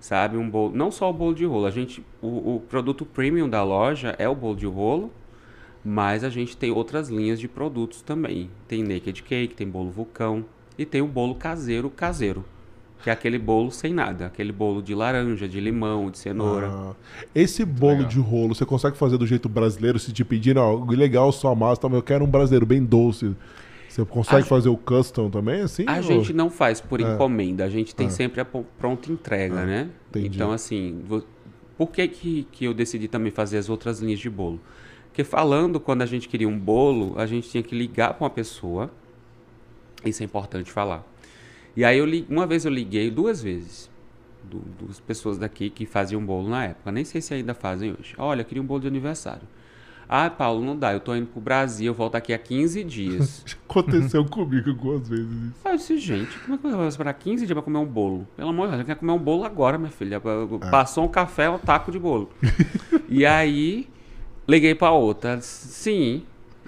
sabe? 0.00 0.36
Um 0.36 0.48
bolo, 0.48 0.74
não 0.74 0.90
só 0.90 1.08
o 1.10 1.12
bolo 1.12 1.34
de 1.34 1.44
rolo, 1.44 1.66
a 1.66 1.70
gente, 1.70 2.04
o, 2.20 2.56
o 2.56 2.60
produto 2.68 3.04
premium 3.04 3.48
da 3.48 3.62
loja 3.62 4.16
é 4.18 4.28
o 4.28 4.34
bolo 4.34 4.56
de 4.56 4.66
rolo, 4.66 5.12
mas 5.84 6.24
a 6.24 6.30
gente 6.30 6.56
tem 6.56 6.70
outras 6.70 7.08
linhas 7.08 7.38
de 7.38 7.46
produtos 7.46 8.02
também. 8.02 8.50
Tem 8.66 8.82
naked 8.82 9.22
cake, 9.22 9.54
tem 9.54 9.68
bolo 9.68 9.90
vulcão 9.90 10.44
e 10.78 10.84
tem 10.84 11.02
o 11.02 11.06
bolo 11.06 11.34
caseiro 11.34 11.90
caseiro, 11.90 12.44
que 13.02 13.10
é 13.10 13.12
aquele 13.12 13.38
bolo 13.38 13.70
sem 13.70 13.92
nada, 13.92 14.26
aquele 14.26 14.52
bolo 14.52 14.82
de 14.82 14.94
laranja, 14.94 15.48
de 15.48 15.60
limão, 15.60 16.10
de 16.10 16.18
cenoura. 16.18 16.68
Ah, 16.70 16.92
esse 17.34 17.64
bolo 17.64 17.98
Legal. 17.98 18.08
de 18.08 18.18
rolo, 18.18 18.54
você 18.54 18.64
consegue 18.64 18.96
fazer 18.96 19.18
do 19.18 19.26
jeito 19.26 19.48
brasileiro? 19.48 19.98
Se 19.98 20.12
te 20.12 20.24
pedirem, 20.24 20.62
ó, 20.62 20.82
legal 20.84 21.30
sua 21.32 21.54
massa, 21.54 21.80
mas 21.84 21.94
eu 21.94 22.02
quero 22.02 22.24
um 22.24 22.30
brasileiro 22.30 22.66
bem 22.66 22.82
doce. 22.82 23.34
Você 23.90 24.04
consegue 24.04 24.42
A 24.42 24.46
fazer 24.46 24.68
o 24.68 24.76
custom 24.76 25.28
também, 25.28 25.62
assim? 25.62 25.84
A 25.86 25.96
ou- 25.96 26.02
gente 26.02 26.32
não 26.32 26.48
faz 26.48 26.80
por 26.80 27.00
É. 27.00 27.14
encomenda, 27.14 27.64
a 27.64 27.68
gente 27.68 27.92
tem 27.94 28.06
É. 28.06 28.10
sempre 28.10 28.40
a 28.40 28.44
pronta 28.44 29.10
entrega, 29.10 29.60
É, 29.62 29.66
né? 29.66 29.90
entendi. 30.08 30.28
Então, 30.36 30.52
assim, 30.52 31.02
por 31.76 31.90
que, 31.90 32.06
que, 32.06 32.42
que 32.52 32.64
eu 32.64 32.72
decidi 32.72 33.08
também 33.08 33.32
fazer 33.32 33.58
as 33.58 33.68
outras 33.68 33.98
linhas 34.00 34.20
de 34.20 34.30
bolo? 34.30 34.60
Porque 35.08 35.24
falando, 35.24 35.80
quando 35.80 36.02
a 36.02 36.06
gente 36.06 36.28
queria 36.28 36.48
um 36.48 36.56
bolo, 36.56 37.14
a 37.18 37.26
gente 37.26 37.48
tinha 37.50 37.62
que 37.64 37.74
ligar 37.74 38.14
para 38.14 38.22
uma 38.24 38.30
pessoa, 38.30 38.92
isso 40.04 40.22
é 40.22 40.26
importante 40.26 40.70
falar. 40.70 41.04
E 41.76 41.84
aí, 41.84 41.98
eu 41.98 42.04
li, 42.06 42.24
uma 42.30 42.46
vez 42.46 42.64
eu 42.64 42.70
liguei, 42.70 43.10
duas 43.10 43.42
vezes, 43.42 43.90
du- 44.44 44.62
duas 44.78 45.00
pessoas 45.00 45.36
daqui 45.36 45.68
que 45.68 45.84
faziam 45.84 46.24
bolo 46.24 46.48
na 46.48 46.64
época, 46.66 46.92
nem 46.92 47.04
sei 47.04 47.20
se 47.20 47.34
ainda 47.34 47.54
fazem 47.54 47.92
hoje. 47.98 48.14
Olha, 48.16 48.42
eu 48.42 48.44
queria 48.44 48.62
um 48.62 48.66
bolo 48.66 48.80
de 48.80 48.86
aniversário. 48.86 49.42
Ah, 50.12 50.28
Paulo, 50.28 50.64
não 50.64 50.76
dá, 50.76 50.92
eu 50.92 50.98
tô 50.98 51.14
indo 51.14 51.28
pro 51.28 51.40
Brasil, 51.40 51.86
eu 51.86 51.94
volto 51.94 52.14
daqui 52.14 52.32
a 52.32 52.38
15 52.38 52.82
dias. 52.82 53.44
Aconteceu 53.70 54.24
comigo 54.24 54.70
algumas 54.70 55.08
vezes 55.08 55.30
isso. 55.30 55.54
Aí 55.64 55.72
eu 55.72 55.76
disse, 55.76 55.98
gente, 55.98 56.36
como 56.40 56.56
é 56.56 56.58
que 56.58 56.66
eu 56.66 56.70
vou 56.76 56.88
esperar 56.88 57.14
15 57.14 57.46
dias 57.46 57.54
pra 57.54 57.62
comer 57.62 57.78
um 57.78 57.86
bolo? 57.86 58.26
Pelo 58.36 58.48
amor 58.48 58.64
de 58.64 58.70
Deus, 58.70 58.80
eu 58.80 58.86
quero 58.86 58.98
comer 58.98 59.12
um 59.12 59.18
bolo 59.18 59.44
agora, 59.44 59.78
minha 59.78 59.92
filha. 59.92 60.20
Passou 60.68 61.04
um 61.04 61.08
café, 61.08 61.48
um 61.48 61.58
taco 61.58 61.92
de 61.92 61.98
bolo. 62.00 62.28
e 63.08 63.24
aí, 63.24 63.88
liguei 64.48 64.74
pra 64.74 64.90
outra. 64.90 65.36
Disse, 65.36 65.68
Sim, 65.68 66.22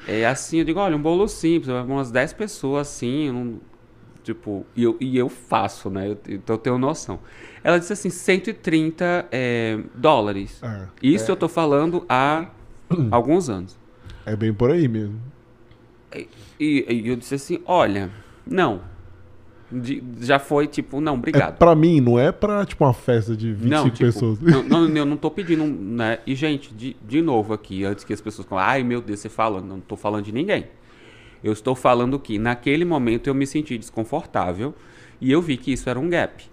é 0.06 0.24
assim, 0.24 0.58
eu 0.58 0.64
digo, 0.64 0.78
olha, 0.78 0.96
um 0.96 1.02
bolo 1.02 1.26
simples, 1.26 1.68
umas 1.68 2.12
10 2.12 2.32
pessoas 2.32 2.86
assim, 2.86 3.32
não- 3.32 3.60
tipo, 4.22 4.64
e 4.76 4.84
eu, 4.84 4.96
e 5.00 5.18
eu 5.18 5.28
faço, 5.28 5.90
né? 5.90 6.10
Eu, 6.10 6.18
então 6.28 6.54
eu 6.54 6.58
tenho 6.58 6.78
noção. 6.78 7.18
Ela 7.64 7.78
disse 7.80 7.92
assim, 7.92 8.08
130 8.08 9.26
é, 9.32 9.80
dólares. 9.96 10.62
É, 10.62 10.86
Isso 11.02 11.28
eu 11.32 11.34
tô 11.36 11.48
falando 11.48 12.04
há 12.08 12.46
alguns 13.10 13.48
anos. 13.48 13.78
é 14.26 14.34
bem 14.36 14.52
por 14.52 14.70
aí 14.70 14.86
mesmo. 14.88 15.20
E, 16.60 16.84
e 16.88 17.08
eu 17.08 17.16
disse 17.16 17.34
assim, 17.34 17.60
olha, 17.66 18.10
não. 18.46 18.80
De- 19.70 20.02
já 20.20 20.38
foi 20.38 20.66
tipo, 20.66 21.00
não, 21.00 21.14
É, 21.14 21.16
obrigado. 21.16 21.56
pra 21.56 21.74
mim, 21.74 21.98
não 22.00 22.18
é 22.18 22.30
pra, 22.30 22.64
tipo, 22.66 22.84
uma 22.84 22.92
festa 22.92 23.34
de 23.34 23.54
25 23.54 23.70
não, 23.70 23.84
tipo, 23.90 23.98
pessoas. 23.98 24.38
Não, 24.40 24.62
não, 24.68 24.86
eu 24.96 25.06
não 25.06 25.16
tô 25.16 25.30
pedindo, 25.30 25.64
né? 25.64 26.18
E, 26.26 26.34
gente, 26.34 26.74
de, 26.74 26.94
de 27.08 27.22
novo 27.22 27.54
aqui, 27.54 27.82
antes 27.84 28.04
que 28.04 28.12
as 28.12 28.20
pessoas 28.20 28.46
falem, 28.46 28.64
ai 28.66 28.82
meu 28.82 29.00
Deus, 29.00 29.20
você 29.20 29.30
falando, 29.30 29.66
não 29.66 29.80
tô 29.80 29.96
falando 29.96 30.24
de 30.24 30.32
ninguém. 30.32 30.66
Eu 31.42 31.52
estou 31.54 31.74
falando 31.74 32.18
que 32.18 32.38
naquele 32.38 32.84
momento 32.84 33.28
eu 33.28 33.34
me 33.34 33.46
senti 33.46 33.78
desconfortável 33.78 34.74
e 35.20 35.32
eu 35.32 35.40
vi 35.40 35.56
que 35.56 35.72
isso 35.72 35.88
era 35.88 35.98
um 35.98 36.08
gap. 36.10 36.44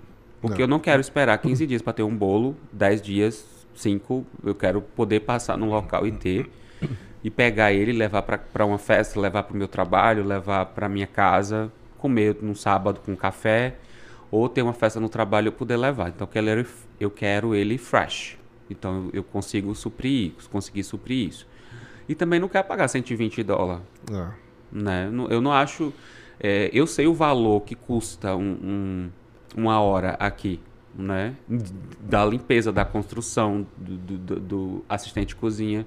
Porque 0.42 0.60
Não. 0.60 0.62
eu 0.62 0.68
não 0.70 0.80
quero 0.80 1.02
esperar 1.02 1.38
15 1.38 1.68
dias 1.68 1.82
para 1.82 1.92
ter 1.92 2.04
um 2.04 2.16
bolo, 2.16 2.56
10 2.72 3.02
dias, 3.02 3.59
5, 3.84 4.25
eu 4.43 4.53
quero 4.55 4.82
poder 4.82 5.21
passar 5.21 5.57
num 5.57 5.69
local 5.69 6.05
e 6.05 6.11
ter. 6.11 6.49
E 7.23 7.30
pegar 7.30 7.73
ele, 7.73 7.91
levar 7.91 8.21
para 8.21 8.65
uma 8.65 8.77
festa, 8.77 9.19
levar 9.19 9.43
para 9.43 9.53
o 9.53 9.57
meu 9.57 9.67
trabalho, 9.67 10.23
levar 10.23 10.67
para 10.67 10.88
minha 10.88 11.07
casa, 11.07 11.69
comer 11.97 12.38
num 12.41 12.55
sábado 12.55 13.01
com 13.05 13.13
café, 13.15 13.75
ou 14.32 14.47
ter 14.47 14.61
uma 14.61 14.73
festa 14.73 14.99
no 15.01 15.09
trabalho 15.09 15.49
eu 15.49 15.51
poder 15.51 15.75
levar. 15.75 16.09
Então 16.09 16.25
eu 16.25 16.32
quero 16.32 16.47
ele, 16.49 16.67
eu 16.99 17.11
quero 17.11 17.53
ele 17.55 17.77
fresh. 17.77 18.38
Então 18.69 19.09
eu- 19.11 19.23
consigo 19.23 19.75
suprir 19.75 20.32
isso, 20.38 20.49
conseguir 20.49 20.84
suprir 20.84 21.27
isso. 21.27 21.45
E 22.07 22.15
também 22.15 22.39
não 22.39 22.47
quero 22.47 22.65
pagar 22.67 22.88
120 22.88 23.43
dólares 23.43 23.84
É. 24.11 24.27
né? 24.71 25.09
Não- 25.11 25.27
Eu 25.27 25.41
não 25.41 25.51
acho. 25.51 25.91
é, 26.39 26.69
eu 26.71 26.88
sei 26.88 27.05
o 27.05 27.13
valor 27.13 27.61
que 27.61 27.75
custa 27.75 28.34
um, 28.36 28.51
um- 28.63 29.09
uma 29.57 29.82
hora 29.82 30.11
aqui, 30.19 30.61
né? 31.02 31.36
Da 32.02 32.26
limpeza, 32.26 32.72
da 32.72 32.84
construção, 32.86 33.66
do, 33.78 33.97
do- 34.18 34.39
do- 34.39 34.86
assistente 34.89 35.30
de 35.30 35.36
cozinha. 35.36 35.86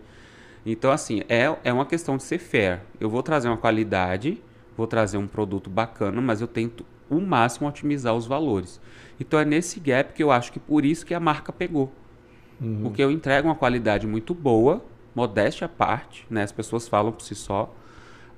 Então, 0.65 0.91
assim, 0.93 1.23
é, 1.29 1.55
é 1.65 1.73
uma 1.73 1.85
questão 1.87 2.17
de 2.17 2.23
ser 2.23 2.39
fair. 2.39 2.81
Eu 3.01 3.11
vou 3.11 3.23
trazer 3.23 3.49
uma 3.49 3.57
qualidade, 3.57 4.41
vou 4.77 4.87
trazer 4.87 5.19
um 5.19 5.27
produto 5.27 5.69
bacana, 5.69 6.21
mas 6.21 6.41
eu 6.41 6.47
tento 6.47 6.85
o 7.11 7.21
máximo 7.21 7.69
otimizar 7.69 8.15
os 8.15 8.27
valores. 8.27 8.81
Então 9.21 9.39
é 9.39 9.45
nesse 9.45 9.79
gap 9.79 10.13
que 10.15 10.23
eu 10.23 10.31
acho 10.31 10.51
que 10.53 10.59
por 10.59 10.85
isso 10.85 11.05
que 11.05 11.13
a 11.15 11.21
marca 11.21 11.53
pegou. 11.53 11.93
Porque 12.83 13.03
eu 13.03 13.11
entrego 13.11 13.49
uma 13.49 13.55
qualidade 13.57 14.07
muito 14.07 14.33
boa, 14.33 14.85
modéstia 15.15 15.65
à 15.65 15.69
parte, 15.69 16.25
né? 16.31 16.43
As 16.45 16.53
pessoas 16.53 16.87
falam 16.89 17.11
por 17.13 17.23
si 17.23 17.35
só, 17.35 17.75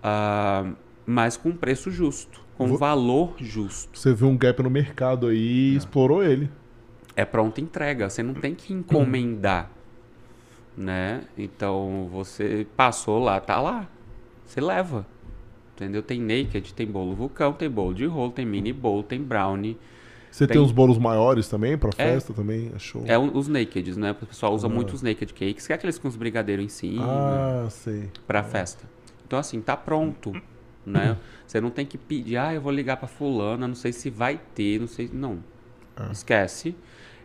ah, 0.02 0.72
mas 1.06 1.36
com 1.36 1.50
um 1.50 1.56
preço 1.56 1.90
justo, 1.90 2.40
com 2.56 2.64
um 2.64 2.76
valor 2.76 3.34
justo. 3.38 3.98
Você 3.98 4.12
viu 4.14 4.28
um 4.28 4.36
gap 4.36 4.62
no 4.62 4.70
mercado 4.70 5.26
aí 5.28 5.72
e 5.72 5.76
explorou 5.76 6.24
ele. 6.24 6.50
É 7.16 7.24
pronta 7.24 7.60
entrega, 7.60 8.10
você 8.10 8.22
não 8.22 8.34
tem 8.34 8.54
que 8.54 8.72
encomendar, 8.72 9.70
né? 10.76 11.22
Então 11.38 12.08
você 12.10 12.66
passou 12.76 13.18
lá, 13.22 13.40
tá 13.40 13.60
lá, 13.60 13.88
você 14.44 14.60
leva, 14.60 15.06
entendeu? 15.74 16.02
Tem 16.02 16.20
naked, 16.20 16.74
tem 16.74 16.86
bolo 16.86 17.14
vulcão, 17.14 17.52
tem 17.52 17.70
bolo 17.70 17.94
de 17.94 18.04
rolo, 18.06 18.32
tem 18.32 18.44
mini 18.44 18.72
bolo, 18.72 19.02
tem 19.02 19.22
brownie. 19.22 19.78
Você 20.30 20.48
tem, 20.48 20.56
Tem. 20.56 20.64
os 20.64 20.72
bolos 20.72 20.98
maiores 20.98 21.48
também 21.48 21.78
pra 21.78 21.92
festa 21.92 22.32
também? 22.34 22.72
Achou? 22.74 23.04
É 23.06 23.16
o- 23.16 23.36
os 23.36 23.46
nakeds, 23.46 23.96
né? 23.96 24.10
O 24.10 24.26
pessoal 24.26 24.52
usa 24.52 24.68
muito 24.68 24.92
os 24.92 25.00
naked 25.00 25.32
cakes, 25.32 25.64
que 25.64 25.72
é 25.72 25.76
aqueles 25.76 25.96
com 25.96 26.08
os 26.08 26.16
brigadeiros 26.16 26.64
em 26.64 26.68
cima. 26.68 27.04
Ah, 27.06 27.68
sei. 27.70 28.10
para 28.26 28.42
festa. 28.42 28.84
Então 29.24 29.38
assim, 29.38 29.60
tá 29.60 29.76
pronto, 29.76 30.32
né? 30.84 31.16
Você 31.46 31.60
não 31.60 31.70
tem 31.70 31.86
que 31.86 31.96
pedir, 31.96 32.36
ah, 32.36 32.52
eu 32.52 32.60
vou 32.60 32.72
ligar 32.72 32.96
para 32.96 33.06
fulana, 33.06 33.68
não 33.68 33.76
sei 33.76 33.92
se 33.92 34.10
vai 34.10 34.40
ter, 34.56 34.80
não 34.80 34.88
sei, 34.88 35.08
não. 35.12 35.38
Esquece. 36.10 36.74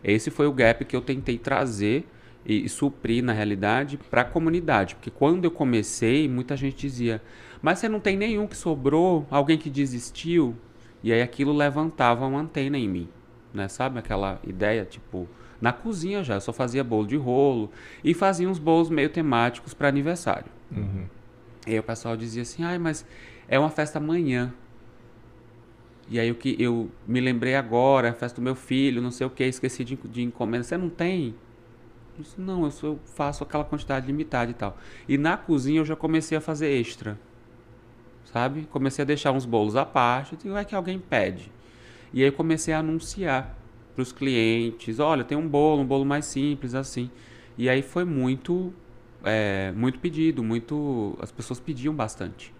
Esse 0.03 0.29
foi 0.31 0.47
o 0.47 0.53
gap 0.53 0.83
que 0.85 0.95
eu 0.95 1.01
tentei 1.01 1.37
trazer 1.37 2.07
e, 2.45 2.65
e 2.65 2.69
suprir 2.69 3.23
na 3.23 3.33
realidade 3.33 3.97
para 4.09 4.21
a 4.21 4.25
comunidade, 4.25 4.95
porque 4.95 5.11
quando 5.11 5.45
eu 5.45 5.51
comecei, 5.51 6.27
muita 6.27 6.55
gente 6.55 6.77
dizia: 6.77 7.21
"Mas 7.61 7.79
você 7.79 7.89
não 7.89 7.99
tem 7.99 8.17
nenhum 8.17 8.47
que 8.47 8.55
sobrou, 8.57 9.27
alguém 9.29 9.57
que 9.57 9.69
desistiu?" 9.69 10.55
E 11.03 11.13
aí 11.13 11.21
aquilo 11.21 11.53
levantava 11.53 12.25
uma 12.25 12.39
antena 12.39 12.77
em 12.77 12.87
mim, 12.87 13.09
né? 13.53 13.67
Sabe 13.67 13.99
aquela 13.99 14.39
ideia 14.45 14.85
tipo 14.85 15.27
na 15.61 15.73
cozinha 15.73 16.23
já, 16.23 16.35
eu 16.35 16.41
só 16.41 16.53
fazia 16.53 16.83
bolo 16.83 17.05
de 17.05 17.17
rolo 17.17 17.69
e 18.03 18.13
fazia 18.13 18.49
uns 18.49 18.59
bolos 18.59 18.89
meio 18.89 19.09
temáticos 19.09 19.73
para 19.73 19.89
aniversário. 19.89 20.51
E 21.67 21.71
aí 21.71 21.79
o 21.79 21.83
pessoal 21.83 22.15
dizia 22.15 22.43
assim, 22.43 22.63
ai, 22.63 22.77
mas 22.77 23.05
é 23.47 23.59
uma 23.59 23.69
festa 23.69 23.99
amanhã. 23.99 24.53
E 26.09 26.19
aí 26.19 26.31
o 26.31 26.35
que 26.35 26.55
eu 26.59 26.89
me 27.07 27.21
lembrei 27.21 27.55
agora, 27.55 28.07
é 28.07 28.11
a 28.11 28.13
festa 28.13 28.41
do 28.41 28.43
meu 28.43 28.55
filho, 28.55 29.01
não 29.01 29.11
sei 29.11 29.27
o 29.27 29.29
que, 29.29 29.43
esqueci 29.43 29.83
de, 29.83 29.95
de 29.95 30.23
encomenda. 30.23 30.63
Você 30.63 30.75
não 30.75 30.89
tem? 30.89 31.35
Não, 32.37 32.65
eu, 32.65 32.71
eu 32.83 32.99
faço 33.15 33.43
aquela 33.43 33.63
quantidade 33.63 34.07
limitada 34.07 34.49
e 34.49 34.53
tal. 34.53 34.77
E 35.07 35.17
na 35.17 35.37
cozinha 35.37 35.79
eu 35.79 35.85
já 35.85 35.95
comecei 35.95 36.37
a 36.37 36.41
fazer 36.41 36.69
extra. 36.69 37.17
Sabe? 38.25 38.67
Comecei 38.71 39.03
a 39.03 39.05
deixar 39.05 39.31
uns 39.31 39.45
bolos 39.45 39.75
à 39.75 39.85
parte. 39.85 40.35
Digo, 40.35 40.55
é 40.55 40.65
que 40.65 40.75
alguém 40.75 40.99
pede. 40.99 41.51
E 42.11 42.21
aí 42.21 42.27
eu 42.27 42.33
comecei 42.33 42.73
a 42.73 42.79
anunciar 42.79 43.55
para 43.93 44.01
os 44.01 44.11
clientes, 44.11 44.99
olha, 44.99 45.23
tem 45.23 45.37
um 45.37 45.47
bolo, 45.47 45.81
um 45.81 45.85
bolo 45.85 46.05
mais 46.05 46.25
simples 46.25 46.73
assim. 46.73 47.09
E 47.57 47.69
aí 47.69 47.81
foi 47.81 48.03
muito 48.03 48.73
é, 49.23 49.71
muito 49.75 49.99
pedido, 49.99 50.43
muito 50.43 51.17
as 51.21 51.31
pessoas 51.31 51.59
pediam 51.59 51.93
bastante. 51.93 52.53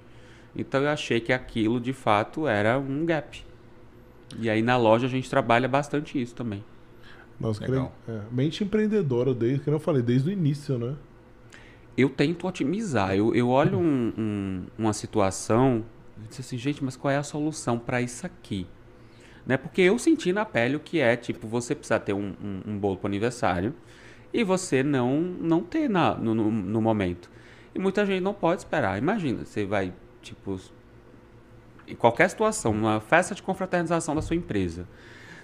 Então 0.59 0.81
eu 0.81 0.89
achei 0.89 1.19
que 1.19 1.31
aquilo 1.33 1.79
de 1.79 1.93
fato 1.93 2.47
era 2.47 2.77
um 2.77 3.05
gap. 3.05 3.43
E 4.39 4.49
aí 4.49 4.61
na 4.61 4.77
loja 4.77 5.07
a 5.07 5.09
gente 5.09 5.29
trabalha 5.29 5.67
bastante 5.67 6.21
isso 6.21 6.35
também. 6.35 6.63
Nossa, 7.39 7.65
Legal. 7.65 7.93
que 8.05 8.11
é, 8.11 8.21
mente 8.31 8.63
empreendedora, 8.63 9.33
desde, 9.33 9.59
que 9.63 9.69
eu 9.69 9.79
falei, 9.79 10.01
desde 10.01 10.29
o 10.29 10.31
início, 10.31 10.77
né? 10.77 10.95
Eu 11.97 12.09
tento 12.09 12.47
otimizar. 12.47 13.15
Eu, 13.15 13.33
eu 13.33 13.49
olho 13.49 13.77
um- 13.77 14.13
um- 14.17 14.63
uma 14.77 14.93
situação 14.93 15.83
e 16.23 16.27
disse 16.27 16.41
assim, 16.41 16.57
gente, 16.57 16.83
mas 16.83 16.95
qual 16.95 17.11
é 17.11 17.17
a 17.17 17.23
solução 17.23 17.79
para 17.79 18.01
isso 18.01 18.25
aqui? 18.25 18.67
Né? 19.45 19.57
Porque 19.57 19.81
eu 19.81 19.97
senti 19.97 20.31
na 20.31 20.45
pele 20.45 20.75
o 20.75 20.79
que 20.79 20.99
é, 20.99 21.15
tipo, 21.15 21.47
você 21.47 21.73
precisa 21.73 21.99
ter 21.99 22.13
um, 22.13 22.33
um, 22.43 22.71
um 22.73 22.77
bolo 22.77 22.97
para 22.97 23.07
aniversário 23.09 23.73
e 24.33 24.43
você 24.43 24.83
não, 24.83 25.19
não 25.19 25.61
ter 25.61 25.89
na, 25.89 26.13
no, 26.15 26.35
no, 26.35 26.51
no 26.51 26.81
momento. 26.81 27.29
E 27.73 27.79
muita 27.79 28.05
gente 28.05 28.21
não 28.21 28.33
pode 28.33 28.61
esperar. 28.61 28.97
Imagina, 28.97 29.45
você 29.45 29.65
vai, 29.65 29.93
tipo, 30.21 30.59
em 31.87 31.95
qualquer 31.95 32.29
situação, 32.29 32.71
uma 32.71 32.99
festa 32.99 33.33
de 33.33 33.41
confraternização 33.41 34.15
da 34.15 34.21
sua 34.21 34.35
empresa, 34.35 34.87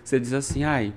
você 0.03 0.19
diz 0.19 0.33
assim, 0.33 0.63
ai, 0.63 0.93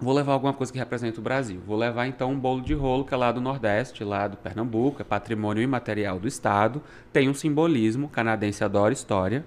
vou 0.00 0.14
levar 0.14 0.32
alguma 0.32 0.52
coisa 0.52 0.72
que 0.72 0.78
represente 0.78 1.18
o 1.18 1.22
Brasil. 1.22 1.60
Vou 1.66 1.76
levar 1.76 2.06
então 2.06 2.30
um 2.30 2.38
bolo 2.38 2.60
de 2.60 2.74
rolo 2.74 3.04
que 3.04 3.14
é 3.14 3.16
lá 3.16 3.32
do 3.32 3.40
Nordeste, 3.40 4.04
lá 4.04 4.28
do 4.28 4.36
Pernambuco, 4.36 5.02
é 5.02 5.04
patrimônio 5.04 5.62
imaterial 5.62 6.18
do 6.20 6.28
estado, 6.28 6.82
tem 7.12 7.28
um 7.28 7.34
simbolismo, 7.34 8.08
canadense 8.08 8.62
adora 8.62 8.92
história. 8.92 9.44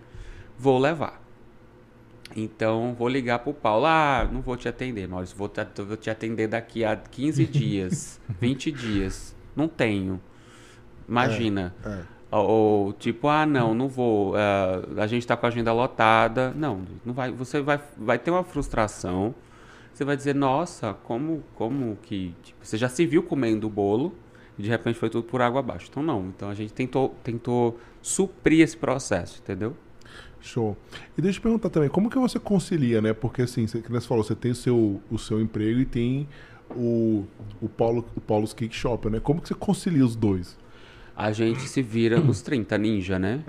Vou 0.59 0.77
levar. 0.77 1.21
Então 2.35 2.93
vou 2.97 3.07
ligar 3.07 3.39
pro 3.39 3.53
Paulo, 3.53 3.85
ah, 3.85 4.27
não 4.31 4.41
vou 4.41 4.57
te 4.57 4.67
atender, 4.67 5.07
Maurício, 5.07 5.37
vou 5.37 5.47
te, 5.47 5.63
vou 5.81 5.95
te 5.95 6.09
atender 6.09 6.47
daqui 6.47 6.83
a 6.83 6.95
15 6.95 7.45
dias, 7.47 8.19
20 8.39 8.71
dias. 8.71 9.35
Não 9.55 9.67
tenho. 9.67 10.19
Imagina. 11.07 11.73
É. 11.83 11.89
Ou, 11.89 12.16
ou, 12.31 12.93
tipo, 12.93 13.27
ah, 13.27 13.45
não, 13.45 13.73
não 13.73 13.87
vou. 13.87 14.35
ah, 14.35 14.81
a 14.97 15.07
gente 15.07 15.21
está 15.23 15.37
com 15.37 15.45
a 15.45 15.49
agenda 15.49 15.71
lotada. 15.71 16.53
Não, 16.55 16.81
não 17.05 17.13
vai. 17.13 17.31
Você 17.31 17.61
vai, 17.61 17.79
vai 17.97 18.19
ter 18.19 18.31
uma 18.31 18.43
frustração. 18.43 19.33
Você 19.93 20.03
vai 20.05 20.15
dizer, 20.15 20.35
nossa, 20.35 20.93
como, 20.93 21.43
como 21.55 21.97
que. 22.03 22.35
tipo, 22.43 22.59
você 22.63 22.77
já 22.77 22.89
se 22.89 23.05
viu 23.05 23.23
comendo 23.23 23.67
o 23.67 23.69
bolo 23.69 24.13
e 24.59 24.63
de 24.63 24.69
repente 24.69 24.97
foi 24.97 25.09
tudo 25.09 25.23
por 25.23 25.41
água 25.41 25.59
abaixo. 25.59 25.87
Então 25.89 26.03
não. 26.03 26.27
Então 26.27 26.49
a 26.49 26.53
gente 26.53 26.73
tentou, 26.73 27.15
tentou 27.23 27.79
suprir 28.01 28.61
esse 28.61 28.75
processo, 28.75 29.39
entendeu? 29.41 29.75
Show. 30.39 30.77
E 31.17 31.21
deixa 31.21 31.39
eu 31.39 31.43
perguntar 31.43 31.69
também, 31.69 31.89
como 31.89 32.09
que 32.09 32.17
você 32.17 32.39
concilia, 32.39 33.01
né? 33.01 33.13
Porque 33.13 33.41
assim, 33.41 33.67
você, 33.67 33.81
que 33.81 33.91
você 33.91 34.07
falou, 34.07 34.23
você 34.23 34.35
tem 34.35 34.51
o 34.51 34.55
seu, 34.55 35.01
o 35.09 35.17
seu 35.17 35.41
emprego 35.41 35.79
e 35.79 35.85
tem 35.85 36.27
o, 36.71 37.25
o, 37.61 37.69
Paulo, 37.69 38.05
o 38.15 38.21
Paulo's 38.21 38.53
Cake 38.53 38.75
Shop, 38.75 39.09
né? 39.09 39.19
Como 39.19 39.41
que 39.41 39.47
você 39.47 39.55
concilia 39.55 40.05
os 40.05 40.15
dois? 40.15 40.57
A 41.17 41.31
gente 41.31 41.61
se 41.61 41.81
vira 41.81 42.19
nos 42.19 42.43
30 42.43 42.77
ninja, 42.77 43.17
né? 43.17 43.43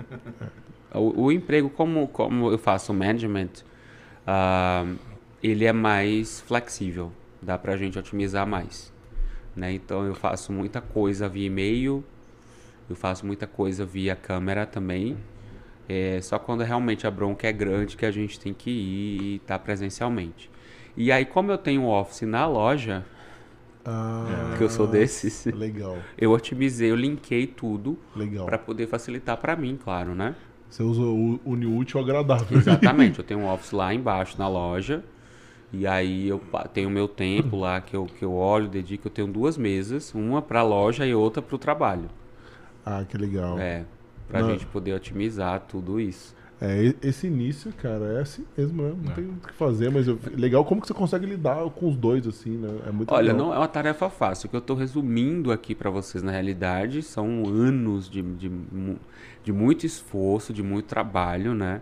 O, 0.91 1.25
o 1.25 1.31
emprego, 1.31 1.69
como, 1.69 2.07
como 2.07 2.49
eu 2.49 2.57
faço 2.57 2.91
management, 2.91 3.63
ah, 4.25 4.91
ele 5.43 5.65
é 5.65 5.71
mais 5.71 6.41
flexível. 6.41 7.11
Dá 7.39 7.59
pra 7.59 7.77
gente 7.77 7.99
otimizar 7.99 8.47
mais. 8.47 8.91
Né? 9.55 9.71
Então 9.73 10.03
eu 10.03 10.15
faço 10.15 10.51
muita 10.51 10.81
coisa 10.81 11.29
via 11.29 11.45
e-mail, 11.45 12.03
Eu 12.89 12.95
faço 12.95 13.23
muita 13.23 13.45
coisa 13.45 13.85
via 13.85 14.15
câmera 14.15 14.65
também. 14.65 15.15
É, 15.87 16.19
só 16.23 16.39
quando 16.39 16.63
realmente 16.63 17.05
a 17.05 17.11
bronca 17.11 17.47
é 17.47 17.51
grande 17.51 17.95
que 17.95 18.05
a 18.05 18.11
gente 18.11 18.39
tem 18.39 18.51
que 18.51 18.71
ir 18.71 19.21
e 19.21 19.35
estar 19.35 19.59
tá 19.59 19.63
presencialmente. 19.63 20.49
E 20.97 21.11
aí, 21.11 21.23
como 21.23 21.51
eu 21.51 21.57
tenho 21.57 21.85
office 21.85 22.23
na 22.23 22.47
loja, 22.47 23.05
Ah, 23.91 24.55
que 24.57 24.63
eu 24.63 24.69
sou 24.69 24.85
desses, 24.85 25.45
Legal, 25.45 25.97
eu 26.17 26.31
otimizei, 26.31 26.91
eu 26.91 26.95
linkei 26.95 27.47
tudo 27.47 27.97
legal. 28.15 28.45
para 28.45 28.57
poder 28.57 28.87
facilitar 28.87 29.37
para 29.37 29.55
mim, 29.55 29.77
claro, 29.81 30.13
né? 30.13 30.35
Você 30.69 30.83
usa 30.83 31.01
o 31.01 31.39
une 31.43 31.65
útil 31.65 31.99
ao 31.99 32.05
agradável. 32.05 32.57
Exatamente, 32.57 33.17
eu 33.17 33.25
tenho 33.25 33.39
um 33.39 33.51
office 33.51 33.71
lá 33.71 33.91
embaixo 33.93 34.37
na 34.37 34.47
loja. 34.47 35.03
E 35.71 35.85
aí 35.85 36.27
eu 36.27 36.41
tenho 36.73 36.89
o 36.89 36.91
meu 36.91 37.07
tempo 37.07 37.57
lá 37.57 37.79
que 37.79 37.95
eu, 37.95 38.05
que 38.05 38.23
eu 38.25 38.33
olho, 38.33 38.67
dedico. 38.67 39.07
Eu 39.07 39.11
tenho 39.11 39.27
duas 39.27 39.57
mesas, 39.57 40.13
uma 40.13 40.41
para 40.41 40.59
a 40.59 40.63
loja 40.63 41.05
e 41.05 41.13
outra 41.13 41.41
para 41.41 41.55
o 41.55 41.59
trabalho. 41.59 42.09
Ah, 42.85 43.03
que 43.07 43.17
legal. 43.17 43.59
É, 43.59 43.85
pra 44.27 44.41
Não. 44.41 44.49
gente 44.49 44.65
poder 44.65 44.93
otimizar 44.93 45.59
tudo 45.61 45.99
isso. 45.99 46.35
É, 46.61 46.93
esse 47.01 47.25
início, 47.27 47.71
cara, 47.71 48.17
é 48.17 48.21
assim 48.21 48.45
mesmo, 48.57 48.83
né? 48.83 48.93
Não 49.01 49.11
É. 49.11 49.15
tem 49.15 49.25
o 49.25 49.33
que 49.35 49.53
fazer, 49.53 49.89
mas 49.89 50.07
eu- 50.09 50.19
legal 50.35 50.65
como 50.65 50.81
que 50.81 50.87
você 50.87 50.93
consegue 50.93 51.25
lidar 51.25 51.63
com 51.69 51.87
os 51.87 51.95
dois, 51.95 52.27
assim, 52.27 52.57
né? 52.57 52.67
É 52.85 52.91
muito 52.91 53.13
Olha, 53.13 53.31
legal. 53.31 53.37
não 53.47 53.53
é 53.53 53.57
uma 53.57 53.67
tarefa 53.67 54.09
fácil. 54.09 54.47
O 54.47 54.49
que 54.49 54.55
eu 54.57 54.59
estou 54.59 54.75
resumindo 54.75 55.53
aqui 55.53 55.73
para 55.73 55.89
vocês, 55.89 56.21
na 56.21 56.31
realidade, 56.33 57.01
são 57.01 57.43
anos 57.47 58.09
de, 58.09 58.21
de, 58.21 58.51
de 59.41 59.53
muito 59.53 59.85
esforço, 59.85 60.51
de 60.51 60.61
muito 60.61 60.85
trabalho, 60.85 61.53
né? 61.53 61.81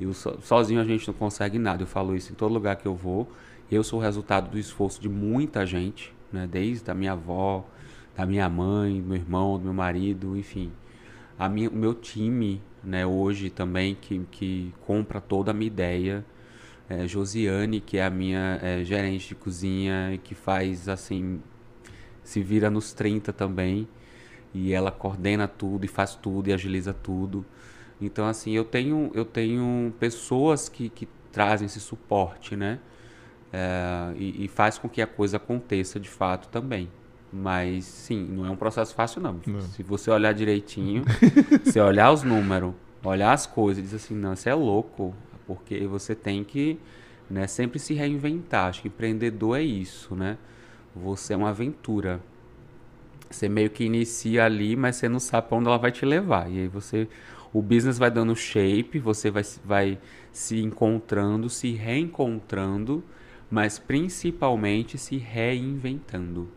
E 0.00 0.06
sozinho 0.40 0.80
a 0.80 0.84
gente 0.84 1.06
não 1.06 1.14
consegue 1.14 1.58
nada. 1.58 1.82
Eu 1.82 1.86
falo 1.86 2.16
isso 2.16 2.32
em 2.32 2.34
todo 2.34 2.52
lugar 2.52 2.76
que 2.76 2.86
eu 2.86 2.94
vou. 2.94 3.30
Eu 3.70 3.82
sou 3.84 3.98
o 3.98 4.02
resultado 4.02 4.50
do 4.50 4.58
esforço 4.58 4.98
de 5.00 5.08
muita 5.10 5.66
gente, 5.66 6.14
né? 6.32 6.48
Desde 6.50 6.90
a 6.90 6.94
minha 6.94 7.12
avó, 7.12 7.66
da 8.16 8.24
minha 8.24 8.48
mãe, 8.48 9.00
do 9.02 9.08
meu 9.08 9.16
irmão, 9.16 9.58
do 9.58 9.64
meu 9.64 9.74
marido, 9.74 10.36
enfim. 10.38 10.70
A 11.38 11.48
minha, 11.50 11.68
o 11.68 11.74
meu 11.76 11.92
time, 11.92 12.62
né, 12.86 13.04
hoje 13.04 13.50
também, 13.50 13.94
que, 13.94 14.20
que 14.30 14.72
compra 14.86 15.20
toda 15.20 15.50
a 15.50 15.54
minha 15.54 15.66
ideia. 15.66 16.24
É, 16.88 17.06
Josiane, 17.06 17.80
que 17.80 17.98
é 17.98 18.04
a 18.04 18.10
minha 18.10 18.60
é, 18.62 18.84
gerente 18.84 19.28
de 19.28 19.34
cozinha 19.34 20.18
que 20.22 20.34
faz 20.36 20.88
assim, 20.88 21.42
se 22.22 22.40
vira 22.42 22.70
nos 22.70 22.92
30 22.92 23.32
também. 23.32 23.88
E 24.54 24.72
ela 24.72 24.90
coordena 24.92 25.48
tudo 25.48 25.84
e 25.84 25.88
faz 25.88 26.14
tudo 26.14 26.48
e 26.48 26.52
agiliza 26.52 26.94
tudo. 26.94 27.44
Então, 28.00 28.26
assim, 28.26 28.52
eu 28.52 28.64
tenho, 28.64 29.10
eu 29.14 29.24
tenho 29.24 29.92
pessoas 29.98 30.68
que, 30.68 30.88
que 30.88 31.08
trazem 31.32 31.66
esse 31.66 31.80
suporte, 31.80 32.56
né? 32.56 32.78
É, 33.52 34.14
e, 34.16 34.44
e 34.44 34.48
faz 34.48 34.78
com 34.78 34.88
que 34.88 35.02
a 35.02 35.06
coisa 35.06 35.38
aconteça 35.38 35.98
de 35.98 36.08
fato 36.08 36.48
também. 36.48 36.88
Mas, 37.38 37.84
sim, 37.84 38.24
não 38.24 38.46
é 38.46 38.50
um 38.50 38.56
processo 38.56 38.94
fácil, 38.94 39.20
não. 39.20 39.40
Não. 39.46 39.60
Se 39.60 39.82
você 39.82 40.10
olhar 40.10 40.32
direitinho, 40.32 41.04
se 41.64 41.78
olhar 41.78 42.10
os 42.10 42.22
números, 42.22 42.72
olhar 43.04 43.32
as 43.32 43.44
coisas 43.44 43.78
e 43.78 43.82
dizer 43.82 43.96
assim, 43.96 44.14
não, 44.14 44.34
você 44.34 44.48
é 44.48 44.54
louco, 44.54 45.14
porque 45.46 45.86
você 45.86 46.14
tem 46.14 46.42
que 46.42 46.78
né, 47.28 47.46
sempre 47.46 47.78
se 47.78 47.92
reinventar. 47.92 48.70
Acho 48.70 48.80
que 48.82 48.88
empreendedor 48.88 49.58
é 49.58 49.62
isso, 49.62 50.14
né? 50.14 50.38
Você 50.94 51.34
é 51.34 51.36
uma 51.36 51.50
aventura. 51.50 52.22
Você 53.28 53.50
meio 53.50 53.68
que 53.68 53.84
inicia 53.84 54.46
ali, 54.46 54.74
mas 54.74 54.96
você 54.96 55.06
não 55.06 55.20
sabe 55.20 55.48
para 55.48 55.58
onde 55.58 55.68
ela 55.68 55.76
vai 55.76 55.92
te 55.92 56.06
levar. 56.06 56.50
E 56.50 56.60
aí 56.60 56.68
você, 56.68 57.06
o 57.52 57.60
business 57.60 57.98
vai 57.98 58.10
dando 58.10 58.34
shape, 58.34 58.98
você 58.98 59.30
vai, 59.30 59.42
vai 59.62 59.98
se 60.32 60.58
encontrando, 60.58 61.50
se 61.50 61.72
reencontrando, 61.72 63.04
mas 63.50 63.78
principalmente 63.78 64.96
se 64.96 65.18
reinventando. 65.18 66.48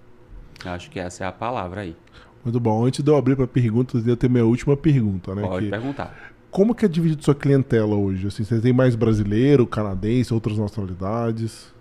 Acho 0.66 0.90
que 0.90 1.00
essa 1.00 1.24
é 1.24 1.28
a 1.28 1.32
palavra 1.32 1.82
aí. 1.82 1.96
Muito 2.44 2.60
bom. 2.60 2.86
Antes 2.86 3.04
de 3.04 3.10
eu 3.12 3.16
abrir 3.18 3.36
para 3.36 3.48
perguntas, 3.48 4.06
eu 4.08 4.16
tenho 4.18 4.32
minha 4.32 4.46
última 4.46 4.76
pergunta, 4.78 5.36
né? 5.36 5.42
Pode 5.42 5.66
que- 5.66 5.72
perguntar. 5.72 6.32
como 6.52 6.74
que 6.74 6.86
é 6.86 6.88
dividido 6.88 7.24
sua 7.24 7.36
clientela 7.36 7.96
hoje? 7.96 8.28
Assim, 8.28 8.44
você 8.44 8.60
tem 8.60 8.74
mais 8.74 8.96
brasileiro, 8.96 9.68
canadense, 9.68 10.34
outras 10.34 10.58
nacionalidades? 10.58 11.74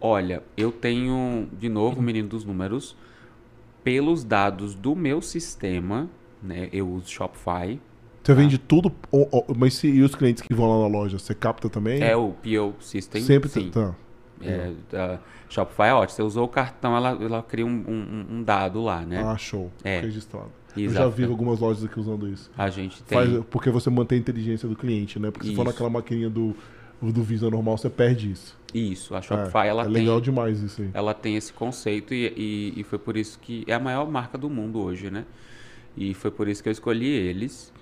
Olha, 0.00 0.42
eu 0.56 0.70
tenho, 0.70 1.48
de 1.58 1.68
novo, 1.68 2.00
menino 2.02 2.28
dos 2.28 2.44
números, 2.44 2.94
pelos 3.82 4.22
dados 4.24 4.74
do 4.74 4.94
meu 4.94 5.20
sistema, 5.22 6.08
né? 6.42 6.68
Eu 6.72 6.88
uso 6.88 7.08
Shopify. 7.08 7.80
Você 8.22 8.34
vende 8.34 8.58
tudo, 8.58 8.92
mas 9.56 9.74
se, 9.74 9.86
e 9.88 10.02
os 10.02 10.14
clientes 10.14 10.42
que 10.42 10.52
vão 10.52 10.68
lá 10.68 10.82
na 10.88 10.98
loja, 10.98 11.16
você 11.18 11.32
capta 11.32 11.68
também? 11.68 12.02
É 12.02 12.16
o 12.16 12.32
PO 12.32 12.74
System. 12.80 13.22
Sempre 13.22 13.48
sim. 13.48 13.70
tá. 13.70 13.94
É, 14.42 15.18
Shopify 15.48 15.82
é 15.84 15.94
ótimo. 15.94 16.16
Você 16.16 16.22
usou 16.22 16.44
o 16.44 16.48
cartão, 16.48 16.96
ela, 16.96 17.10
ela 17.20 17.42
cria 17.42 17.64
um, 17.66 17.70
um- 17.70 18.26
um 18.38 18.42
dado 18.42 18.82
lá, 18.82 19.00
né? 19.02 19.22
Ah, 19.22 19.36
show. 19.36 19.70
É. 19.84 20.00
Registrado. 20.00 20.50
Eu 20.76 20.84
Exato. 20.84 21.04
já 21.10 21.16
vi 21.16 21.24
algumas 21.24 21.58
lojas 21.60 21.84
aqui 21.84 21.98
usando 21.98 22.28
isso. 22.28 22.50
A 22.56 22.68
gente 22.68 23.02
tem. 23.02 23.16
Faz, 23.16 23.44
porque 23.50 23.70
você 23.70 23.88
mantém 23.88 24.18
a 24.18 24.20
inteligência 24.20 24.68
do 24.68 24.76
cliente, 24.76 25.18
né? 25.18 25.30
Porque 25.30 25.46
se 25.48 25.54
for 25.54 25.62
Isso. 25.62 25.70
naquela 25.72 25.88
maquininha 25.88 26.28
do, 26.28 26.54
do 27.00 27.22
Visa 27.22 27.48
normal, 27.48 27.78
você 27.78 27.88
perde 27.88 28.30
isso. 28.30 28.54
Isso, 28.74 29.14
a 29.14 29.22
Shopify 29.22 29.58
é, 29.64 29.68
ela 29.68 29.82
é 29.82 29.84
tem. 29.86 29.94
legal 29.94 30.20
demais 30.20 30.60
isso 30.60 30.82
aí. 30.82 30.90
Ela 30.92 31.14
tem 31.14 31.34
esse 31.34 31.50
conceito 31.50 32.12
e, 32.12 32.26
e, 32.36 32.80
e 32.80 32.82
foi 32.84 32.98
por 32.98 33.16
isso 33.16 33.38
que 33.40 33.64
é 33.66 33.72
a 33.72 33.80
maior 33.80 34.06
marca 34.10 34.36
do 34.36 34.50
mundo 34.50 34.78
hoje, 34.80 35.10
né? 35.10 35.24
E 35.96 36.12
foi 36.12 36.30
por 36.30 36.46
isso 36.46 36.62
que 36.62 36.68
eu 36.68 36.72
escolhi 36.72 37.06
eles. 37.08 37.72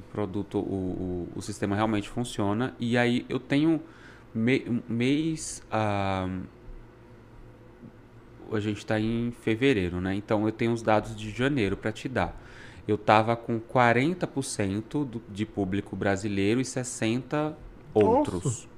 O 0.00 0.12
produto, 0.12 0.58
o, 0.58 1.28
o, 1.34 1.38
o 1.38 1.42
sistema 1.42 1.76
realmente 1.76 2.08
funciona. 2.08 2.74
E 2.80 2.98
aí 2.98 3.24
eu 3.28 3.38
tenho 3.38 3.80
mês. 4.34 5.62
ah, 5.70 6.28
a 8.52 8.58
gente 8.60 8.78
está 8.78 8.98
em 8.98 9.30
fevereiro, 9.30 10.00
né? 10.00 10.14
Então 10.14 10.44
eu 10.46 10.52
tenho 10.52 10.72
os 10.72 10.82
dados 10.82 11.14
de 11.14 11.30
janeiro 11.30 11.76
para 11.76 11.92
te 11.92 12.08
dar. 12.08 12.40
Eu 12.86 12.98
tava 12.98 13.36
com 13.36 13.60
40% 13.60 15.04
do, 15.04 15.22
de 15.28 15.46
público 15.46 15.94
brasileiro 15.94 16.60
e 16.60 16.64
60% 16.64 17.54
outros. 17.94 18.68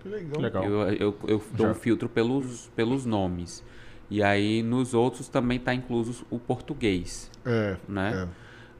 Que 0.00 0.08
legal. 0.08 0.40
Legal. 0.40 0.64
Eu, 0.64 0.82
eu, 0.92 1.18
eu 1.26 1.42
dou 1.52 1.66
Já. 1.66 1.72
um 1.72 1.74
filtro 1.74 2.08
pelos, 2.08 2.68
pelos 2.76 3.04
nomes. 3.04 3.64
E 4.10 4.22
aí 4.22 4.62
nos 4.62 4.94
outros 4.94 5.28
também 5.28 5.58
está 5.58 5.74
incluso 5.74 6.24
o 6.30 6.38
português, 6.38 7.30
É, 7.44 7.76
né? 7.86 8.22
é. 8.24 8.28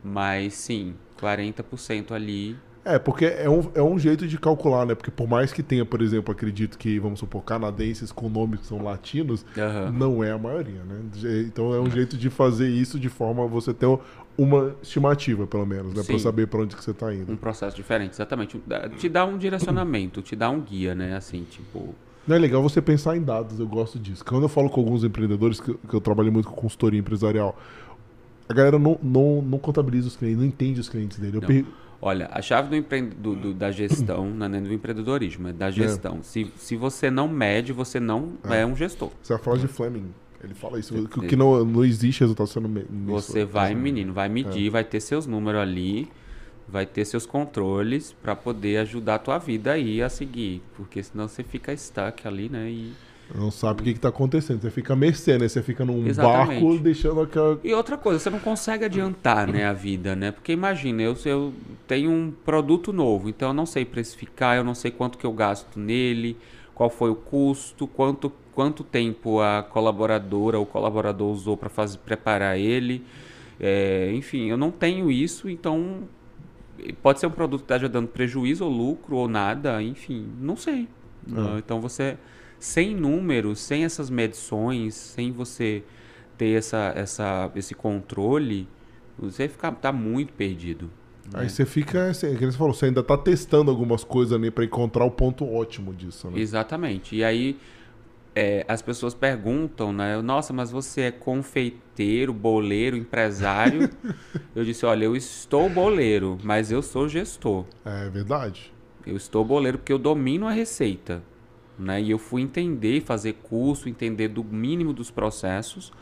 Mas 0.03 0.55
sim, 0.55 0.97
40% 1.17 2.13
ali. 2.13 2.57
É, 2.95 2.99
porque 2.99 3.27
é 3.27 3.51
um, 3.51 3.71
é 3.75 3.83
um 3.83 3.99
jeito 3.99 4.27
de 4.27 4.39
calcular, 4.39 4.87
né? 4.87 4.95
Porque 4.95 5.11
por 5.11 5.29
mais 5.29 5.53
que 5.53 5.63
tenha, 5.63 5.85
por 5.85 6.01
exemplo, 6.01 6.33
acredito 6.33 6.79
que, 6.79 6.99
vamos 6.99 7.19
supor, 7.21 7.43
canadenses 7.45 8.11
com 8.11 8.29
nomes 8.29 8.61
que 8.61 8.67
são 8.67 8.83
latinos, 8.83 9.45
Aham. 9.59 9.91
não 9.93 10.25
é 10.25 10.31
a 10.33 10.39
maioria, 10.39 10.83
né? 10.85 11.01
Então 11.47 11.75
é 11.75 11.81
um 11.81 11.91
jeito 11.91 12.17
de 12.17 12.31
fazer 12.31 12.69
isso 12.69 12.99
de 12.99 13.09
forma 13.11 13.45
a 13.45 13.47
você 13.47 13.75
ter 13.75 13.87
uma 14.39 14.75
estimativa, 14.83 15.47
pelo 15.47 15.67
menos, 15.67 15.89
né? 15.89 16.03
Pra 16.03 16.17
Sim. 16.17 16.19
saber 16.19 16.47
pra 16.47 16.61
onde 16.63 16.75
que 16.77 16.83
você 16.83 16.95
tá 16.95 17.13
indo. 17.15 17.31
Um 17.33 17.37
processo 17.37 17.77
diferente, 17.77 18.13
exatamente. 18.15 18.59
Te 18.97 19.09
dá 19.09 19.25
um 19.27 19.37
direcionamento, 19.37 20.23
te 20.23 20.35
dá 20.35 20.49
um 20.49 20.61
guia, 20.61 20.95
né? 20.95 21.15
Assim, 21.17 21.45
tipo. 21.51 21.95
Não 22.27 22.37
é 22.37 22.39
legal 22.39 22.63
você 22.63 22.81
pensar 22.81 23.17
em 23.17 23.23
dados, 23.23 23.59
eu 23.61 23.67
gosto 23.67 23.99
disso. 23.99 24.25
Quando 24.25 24.45
eu 24.45 24.49
falo 24.49 24.71
com 24.71 24.81
alguns 24.81 25.05
empreendedores, 25.05 25.61
que, 25.61 25.75
que 25.75 25.95
eu 25.95 26.01
trabalho 26.01 26.31
muito 26.33 26.49
com 26.49 26.55
consultoria 26.55 27.01
empresarial, 27.01 27.59
a 28.49 28.55
galera 28.55 28.79
não, 28.79 28.99
não, 29.03 29.43
não 29.43 29.59
contabiliza 29.59 30.09
os 30.09 30.17
clientes, 30.17 30.39
não 30.39 30.47
entende 30.47 30.81
os 30.81 30.89
clientes 30.89 31.19
dele. 31.19 31.37
Eu 31.37 31.41
Não. 31.43 31.49
per- 31.49 31.65
Olha, 32.01 32.29
a 32.33 32.41
chave 32.41 32.69
do, 32.69 32.77
empre... 32.77 33.03
do- 33.03 33.35
do- 33.35 33.55
da 33.55 33.71
gestão, 33.73 34.31
não 34.31 34.47
é 34.47 34.49
nem 34.49 34.63
do 34.63 34.73
empreendedorismo, 34.73 35.49
é 35.49 35.53
da 35.53 35.69
gestão. 35.71 36.23
Se, 36.23 36.51
se 36.57 36.77
você 36.77 37.11
não 37.11 37.27
mede, 37.27 37.73
você 37.73 37.99
não 37.99 38.35
é, 38.45 38.65
um 38.65 38.77
gestor. 38.77 39.11
Isso 39.23 39.33
é 39.33 39.37
a 39.37 39.39
frase 39.39 39.63
de 39.63 39.69
Fleming. 39.69 40.07
Ele 40.43 40.55
fala 40.55 40.79
isso, 40.79 40.95
que, 41.09 41.27
que 41.27 41.35
não, 41.37 41.65
não 41.65 41.85
existe 41.85 42.21
resultado 42.21 42.47
sendo 42.47 42.69
me- 42.69 42.85
nisso. 42.89 43.33
Você 43.33 43.45
vai, 43.45 43.75
menino, 43.75 44.13
vai 44.13 44.29
medir, 44.29 44.71
vai 44.71 44.85
ter 44.85 45.01
seus 45.01 45.27
números 45.27 45.61
ali, 45.61 46.09
vai 46.69 46.87
ter 46.87 47.05
seus 47.05 47.27
controles 47.27 48.15
para 48.23 48.37
poder 48.37 48.77
ajudar 48.79 49.17
a 49.17 49.19
tua 49.19 49.39
vida 49.39 49.73
aí 49.73 50.01
a 50.01 50.09
seguir. 50.09 50.63
Porque 50.77 51.03
senão 51.03 51.27
você 51.27 51.43
fica 51.43 51.77
stuck 51.77 52.29
ali, 52.29 52.49
né? 52.49 52.71
E, 52.71 52.93
Não 53.35 53.51
sabe 53.51 53.81
o 53.83 53.85
que, 53.85 53.95
que 53.95 54.01
tá 54.01 54.09
acontecendo. 54.09 54.61
Você 54.61 54.71
fica 54.71 54.97
mercê, 54.97 55.37
né? 55.39 55.49
Você 55.49 55.63
fica 55.63 55.85
num 55.85 56.07
Exatamente. 56.07 56.63
barco 56.63 56.79
deixando 56.79 57.21
aquela. 57.21 57.61
e 57.63 57.75
outra 57.75 57.99
coisa, 57.99 58.19
você 58.19 58.31
não 58.31 58.39
consegue 58.41 58.85
adiantar 58.87 59.47
né, 59.47 59.67
a 59.67 59.73
vida, 59.73 60.17
né? 60.17 60.31
Porque 60.33 60.53
imagina, 60.53 61.03
eu, 61.03 61.17
eu 61.25 61.53
tenho 61.87 62.11
um 62.11 62.31
produto 62.31 62.93
novo, 62.93 63.29
então 63.29 63.49
eu 63.49 63.55
não 63.55 63.67
sei 63.67 63.85
precificar, 63.85 64.57
eu 64.57 64.65
não 64.65 64.75
sei 64.75 64.91
quanto 64.91 65.19
que 65.19 65.27
eu 65.27 65.33
gasto 65.33 65.79
nele, 65.79 66.37
qual 66.75 66.89
foi 66.89 67.11
o 67.11 67.15
custo, 67.15 67.87
quanto, 67.87 68.33
quanto 68.55 68.83
tempo 68.83 69.41
a 69.41 69.63
colaboradora 69.63 70.59
ou 70.59 70.65
colaborador 70.65 71.31
usou 71.31 71.57
para 71.57 71.71
preparar 72.05 72.59
ele. 72.59 73.05
É, 73.61 74.11
enfim, 74.15 74.47
eu 74.49 74.57
não 74.57 74.71
tenho 74.71 75.11
isso, 75.11 75.51
então 75.51 76.05
pode 77.03 77.21
ser 77.21 77.27
um 77.27 77.31
produto 77.31 77.61
que 77.61 77.73
esteja 77.73 77.89
dando 77.89 78.09
prejuízo 78.09 78.65
ou 78.65 78.71
lucro 78.71 79.17
ou 79.17 79.29
nada, 79.29 79.83
enfim, 79.83 80.29
não 80.41 80.57
sei. 80.57 80.89
Ah, 81.33 81.57
Então 81.59 81.81
você, 81.81 82.17
sem 82.59 82.95
números, 82.95 83.61
sem 83.61 83.85
essas 83.85 84.11
medições, 84.11 84.95
sem 84.95 85.33
você 85.33 85.83
ter 86.37 86.57
essa, 86.57 86.93
essa, 86.95 87.51
esse 87.55 87.75
controle, 87.75 88.69
você 89.19 89.49
fica, 89.49 89.73
tá 89.73 89.93
muito 89.93 90.33
perdido. 90.33 90.91
né? 91.33 91.41
Aí 91.41 91.51
você 91.51 91.67
fica. 91.67 92.11
Assim, 92.11 92.35
que 92.37 92.47
você 92.47 92.57
falou, 92.57 92.73
você 92.73 92.87
ainda 92.87 93.03
tá 93.03 93.19
testando 93.19 93.71
algumas 93.71 94.05
coisas 94.05 94.33
ali 94.33 94.51
pra 94.51 94.65
encontrar 94.65 95.05
o 95.05 95.11
ponto 95.11 95.45
ótimo 95.45 95.93
disso, 95.93 96.31
né? 96.31 96.39
Exatamente. 96.39 97.17
E 97.17 97.25
aí 97.25 97.59
é, 98.35 98.65
as 98.69 98.81
pessoas 98.81 99.15
perguntam, 99.15 99.93
né? 99.93 100.23
Nossa, 100.23 100.53
mas 100.53 100.71
você 100.71 101.03
é 101.03 101.11
confeiteiro, 101.11 102.33
boleiro, 102.33 102.97
empresário? 102.97 103.91
eu 104.55 104.65
disse, 104.65 104.87
olha, 104.87 105.07
eu 105.07 105.17
estou 105.17 105.69
boleiro, 105.69 106.39
mas 106.45 106.71
eu 106.71 106.81
sou 106.81 107.09
gestor. 107.09 107.65
É 107.85 108.09
verdade. 108.09 108.73
Eu 109.05 109.17
estou 109.17 109.45
boleiro 109.45 109.79
porque 109.79 109.93
eu 109.93 109.99
domino 109.99 110.47
a 110.47 110.53
receita. 110.53 111.21
Né? 111.79 112.03
E 112.03 112.11
eu 112.11 112.19
fui 112.19 112.43
entender, 112.43 113.01
fazer 113.03 113.35
curso, 113.35 113.89
entender 113.89 114.29
do 114.29 114.43
mínimo 114.43 114.93
dos 114.93 115.11
processos 115.11 115.93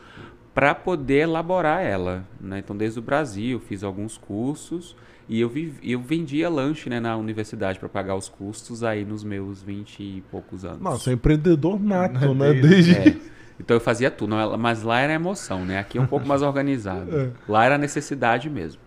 para 0.53 0.73
poder 0.73 1.19
elaborar 1.19 1.83
ela. 1.83 2.25
Né? 2.41 2.59
Então, 2.59 2.75
desde 2.75 2.97
o 2.97 3.01
Brasil, 3.01 3.59
fiz 3.59 3.83
alguns 3.83 4.17
cursos 4.17 4.95
e 5.29 5.39
eu, 5.39 5.49
vivi, 5.49 5.91
eu 5.91 5.99
vendia 5.99 6.49
lanche 6.49 6.89
né, 6.89 6.99
na 6.99 7.15
universidade 7.15 7.77
para 7.77 7.89
pagar 7.89 8.15
os 8.15 8.29
custos 8.29 8.83
aí 8.83 9.05
nos 9.05 9.23
meus 9.23 9.61
20 9.61 9.99
e 10.01 10.23
poucos 10.31 10.65
anos. 10.65 10.81
Nossa, 10.81 11.11
é 11.11 11.13
empreendedor 11.13 11.79
nato, 11.79 12.33
né? 12.33 12.53
Desde... 12.53 12.95
É. 12.95 13.17
Então 13.59 13.75
eu 13.75 13.81
fazia 13.81 14.11
tudo, 14.11 14.35
mas 14.57 14.83
lá 14.83 14.99
era 14.99 15.13
emoção, 15.13 15.65
né? 15.65 15.79
Aqui 15.79 15.97
é 15.97 16.01
um 16.01 16.05
pouco 16.05 16.27
mais 16.27 16.41
organizado. 16.43 17.09
É. 17.15 17.31
Lá 17.47 17.65
era 17.65 17.77
necessidade 17.77 18.49
mesmo. 18.49 18.79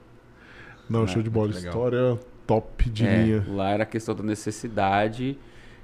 Não, 0.88 1.06
show 1.06 1.22
de 1.22 1.28
bola. 1.28 1.48
Legal. 1.48 1.72
História 1.72 2.18
top 2.46 2.88
de 2.90 3.06
é, 3.06 3.22
linha. 3.22 3.46
Lá 3.48 3.70
era 3.70 3.84
questão 3.84 4.14
da 4.14 4.22
necessidade. 4.22 5.38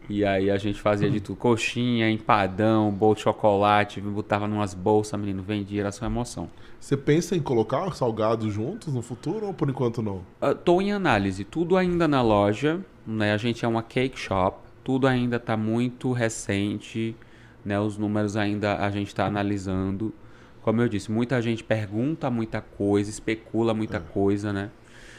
E 0.09 0.25
aí 0.25 0.51
a 0.51 0.57
gente 0.57 0.81
fazia 0.81 1.11
de 1.11 1.21
tudo. 1.21 1.37
Coxinha, 1.37 2.09
empadão, 2.09 2.91
bolo 2.93 3.15
de 3.15 3.23
chocolate, 3.23 4.01
botava 4.01 4.47
numas 4.47 4.73
bolsas, 4.73 5.19
menino, 5.19 5.43
vendia, 5.43 5.81
era 5.81 5.93
só 5.93 6.07
emoção. 6.07 6.49
Você 6.79 6.97
pensa 6.97 7.35
em 7.35 7.41
colocar 7.41 7.93
salgados 7.95 8.53
juntos 8.53 8.95
no 8.95 9.03
futuro 9.03 9.47
ou 9.47 9.55
por 9.55 9.69
enquanto 9.69 10.03
não? 10.03 10.23
Estou 10.41 10.81
em 10.81 10.93
análise. 10.93 11.43
Tudo 11.43 11.77
ainda 11.77 12.07
na 12.07 12.23
loja. 12.23 12.81
Né? 13.07 13.33
A 13.33 13.37
gente 13.37 13.65
é 13.65 13.69
uma 13.69 13.83
cake 13.83 14.19
shop. 14.19 14.59
Tudo 14.85 15.09
ainda 15.09 15.37
está 15.37 15.57
muito 15.57 16.13
recente. 16.13 17.17
Né? 17.65 17.79
Os 17.81 17.99
números 17.99 18.37
ainda 18.37 18.77
a 18.77 18.91
gente 18.91 19.09
está 19.09 19.27
analisando. 19.27 20.15
Como 20.63 20.81
eu 20.81 20.89
disse, 20.89 21.11
muita 21.11 21.41
gente 21.41 21.63
pergunta 21.63 22.31
muita 22.31 22.61
coisa, 22.61 23.09
especula 23.09 23.73
muita 23.73 23.99
é. 23.99 24.01
coisa, 24.01 24.53
né? 24.53 24.71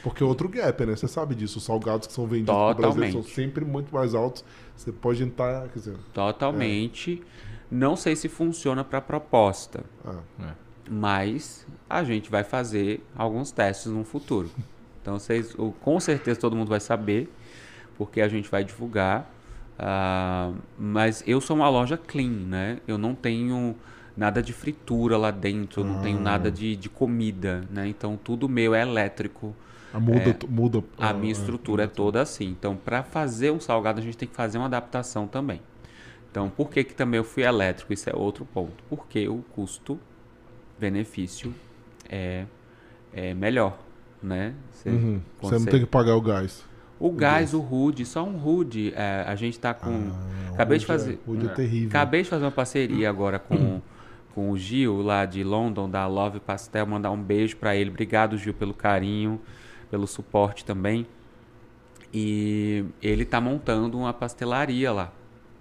Porque 0.08 0.24
é 0.24 0.26
outro 0.26 0.48
gap, 0.48 0.86
né? 0.86 0.96
Você 0.96 1.06
sabe 1.06 1.36
disso. 1.36 1.58
Os 1.58 1.66
salgados 1.66 2.08
que 2.08 2.14
são 2.14 2.26
vendidos 2.26 2.56
Totalmente. 2.56 2.86
no 2.86 2.96
Brasil 2.96 3.24
são 3.24 3.24
sempre 3.24 3.66
muito 3.66 3.94
mais 3.94 4.16
altos. 4.16 4.42
Você 4.74 4.90
pode 4.90 5.22
entrar, 5.22 5.68
quer 5.68 5.80
dizer... 5.80 5.98
Totalmente. 6.14 7.22
É. 7.22 7.48
Não 7.70 7.98
sei 7.98 8.16
se 8.16 8.30
funciona 8.30 8.86
para 8.86 9.02
proposta. 9.02 9.84
Ah. 10.06 10.20
É. 10.44 10.52
Mas 10.90 11.68
a 11.90 12.06
gente 12.06 12.32
vai 12.32 12.46
fazer 12.46 13.06
alguns 13.18 13.52
testes 13.52 13.92
no 13.92 14.06
futuro. 14.06 14.50
Então, 15.02 15.20
vocês, 15.20 15.54
com 15.82 16.00
certeza 16.00 16.40
todo 16.40 16.56
mundo 16.56 16.70
vai 16.70 16.80
saber, 16.80 17.30
porque 17.98 18.22
a 18.22 18.30
gente 18.30 18.50
vai 18.50 18.64
divulgar. 18.64 19.30
Uh, 19.78 20.58
mas 20.80 21.22
eu 21.28 21.42
sou 21.42 21.56
uma 21.56 21.68
loja 21.68 21.98
clean, 21.98 22.30
né? 22.30 22.80
Eu 22.88 22.98
não 22.98 23.14
tenho 23.14 23.76
nada 24.16 24.42
de 24.42 24.54
fritura 24.54 25.18
lá 25.18 25.32
dentro, 25.32 25.82
ah. 25.82 25.86
não 25.86 26.02
tenho 26.02 26.20
nada 26.20 26.48
ah. 26.48 26.52
de, 26.52 26.78
de 26.78 26.88
comida, 26.88 27.66
né? 27.70 27.90
Então, 27.90 28.18
tudo 28.22 28.48
meu 28.48 28.74
é 28.74 28.82
elétrico. 28.82 29.54
A 29.98 30.00
muda, 30.00 30.30
é, 30.30 30.38
muda 30.48 30.84
a 30.96 31.12
minha 31.12 31.32
estrutura 31.32 31.82
é, 31.82 31.86
é 31.86 31.88
toda 31.88 32.22
assim. 32.22 32.46
Então, 32.46 32.76
para 32.76 33.02
fazer 33.02 33.50
um 33.52 33.60
salgado, 33.60 34.00
a 34.00 34.04
gente 34.04 34.16
tem 34.16 34.28
que 34.28 34.36
fazer 34.36 34.60
uma 34.60 34.68
adaptação 34.68 35.26
também. 35.26 35.60
Então, 36.30 36.52
por 36.52 36.70
que, 36.70 36.84
que 36.84 36.94
também 36.94 37.18
eu 37.18 37.24
fui 37.24 37.42
elétrico? 37.42 37.92
Isso 37.92 38.08
é 38.08 38.14
outro 38.16 38.46
ponto. 38.46 38.84
Porque 38.88 39.28
o 39.28 39.44
custo-benefício 39.56 41.52
é, 42.08 42.46
é 43.12 43.34
melhor, 43.34 43.80
né? 44.22 44.54
Você, 44.72 44.90
uhum. 44.90 45.20
Você 45.42 45.58
não 45.58 45.66
tem 45.66 45.80
que 45.80 45.88
pagar 45.88 46.16
o 46.16 46.22
gás. 46.22 46.64
O, 47.00 47.08
o 47.08 47.12
gás, 47.12 47.40
gás, 47.40 47.56
o 47.56 47.60
rude, 47.60 48.06
só 48.06 48.24
um 48.24 48.38
rude. 48.38 48.94
É, 48.96 49.24
a 49.26 49.34
gente 49.34 49.54
está 49.54 49.74
com. 49.74 50.12
Ah, 50.12 50.54
acabei 50.54 50.78
de 50.78 50.86
fazer. 50.86 51.18
É, 51.28 51.46
é 51.46 51.50
terrível. 51.50 51.90
Acabei 51.90 52.22
de 52.22 52.30
fazer 52.30 52.46
uma 52.46 52.52
parceria 52.52 53.10
agora 53.10 53.40
com, 53.40 53.82
com 54.36 54.52
o 54.52 54.58
Gil, 54.60 55.02
lá 55.02 55.26
de 55.26 55.44
London, 55.44 55.90
da 55.90 56.06
Love 56.06 56.40
Pastel. 56.40 56.86
Mandar 56.86 57.10
um 57.10 57.20
beijo 57.20 57.58
para 57.58 57.76
ele. 57.76 57.90
Obrigado, 57.90 58.38
Gil, 58.38 58.54
pelo 58.54 58.76
carinho 58.76 59.42
pelo 59.90 60.08
suporte 60.08 60.64
também. 60.66 61.08
E 62.14 62.86
ele 63.02 63.24
está 63.24 63.42
montando 63.42 63.98
uma 63.98 64.14
pastelaria 64.14 64.92
lá. 64.92 65.12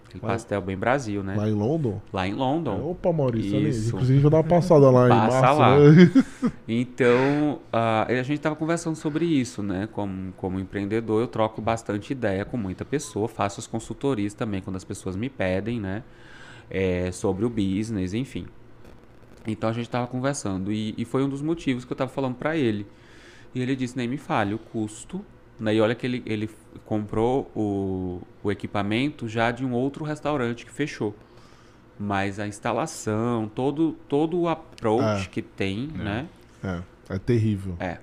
Aquele 0.06 0.22
lá, 0.22 0.32
pastel 0.32 0.60
bem 0.60 0.76
Brasil, 0.76 1.22
né? 1.22 1.34
Lá 1.36 1.48
em 1.48 1.52
London? 1.54 2.00
Lá 2.12 2.28
em 2.28 2.34
London. 2.34 2.90
Opa, 2.90 3.12
Maurício, 3.12 3.58
Isso. 3.58 3.88
inclusive 3.88 4.20
vou 4.20 4.30
dar 4.30 4.38
uma 4.38 4.44
passada 4.44 4.88
lá 4.88 5.08
Passa 5.08 5.36
em 5.36 5.40
março. 5.40 5.60
lá. 5.60 5.78
Né? 5.78 6.52
Então, 6.68 7.60
uh, 7.72 8.08
a 8.08 8.22
gente 8.22 8.34
estava 8.34 8.56
conversando 8.56 8.96
sobre 8.96 9.24
isso, 9.24 9.62
né? 9.62 9.88
Como, 9.92 10.32
como 10.36 10.58
empreendedor, 10.58 11.20
eu 11.20 11.26
troco 11.26 11.60
bastante 11.60 12.12
ideia 12.12 12.44
com 12.44 12.56
muita 12.56 12.84
pessoa, 12.84 13.28
faço 13.28 13.60
as 13.60 13.66
consultorias 13.66 14.34
também 14.34 14.60
quando 14.60 14.76
as 14.76 14.84
pessoas 14.84 15.16
me 15.16 15.28
pedem, 15.28 15.80
né? 15.80 16.02
É, 16.70 17.10
sobre 17.12 17.44
o 17.44 17.50
business, 17.50 18.14
enfim. 18.14 18.46
Então 19.46 19.70
a 19.70 19.72
gente 19.72 19.86
estava 19.86 20.06
conversando 20.06 20.72
e, 20.72 20.94
e, 20.98 21.04
foi 21.04 21.22
um 21.22 21.28
dos 21.28 21.40
motivos 21.40 21.84
que 21.84 21.92
eu 21.92 21.94
estava 21.94 22.10
falando 22.10 22.34
para 22.34 22.56
ele. 22.56 22.86
E 23.56 23.62
ele 23.62 23.74
disse, 23.74 23.96
nem 23.96 24.06
me 24.06 24.18
fale 24.18 24.52
o 24.52 24.58
custo. 24.58 25.24
Né? 25.58 25.76
E 25.76 25.80
olha 25.80 25.94
que 25.94 26.06
ele, 26.06 26.22
ele 26.26 26.50
comprou 26.84 27.50
o, 27.56 28.20
o 28.42 28.52
equipamento 28.52 29.26
já 29.26 29.50
de 29.50 29.64
um 29.64 29.72
outro 29.72 30.04
restaurante 30.04 30.66
que 30.66 30.70
fechou. 30.70 31.16
Mas 31.98 32.38
a 32.38 32.46
instalação, 32.46 33.48
todo, 33.48 33.92
todo 34.10 34.38
o 34.38 34.46
approach 34.46 35.24
é. 35.24 35.30
que 35.30 35.40
tem, 35.40 35.88
é. 35.94 36.02
né? 36.02 36.28
É, 36.62 37.14
é 37.14 37.18
terrível. 37.18 37.74
É. 37.80 37.96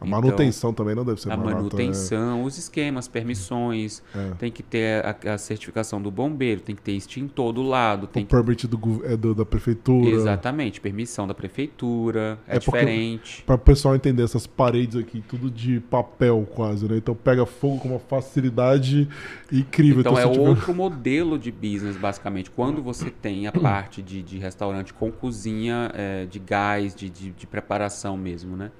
A 0.00 0.06
então, 0.06 0.20
manutenção 0.20 0.72
também 0.72 0.94
não 0.94 1.04
deve 1.04 1.20
ser 1.20 1.32
A 1.32 1.36
barata, 1.36 1.56
manutenção, 1.56 2.40
é. 2.40 2.44
os 2.44 2.58
esquemas, 2.58 3.08
permissões, 3.08 4.02
é. 4.14 4.32
tem 4.38 4.52
que 4.52 4.62
ter 4.62 5.04
a, 5.04 5.34
a, 5.34 5.38
certificação 5.38 6.00
do 6.00 6.10
bombeiro, 6.10 6.60
tem 6.60 6.74
que 6.74 6.82
ter 6.82 6.92
extintor 6.92 7.52
do 7.52 7.62
lado. 7.62 8.04
O 8.04 8.24
permit 8.24 8.66
do, 8.66 9.02
é 9.04 9.16
do, 9.16 9.34
da 9.34 9.44
prefeitura. 9.44 10.10
Exatamente, 10.10 10.80
permissão 10.80 11.26
da 11.26 11.34
prefeitura, 11.34 12.38
é, 12.46 12.56
é 12.56 12.58
diferente. 12.58 13.42
Para 13.44 13.54
o 13.54 13.58
pessoal 13.58 13.94
entender, 13.94 14.22
essas 14.22 14.46
paredes 14.46 14.96
aqui, 14.96 15.22
tudo 15.26 15.50
de 15.50 15.80
papel 15.80 16.46
quase, 16.54 16.86
né? 16.88 16.96
Então 16.96 17.14
pega 17.14 17.46
fogo 17.46 17.78
com 17.78 17.88
uma 17.88 17.98
facilidade 17.98 19.08
incrível. 19.50 20.00
Então, 20.00 20.12
então 20.12 20.30
é 20.30 20.32
tiver... 20.32 20.48
outro 20.48 20.74
modelo 20.74 21.38
de 21.38 21.50
business, 21.50 21.96
basicamente. 21.96 22.50
Quando 22.50 22.82
você 22.82 23.10
tem 23.10 23.46
a 23.46 23.52
parte 23.52 24.02
de, 24.02 24.22
de 24.22 24.38
restaurante 24.38 24.92
com 24.92 25.10
cozinha, 25.10 25.90
é, 25.94 26.26
de 26.26 26.38
gás, 26.38 26.94
de, 26.94 27.08
de, 27.08 27.30
de 27.30 27.46
preparação 27.46 28.16
mesmo, 28.16 28.56
né? 28.56 28.70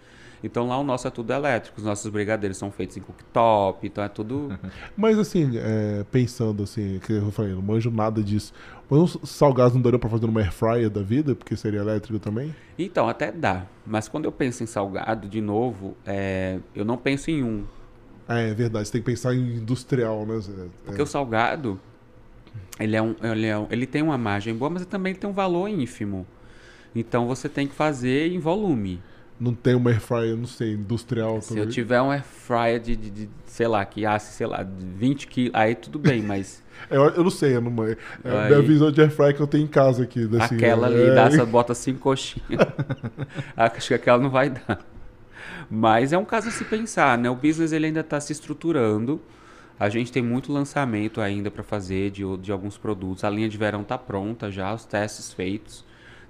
Então 0.46 0.68
lá 0.68 0.78
o 0.78 0.84
nosso 0.84 1.08
é 1.08 1.10
tudo 1.10 1.32
elétrico, 1.32 1.78
os 1.78 1.84
nossos 1.84 2.10
brigadeiros 2.10 2.56
são 2.56 2.70
feitos 2.70 2.96
em 2.96 3.00
cooktop, 3.00 3.86
então 3.86 4.02
é 4.02 4.08
tudo. 4.08 4.56
Mas 4.96 5.18
assim, 5.18 5.50
é, 5.56 6.04
pensando 6.10 6.62
assim, 6.62 7.00
que 7.04 7.12
eu 7.12 7.32
falei, 7.32 7.52
não 7.52 7.62
manjo 7.62 7.90
nada 7.90 8.22
disso. 8.22 8.54
Mas 8.88 9.16
os 9.16 9.30
salgados 9.30 9.74
não 9.74 9.82
dariam 9.82 9.98
para 9.98 10.08
fazer 10.08 10.26
numa 10.26 10.40
air 10.40 10.52
fryer 10.52 10.88
da 10.88 11.02
vida, 11.02 11.34
porque 11.34 11.56
seria 11.56 11.80
elétrico 11.80 12.20
também? 12.20 12.54
Então, 12.78 13.08
até 13.08 13.32
dá. 13.32 13.66
Mas 13.84 14.06
quando 14.06 14.26
eu 14.26 14.32
penso 14.32 14.62
em 14.62 14.66
salgado, 14.66 15.28
de 15.28 15.40
novo, 15.40 15.96
é, 16.06 16.60
eu 16.74 16.84
não 16.84 16.96
penso 16.96 17.28
em 17.28 17.42
um. 17.42 17.64
É, 18.28 18.50
é 18.50 18.54
verdade, 18.54 18.86
você 18.86 18.92
tem 18.92 19.02
que 19.02 19.06
pensar 19.06 19.34
em 19.34 19.56
industrial, 19.56 20.24
né? 20.24 20.38
É. 20.38 20.66
Porque 20.84 21.02
o 21.02 21.06
salgado, 21.06 21.80
ele, 22.78 22.94
é 22.94 23.02
um, 23.02 23.16
ele, 23.20 23.46
é 23.46 23.58
um, 23.58 23.66
ele 23.68 23.86
tem 23.86 24.02
uma 24.02 24.16
margem 24.16 24.54
boa, 24.54 24.70
mas 24.70 24.82
ele 24.82 24.90
também 24.90 25.14
tem 25.14 25.28
um 25.28 25.32
valor 25.32 25.68
ínfimo. 25.68 26.24
Então 26.94 27.26
você 27.26 27.48
tem 27.48 27.66
que 27.66 27.74
fazer 27.74 28.32
em 28.32 28.38
volume 28.38 29.02
não 29.38 29.54
tem 29.54 29.74
uma 29.74 29.90
air 29.90 30.00
fryer, 30.00 30.36
não 30.36 30.46
sei, 30.46 30.72
industrial 30.72 31.40
Se 31.40 31.58
eu 31.58 31.68
tiver 31.68 32.00
um 32.00 32.10
air 32.10 32.24
fryer 32.24 32.80
de, 32.80 32.96
de, 32.96 33.10
de, 33.10 33.28
sei 33.44 33.68
lá, 33.68 33.84
que 33.84 34.06
asse, 34.06 34.34
sei 34.34 34.46
lá, 34.46 34.66
20 34.66 35.26
quilos, 35.26 35.54
aí 35.54 35.74
tudo 35.74 35.98
bem, 35.98 36.22
mas... 36.24 36.62
eu, 36.90 37.04
eu 37.10 37.22
não 37.22 37.30
sei, 37.30 37.56
eu 37.56 37.60
não, 37.60 37.84
é 37.84 37.96
a 38.24 38.42
aí, 38.42 38.48
minha 38.48 38.62
visão 38.62 38.90
de 38.90 39.00
air 39.00 39.10
fryer 39.10 39.34
que 39.34 39.40
eu 39.40 39.46
tenho 39.46 39.64
em 39.64 39.68
casa 39.68 40.04
aqui. 40.04 40.26
Desse, 40.26 40.54
aquela 40.54 40.86
ali, 40.86 41.02
é... 41.02 41.14
dá, 41.14 41.24
essa, 41.24 41.44
bota 41.44 41.74
cinco 41.74 42.00
coxinhas. 42.00 42.60
Acho 43.56 43.88
que 43.88 43.94
aquela 43.94 44.18
não 44.18 44.30
vai 44.30 44.50
dar. 44.50 44.80
Mas 45.70 46.12
é 46.12 46.18
um 46.18 46.24
caso 46.24 46.48
a 46.48 46.50
se 46.52 46.64
pensar, 46.64 47.18
né? 47.18 47.28
O 47.28 47.34
business 47.34 47.72
ele 47.72 47.86
ainda 47.86 48.00
está 48.00 48.20
se 48.20 48.32
estruturando. 48.32 49.20
A 49.78 49.88
gente 49.88 50.10
tem 50.10 50.22
muito 50.22 50.52
lançamento 50.52 51.20
ainda 51.20 51.50
para 51.50 51.62
fazer 51.62 52.10
de, 52.10 52.22
de 52.38 52.50
alguns 52.50 52.78
produtos. 52.78 53.24
A 53.24 53.30
linha 53.30 53.48
de 53.48 53.58
verão 53.58 53.82
está 53.82 53.98
pronta 53.98 54.50
já, 54.50 54.72
os 54.72 54.84
testes 54.84 55.32
feitos. 55.32 55.84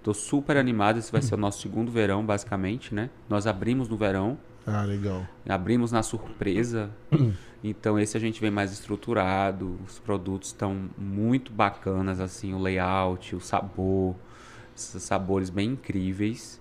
Estou 0.07 0.15
super 0.15 0.57
animado. 0.57 1.01
Esse 1.01 1.11
vai 1.11 1.21
ser 1.21 1.35
o 1.35 1.37
nosso 1.37 1.61
segundo 1.61 1.91
verão, 1.91 2.25
basicamente, 2.25 2.95
né? 2.95 3.11
Nós 3.29 3.45
abrimos 3.45 3.89
no 3.89 3.97
verão. 3.97 4.39
Ah, 4.65 4.85
legal. 4.85 5.27
Abrimos 5.49 5.91
na 5.91 6.01
surpresa. 6.01 6.91
então, 7.63 7.99
esse 7.99 8.17
a 8.17 8.21
gente 8.21 8.41
vem 8.41 8.51
mais 8.51 8.73
estruturado. 8.73 9.77
Os 9.85 9.99
produtos 9.99 10.51
estão 10.51 10.89
muito 10.97 11.51
bacanas, 11.51 12.21
assim, 12.21 12.55
o 12.55 12.59
layout, 12.61 13.35
o 13.35 13.41
sabor. 13.41 14.15
Sabores 14.77 15.51
bem 15.51 15.71
incríveis. 15.71 16.61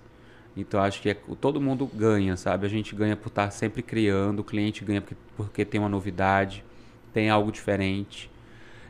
Então, 0.56 0.80
acho 0.80 1.00
que 1.00 1.10
é, 1.10 1.14
todo 1.40 1.60
mundo 1.60 1.88
ganha, 1.94 2.36
sabe? 2.36 2.66
A 2.66 2.68
gente 2.68 2.96
ganha 2.96 3.14
por 3.14 3.28
estar 3.28 3.52
sempre 3.52 3.80
criando, 3.80 4.40
o 4.40 4.44
cliente 4.44 4.84
ganha 4.84 5.00
porque, 5.00 5.16
porque 5.36 5.64
tem 5.64 5.78
uma 5.78 5.88
novidade, 5.88 6.64
tem 7.12 7.30
algo 7.30 7.52
diferente. 7.52 8.28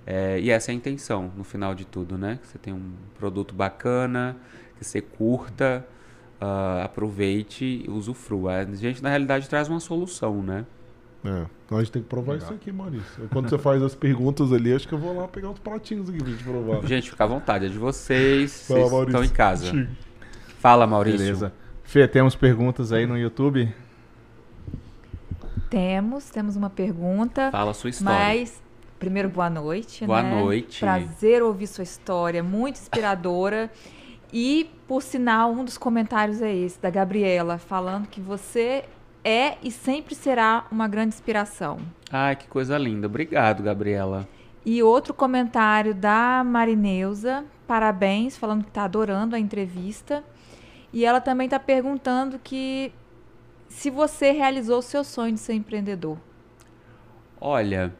É, 0.07 0.39
e 0.39 0.51
essa 0.51 0.71
é 0.71 0.73
a 0.73 0.75
intenção 0.77 1.33
no 1.37 1.43
final 1.43 1.75
de 1.75 1.85
tudo, 1.85 2.17
né? 2.17 2.39
Que 2.41 2.47
você 2.47 2.59
tem 2.59 2.73
um 2.73 2.93
produto 3.19 3.53
bacana, 3.53 4.37
que 4.79 4.85
você 4.85 5.01
curta, 5.01 5.85
uh, 6.41 6.85
aproveite 6.85 7.85
e 7.85 7.91
usufrua. 7.91 8.59
A 8.59 8.65
gente, 8.65 9.03
na 9.03 9.09
realidade, 9.09 9.49
traz 9.49 9.69
uma 9.69 9.81
solução, 9.81 10.43
né? 10.43 10.65
É. 11.25 11.47
Então 11.65 11.79
a 11.79 11.83
gente 11.83 11.93
tem 11.93 12.03
que 12.03 12.09
provar 12.09 12.35
Legal. 12.35 12.47
isso 12.47 12.55
aqui, 12.55 12.71
Maurício. 12.71 13.29
Quando 13.33 13.49
você 13.49 13.59
faz 13.59 13.83
as 13.83 13.97
perguntas 13.97 14.53
ali, 14.53 14.73
acho 14.73 14.87
que 14.87 14.95
eu 14.95 14.99
vou 14.99 15.17
lá 15.17 15.27
pegar 15.27 15.51
uns 15.51 15.59
pratinhos 15.59 16.09
aqui 16.09 16.19
pra 16.19 16.31
gente 16.31 16.45
provar. 16.45 16.87
Gente, 16.87 17.11
fica 17.11 17.25
à 17.25 17.27
vontade, 17.27 17.67
é 17.67 17.69
de 17.69 17.79
vocês. 17.79 18.69
Fala, 18.69 18.81
vocês 18.81 18.93
Maurício. 18.93 19.23
estão 19.23 19.25
em 19.25 19.37
casa. 19.37 19.89
Fala, 20.61 20.87
Maurício. 20.87 21.19
Beleza. 21.19 21.53
Fê, 21.83 22.07
temos 22.07 22.37
perguntas 22.37 22.93
aí 22.93 23.07
no 23.07 23.19
YouTube? 23.19 23.73
Temos, 25.69 26.31
temos 26.31 26.55
uma 26.55 26.71
pergunta. 26.71 27.51
Fala 27.51 27.73
a 27.73 27.75
sua 27.75 27.91
história. 27.91 28.19
Mas, 28.19 28.63
primeiro, 28.99 29.29
boa 29.29 29.51
noite. 29.51 30.07
Boa 30.07 30.23
né? 30.23 30.41
noite. 30.41 30.81
Prazer 30.81 31.43
ouvir 31.43 31.67
sua 31.67 31.85
história, 31.85 32.43
muito 32.43 32.77
inspiradora. 32.77 33.71
E, 34.33 34.71
por 34.87 35.03
sinal, 35.03 35.53
um 35.53 35.65
dos 35.65 35.79
comentários 35.79 36.43
é 36.43 36.55
esse, 36.55 36.81
da 36.81 36.91
Gabriela, 36.91 37.59
falando 37.59 38.09
que 38.09 38.21
você 38.21 38.85
é 39.25 39.57
e 39.63 39.71
sempre 39.71 40.15
será 40.15 40.67
uma 40.71 40.87
grande 40.87 41.15
inspiração. 41.15 41.79
Ai, 42.11 42.37
que 42.37 42.47
coisa 42.47 42.77
linda. 42.79 43.07
Obrigado, 43.07 43.63
Gabriela. 43.63 44.29
E 44.65 44.83
outro 44.83 45.15
comentário 45.15 45.95
da 45.95 46.43
Marineuza, 46.45 47.45
parabéns, 47.67 48.37
falando 48.37 48.65
que 48.65 48.71
está 48.71 48.85
adorando 48.85 49.37
a 49.37 49.39
entrevista. 49.39 50.25
E 50.93 51.05
ela 51.05 51.21
também 51.21 51.47
está 51.47 51.59
perguntando 51.59 52.39
que 52.39 52.93
se 53.69 53.91
você 53.91 54.33
realizou 54.33 54.79
o 54.79 54.83
seu 54.83 55.05
sonho 55.05 55.35
de 55.35 55.41
ser 55.41 55.55
empreendedor. 55.55 56.19
Olha, 57.41 57.95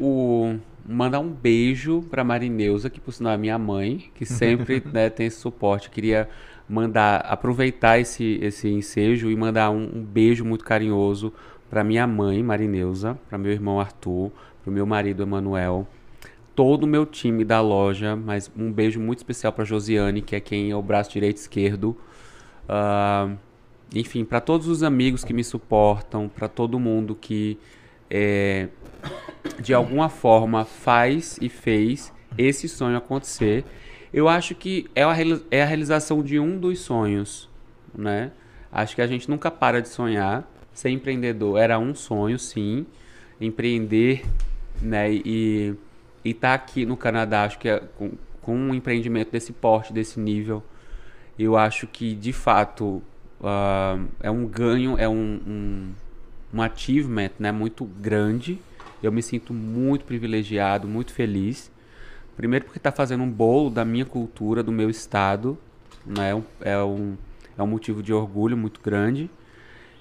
o, 0.00 0.56
mandar 0.86 1.20
um 1.20 1.30
beijo 1.30 2.02
para 2.10 2.22
Marineuza, 2.24 2.90
que 2.90 3.00
por 3.00 3.12
sinal 3.12 3.32
é 3.32 3.36
minha 3.36 3.58
mãe, 3.58 4.10
que 4.14 4.26
sempre 4.26 4.82
né, 4.92 5.10
tem 5.10 5.26
esse 5.26 5.38
suporte. 5.38 5.90
queria 5.90 6.28
mandar 6.68 7.20
aproveitar 7.20 7.98
esse 7.98 8.38
esse 8.40 8.68
ensejo 8.68 9.30
e 9.30 9.36
mandar 9.36 9.70
um, 9.70 9.82
um 9.96 10.02
beijo 10.02 10.44
muito 10.44 10.64
carinhoso 10.64 11.32
para 11.68 11.84
minha 11.84 12.06
mãe 12.06 12.42
Marineuza, 12.42 13.18
para 13.28 13.36
meu 13.36 13.52
irmão 13.52 13.80
Arthur, 13.80 14.30
para 14.62 14.72
meu 14.72 14.86
marido 14.86 15.22
Emanuel, 15.22 15.86
todo 16.54 16.84
o 16.84 16.86
meu 16.86 17.04
time 17.04 17.44
da 17.44 17.60
loja, 17.60 18.16
mas 18.16 18.50
um 18.56 18.72
beijo 18.72 19.00
muito 19.00 19.18
especial 19.18 19.52
para 19.52 19.64
Josiane, 19.64 20.22
que 20.22 20.36
é 20.36 20.40
quem 20.40 20.70
é 20.70 20.76
o 20.76 20.82
braço 20.82 21.10
direito 21.10 21.36
e 21.36 21.40
esquerdo. 21.40 21.96
Uh, 22.68 23.36
enfim, 23.94 24.24
para 24.24 24.40
todos 24.40 24.68
os 24.68 24.82
amigos 24.82 25.24
que 25.24 25.32
me 25.32 25.44
suportam, 25.44 26.28
para 26.28 26.48
todo 26.48 26.78
mundo 26.78 27.14
que 27.14 27.58
é, 28.10 28.68
de 29.60 29.72
alguma 29.72 30.08
forma 30.08 30.64
faz 30.64 31.38
e 31.40 31.48
fez 31.48 32.12
esse 32.36 32.68
sonho 32.68 32.96
acontecer. 32.96 33.64
Eu 34.12 34.28
acho 34.28 34.54
que 34.54 34.88
é 34.94 35.02
a, 35.02 35.14
é 35.50 35.62
a 35.62 35.66
realização 35.66 36.22
de 36.22 36.38
um 36.38 36.58
dos 36.58 36.80
sonhos, 36.80 37.48
né? 37.94 38.30
Acho 38.70 38.94
que 38.94 39.02
a 39.02 39.06
gente 39.06 39.28
nunca 39.30 39.50
para 39.50 39.80
de 39.80 39.88
sonhar. 39.88 40.48
Ser 40.72 40.90
empreendedor 40.90 41.58
era 41.58 41.78
um 41.78 41.94
sonho, 41.94 42.38
sim. 42.38 42.86
Empreender, 43.40 44.24
né? 44.80 45.12
E 45.12 45.74
estar 46.24 46.48
tá 46.48 46.54
aqui 46.54 46.84
no 46.84 46.96
Canadá, 46.96 47.44
acho 47.44 47.58
que 47.58 47.68
é, 47.68 47.80
com, 47.96 48.12
com 48.40 48.56
um 48.56 48.74
empreendimento 48.74 49.30
desse 49.30 49.52
porte, 49.52 49.92
desse 49.92 50.18
nível, 50.20 50.62
eu 51.38 51.56
acho 51.56 51.86
que 51.86 52.14
de 52.14 52.32
fato 52.32 53.02
uh, 53.40 54.06
é 54.20 54.30
um 54.30 54.46
ganho, 54.46 54.96
é 54.98 55.08
um, 55.08 55.40
um, 55.46 55.92
um 56.52 56.62
achievement, 56.62 57.30
né? 57.38 57.50
Muito 57.50 57.84
grande. 57.84 58.60
Eu 59.06 59.12
me 59.12 59.22
sinto 59.22 59.52
muito 59.52 60.04
privilegiado, 60.04 60.88
muito 60.88 61.12
feliz. 61.12 61.70
Primeiro 62.36 62.64
porque 62.64 62.78
está 62.78 62.90
fazendo 62.90 63.22
um 63.22 63.30
bolo 63.30 63.70
da 63.70 63.84
minha 63.84 64.04
cultura, 64.04 64.62
do 64.62 64.72
meu 64.72 64.90
estado, 64.90 65.58
né? 66.04 66.30
É 66.60 66.82
um, 66.82 67.16
é 67.56 67.62
um 67.62 67.66
motivo 67.66 68.02
de 68.02 68.12
orgulho 68.12 68.56
muito 68.56 68.80
grande. 68.80 69.30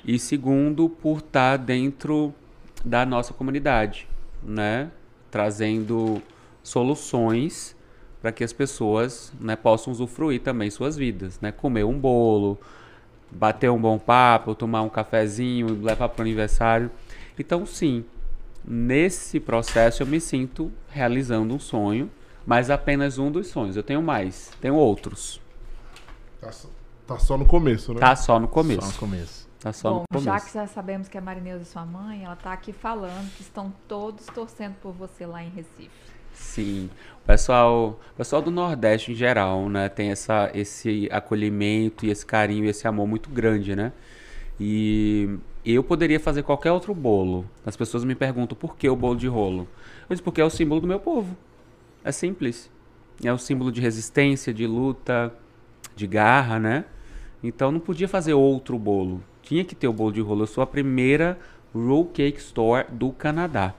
E 0.05 0.17
segundo, 0.17 0.89
por 0.89 1.19
estar 1.19 1.57
tá 1.57 1.57
dentro 1.57 2.34
da 2.84 3.05
nossa 3.05 3.34
comunidade, 3.34 4.07
né? 4.41 4.89
Trazendo 5.30 6.21
soluções 6.63 7.75
para 8.21 8.31
que 8.31 8.43
as 8.43 8.53
pessoas 8.53 9.34
né, 9.39 9.55
possam 9.55 9.91
usufruir 9.91 10.41
também 10.41 10.69
suas 10.69 10.95
vidas, 10.95 11.39
né? 11.41 11.51
Comer 11.51 11.84
um 11.84 11.99
bolo, 11.99 12.57
bater 13.30 13.69
um 13.69 13.80
bom 13.80 13.99
papo, 13.99 14.55
tomar 14.55 14.81
um 14.81 14.89
cafezinho, 14.89 15.81
levar 15.81 16.09
para 16.09 16.19
o 16.19 16.21
aniversário. 16.21 16.89
Então, 17.38 17.65
sim, 17.65 18.05
nesse 18.65 19.40
processo 19.40 20.03
eu 20.03 20.07
me 20.07 20.19
sinto 20.19 20.72
realizando 20.90 21.53
um 21.53 21.60
sonho 21.60 22.10
mas 22.45 22.69
apenas 22.69 23.18
um 23.18 23.31
dos 23.31 23.48
sonhos. 23.48 23.76
Eu 23.76 23.84
tenho 23.84 24.02
mais, 24.02 24.52
tenho 24.60 24.76
outros. 24.76 25.41
Tá, 26.40 26.52
tá 27.07 27.19
só 27.19 27.38
no 27.38 27.45
começo, 27.45 27.94
né? 27.94 27.99
Tá 27.99 28.15
só 28.15 28.40
no 28.40 28.48
começo. 28.48 28.81
Só 28.81 28.88
no 28.88 28.94
começo. 28.94 29.49
Tá 29.60 29.72
só 29.72 29.90
Bom, 29.90 29.99
no 30.02 30.06
começo. 30.10 30.26
já 30.26 30.40
que 30.40 30.53
já 30.53 30.68
sabemos 30.68 31.07
que 31.07 31.18
a 31.18 31.22
Marineuza 31.22 31.61
é 31.61 31.65
sua 31.65 31.85
mãe, 31.85 32.26
ela 32.26 32.35
tá 32.35 32.52
aqui 32.52 32.73
falando 32.73 33.34
que 33.35 33.41
estão 33.41 33.73
todos 33.88 34.26
torcendo 34.26 34.76
por 34.81 34.91
você 34.91 35.26
lá 35.26 35.41
em 35.41 35.49
Recife. 35.49 35.90
Sim, 36.34 36.90
o 37.23 37.27
pessoal, 37.27 37.99
pessoal 38.18 38.41
do 38.41 38.49
Nordeste 38.49 39.11
em 39.11 39.15
geral, 39.15 39.69
né, 39.69 39.88
tem 39.88 40.10
essa, 40.10 40.49
esse 40.53 41.07
acolhimento 41.11 42.07
e 42.07 42.10
esse 42.10 42.26
carinho 42.26 42.65
e 42.65 42.69
esse 42.69 42.88
amor 42.88 43.07
muito 43.07 43.30
grande, 43.30 43.76
né? 43.76 43.94
E 44.60 45.38
eu 45.72 45.84
poderia 45.84 46.19
fazer 46.19 46.44
qualquer 46.44 46.72
outro 46.72 46.94
bolo. 46.94 47.45
As 47.65 47.77
pessoas 47.77 48.03
me 48.03 48.15
perguntam 48.15 48.57
por 48.57 48.76
que 48.76 48.90
o 48.90 48.95
bolo 48.95 49.15
de 49.15 49.27
rolo. 49.27 49.68
Eu 50.10 50.14
disse 50.14 50.22
porque 50.22 50.41
é 50.41 50.45
o 50.45 50.49
símbolo 50.49 50.81
do 50.81 50.88
meu 50.88 50.99
povo. 50.99 51.38
É 52.03 52.11
simples. 52.11 52.69
É 53.23 53.31
o 53.31 53.38
símbolo 53.38 53.72
de 53.72 53.80
resistência, 53.80 54.53
de 54.53 54.68
luta, 54.68 55.34
de 55.95 56.06
garra, 56.06 56.60
né? 56.60 56.85
Então 57.41 57.72
não 57.72 57.80
podia 57.80 58.07
fazer 58.07 58.34
outro 58.34 58.77
bolo. 58.77 59.23
Tinha 59.41 59.64
que 59.64 59.76
ter 59.76 59.88
o 59.88 59.94
bolo 59.94 60.11
de 60.11 60.19
rolo. 60.19 60.44
Eu 60.44 60.48
sou 60.48 60.61
a 60.61 60.68
primeira 60.68 61.40
roll 61.73 62.07
cake 62.07 62.40
store 62.40 62.85
do 62.91 63.11
Canadá. 63.11 63.73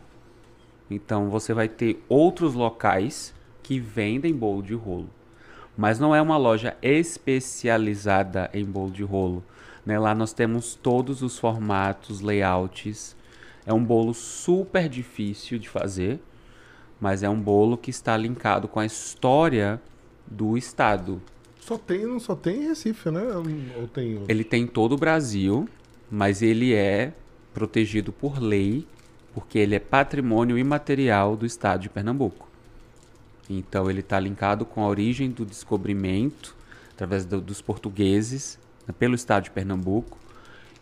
Então 0.90 1.28
você 1.28 1.52
vai 1.52 1.69
ter 1.69 2.02
outros 2.09 2.55
locais 2.55 3.35
que 3.62 3.78
vendem 3.78 4.35
bolo 4.35 4.62
de 4.62 4.74
rolo. 4.74 5.09
Mas 5.77 5.98
não 5.98 6.15
é 6.15 6.23
uma 6.23 6.36
loja 6.36 6.77
especializada 6.81 8.48
em 8.55 8.65
bolo 8.65 8.90
de 8.90 9.02
rolo. 9.02 9.43
Né? 9.85 9.98
Lá 9.98 10.15
nós 10.15 10.32
temos 10.32 10.74
todos 10.74 11.23
os 11.23 11.39
formatos, 11.39 12.20
layouts. 12.20 13.16
É 13.66 13.73
um 13.73 13.82
bolo 13.82 14.15
super 14.15 14.89
difícil 14.89 15.59
de 15.59 15.69
fazer 15.69 16.20
mas 17.01 17.23
é 17.23 17.28
um 17.28 17.39
bolo 17.39 17.77
que 17.77 17.90
está 17.90 18.16
linkado 18.16 18.66
com 18.66 18.81
a 18.81 18.86
história 18.86 19.78
do 20.27 20.56
estado. 20.56 21.20
Só 21.61 21.77
tem, 21.77 22.06
não 22.06 22.19
só 22.19 22.35
tem 22.35 22.62
em 22.62 22.69
Recife, 22.69 23.11
né? 23.11 23.23
Ou 23.78 23.86
tem 23.86 24.23
Ele 24.28 24.43
tem 24.43 24.66
todo 24.66 24.93
o 24.93 24.97
Brasil, 24.97 25.69
mas 26.11 26.40
ele 26.40 26.73
é 26.73 27.12
protegido 27.52 28.11
por 28.11 28.40
lei, 28.40 28.86
porque 29.35 29.59
ele 29.59 29.74
é 29.74 29.78
patrimônio 29.78 30.59
imaterial 30.59 31.36
do 31.36 31.44
estado 31.47 31.82
de 31.82 31.89
Pernambuco. 31.90 32.48
Então 33.48 33.90
ele 33.90 34.01
está 34.01 34.19
linkado 34.19 34.65
com 34.65 34.82
a 34.82 34.89
origem 34.89 35.31
do 35.31 35.44
descobrimento 35.44 36.56
através 36.94 37.27
do, 37.27 37.39
dos 37.40 37.61
portugueses 37.61 38.59
pelo 38.93 39.15
estado 39.15 39.44
de 39.44 39.51
Pernambuco. 39.51 40.19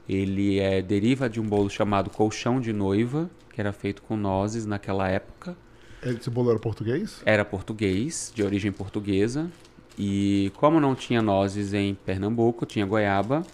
Ele 0.08 0.58
é 0.58 0.82
deriva 0.82 1.28
de 1.28 1.40
um 1.40 1.44
bolo 1.44 1.70
chamado 1.70 2.10
colchão 2.10 2.60
de 2.60 2.72
noiva, 2.72 3.30
que 3.52 3.60
era 3.60 3.72
feito 3.72 4.02
com 4.02 4.16
nozes 4.16 4.66
naquela 4.66 5.08
época. 5.08 5.56
Esse 6.02 6.28
bolo 6.28 6.50
era 6.50 6.58
português? 6.58 7.22
Era 7.24 7.44
português, 7.44 8.32
de 8.34 8.42
origem 8.42 8.72
portuguesa. 8.72 9.48
E 9.96 10.50
como 10.56 10.80
não 10.80 10.94
tinha 10.94 11.22
nozes 11.22 11.72
em 11.74 11.94
Pernambuco, 11.94 12.66
tinha 12.66 12.84
goiaba, 12.84 13.44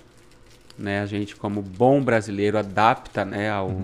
né? 0.78 1.00
A 1.00 1.06
gente, 1.06 1.36
como 1.36 1.60
bom 1.60 2.00
brasileiro, 2.00 2.56
adapta, 2.56 3.24
né, 3.24 3.50
ao, 3.50 3.68
uhum. 3.68 3.82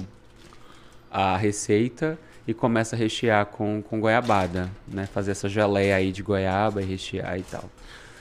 a 1.10 1.36
receita 1.36 2.18
e 2.46 2.54
começa 2.54 2.94
a 2.94 2.98
rechear 2.98 3.46
com, 3.46 3.82
com 3.82 4.00
goiabada, 4.00 4.70
né? 4.86 5.06
Fazer 5.06 5.32
essa 5.32 5.48
geleia 5.48 5.96
aí 5.96 6.12
de 6.12 6.22
goiaba 6.22 6.80
e 6.80 6.84
rechear 6.84 7.38
e 7.38 7.42
tal. 7.42 7.68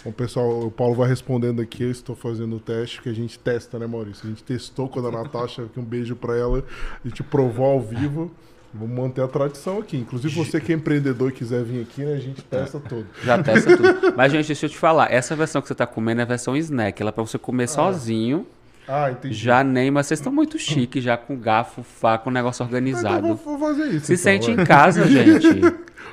Bom, 0.04 0.12
pessoal, 0.12 0.66
o 0.66 0.72
Paulo 0.72 0.96
vai 0.96 1.08
respondendo 1.08 1.62
aqui. 1.62 1.84
Eu 1.84 1.92
estou 1.92 2.16
fazendo 2.16 2.58
o 2.58 2.60
teste 2.60 3.02
que 3.02 3.08
a 3.08 3.14
gente 3.14 3.40
testa, 3.40 3.80
né, 3.80 3.88
Maurício? 3.88 4.26
A 4.26 4.30
gente 4.30 4.44
testou 4.44 4.90
quando 4.90 5.08
a 5.08 5.12
Natasha, 5.12 5.64
aqui 5.64 5.80
um 5.80 5.84
beijo 5.84 6.14
para 6.14 6.36
ela, 6.36 6.64
a 7.04 7.08
gente 7.08 7.24
provou 7.24 7.66
ao 7.66 7.82
vivo. 7.82 8.30
Vamos 8.74 8.98
manter 8.98 9.22
a 9.22 9.28
tradição 9.28 9.78
aqui. 9.78 9.96
Inclusive, 9.96 10.34
você 10.36 10.60
que 10.60 10.74
é 10.74 10.76
empreendedor 10.76 11.30
e 11.30 11.32
quiser 11.32 11.64
vir 11.64 11.82
aqui, 11.82 12.04
né, 12.04 12.14
a 12.16 12.20
gente 12.20 12.42
testa 12.42 12.80
tudo. 12.80 13.06
Já 13.24 13.42
testa 13.42 13.78
tudo. 13.78 14.14
Mas, 14.18 14.32
gente, 14.32 14.48
deixa 14.48 14.66
eu 14.66 14.70
te 14.70 14.78
falar. 14.78 15.12
Essa 15.12 15.36
versão 15.36 15.62
que 15.62 15.68
você 15.68 15.74
está 15.74 15.86
comendo 15.86 16.20
é 16.20 16.24
a 16.24 16.28
versão 16.28 16.58
snack. 16.58 17.02
Ela 17.02 17.10
é 17.10 17.12
para 17.12 17.24
você 17.24 17.38
comer 17.38 17.66
ah. 17.66 17.68
sozinho. 17.68 18.46
Ah, 18.86 19.12
entendi. 19.12 19.34
Já 19.34 19.64
nem, 19.64 19.90
mas 19.90 20.08
vocês 20.08 20.20
estão 20.20 20.34
muito 20.34 20.60
chiques, 20.60 21.02
já 21.02 21.16
com 21.16 21.38
garfo, 21.38 21.84
faca, 21.84 22.30
um 22.30 22.34
negócio 22.34 22.66
organizado. 22.66 23.26
Então, 23.26 23.36
vou 23.38 23.58
fazer 23.58 23.86
isso. 23.86 24.08
Se 24.08 24.14
então, 24.14 24.24
sente 24.24 24.54
vai. 24.54 24.62
em 24.62 24.68
casa, 24.68 25.08
gente. 25.08 25.62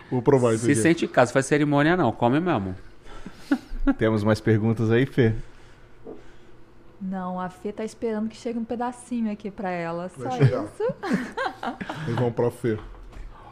vou 0.09 0.23
provar 0.23 0.55
isso 0.55 0.67
Se 0.67 0.71
aqui. 0.71 0.81
sente 0.81 1.05
em 1.07 1.09
casa, 1.09 1.33
faz 1.33 1.47
cerimônia 1.47 1.97
não, 1.97 2.13
come 2.13 2.39
mesmo. 2.39 2.77
Temos 3.99 4.25
mais 4.25 4.41
perguntas 4.41 4.91
aí, 4.91 5.07
Fê? 5.07 5.35
Não, 7.01 7.41
a 7.41 7.49
Fê 7.49 7.73
tá 7.73 7.85
esperando 7.85 8.29
que 8.29 8.37
chegue 8.37 8.59
um 8.59 8.65
pedacinho 8.65 9.33
aqui 9.33 9.51
para 9.51 9.71
ela. 9.71 10.11
Vai 10.17 10.31
Só 10.31 10.37
chegar. 10.37 10.65
isso. 10.65 10.95
Eles 12.07 12.21
vão 12.21 12.31
pra 12.31 12.51
Fê. 12.51 12.79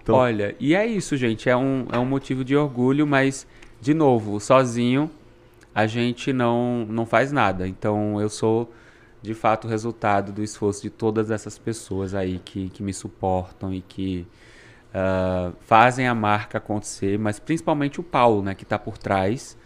Então... 0.03 0.15
Olha, 0.15 0.55
e 0.61 0.75
é 0.75 0.87
isso, 0.87 1.17
gente. 1.17 1.49
É 1.49 1.57
um, 1.57 1.87
é 1.91 1.99
um 1.99 2.05
motivo 2.05 2.45
de 2.45 2.57
orgulho, 2.57 3.07
mas, 3.07 3.47
de 3.81 3.95
novo, 3.95 4.39
sozinho 4.39 5.11
a 5.75 5.87
gente 5.87 6.33
não, 6.33 6.87
não 6.89 7.07
faz 7.07 7.31
nada. 7.31 7.69
Então 7.69 8.21
eu 8.21 8.29
sou 8.29 8.73
de 9.23 9.35
fato 9.35 9.67
o 9.67 9.71
resultado 9.71 10.33
do 10.33 10.43
esforço 10.43 10.83
de 10.83 10.91
todas 10.91 11.31
essas 11.31 11.59
pessoas 11.59 12.15
aí 12.15 12.41
que, 12.45 12.69
que 12.71 12.83
me 12.83 12.95
suportam 12.95 13.73
e 13.73 13.81
que 13.81 14.27
uh, 14.89 15.55
fazem 15.61 16.07
a 16.07 16.15
marca 16.15 16.59
acontecer, 16.59 17.19
mas 17.19 17.39
principalmente 17.39 18.01
o 18.01 18.03
Paulo, 18.03 18.43
né, 18.43 18.55
que 18.55 18.63
está 18.63 18.79
por 18.79 18.97
trás, 18.97 19.58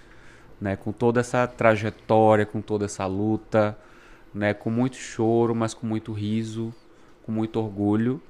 né, 0.62 0.76
com 0.76 0.92
toda 0.92 1.18
essa 1.18 1.44
trajetória, 1.44 2.46
com 2.46 2.60
toda 2.60 2.84
essa 2.84 3.04
luta, 3.04 3.76
né, 4.32 4.54
com 4.54 4.70
muito 4.70 4.94
choro, 4.94 5.56
mas 5.56 5.74
com 5.74 5.88
muito 5.88 6.12
riso, 6.12 6.72
com 7.24 7.32
muito 7.32 7.58
orgulho. 7.58 8.22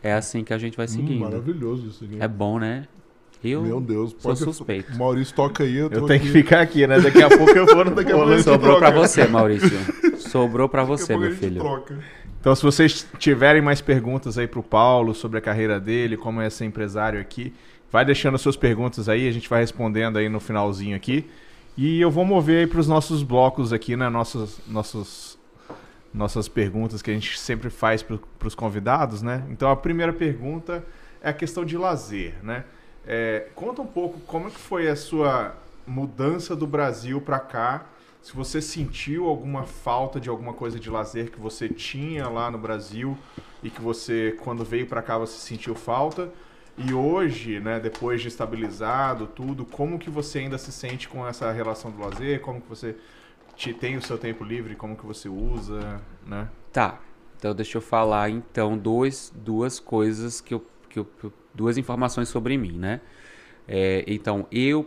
É 0.00 0.12
assim 0.14 0.44
que 0.44 0.54
a 0.54 0.58
gente 0.58 0.76
vai 0.76 0.86
seguindo. 0.86 1.16
Hum, 1.16 1.28
maravilhoso 1.28 1.88
isso 1.88 2.04
aqui. 2.04 2.16
É 2.20 2.28
bom, 2.28 2.60
né? 2.60 2.86
Eu 3.42 3.62
Meu 3.62 3.80
Deus, 3.80 4.14
sou 4.18 4.36
suspeito. 4.36 4.96
Maurício 4.96 5.34
toca 5.34 5.64
aí. 5.64 5.74
Eu, 5.74 5.90
eu 5.90 6.06
tenho 6.06 6.20
aqui. 6.20 6.26
que 6.26 6.30
ficar 6.30 6.60
aqui, 6.60 6.86
né? 6.86 7.00
Daqui 7.00 7.22
a 7.22 7.28
pouco 7.36 7.50
eu 7.50 7.66
vou 7.66 7.84
no 7.84 7.90
daqui 7.90 8.12
a 8.12 8.14
pouco 8.14 8.38
Sobrou 8.40 8.78
para 8.78 8.90
você, 8.90 9.26
Maurício. 9.26 9.70
Sobrou 10.18 10.68
para 10.68 10.84
você, 10.84 11.16
meu 11.16 11.32
filho. 11.32 11.60
Troca. 11.60 11.98
Então, 12.38 12.54
se 12.54 12.62
vocês 12.62 13.06
tiverem 13.18 13.60
mais 13.60 13.80
perguntas 13.80 14.38
aí 14.38 14.46
pro 14.46 14.62
Paulo 14.62 15.14
sobre 15.14 15.38
a 15.38 15.40
carreira 15.40 15.80
dele, 15.80 16.16
como 16.16 16.40
é 16.40 16.48
ser 16.48 16.66
empresário 16.66 17.20
aqui, 17.20 17.52
vai 17.90 18.04
deixando 18.04 18.38
suas 18.38 18.56
perguntas 18.56 19.08
aí, 19.08 19.26
a 19.26 19.32
gente 19.32 19.48
vai 19.48 19.60
respondendo 19.60 20.18
aí 20.18 20.28
no 20.28 20.38
finalzinho 20.38 20.94
aqui. 20.94 21.26
E 21.82 21.98
eu 21.98 22.10
vou 22.10 22.26
mover 22.26 22.58
aí 22.58 22.66
para 22.66 22.78
os 22.78 22.86
nossos 22.86 23.22
blocos 23.22 23.72
aqui, 23.72 23.96
né? 23.96 24.10
Nossos, 24.10 24.60
nossos, 24.68 25.38
nossas 26.12 26.46
perguntas 26.46 27.00
que 27.00 27.10
a 27.10 27.14
gente 27.14 27.38
sempre 27.38 27.70
faz 27.70 28.02
para 28.02 28.18
os 28.44 28.54
convidados, 28.54 29.22
né? 29.22 29.46
Então, 29.48 29.70
a 29.70 29.74
primeira 29.74 30.12
pergunta 30.12 30.84
é 31.22 31.30
a 31.30 31.32
questão 31.32 31.64
de 31.64 31.78
lazer, 31.78 32.34
né? 32.42 32.66
É, 33.06 33.46
conta 33.54 33.80
um 33.80 33.86
pouco 33.86 34.20
como 34.26 34.48
é 34.48 34.50
que 34.50 34.58
foi 34.58 34.88
a 34.88 34.94
sua 34.94 35.56
mudança 35.86 36.54
do 36.54 36.66
Brasil 36.66 37.18
para 37.18 37.38
cá. 37.38 37.86
Se 38.20 38.34
você 38.34 38.60
sentiu 38.60 39.26
alguma 39.26 39.62
falta 39.62 40.20
de 40.20 40.28
alguma 40.28 40.52
coisa 40.52 40.78
de 40.78 40.90
lazer 40.90 41.30
que 41.30 41.40
você 41.40 41.66
tinha 41.66 42.28
lá 42.28 42.50
no 42.50 42.58
Brasil 42.58 43.16
e 43.62 43.70
que 43.70 43.80
você, 43.80 44.36
quando 44.44 44.66
veio 44.66 44.86
para 44.86 45.00
cá, 45.00 45.16
você 45.16 45.38
sentiu 45.38 45.74
falta. 45.74 46.30
E 46.86 46.94
hoje, 46.94 47.60
né, 47.60 47.78
depois 47.78 48.22
de 48.22 48.28
estabilizado 48.28 49.26
tudo, 49.26 49.66
como 49.66 49.98
que 49.98 50.08
você 50.08 50.40
ainda 50.40 50.56
se 50.56 50.72
sente 50.72 51.08
com 51.08 51.26
essa 51.26 51.52
relação 51.52 51.90
do 51.90 52.00
lazer? 52.00 52.40
Como 52.40 52.60
que 52.60 52.68
você 52.68 52.96
te, 53.54 53.74
tem 53.74 53.96
o 53.96 54.02
seu 54.02 54.16
tempo 54.16 54.42
livre? 54.42 54.74
Como 54.74 54.96
que 54.96 55.04
você 55.04 55.28
usa, 55.28 56.00
né? 56.26 56.48
Tá. 56.72 57.00
Então 57.36 57.54
deixa 57.54 57.78
eu 57.78 57.82
falar 57.82 58.30
então 58.30 58.76
dois, 58.76 59.32
duas 59.34 59.78
coisas 59.78 60.40
que 60.40 60.54
eu, 60.54 60.66
que 60.88 60.98
eu 60.98 61.06
duas 61.54 61.76
informações 61.76 62.28
sobre 62.28 62.56
mim, 62.56 62.72
né? 62.72 63.00
É, 63.68 64.04
então, 64.06 64.46
eu 64.50 64.86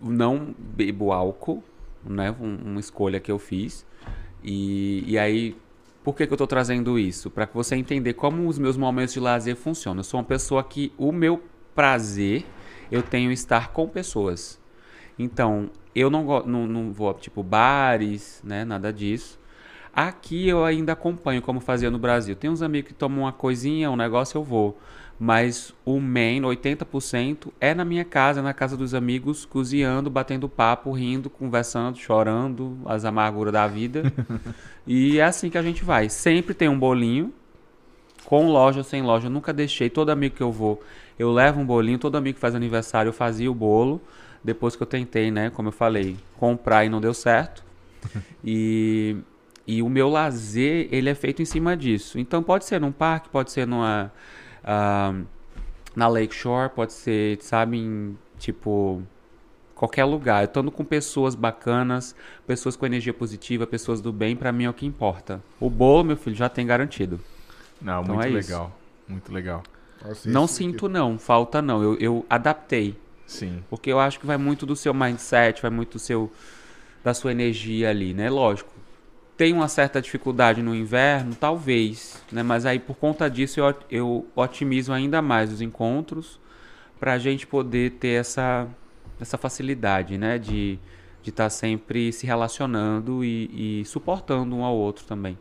não 0.00 0.54
bebo 0.58 1.12
álcool, 1.12 1.62
né? 2.02 2.34
Um, 2.40 2.56
uma 2.72 2.80
escolha 2.80 3.20
que 3.20 3.30
eu 3.30 3.38
fiz. 3.38 3.86
E, 4.42 5.04
e 5.06 5.18
aí, 5.18 5.56
por 6.04 6.14
que, 6.14 6.26
que 6.26 6.32
eu 6.32 6.36
estou 6.36 6.46
trazendo 6.46 6.98
isso? 6.98 7.30
Para 7.30 7.46
que 7.46 7.54
você 7.54 7.74
entender 7.74 8.12
como 8.12 8.46
os 8.46 8.58
meus 8.58 8.76
momentos 8.76 9.14
de 9.14 9.20
lazer 9.20 9.56
funcionam. 9.56 10.00
Eu 10.00 10.04
sou 10.04 10.20
uma 10.20 10.26
pessoa 10.26 10.62
que 10.62 10.92
o 10.98 11.10
meu 11.10 11.42
prazer 11.74 12.44
eu 12.92 13.02
tenho 13.02 13.32
estar 13.32 13.72
com 13.72 13.88
pessoas. 13.88 14.60
Então, 15.18 15.70
eu 15.94 16.10
não, 16.10 16.24
não, 16.44 16.66
não 16.66 16.92
vou, 16.92 17.14
tipo, 17.14 17.42
bares, 17.42 18.42
né? 18.44 18.66
Nada 18.66 18.92
disso. 18.92 19.40
Aqui 19.94 20.46
eu 20.46 20.62
ainda 20.62 20.92
acompanho 20.92 21.40
como 21.40 21.58
fazia 21.58 21.90
no 21.90 21.98
Brasil. 21.98 22.36
Tem 22.36 22.50
uns 22.50 22.60
amigos 22.60 22.88
que 22.88 22.94
tomam 22.94 23.20
uma 23.22 23.32
coisinha, 23.32 23.90
um 23.90 23.96
negócio, 23.96 24.36
eu 24.36 24.44
vou 24.44 24.78
mas 25.24 25.72
o 25.86 25.98
main, 25.98 26.42
80%, 26.42 27.50
é 27.58 27.72
na 27.72 27.82
minha 27.82 28.04
casa, 28.04 28.42
na 28.42 28.52
casa 28.52 28.76
dos 28.76 28.92
amigos, 28.92 29.46
cozinhando, 29.46 30.10
batendo 30.10 30.50
papo, 30.50 30.92
rindo, 30.92 31.30
conversando, 31.30 31.96
chorando, 31.96 32.76
as 32.84 33.06
amarguras 33.06 33.50
da 33.50 33.66
vida. 33.66 34.12
e 34.86 35.18
é 35.18 35.24
assim 35.24 35.48
que 35.48 35.56
a 35.56 35.62
gente 35.62 35.82
vai. 35.82 36.10
Sempre 36.10 36.52
tem 36.52 36.68
um 36.68 36.78
bolinho, 36.78 37.32
com 38.26 38.50
loja 38.50 38.80
ou 38.80 38.84
sem 38.84 39.00
loja, 39.00 39.28
eu 39.28 39.30
nunca 39.30 39.50
deixei. 39.50 39.88
Todo 39.88 40.10
amigo 40.10 40.36
que 40.36 40.42
eu 40.42 40.52
vou, 40.52 40.82
eu 41.18 41.32
levo 41.32 41.58
um 41.58 41.64
bolinho. 41.64 41.98
Todo 41.98 42.16
amigo 42.16 42.34
que 42.34 42.40
faz 42.40 42.54
aniversário, 42.54 43.08
eu 43.08 43.14
fazia 43.14 43.50
o 43.50 43.54
bolo. 43.54 44.02
Depois 44.44 44.76
que 44.76 44.82
eu 44.82 44.86
tentei, 44.86 45.30
né, 45.30 45.48
como 45.48 45.68
eu 45.68 45.72
falei, 45.72 46.18
comprar 46.36 46.84
e 46.84 46.90
não 46.90 47.00
deu 47.00 47.14
certo. 47.14 47.64
e, 48.44 49.16
e 49.66 49.80
o 49.80 49.88
meu 49.88 50.10
lazer, 50.10 50.86
ele 50.92 51.08
é 51.08 51.14
feito 51.14 51.40
em 51.40 51.46
cima 51.46 51.74
disso. 51.74 52.18
Então 52.18 52.42
pode 52.42 52.66
ser 52.66 52.78
num 52.78 52.92
parque, 52.92 53.30
pode 53.30 53.50
ser 53.50 53.66
numa 53.66 54.12
Uh, 54.64 55.24
na 55.94 56.08
Lakeshore, 56.08 56.70
pode 56.70 56.92
ser, 56.92 57.38
sabe, 57.40 57.78
em, 57.78 58.18
tipo, 58.38 59.02
qualquer 59.74 60.04
lugar. 60.04 60.42
Eu 60.42 60.46
estando 60.46 60.70
com 60.70 60.84
pessoas 60.84 61.34
bacanas, 61.34 62.14
pessoas 62.46 62.76
com 62.76 62.86
energia 62.86 63.12
positiva, 63.12 63.66
pessoas 63.66 64.00
do 64.00 64.12
bem, 64.12 64.34
para 64.34 64.50
mim 64.50 64.64
é 64.64 64.70
o 64.70 64.74
que 64.74 64.86
importa. 64.86 65.42
O 65.60 65.70
bolo, 65.70 66.04
meu 66.04 66.16
filho, 66.16 66.34
já 66.34 66.48
tem 66.48 66.66
garantido. 66.66 67.20
Não, 67.80 68.02
então 68.02 68.14
muito 68.16 68.28
é 68.28 68.30
legal. 68.30 68.66
Isso. 68.66 69.12
Muito 69.12 69.32
legal. 69.32 69.62
Nossa, 70.04 70.28
não 70.28 70.46
sinto, 70.46 70.88
não, 70.88 71.18
falta 71.18 71.62
não. 71.62 71.82
Eu, 71.82 71.96
eu 71.98 72.26
adaptei. 72.28 72.96
Sim. 73.26 73.62
Porque 73.70 73.90
eu 73.90 73.98
acho 73.98 74.20
que 74.20 74.26
vai 74.26 74.36
muito 74.36 74.66
do 74.66 74.76
seu 74.76 74.92
mindset, 74.92 75.62
vai 75.62 75.70
muito 75.70 75.92
do 75.92 75.98
seu 75.98 76.30
da 77.02 77.12
sua 77.12 77.32
energia 77.32 77.90
ali, 77.90 78.14
né? 78.14 78.30
Lógico 78.30 78.70
tem 79.36 79.52
uma 79.52 79.68
certa 79.68 80.00
dificuldade 80.00 80.62
no 80.62 80.74
inverno, 80.74 81.34
talvez, 81.34 82.22
né? 82.30 82.42
Mas 82.42 82.64
aí 82.64 82.78
por 82.78 82.96
conta 82.96 83.28
disso 83.28 83.60
eu, 83.60 83.74
eu 83.90 84.26
otimizo 84.34 84.92
ainda 84.92 85.20
mais 85.20 85.52
os 85.52 85.60
encontros 85.60 86.38
para 87.00 87.14
a 87.14 87.18
gente 87.18 87.46
poder 87.46 87.92
ter 87.92 88.20
essa, 88.20 88.68
essa 89.20 89.36
facilidade, 89.36 90.16
né? 90.16 90.38
De 90.38 90.78
estar 91.24 91.44
tá 91.44 91.50
sempre 91.50 92.12
se 92.12 92.26
relacionando 92.26 93.24
e, 93.24 93.80
e, 93.80 93.84
suportando 93.84 94.54
um 94.54 94.64
ao 94.64 94.76
outro 94.76 95.04
também. 95.04 95.36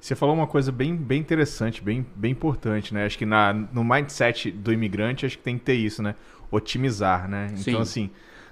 Você 0.00 0.16
falou 0.16 0.34
uma 0.34 0.46
coisa 0.46 0.72
bem, 0.72 0.96
bem 0.96 1.20
interessante, 1.20 1.82
bem, 1.82 2.06
bem 2.16 2.32
importante, 2.32 2.94
né? 2.94 3.04
Acho 3.04 3.18
que 3.18 3.26
na, 3.26 3.52
no 3.52 3.84
mindset 3.84 4.50
do 4.50 4.72
imigrante, 4.72 5.26
acho 5.26 5.36
que 5.36 5.44
tem 5.44 5.58
que 5.58 5.64
ter 5.64 5.74
isso, 5.74 6.02
né? 6.02 6.14
Otimizar, 6.50 7.28
né? 7.28 7.48
Então, 7.50 7.74
Sim. 7.74 7.80
assim, 7.80 8.10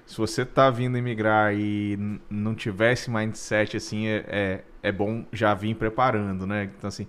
se 0.08 0.16
você 0.16 0.42
tá 0.42 0.70
vindo 0.70 0.96
imigrar 0.96 1.54
e 1.54 2.18
não 2.30 2.54
tiver 2.54 2.94
esse 2.94 3.10
mindset, 3.10 3.76
assim, 3.76 4.06
é, 4.06 4.24
é, 4.26 4.60
é 4.84 4.90
bom 4.90 5.26
já 5.30 5.52
vir 5.52 5.74
preparando, 5.74 6.46
né? 6.46 6.70
Então, 6.78 6.88
assim, 6.88 7.06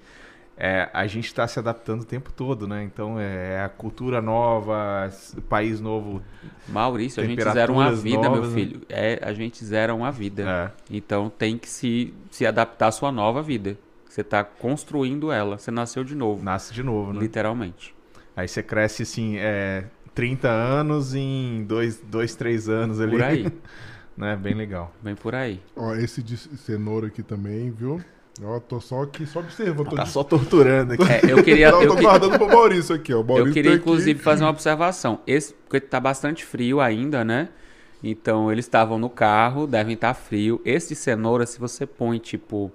é, 0.57 0.89
a 0.91 1.07
gente 1.07 1.27
está 1.27 1.47
se 1.47 1.57
adaptando 1.57 2.01
o 2.01 2.05
tempo 2.05 2.29
todo, 2.29 2.67
né? 2.67 2.83
Então, 2.83 3.17
é, 3.17 3.53
é 3.53 3.63
a 3.63 3.69
cultura 3.69 4.21
nova, 4.21 5.09
país 5.47 5.79
novo. 5.79 6.21
Maurício, 6.67 7.23
a 7.23 7.25
gente 7.25 7.41
zera 7.41 7.71
uma 7.71 7.89
vida, 7.93 8.23
novas, 8.23 8.39
meu 8.41 8.49
né? 8.49 8.53
filho. 8.53 8.81
É, 8.89 9.17
a 9.21 9.31
gente 9.31 9.63
zera 9.63 9.95
uma 9.95 10.11
vida. 10.11 10.43
É. 10.43 10.71
Então, 10.93 11.29
tem 11.29 11.57
que 11.57 11.69
se, 11.69 12.13
se 12.29 12.45
adaptar 12.45 12.87
à 12.87 12.91
sua 12.91 13.13
nova 13.13 13.41
vida. 13.41 13.77
Você 14.09 14.19
está 14.19 14.43
construindo 14.43 15.31
ela. 15.31 15.57
Você 15.57 15.71
nasceu 15.71 16.03
de 16.03 16.15
novo. 16.15 16.43
Nasce 16.43 16.73
de 16.73 16.83
novo, 16.83 17.13
né? 17.13 17.21
Literalmente. 17.21 17.95
Aí 18.35 18.45
você 18.45 18.61
cresce, 18.61 19.03
assim, 19.03 19.37
é, 19.37 19.85
30 20.19 20.49
anos 20.49 21.15
em 21.15 21.63
2, 21.63 22.01
dois, 22.11 22.35
3 22.35 22.67
anos 22.67 22.99
ali. 22.99 23.11
Por 23.11 23.23
aí. 23.23 23.47
né? 24.17 24.35
Bem 24.35 24.53
legal. 24.53 24.93
Bem 25.01 25.15
por 25.15 25.33
aí. 25.33 25.61
Ó, 25.73 25.95
esse 25.95 26.21
de 26.21 26.35
cenoura 26.35 27.07
aqui 27.07 27.23
também, 27.23 27.71
viu? 27.71 28.01
Ó, 28.43 28.59
tô 28.59 28.81
só 28.81 29.03
aqui, 29.03 29.25
só 29.25 29.39
observando. 29.39 29.95
Tá 29.95 30.05
só 30.05 30.21
torturando 30.21 30.91
aqui. 30.91 31.03
É, 31.09 31.31
eu 31.31 31.41
queria. 31.41 31.71
Não, 31.71 31.83
eu 31.83 31.95
tô 31.95 32.01
guardando 32.01 32.37
pro 32.37 32.49
Maurício 32.49 32.93
aqui, 32.93 33.13
ó. 33.13 33.23
Maurício 33.23 33.47
eu 33.47 33.53
queria, 33.53 33.71
tá 33.71 33.77
inclusive, 33.77 34.19
fazer 34.19 34.43
uma 34.43 34.49
observação. 34.49 35.21
Esse, 35.25 35.53
porque 35.53 35.79
tá 35.79 36.01
bastante 36.01 36.43
frio 36.43 36.81
ainda, 36.81 37.23
né? 37.23 37.47
Então, 38.03 38.51
eles 38.51 38.65
estavam 38.65 38.97
no 38.97 39.09
carro, 39.09 39.65
devem 39.65 39.93
estar 39.93 40.09
tá 40.09 40.13
frio. 40.13 40.61
Esse 40.65 40.89
de 40.89 40.95
cenoura, 40.95 41.45
se 41.45 41.57
você 41.57 41.85
põe, 41.85 42.19
tipo, 42.19 42.69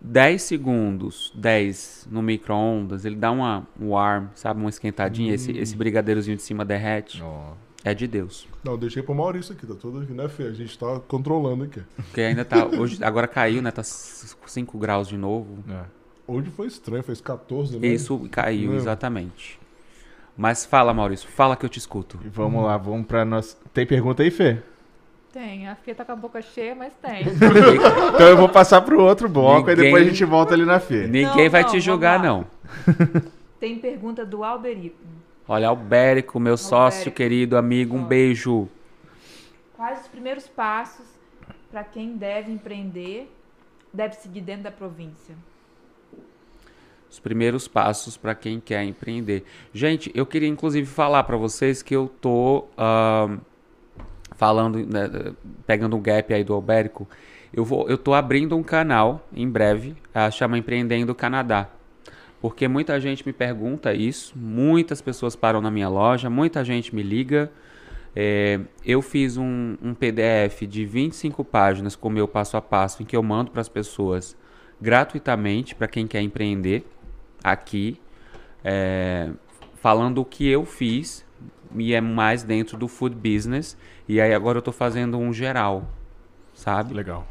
10 0.00 0.42
segundos, 0.42 1.32
10 1.34 2.08
no 2.10 2.22
micro-ondas, 2.22 3.04
ele 3.04 3.16
dá 3.16 3.30
uma, 3.30 3.66
um 3.80 3.90
warm, 3.90 4.26
sabe? 4.34 4.60
Uma 4.60 4.70
esquentadinha, 4.70 5.32
hum. 5.32 5.34
esse, 5.34 5.56
esse 5.56 5.76
brigadeirozinho 5.76 6.36
de 6.36 6.42
cima 6.42 6.64
derrete. 6.64 7.22
Oh. 7.22 7.54
É 7.84 7.94
de 7.94 8.08
Deus. 8.08 8.46
Não, 8.64 8.76
deixei 8.76 9.02
pro 9.02 9.14
Maurício 9.14 9.52
aqui, 9.52 9.64
tá 9.64 9.74
tudo 9.74 10.00
aqui, 10.00 10.12
né, 10.12 10.28
Fê? 10.28 10.44
A 10.44 10.52
gente 10.52 10.76
tá 10.76 11.00
controlando 11.06 11.64
aqui. 11.64 11.80
Porque 11.94 12.20
ainda 12.20 12.44
tá. 12.44 12.66
Hoje, 12.66 13.02
agora 13.02 13.28
caiu, 13.28 13.62
né? 13.62 13.70
Tá 13.70 13.84
5 13.84 14.78
graus 14.78 15.06
de 15.06 15.16
novo. 15.16 15.58
É. 15.70 15.84
Hoje 16.26 16.50
foi 16.50 16.66
estranho, 16.66 17.02
fez 17.04 17.20
14, 17.20 17.78
né? 17.78 17.86
Isso 17.86 18.18
caiu, 18.30 18.74
exatamente. 18.74 19.58
Mas 20.36 20.66
fala, 20.66 20.92
Maurício, 20.92 21.28
fala 21.28 21.56
que 21.56 21.64
eu 21.64 21.68
te 21.68 21.78
escuto. 21.78 22.18
E 22.24 22.28
vamos 22.28 22.60
hum. 22.60 22.66
lá, 22.66 22.76
vamos 22.76 23.06
pra 23.06 23.24
nós. 23.24 23.56
Tem 23.72 23.86
pergunta 23.86 24.22
aí, 24.22 24.30
Fê? 24.30 24.58
Tem, 25.32 25.68
a 25.68 25.74
Fê 25.74 25.94
tá 25.94 26.04
com 26.04 26.12
a 26.12 26.16
boca 26.16 26.40
cheia, 26.40 26.74
mas 26.74 26.92
tem. 26.94 27.24
então 28.14 28.26
eu 28.26 28.36
vou 28.36 28.48
passar 28.48 28.80
pro 28.80 29.02
outro 29.02 29.28
bloco 29.28 29.68
Ninguém... 29.68 29.74
e 29.74 29.76
depois 29.76 30.06
a 30.06 30.08
gente 30.08 30.24
volta 30.24 30.54
ali 30.54 30.64
na 30.64 30.80
Fê. 30.80 31.06
Ninguém 31.06 31.44
não, 31.44 31.50
vai 31.50 31.62
não, 31.62 31.70
te 31.70 31.80
julgar, 31.80 32.22
não. 32.22 32.46
Tem 33.60 33.78
pergunta 33.78 34.24
do 34.24 34.42
Alberico. 34.42 34.96
Olha, 35.46 35.68
Alberico, 35.68 36.40
meu 36.40 36.52
Alberico. 36.52 36.68
sócio 36.68 37.12
querido, 37.12 37.56
amigo, 37.56 37.96
um 37.96 38.04
beijo. 38.04 38.68
Quais 39.76 40.00
os 40.00 40.08
primeiros 40.08 40.48
passos 40.48 41.06
para 41.70 41.84
quem 41.84 42.16
deve 42.16 42.50
empreender, 42.50 43.30
deve 43.92 44.14
seguir 44.14 44.40
dentro 44.40 44.64
da 44.64 44.70
província? 44.70 45.34
Os 47.10 47.18
primeiros 47.18 47.68
passos 47.68 48.16
para 48.16 48.34
quem 48.34 48.60
quer 48.60 48.82
empreender. 48.84 49.44
Gente, 49.72 50.10
eu 50.14 50.26
queria 50.26 50.48
inclusive 50.48 50.86
falar 50.86 51.24
para 51.24 51.36
vocês 51.36 51.82
que 51.82 51.94
eu 51.94 52.08
tô 52.20 52.66
uh, 52.76 53.40
falando, 54.38 54.78
né, 54.86 55.34
pegando 55.66 55.96
um 55.96 56.00
gap 56.00 56.32
aí 56.32 56.44
do 56.44 56.54
Albérico, 56.54 57.06
Eu 57.52 57.64
vou, 57.64 57.88
eu 57.88 57.98
tô 57.98 58.14
abrindo 58.14 58.56
um 58.56 58.62
canal 58.62 59.26
em 59.32 59.48
breve, 59.48 59.96
a 60.14 60.30
chama 60.30 60.56
Empreendendo 60.56 61.14
Canadá. 61.14 61.68
Porque 62.40 62.68
muita 62.68 63.00
gente 63.00 63.26
me 63.26 63.32
pergunta 63.32 63.92
isso, 63.92 64.38
muitas 64.38 65.00
pessoas 65.00 65.34
param 65.34 65.60
na 65.60 65.70
minha 65.70 65.88
loja, 65.88 66.30
muita 66.30 66.62
gente 66.62 66.94
me 66.94 67.02
liga. 67.02 67.50
É, 68.14 68.60
eu 68.84 69.02
fiz 69.02 69.36
um, 69.36 69.76
um, 69.82 69.92
PDF 69.92 70.62
de 70.68 70.84
25 70.84 71.44
páginas 71.44 71.96
com 71.96 72.08
o 72.08 72.12
meu 72.12 72.28
passo 72.28 72.56
a 72.56 72.62
passo, 72.62 73.02
em 73.02 73.06
que 73.06 73.16
eu 73.16 73.22
mando 73.22 73.50
para 73.50 73.60
as 73.60 73.68
pessoas 73.68 74.36
gratuitamente, 74.80 75.74
para 75.74 75.88
quem 75.88 76.06
quer 76.06 76.20
empreender 76.20 76.86
aqui, 77.42 77.98
é, 78.62 79.30
falando 79.76 80.18
o 80.18 80.24
que 80.24 80.46
eu 80.48 80.64
fiz, 80.64 81.24
e 81.76 81.94
é 81.94 82.00
mais 82.00 82.42
dentro 82.42 82.76
do 82.76 82.88
food 82.88 83.14
business. 83.14 83.76
E 84.08 84.20
aí 84.20 84.34
agora 84.34 84.58
eu 84.58 84.60
estou 84.60 84.72
fazendo 84.72 85.18
um 85.18 85.32
geral, 85.32 85.88
sabe? 86.54 86.94
Legal. 86.94 87.26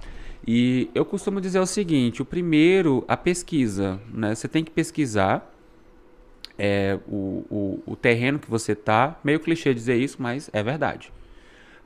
E 0.46 0.90
eu 0.96 1.04
costumo 1.04 1.42
dizer 1.42 1.60
o 1.60 1.66
seguinte: 1.66 2.22
o 2.22 2.26
primeiro, 2.26 3.04
a 3.08 3.18
pesquisa. 3.18 4.00
Né? 4.14 4.34
Você 4.34 4.48
tem 4.48 4.64
que 4.64 4.72
pesquisar 4.72 5.54
é, 6.58 6.98
o, 7.08 7.46
o, 7.50 7.84
o 7.86 7.96
terreno 7.96 8.40
que 8.40 8.50
você 8.50 8.72
está. 8.72 9.20
Meio 9.24 9.40
clichê 9.40 9.74
dizer 9.74 9.98
isso, 9.98 10.18
mas 10.20 10.50
é 10.54 10.64
verdade. 10.64 11.12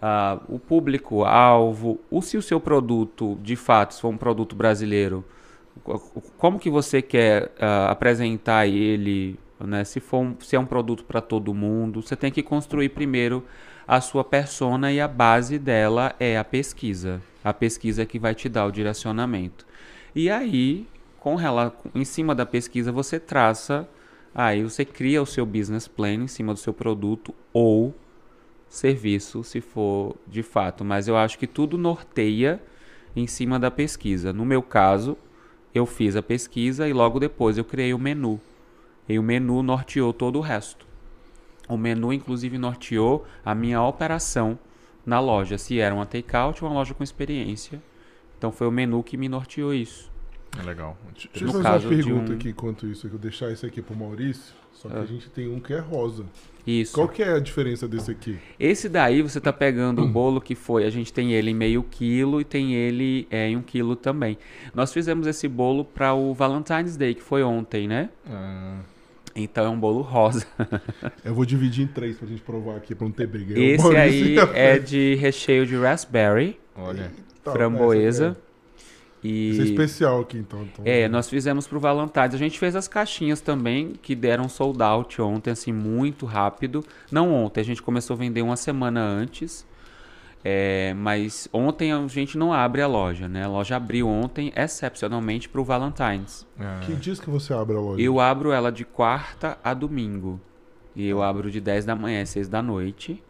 Uh, 0.02 0.56
o 0.56 0.60
público-alvo, 0.60 2.00
o 2.10 2.22
se 2.22 2.36
o 2.36 2.42
seu 2.42 2.60
produto, 2.60 3.38
de 3.44 3.56
fato, 3.56 3.94
se 3.94 4.02
for 4.02 4.10
um 4.10 4.18
produto 4.18 4.56
brasileiro, 4.56 5.24
como 6.38 6.60
que 6.60 6.72
você 6.72 7.02
quer 7.04 7.46
uh, 7.46 7.90
apresentar 7.90 8.68
ele, 8.68 9.38
né? 9.66 9.84
se, 9.84 10.00
for 10.00 10.20
um, 10.20 10.36
se 10.40 10.56
é 10.56 10.60
um 10.60 10.66
produto 10.66 11.04
para 11.04 11.22
todo 11.22 11.54
mundo, 11.54 12.02
você 12.02 12.16
tem 12.16 12.32
que 12.32 12.44
construir 12.44 12.90
primeiro 12.90 13.46
a 13.88 14.00
sua 14.00 14.24
persona 14.24 14.92
e 14.92 15.02
a 15.02 15.08
base 15.08 15.60
dela 15.60 16.16
é 16.20 16.38
a 16.38 16.44
pesquisa 16.44 17.22
a 17.44 17.54
pesquisa 17.54 18.06
que 18.06 18.20
vai 18.20 18.36
te 18.36 18.48
dar 18.48 18.66
o 18.66 18.72
direcionamento. 18.72 19.66
E 20.16 20.30
aí, 20.30 20.88
com 21.20 21.40
ela, 21.40 21.76
em 21.94 22.06
cima 22.06 22.36
da 22.36 22.46
pesquisa, 22.46 22.92
você 22.92 23.20
traça, 23.20 23.88
aí 24.34 24.64
você 24.64 24.86
cria 24.86 25.22
o 25.22 25.26
seu 25.26 25.46
business 25.46 25.88
plan 25.88 26.14
em 26.14 26.28
cima 26.28 26.54
do 26.54 26.60
seu 26.60 26.74
produto 26.74 27.34
ou 27.52 27.94
serviço, 28.70 29.44
se 29.44 29.60
for 29.60 30.16
de 30.28 30.44
fato. 30.44 30.86
Mas 30.86 31.08
eu 31.08 31.18
acho 31.18 31.38
que 31.38 31.48
tudo 31.48 31.78
norteia 31.78 32.62
em 33.16 33.28
cima 33.28 33.60
da 33.60 33.72
pesquisa. 33.72 34.32
No 34.32 34.46
meu 34.46 34.62
caso, 34.62 35.18
eu 35.74 35.86
fiz 35.86 36.16
a 36.16 36.22
pesquisa 36.22 36.88
e 36.88 36.94
logo 36.94 37.20
depois 37.20 37.58
eu 37.58 37.66
criei 37.66 37.94
o 37.94 38.00
menu. 38.00 38.40
E 39.12 39.20
o 39.20 39.24
menu 39.24 39.62
norteou 39.62 40.14
todo 40.14 40.38
o 40.38 40.42
resto. 40.42 40.88
O 41.68 41.78
menu, 41.78 42.12
inclusive, 42.12 42.58
norteou 42.58 43.26
a 43.46 43.54
minha 43.54 43.82
operação 43.82 44.58
na 45.06 45.20
loja, 45.20 45.58
se 45.58 45.80
era 45.80 45.94
uma 45.94 46.06
takeout 46.06 46.64
ou 46.64 46.70
uma 46.70 46.76
loja 46.76 46.94
com 46.94 47.04
experiência. 47.04 47.82
Então 48.38 48.52
foi 48.52 48.68
o 48.68 48.72
menu 48.72 49.04
que 49.04 49.18
me 49.18 49.30
norteou 49.30 49.74
isso. 49.74 50.12
É 50.60 50.64
legal. 50.64 50.98
Deixa 51.14 51.46
eu 51.46 51.62
fazer 51.62 51.88
uma 51.88 51.96
pergunta 51.96 52.32
um... 52.32 52.36
aqui 52.36 52.50
enquanto 52.50 52.88
isso, 52.88 53.08
que 53.08 53.16
eu 53.16 53.20
deixar 53.20 53.52
esse 53.52 53.66
aqui 53.66 53.82
pro 53.82 53.96
Maurício. 53.96 54.54
Só 54.74 54.90
que 54.90 54.96
ah. 54.98 55.02
a 55.02 55.06
gente 55.06 55.30
tem 55.30 55.48
um 55.48 55.60
que 55.60 55.74
é 55.74 55.80
rosa. 55.80 56.26
Isso. 56.66 56.94
Qual 56.94 57.08
que 57.08 57.24
é 57.24 57.34
a 57.34 57.40
diferença 57.40 57.88
desse 57.88 58.12
aqui? 58.12 58.38
Esse 58.60 58.90
daí 58.90 59.22
você 59.22 59.40
tá 59.40 59.52
pegando 59.52 60.04
o 60.04 60.08
bolo 60.08 60.42
que 60.42 60.56
foi, 60.56 60.86
a 60.86 60.90
gente 60.90 61.12
tem 61.12 61.34
ele 61.34 61.52
em 61.52 61.56
meio 61.56 61.84
quilo 61.84 62.40
e 62.42 62.44
tem 62.44 62.76
ele 62.76 63.28
é, 63.32 63.48
em 63.48 63.58
um 63.58 63.62
quilo 63.62 63.96
também. 63.96 64.38
Nós 64.74 64.92
fizemos 64.94 65.26
esse 65.26 65.48
bolo 65.48 65.86
para 65.86 66.14
o 66.14 66.34
Valentine's 66.34 66.98
Day, 66.98 67.16
que 67.16 67.22
foi 67.22 67.44
ontem, 67.44 67.88
né? 67.88 68.10
Ah. 68.28 68.80
Então 69.36 69.66
é 69.66 69.70
um 69.70 69.80
bolo 69.80 70.02
rosa. 70.02 70.46
Eu 71.24 71.34
vou 71.34 71.46
dividir 71.46 71.84
em 71.86 71.88
três 71.88 72.18
pra 72.18 72.28
gente 72.28 72.42
provar 72.42 72.78
aqui 72.78 72.94
pra 72.94 73.06
não 73.06 73.12
ter 73.12 73.28
briga. 73.28 73.58
Esse 73.60 73.96
aí 73.96 74.36
é 74.54 74.78
de 74.78 75.16
recheio 75.16 75.66
de 75.66 75.76
raspberry. 75.76 76.60
Olha. 76.76 77.12
framboesa. 77.44 78.38
E... 79.24 79.52
Esse 79.52 79.62
é 79.62 79.64
especial 79.66 80.22
aqui, 80.22 80.38
então, 80.38 80.64
então. 80.64 80.84
É, 80.86 81.08
nós 81.08 81.30
fizemos 81.30 81.68
pro 81.68 81.80
Valentine's. 81.80 82.34
A 82.34 82.38
gente 82.38 82.58
fez 82.58 82.76
as 82.76 82.88
caixinhas 82.88 83.40
também, 83.40 83.94
que 84.02 84.16
deram 84.16 84.50
sold 84.50 84.82
out 84.82 85.22
ontem, 85.22 85.52
assim, 85.52 85.72
muito 85.72 86.26
rápido. 86.26 86.84
Não 87.12 87.32
ontem, 87.32 87.62
a 87.62 87.64
gente 87.64 87.82
começou 87.82 88.16
a 88.16 88.18
vender 88.18 88.42
uma 88.42 88.56
semana 88.56 89.02
antes. 89.02 89.66
É, 90.44 90.94
mas 90.96 91.48
ontem 91.54 91.94
a 91.94 92.08
gente 92.08 92.38
não 92.38 92.52
abre 92.52 92.82
a 92.82 92.88
loja, 92.88 93.28
né? 93.28 93.44
A 93.44 93.48
loja 93.48 93.76
abriu 93.76 94.08
ontem, 94.08 94.52
excepcionalmente, 94.56 95.48
para 95.48 95.62
o 95.62 95.64
Valentine's. 95.64 96.48
É. 96.60 96.86
Que 96.86 96.94
dias 96.96 97.20
que 97.20 97.30
você 97.30 97.54
abre 97.54 97.76
a 97.76 97.80
loja? 97.80 98.02
Eu 98.02 98.20
abro 98.20 98.52
ela 98.52 98.72
de 98.72 98.84
quarta 98.84 99.58
a 99.64 99.74
domingo. 99.74 100.40
E 100.96 101.08
eu 101.08 101.22
abro 101.22 101.50
de 101.50 101.62
10 101.62 101.86
da 101.86 101.96
manhã 101.96 102.22
às 102.22 102.30
6 102.30 102.50
da 102.50 102.62
noite, 102.62 103.24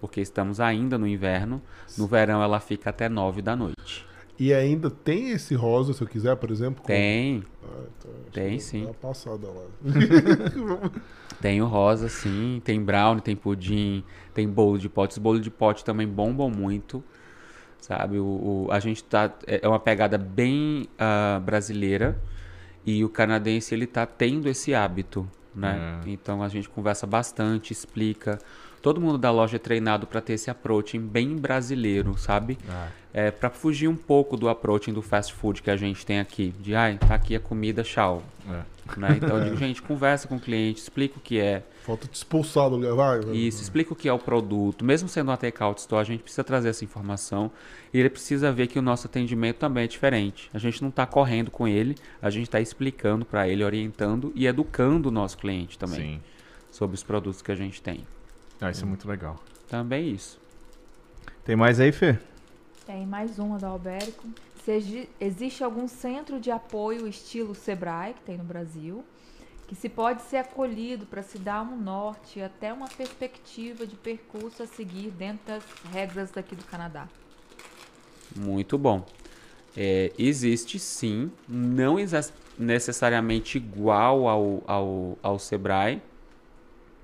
porque 0.00 0.20
estamos 0.20 0.60
ainda 0.60 0.98
no 0.98 1.06
inverno. 1.06 1.62
No 1.96 2.06
verão 2.06 2.42
ela 2.42 2.60
fica 2.60 2.90
até 2.90 3.08
9 3.08 3.40
da 3.40 3.56
noite. 3.56 4.06
E 4.38 4.52
ainda 4.52 4.90
tem 4.90 5.30
esse 5.30 5.54
rosa, 5.54 5.94
se 5.94 6.02
eu 6.02 6.06
quiser, 6.06 6.36
por 6.36 6.50
exemplo? 6.50 6.84
Tem. 6.84 7.42
Ah, 7.64 7.84
então, 7.98 8.12
tem 8.32 8.58
sim. 8.58 8.86
passada 9.00 9.48
lá. 9.48 9.64
tem 11.40 11.60
o 11.60 11.66
rosa, 11.66 12.08
sim. 12.08 12.60
Tem 12.64 12.82
brownie, 12.82 13.22
tem 13.22 13.36
pudim, 13.36 14.04
tem 14.34 14.48
bolo 14.48 14.78
de 14.78 14.88
pote. 14.88 15.12
Os 15.12 15.18
bolos 15.18 15.40
de 15.40 15.50
pote 15.50 15.84
também 15.84 16.06
bombam 16.06 16.50
muito. 16.50 17.02
Sabe? 17.78 18.18
O, 18.18 18.66
o 18.66 18.68
a 18.70 18.80
gente 18.80 19.04
tá. 19.04 19.32
É, 19.46 19.60
é 19.62 19.68
uma 19.68 19.78
pegada 19.78 20.18
bem 20.18 20.88
uh, 20.94 21.40
brasileira. 21.40 22.20
E 22.84 23.04
o 23.04 23.08
canadense, 23.08 23.74
ele 23.74 23.86
tá 23.86 24.06
tendo 24.06 24.48
esse 24.48 24.72
hábito, 24.72 25.28
né? 25.54 26.00
É. 26.04 26.08
Então 26.10 26.42
a 26.42 26.48
gente 26.48 26.68
conversa 26.68 27.06
bastante, 27.06 27.72
explica. 27.72 28.38
Todo 28.86 29.00
mundo 29.00 29.18
da 29.18 29.32
loja 29.32 29.56
é 29.56 29.58
treinado 29.58 30.06
para 30.06 30.20
ter 30.20 30.34
esse 30.34 30.48
approaching 30.48 31.00
bem 31.00 31.36
brasileiro, 31.36 32.16
sabe? 32.16 32.56
Ah. 32.68 32.86
É, 33.12 33.32
para 33.32 33.50
fugir 33.50 33.88
um 33.88 33.96
pouco 33.96 34.36
do 34.36 34.48
approaching 34.48 34.92
do 34.92 35.02
fast 35.02 35.34
food 35.34 35.60
que 35.60 35.72
a 35.72 35.76
gente 35.76 36.06
tem 36.06 36.20
aqui. 36.20 36.54
De, 36.60 36.72
ai, 36.72 36.96
tá 36.96 37.16
aqui 37.16 37.34
a 37.34 37.40
comida, 37.40 37.82
tchau. 37.82 38.22
É. 38.48 38.62
Né? 38.96 39.18
Então 39.20 39.38
eu 39.38 39.42
digo, 39.50 39.56
gente, 39.56 39.82
conversa 39.82 40.28
com 40.28 40.36
o 40.36 40.40
cliente, 40.40 40.80
explica 40.80 41.18
o 41.18 41.20
que 41.20 41.40
é. 41.40 41.64
Falta 41.84 42.06
te 42.06 42.14
expulsar 42.14 42.70
do 42.70 42.76
lugar, 42.76 42.94
vai. 42.94 43.34
Isso, 43.34 43.60
explica 43.60 43.92
o 43.92 43.96
que 43.96 44.08
é 44.08 44.12
o 44.12 44.20
produto. 44.20 44.84
Mesmo 44.84 45.08
sendo 45.08 45.30
uma 45.32 45.36
takeout 45.36 45.80
store, 45.80 46.02
a 46.02 46.04
gente 46.04 46.22
precisa 46.22 46.44
trazer 46.44 46.68
essa 46.68 46.84
informação. 46.84 47.50
E 47.92 47.98
ele 47.98 48.08
precisa 48.08 48.52
ver 48.52 48.68
que 48.68 48.78
o 48.78 48.82
nosso 48.82 49.08
atendimento 49.08 49.56
também 49.56 49.82
é 49.82 49.88
diferente. 49.88 50.48
A 50.54 50.58
gente 50.58 50.80
não 50.80 50.90
está 50.90 51.04
correndo 51.04 51.50
com 51.50 51.66
ele, 51.66 51.96
a 52.22 52.30
gente 52.30 52.44
está 52.44 52.60
explicando 52.60 53.24
para 53.24 53.48
ele, 53.48 53.64
orientando 53.64 54.30
e 54.32 54.46
educando 54.46 55.08
o 55.08 55.12
nosso 55.12 55.36
cliente 55.38 55.76
também. 55.76 56.18
Sim. 56.18 56.20
Sobre 56.70 56.94
os 56.94 57.02
produtos 57.02 57.42
que 57.42 57.50
a 57.50 57.56
gente 57.56 57.82
tem. 57.82 58.06
Ah, 58.60 58.70
isso 58.70 58.84
é 58.84 58.86
muito 58.86 59.08
legal. 59.08 59.36
Também 59.68 60.10
isso. 60.10 60.38
Tem 61.44 61.54
mais 61.54 61.78
aí, 61.78 61.92
Fê? 61.92 62.18
Tem 62.86 63.06
mais 63.06 63.38
uma 63.38 63.58
do 63.58 63.66
Albérico. 63.66 64.26
Se 64.64 65.08
existe 65.20 65.62
algum 65.62 65.86
centro 65.86 66.40
de 66.40 66.50
apoio 66.50 67.06
estilo 67.06 67.54
Sebrae, 67.54 68.14
que 68.14 68.20
tem 68.22 68.36
no 68.36 68.44
Brasil, 68.44 69.04
que 69.66 69.74
se 69.74 69.88
pode 69.88 70.22
ser 70.22 70.38
acolhido 70.38 71.06
para 71.06 71.22
se 71.22 71.38
dar 71.38 71.62
um 71.62 71.76
norte 71.76 72.40
até 72.40 72.72
uma 72.72 72.88
perspectiva 72.88 73.86
de 73.86 73.96
percurso 73.96 74.62
a 74.62 74.66
seguir 74.66 75.10
dentro 75.10 75.46
das 75.46 75.62
regras 75.92 76.30
daqui 76.30 76.54
do 76.54 76.64
Canadá? 76.64 77.08
Muito 78.34 78.78
bom. 78.78 79.04
É, 79.76 80.12
existe 80.18 80.78
sim, 80.78 81.30
não 81.48 81.96
necessariamente 82.58 83.58
igual 83.58 84.26
ao, 84.26 84.62
ao, 84.66 85.18
ao 85.22 85.38
Sebrae, 85.38 86.00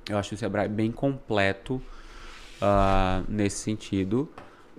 eu 0.09 0.19
acho 0.19 0.35
o 0.35 0.39
Sebrae 0.39 0.69
bem 0.69 0.91
completo 0.91 1.81
uh, 2.61 3.24
nesse 3.29 3.59
sentido, 3.59 4.29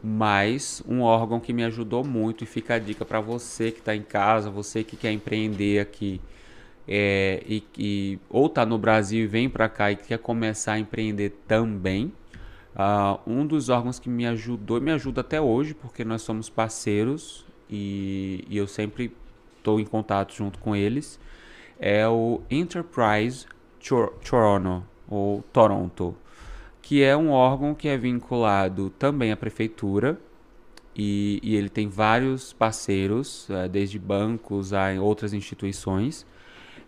mas 0.03 0.83
um 0.87 1.01
órgão 1.01 1.39
que 1.39 1.53
me 1.53 1.63
ajudou 1.63 2.03
muito 2.03 2.43
e 2.43 2.47
fica 2.47 2.75
a 2.75 2.79
dica 2.79 3.05
para 3.05 3.21
você 3.21 3.71
que 3.71 3.79
está 3.79 3.95
em 3.95 4.01
casa, 4.01 4.49
você 4.49 4.83
que 4.83 4.97
quer 4.97 5.11
empreender 5.11 5.79
aqui 5.79 6.19
é, 6.87 7.41
e, 7.47 7.63
e, 7.77 8.19
ou 8.29 8.47
está 8.47 8.65
no 8.65 8.77
Brasil 8.77 9.23
e 9.23 9.27
vem 9.27 9.49
para 9.49 9.69
cá 9.69 9.91
e 9.91 9.95
quer 9.95 10.19
começar 10.19 10.73
a 10.73 10.79
empreender 10.79 11.29
também. 11.47 12.11
Uh, 12.75 13.19
um 13.29 13.45
dos 13.45 13.69
órgãos 13.69 13.99
que 13.99 14.09
me 14.09 14.25
ajudou 14.25 14.77
e 14.77 14.81
me 14.81 14.91
ajuda 14.91 15.21
até 15.21 15.39
hoje, 15.39 15.73
porque 15.75 16.03
nós 16.03 16.23
somos 16.23 16.49
parceiros 16.49 17.45
e, 17.69 18.43
e 18.49 18.57
eu 18.57 18.67
sempre 18.67 19.15
estou 19.57 19.79
em 19.79 19.85
contato 19.85 20.33
junto 20.33 20.57
com 20.59 20.75
eles, 20.75 21.19
é 21.79 22.07
o 22.07 22.41
Enterprise 22.49 23.45
Toronto 23.79 24.92
ou 25.13 25.43
Toronto, 25.53 26.15
que 26.81 27.01
é 27.03 27.15
um 27.15 27.31
órgão 27.31 27.73
que 27.73 27.87
é 27.87 27.97
vinculado 27.97 28.89
também 28.91 29.31
à 29.31 29.37
prefeitura 29.37 30.19
e, 30.95 31.39
e 31.41 31.55
ele 31.55 31.69
tem 31.69 31.87
vários 31.87 32.53
parceiros, 32.53 33.49
é, 33.49 33.67
desde 33.67 33.97
bancos 33.97 34.73
a 34.73 34.91
outras 34.99 35.33
instituições, 35.33 36.25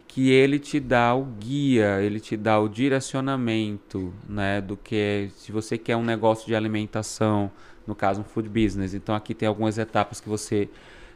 que 0.08 0.32
ele 0.32 0.60
te 0.60 0.80
dá 0.80 1.14
o 1.16 1.26
guia, 1.26 2.02
ele 2.02 2.20
te 2.20 2.38
dá 2.38 2.60
o 2.60 2.70
direcionamento, 2.70 4.14
né, 4.30 4.62
do 4.62 4.78
que 4.78 4.96
é, 4.96 5.30
se 5.36 5.52
você 5.52 5.78
quer 5.78 5.98
um 5.98 6.04
negócio 6.04 6.46
de 6.46 6.56
alimentação, 6.56 7.52
no 7.86 7.96
caso 7.96 8.22
um 8.22 8.24
food 8.24 8.48
business, 8.50 8.94
então 8.94 9.16
aqui 9.16 9.34
tem 9.34 9.48
algumas 9.48 9.78
etapas 9.78 10.22
que 10.22 10.30
você 10.30 10.70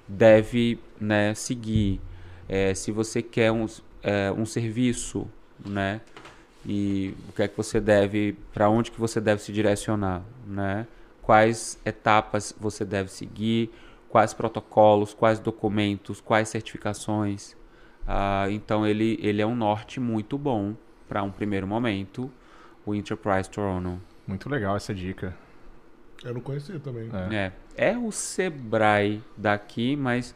deve 0.07 0.79
né, 0.99 1.33
seguir. 1.33 2.01
É, 2.47 2.73
se 2.73 2.91
você 2.91 3.21
quer 3.21 3.51
um, 3.51 3.67
é, 4.01 4.31
um 4.31 4.45
serviço, 4.45 5.27
né, 5.65 6.01
e 6.65 7.15
o 7.29 7.33
que 7.33 7.43
é 7.43 7.47
que 7.47 7.55
você 7.55 7.79
deve, 7.79 8.37
para 8.53 8.69
onde 8.69 8.91
que 8.91 8.99
você 8.99 9.19
deve 9.21 9.41
se 9.41 9.51
direcionar, 9.51 10.21
né? 10.45 10.87
Quais 11.21 11.79
etapas 11.85 12.53
você 12.59 12.83
deve 12.83 13.11
seguir, 13.11 13.71
quais 14.09 14.33
protocolos, 14.33 15.13
quais 15.13 15.39
documentos, 15.39 16.19
quais 16.19 16.49
certificações. 16.49 17.55
Ah, 18.07 18.47
então 18.49 18.85
ele, 18.85 19.19
ele 19.21 19.41
é 19.41 19.45
um 19.45 19.55
norte 19.55 19.99
muito 19.99 20.37
bom 20.37 20.75
para 21.07 21.21
um 21.23 21.31
primeiro 21.31 21.67
momento, 21.67 22.31
o 22.85 22.95
Enterprise 22.95 23.49
Toronto. 23.49 24.01
Muito 24.27 24.49
legal 24.49 24.75
essa 24.75 24.93
dica. 24.93 25.35
Eu 26.23 26.33
não 26.33 26.41
conhecia 26.41 26.79
também. 26.79 27.09
É. 27.31 27.51
é, 27.77 27.97
o 27.97 28.11
Sebrae 28.11 29.21
daqui, 29.37 29.95
mas 29.95 30.35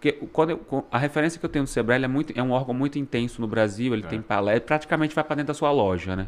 porque 0.00 0.12
quando 0.32 0.50
eu, 0.50 0.84
a 0.90 0.96
referência 0.96 1.38
que 1.38 1.44
eu 1.44 1.50
tenho 1.50 1.64
do 1.64 1.68
Sebrae 1.68 1.98
ele 1.98 2.06
é, 2.06 2.08
muito, 2.08 2.32
é 2.34 2.42
um 2.42 2.52
órgão 2.52 2.72
muito 2.72 2.98
intenso 2.98 3.38
no 3.38 3.46
Brasil, 3.46 3.92
ele 3.92 4.02
É. 4.04 4.08
tem 4.08 4.22
palestra, 4.22 4.62
praticamente 4.66 5.14
vai 5.14 5.22
para 5.22 5.36
dentro 5.36 5.48
da 5.48 5.54
sua 5.54 5.70
loja, 5.70 6.16
né? 6.16 6.26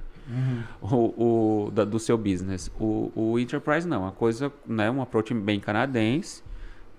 O, 0.83 1.67
o- 1.67 1.71
da- 1.71 1.85
do 1.85 1.99
seu 1.99 2.19
business. 2.19 2.71
O, 2.79 3.11
o 3.15 3.39
Enterprise 3.39 3.89
não, 3.89 4.07
a 4.07 4.13
coisa, 4.13 4.53
né, 4.67 4.91
um 4.91 5.01
approach 5.01 5.33
bem 5.33 5.59
canadense. 5.59 6.43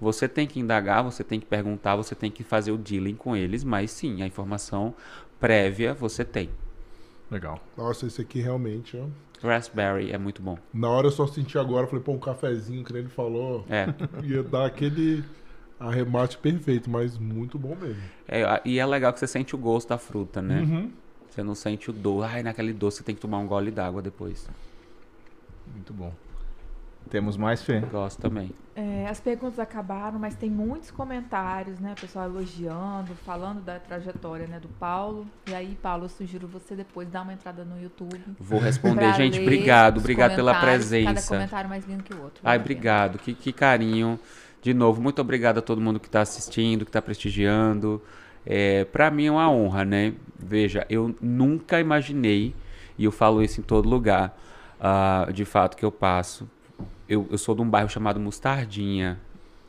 Você 0.02 0.28
tem 0.28 0.48
que 0.48 0.60
indagar, 0.60 1.04
você 1.04 1.24
tem 1.24 1.40
que 1.40 1.45
perguntar, 1.45 1.95
você 1.95 2.16
tem 2.16 2.32
que 2.32 2.44
fazer 2.44 2.72
o 2.72 2.78
dealing 2.78 3.16
com 3.16 3.36
eles, 3.36 3.64
mas 3.64 3.91
sim, 3.91 4.24
a 4.24 4.26
informação 4.28 4.95
prévia 5.40 5.94
você 5.94 6.26
tem. 6.26 6.50
Legal. 7.30 7.64
Nossa, 7.78 8.08
esse 8.08 8.20
aqui 8.22 8.41
realmente, 8.41 8.98
ó. 8.98 9.06
Raspberry 9.48 10.12
é 10.12 10.18
muito 10.18 10.41
bom. 10.41 10.58
Na 10.74 10.90
hora 10.90 11.08
eu 11.08 11.12
só 11.12 11.28
senti 11.28 11.58
agora, 11.58 11.86
falei, 11.86 12.04
pô, 12.04 12.14
um 12.14 12.20
cafezinho, 12.20 12.84
que 12.84 12.91
nem 12.94 13.02
ele 13.04 13.10
falou, 13.10 13.64
É, 13.70 13.88
ia 14.24 14.41
dar 14.41 14.66
aquele 14.66 15.24
arremate 15.80 16.38
perfeito, 16.38 16.90
mas 16.90 17.18
muito 17.18 17.58
bom 17.58 17.76
mesmo. 17.76 18.02
é, 18.28 18.62
e 18.66 18.80
é 18.80 18.86
legal 18.86 19.12
que 19.14 19.20
você 19.20 19.28
sente 19.28 19.56
o 19.56 19.58
gosto 19.58 19.90
da 19.90 19.98
fruta, 19.98 20.41
né? 20.41 20.62
Uhum. 20.62 20.91
Você 21.30 21.41
não 21.44 21.56
sente 21.56 21.90
o 21.90 21.94
doce. 21.94 22.30
Ai, 22.32 22.44
naquele 22.44 22.74
doce 22.74 22.98
você 22.98 23.04
tem 23.04 23.16
que 23.16 23.22
tomar 23.22 23.40
um 23.40 23.48
gole 23.48 23.72
d'água 23.72 24.02
depois. 24.02 24.48
Muito 25.74 25.91
bom. 25.94 26.14
Temos 27.10 27.36
mais, 27.36 27.62
Fê? 27.62 27.80
Gosto 27.80 28.22
também. 28.22 28.52
É, 28.76 29.08
as 29.08 29.20
perguntas 29.20 29.60
acabaram, 29.60 30.18
mas 30.18 30.36
tem 30.36 30.50
muitos 30.50 30.90
comentários, 30.90 31.80
né? 31.80 31.94
Pessoal 32.00 32.26
elogiando, 32.26 33.14
falando 33.26 33.62
da 33.62 33.78
trajetória 33.78 34.48
né, 34.48 34.60
do 34.60 34.70
Paulo. 34.70 35.28
E 35.48 35.54
aí, 35.54 35.78
Paulo, 35.82 36.06
eu 36.06 36.10
sugiro 36.10 36.48
você 36.48 36.76
depois 36.76 37.10
dar 37.10 37.24
uma 37.24 37.34
entrada 37.34 37.66
no 37.66 37.82
YouTube. 37.82 38.22
Vou 38.40 38.60
responder, 38.60 39.14
gente. 39.16 39.40
Obrigado, 39.40 39.98
obrigado 39.98 40.36
pela 40.36 40.54
comentários, 40.54 40.90
Cada 40.90 41.04
presença. 41.04 41.36
comentário 41.36 41.70
mais 41.70 41.86
lindo 41.86 42.04
que 42.04 42.14
o 42.14 42.22
outro. 42.22 42.41
Ai, 42.44 42.58
obrigado. 42.58 43.20
Que, 43.20 43.34
que 43.34 43.52
carinho. 43.52 44.20
De 44.64 44.73
novo, 44.73 45.02
muito 45.02 45.19
obrigado 45.19 45.57
a 45.57 45.61
todo 45.61 45.81
mundo 45.81 45.99
que 45.99 46.06
está 46.06 46.22
assistindo, 46.22 46.85
que 46.85 46.90
está 46.90 47.02
prestigiando. 47.02 48.02
É, 48.45 48.85
para 48.85 49.11
mim 49.11 49.26
é 49.26 49.31
uma 49.31 49.52
honra, 49.52 49.84
né? 49.84 50.14
Veja, 50.40 50.85
eu 50.90 51.14
nunca 51.22 51.81
imaginei, 51.81 52.56
e 52.98 53.03
eu 53.03 53.11
falo 53.11 53.44
isso 53.44 53.60
em 53.60 53.64
todo 53.64 53.90
lugar, 53.90 54.40
ah, 54.80 55.27
de 55.34 55.44
fato, 55.44 55.76
que 55.76 55.84
eu 55.84 55.91
passo. 55.91 56.49
Eu, 57.10 57.27
eu 57.30 57.38
sou 57.38 57.53
de 57.53 57.61
um 57.61 57.69
bairro 57.69 57.90
chamado 57.90 58.22
Mostardinha, 58.22 59.19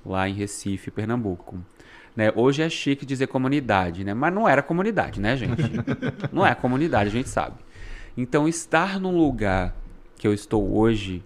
lá 0.06 0.28
em 0.28 0.32
Recife, 0.32 0.92
Pernambuco. 0.92 1.58
Né? 2.14 2.32
Hoje 2.36 2.62
é 2.62 2.68
chique 2.68 3.04
dizer 3.04 3.26
comunidade, 3.26 4.04
né? 4.04 4.14
Mas 4.14 4.32
não 4.32 4.48
era 4.48 4.62
comunidade, 4.62 5.20
né, 5.20 5.36
gente? 5.36 5.60
não 6.32 6.46
é 6.46 6.54
comunidade, 6.54 7.08
a 7.08 7.12
gente 7.12 7.28
sabe. 7.28 7.56
Então, 8.16 8.46
estar 8.46 9.00
num 9.00 9.18
lugar 9.18 9.74
que 10.16 10.24
eu 10.24 10.32
estou 10.32 10.72
hoje 10.78 11.20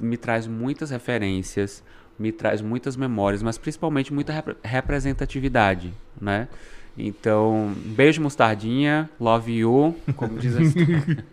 me 0.00 0.16
traz 0.16 0.48
muitas 0.48 0.90
referências, 0.90 1.84
me 2.22 2.30
traz 2.30 2.62
muitas 2.62 2.96
memórias, 2.96 3.42
mas 3.42 3.58
principalmente 3.58 4.12
muita 4.12 4.32
repre- 4.32 4.56
representatividade, 4.62 5.92
né? 6.20 6.48
Então, 6.96 7.74
beijo 7.86 8.22
mostardinha, 8.22 9.10
love 9.18 9.52
you, 9.52 9.96
como 10.14 10.38
diz 10.38 10.56
a 10.56 10.62
história. 10.62 11.24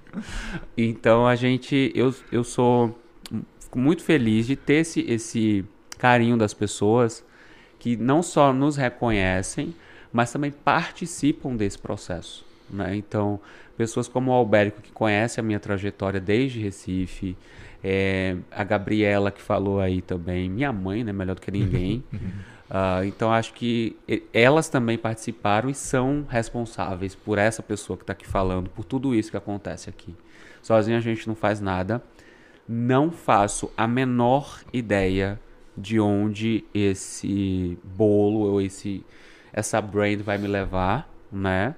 Então, 0.75 1.27
a 1.27 1.35
gente, 1.35 1.91
eu, 1.93 2.13
eu 2.31 2.43
sou 2.43 2.97
muito 3.75 4.01
feliz 4.01 4.47
de 4.47 4.55
ter 4.55 4.75
esse, 4.75 5.01
esse 5.01 5.63
carinho 5.97 6.37
das 6.37 6.53
pessoas 6.53 7.23
que 7.77 7.95
não 7.95 8.23
só 8.23 8.51
nos 8.51 8.75
reconhecem, 8.75 9.75
mas 10.11 10.31
também 10.31 10.51
participam 10.51 11.55
desse 11.55 11.77
processo. 11.77 12.45
Né? 12.69 12.95
Então, 12.95 13.39
pessoas 13.77 14.07
como 14.07 14.31
o 14.31 14.33
Albérico, 14.33 14.81
que 14.81 14.91
conhece 14.91 15.39
a 15.39 15.43
minha 15.43 15.59
trajetória 15.59 16.19
desde 16.19 16.59
Recife, 16.59 17.37
é, 17.83 18.37
a 18.51 18.63
Gabriela, 18.63 19.31
que 19.31 19.41
falou 19.41 19.79
aí 19.79 20.01
também, 20.01 20.49
minha 20.49 20.71
mãe, 20.71 21.03
né, 21.03 21.11
melhor 21.11 21.35
do 21.35 21.41
que 21.41 21.51
ninguém. 21.51 22.03
Ah, 22.71 23.03
então, 23.03 23.33
acho 23.33 23.55
que 23.55 23.97
elas 24.31 24.69
também 24.69 24.95
participaram 24.95 25.71
e 25.71 25.73
são 25.73 26.23
responsáveis 26.29 27.15
por 27.15 27.39
essa 27.39 27.63
pessoa 27.63 27.97
que 27.97 28.03
está 28.03 28.13
aqui 28.13 28.27
falando, 28.27 28.69
por 28.69 28.85
tudo 28.85 29.15
isso 29.15 29.31
que 29.31 29.37
acontece 29.37 29.89
aqui. 29.89 30.15
Sozinho 30.61 30.97
a 30.97 31.01
gente 31.01 31.27
não 31.27 31.33
faz 31.33 31.59
nada. 31.59 31.99
Não 32.67 33.09
faço 33.09 33.71
a 33.75 33.87
menor 33.87 34.61
ideia 34.71 35.39
de 35.75 35.99
onde 35.99 36.63
esse 36.73 37.75
bolo 37.83 38.41
ou 38.41 38.61
esse 38.61 39.03
essa 39.51 39.81
brand 39.81 40.21
vai 40.21 40.37
me 40.37 40.47
levar, 40.47 41.09
né? 41.31 41.73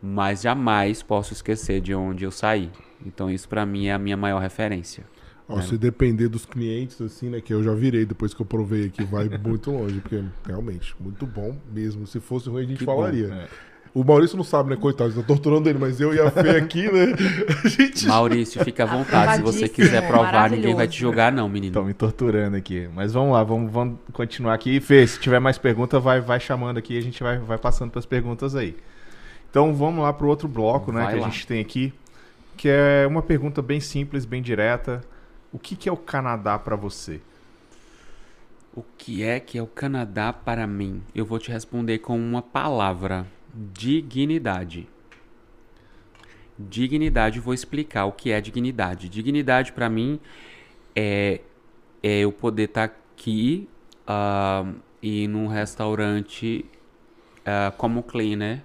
Mas 0.00 0.42
jamais 0.42 1.02
posso 1.02 1.32
esquecer 1.32 1.80
de 1.80 1.92
onde 1.92 2.24
eu 2.24 2.30
saí. 2.30 2.70
Então 3.04 3.28
isso 3.28 3.48
pra 3.48 3.66
mim 3.66 3.86
é 3.86 3.92
a 3.92 3.98
minha 3.98 4.16
maior 4.16 4.38
referência. 4.38 5.04
Ó, 5.48 5.58
É. 5.58 5.62
se 5.62 5.78
depender 5.78 6.28
dos 6.28 6.44
clientes, 6.44 7.00
assim, 7.00 7.30
né, 7.30 7.40
que 7.40 7.54
eu 7.54 7.62
já 7.62 7.72
virei 7.72 8.04
depois 8.04 8.34
que 8.34 8.42
eu 8.42 8.46
provei 8.46 8.86
aqui, 8.86 9.02
vai 9.04 9.28
muito 9.42 9.70
longe, 9.70 9.98
porque 10.00 10.22
realmente, 10.46 10.94
muito 11.00 11.24
bom 11.26 11.56
mesmo. 11.72 12.06
Se 12.06 12.20
fosse 12.20 12.48
ruim, 12.50 12.62
a 12.64 12.66
gente 12.66 12.78
Que 12.78 12.84
bom. 12.84 12.96
falaria. 12.96 13.26
É. 13.32 13.48
O 13.94 14.04
Maurício 14.04 14.36
não 14.36 14.44
sabe, 14.44 14.68
né, 14.68 14.76
coitado, 14.76 15.12
tá 15.14 15.22
torturando 15.22 15.66
ele, 15.68 15.78
mas 15.78 15.98
eu 15.98 16.14
e 16.14 16.20
a 16.20 16.30
Fê 16.30 16.50
aqui, 16.50 16.82
né, 16.92 17.14
a 17.64 17.68
gente... 17.68 18.06
Maurício, 18.06 18.62
fica 18.62 18.84
à 18.84 18.86
vontade. 18.94 19.36
Se 19.36 19.42
você 19.42 19.66
quiser 19.68 20.06
provar, 20.06 20.50
ninguém 20.50 20.74
vai 20.74 20.86
te 20.86 21.00
julgar, 21.00 21.32
não, 21.32 21.48
menino. 21.48 21.68
Estão 21.70 21.84
me 21.86 21.94
torturando 21.94 22.54
aqui. 22.56 22.86
Mas 22.94 23.14
vamos 23.14 23.32
lá, 23.32 23.42
vamos, 23.42 23.72
vamos 23.72 23.98
continuar 24.12 24.52
aqui. 24.52 24.78
Fê, 24.80 25.06
se 25.06 25.18
tiver 25.18 25.40
mais 25.40 25.56
pergunta, 25.56 25.98
vai, 25.98 26.20
vai 26.20 26.38
chamando 26.38 26.76
aqui 26.76 26.94
e 26.94 26.98
a 26.98 27.02
gente 27.02 27.22
vai, 27.22 27.38
vai 27.38 27.56
passando 27.56 27.90
para 27.90 27.98
as 27.98 28.06
perguntas 28.06 28.54
aí. 28.54 28.76
Então 29.50 29.74
vamos 29.74 30.02
lá 30.02 30.12
para 30.12 30.26
o 30.26 30.28
outro 30.28 30.46
bloco 30.46 30.92
né, 30.92 31.04
Vai 31.04 31.14
que 31.14 31.20
lá. 31.20 31.26
a 31.26 31.30
gente 31.30 31.46
tem 31.46 31.58
aqui, 31.58 31.92
que 32.58 32.68
é 32.68 33.06
uma 33.08 33.22
pergunta 33.22 33.62
bem 33.62 33.80
simples, 33.80 34.26
bem 34.26 34.42
direta. 34.42 35.00
O 35.50 35.58
que, 35.58 35.74
que 35.74 35.88
é 35.88 35.92
o 35.92 35.96
Canadá 35.96 36.58
para 36.58 36.76
você? 36.76 37.22
O 38.74 38.82
que 38.98 39.22
é 39.22 39.40
que 39.40 39.56
é 39.56 39.62
o 39.62 39.66
Canadá 39.66 40.30
para 40.30 40.66
mim? 40.66 41.02
Eu 41.14 41.24
vou 41.24 41.38
te 41.38 41.50
responder 41.50 41.98
com 41.98 42.18
uma 42.18 42.42
palavra: 42.42 43.26
dignidade. 43.54 44.86
Dignidade, 46.58 47.40
vou 47.40 47.54
explicar 47.54 48.04
o 48.04 48.12
que 48.12 48.30
é 48.30 48.40
dignidade. 48.40 49.08
Dignidade 49.08 49.72
para 49.72 49.88
mim 49.88 50.20
é, 50.94 51.40
é 52.02 52.20
eu 52.20 52.30
poder 52.32 52.64
estar 52.64 52.84
aqui 52.84 53.68
ah, 54.06 54.70
e 55.02 55.26
num 55.28 55.46
restaurante 55.46 56.66
ah, 57.46 57.72
como 57.76 58.02
cleaner, 58.02 58.62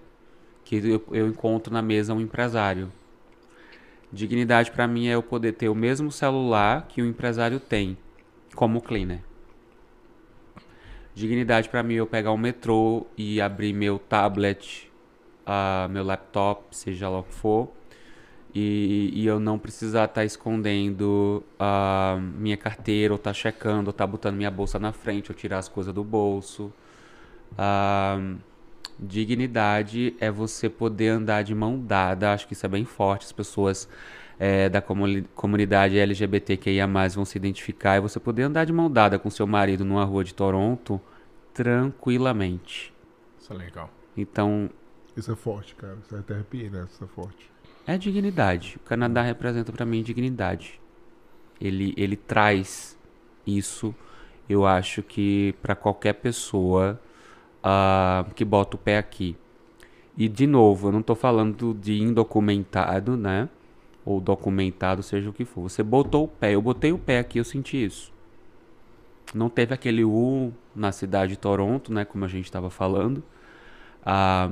que 0.66 0.76
eu, 0.76 1.04
eu 1.12 1.28
encontro 1.28 1.72
na 1.72 1.82
mesa 1.82 2.14
um 2.14 2.20
empresário. 2.20 2.92
Dignidade 4.14 4.70
para 4.70 4.88
mim 4.88 5.08
é 5.08 5.16
eu 5.16 5.24
poder 5.24 5.54
ter 5.54 5.70
o 5.70 5.74
mesmo 5.74 6.12
celular 6.12 6.86
que 6.88 7.02
o 7.02 7.06
empresário 7.06 7.60
tem 7.60 7.98
como 8.54 8.80
cleaner. 8.80 9.22
Dignidade 11.16 11.68
para 11.68 11.82
mim 11.82 11.96
é 11.96 11.98
eu 11.98 12.06
pegar 12.06 12.32
o 12.32 12.38
metrô 12.38 13.08
e 13.18 13.42
abrir 13.42 13.74
meu 13.74 13.98
tablet, 13.98 14.88
ah, 15.48 15.88
meu 15.90 16.04
laptop, 16.04 16.76
seja 16.76 17.10
lá 17.10 17.22
o 17.22 17.24
que 17.24 17.34
for, 17.34 17.72
e, 18.54 19.10
e 19.16 19.26
eu 19.26 19.40
não 19.40 19.58
precisar 19.58 20.06
estar 20.06 20.24
escondendo 20.24 21.44
ah, 21.60 22.20
minha 22.38 22.56
carteira, 22.56 23.16
ou 23.16 23.18
estar 23.18 23.34
checando, 23.34 23.90
ou 23.90 23.92
estar 23.92 24.06
botando 24.06 24.36
minha 24.36 24.52
bolsa 24.52 24.78
na 24.78 24.92
frente, 24.92 25.32
ou 25.32 25.36
tirar 25.36 25.58
as 25.58 25.68
coisas 25.68 25.92
do 25.92 26.04
bolso. 26.04 26.72
Ah, 27.58 28.36
dignidade 29.00 30.16
é 30.20 30.30
você 30.32 30.70
poder 30.70 31.10
andar 31.10 31.44
de 31.44 31.54
mão 31.56 31.80
dada, 31.80 32.34
acho 32.34 32.48
que 32.48 32.54
isso 32.54 32.66
é 32.66 32.70
bem 32.70 32.86
forte, 32.86 33.26
as 33.26 33.32
pessoas 33.32 33.88
eh, 34.40 34.70
da 34.70 34.82
comuni- 34.82 35.24
comunidade 35.36 35.98
LGBTQIA+, 35.98 36.88
vão 37.16 37.26
se 37.26 37.38
identificar, 37.38 37.98
e 37.98 38.02
você 38.02 38.20
poder 38.20 38.44
andar 38.44 38.66
de 38.66 38.74
mão 38.74 38.90
dada 38.92 39.18
com 39.20 39.30
seu 39.30 39.48
marido 39.48 39.86
numa 39.86 40.04
rua 40.06 40.24
de 40.24 40.34
Toronto 40.34 41.00
tranquilamente. 41.54 42.94
Isso 43.40 43.54
é 43.54 43.56
legal. 43.56 43.90
Então, 44.16 44.70
Isso 45.16 45.32
é 45.32 45.36
forte, 45.36 45.76
cara, 45.76 45.98
isso 46.04 46.16
é 46.16 46.20
até 46.20 46.34
arrepiei, 46.36 46.70
né, 46.70 46.86
isso 46.90 47.04
é 47.04 47.08
forte. 47.08 47.52
é 47.86 47.98
dignidade. 47.98 48.78
O 48.78 48.80
Canadá 48.82 49.22
representa 49.22 49.72
pra 49.72 49.86
mim 49.86 50.02
dignidade. 50.04 50.80
Ele, 51.60 51.94
ele 51.98 52.16
traz 52.16 52.98
isso, 53.46 53.94
eu 54.50 54.66
acho 54.66 55.02
que 55.04 55.54
pra 55.62 55.76
qualquer 55.76 56.14
pessoa 56.14 57.00
ah, 57.64 58.26
que 58.36 58.44
bota 58.44 58.76
o 58.76 58.80
pé 58.80 58.98
aqui. 58.98 59.36
E 60.18 60.28
de 60.28 60.46
novo, 60.46 60.90
eu 60.90 60.92
não 60.92 61.02
tô 61.02 61.16
falando 61.16 61.74
de 61.74 62.00
indocumentado, 62.02 63.18
né? 63.18 63.50
Ou 64.06 64.20
documentado, 64.20 65.02
seja 65.02 65.30
o 65.30 65.34
que 65.34 65.46
for. 65.46 65.64
Você 65.70 65.82
botou 65.82 66.26
o 66.26 66.28
pé, 66.28 66.54
eu 66.54 66.62
botei 66.62 66.92
o 66.92 66.98
pé 66.98 67.20
aqui, 67.20 67.40
eu 67.40 67.44
senti 67.44 67.84
isso. 67.84 68.12
Não 69.34 69.50
teve 69.50 69.74
aquele 69.74 70.04
U 70.04 70.54
na 70.76 70.92
cidade 70.92 71.32
de 71.32 71.38
Toronto, 71.40 71.92
né? 71.92 72.06
Como 72.06 72.24
a 72.26 72.28
gente 72.28 72.46
estava 72.46 72.70
falando. 72.70 73.24
Ah, 74.06 74.52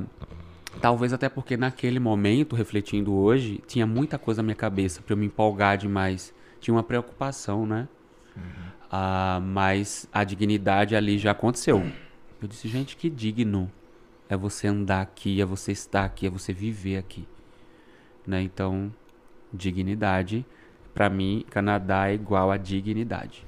Talvez 0.79 1.11
até 1.11 1.27
porque 1.27 1.57
naquele 1.57 1.99
momento, 1.99 2.55
refletindo 2.55 3.13
hoje, 3.13 3.61
tinha 3.67 3.85
muita 3.85 4.17
coisa 4.17 4.41
na 4.41 4.45
minha 4.45 4.55
cabeça 4.55 5.01
pra 5.01 5.13
eu 5.13 5.17
me 5.17 5.25
empolgar 5.25 5.77
demais. 5.77 6.33
Tinha 6.59 6.73
uma 6.73 6.83
preocupação, 6.83 7.65
né? 7.65 7.87
Ah, 8.89 9.41
mas 9.43 10.07
a 10.13 10.23
dignidade 10.23 10.95
ali 10.95 11.17
já 11.17 11.31
aconteceu. 11.31 11.83
Eu 12.41 12.47
disse, 12.47 12.67
gente, 12.67 12.97
que 12.97 13.07
digno 13.07 13.71
é 14.27 14.35
você 14.35 14.67
andar 14.67 15.01
aqui, 15.01 15.39
é 15.39 15.45
você 15.45 15.71
estar 15.71 16.03
aqui, 16.03 16.25
é 16.25 16.29
você 16.29 16.51
viver 16.51 16.97
aqui. 16.97 17.27
Né? 18.25 18.41
Então, 18.41 18.91
dignidade, 19.53 20.43
para 20.91 21.07
mim, 21.07 21.45
Canadá 21.51 22.09
é 22.09 22.15
igual 22.15 22.49
a 22.49 22.57
dignidade. 22.57 23.45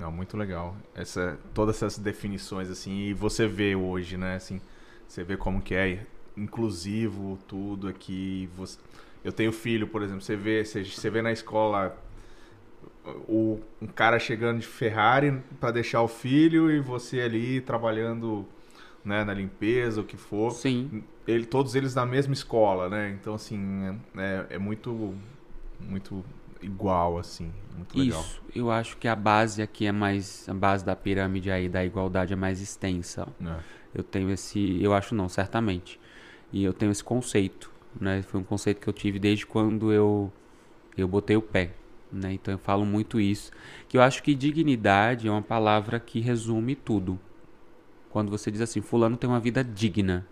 Não, 0.00 0.10
muito 0.10 0.36
legal. 0.36 0.76
Essa, 0.96 1.38
todas 1.54 1.76
essas 1.76 1.96
definições, 1.96 2.68
assim, 2.68 3.04
e 3.04 3.14
você 3.14 3.46
vê 3.46 3.76
hoje, 3.76 4.16
né, 4.16 4.34
assim, 4.34 4.60
você 5.06 5.22
vê 5.22 5.36
como 5.36 5.62
que 5.62 5.74
é 5.74 6.04
inclusivo 6.36 7.38
tudo 7.46 7.86
aqui. 7.86 8.50
Você... 8.56 8.78
Eu 9.22 9.32
tenho 9.32 9.52
filho, 9.52 9.86
por 9.86 10.02
exemplo, 10.02 10.22
você 10.22 10.34
vê, 10.34 10.64
você, 10.64 10.84
você 10.84 11.08
vê 11.08 11.22
na 11.22 11.30
escola 11.30 11.96
o, 13.28 13.60
um 13.80 13.86
cara 13.86 14.18
chegando 14.18 14.60
de 14.60 14.66
Ferrari 14.66 15.42
para 15.60 15.70
deixar 15.70 16.02
o 16.02 16.08
filho 16.08 16.70
e 16.70 16.80
você 16.80 17.20
ali 17.20 17.60
trabalhando 17.60 18.46
né, 19.04 19.22
na 19.24 19.34
limpeza, 19.34 20.00
o 20.00 20.04
que 20.04 20.16
for. 20.16 20.50
Sim. 20.52 21.04
Ele, 21.26 21.44
todos 21.44 21.74
eles 21.74 21.94
na 21.94 22.06
mesma 22.06 22.32
escola, 22.32 22.88
né? 22.88 23.10
Então, 23.10 23.34
assim, 23.34 23.98
é, 24.16 24.46
é 24.50 24.58
muito, 24.58 25.14
muito 25.80 26.24
igual, 26.62 27.18
assim. 27.18 27.52
Muito 27.76 27.98
legal. 27.98 28.20
Isso. 28.20 28.42
Eu 28.54 28.70
acho 28.70 28.96
que 28.96 29.06
a 29.06 29.16
base 29.16 29.62
aqui 29.62 29.86
é 29.86 29.92
mais. 29.92 30.48
A 30.48 30.54
base 30.54 30.84
da 30.84 30.96
pirâmide 30.96 31.50
aí 31.50 31.68
da 31.68 31.84
igualdade 31.84 32.32
é 32.32 32.36
mais 32.36 32.60
extensa. 32.60 33.26
É. 33.44 33.56
Eu 33.94 34.02
tenho 34.02 34.30
esse. 34.30 34.82
Eu 34.82 34.94
acho 34.94 35.14
não, 35.14 35.28
certamente. 35.28 36.00
E 36.52 36.64
eu 36.64 36.72
tenho 36.72 36.92
esse 36.92 37.04
conceito. 37.04 37.70
Né? 37.98 38.22
Foi 38.22 38.40
um 38.40 38.44
conceito 38.44 38.80
que 38.80 38.88
eu 38.88 38.92
tive 38.92 39.18
desde 39.18 39.46
quando 39.46 39.92
eu, 39.92 40.32
eu 40.96 41.06
botei 41.06 41.36
o 41.36 41.42
pé. 41.42 41.72
Né? 42.12 42.34
Então 42.34 42.52
eu 42.52 42.58
falo 42.58 42.84
muito 42.84 43.20
isso. 43.20 43.50
Que 43.88 43.96
eu 43.96 44.02
acho 44.02 44.22
que 44.22 44.34
dignidade 44.34 45.26
é 45.26 45.30
uma 45.30 45.42
palavra 45.42 45.98
que 45.98 46.20
resume 46.20 46.74
tudo. 46.74 47.18
Quando 48.10 48.30
você 48.30 48.50
diz 48.50 48.60
assim, 48.60 48.80
fulano 48.80 49.16
tem 49.16 49.28
uma 49.28 49.40
vida 49.40 49.64
digna. 49.64 50.26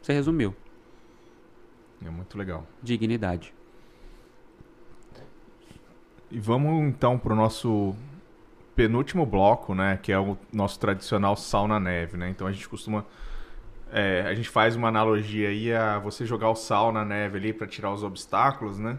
Você 0.00 0.12
resumiu. 0.12 0.54
É 2.04 2.10
muito 2.10 2.36
legal. 2.36 2.66
Dignidade. 2.82 3.54
E 6.30 6.38
vamos 6.38 6.88
então 6.88 7.18
para 7.18 7.32
o 7.32 7.36
nosso 7.36 7.94
penúltimo 8.74 9.26
bloco, 9.26 9.74
né? 9.74 9.98
Que 10.02 10.12
é 10.12 10.18
o 10.18 10.36
nosso 10.52 10.78
tradicional 10.78 11.36
sal 11.36 11.68
na 11.68 11.78
neve, 11.78 12.16
né? 12.16 12.30
Então 12.30 12.46
a 12.46 12.52
gente 12.52 12.68
costuma. 12.68 13.04
é, 13.92 14.22
a 14.22 14.34
gente 14.34 14.48
faz 14.48 14.74
uma 14.74 14.88
analogia 14.88 15.48
aí 15.48 15.72
a 15.72 15.98
você 15.98 16.24
jogar 16.24 16.48
o 16.48 16.54
sal 16.54 16.90
na 16.92 17.04
neve 17.04 17.38
ali 17.38 17.52
para 17.52 17.66
tirar 17.66 17.92
os 17.92 18.02
obstáculos, 18.02 18.78
né? 18.78 18.98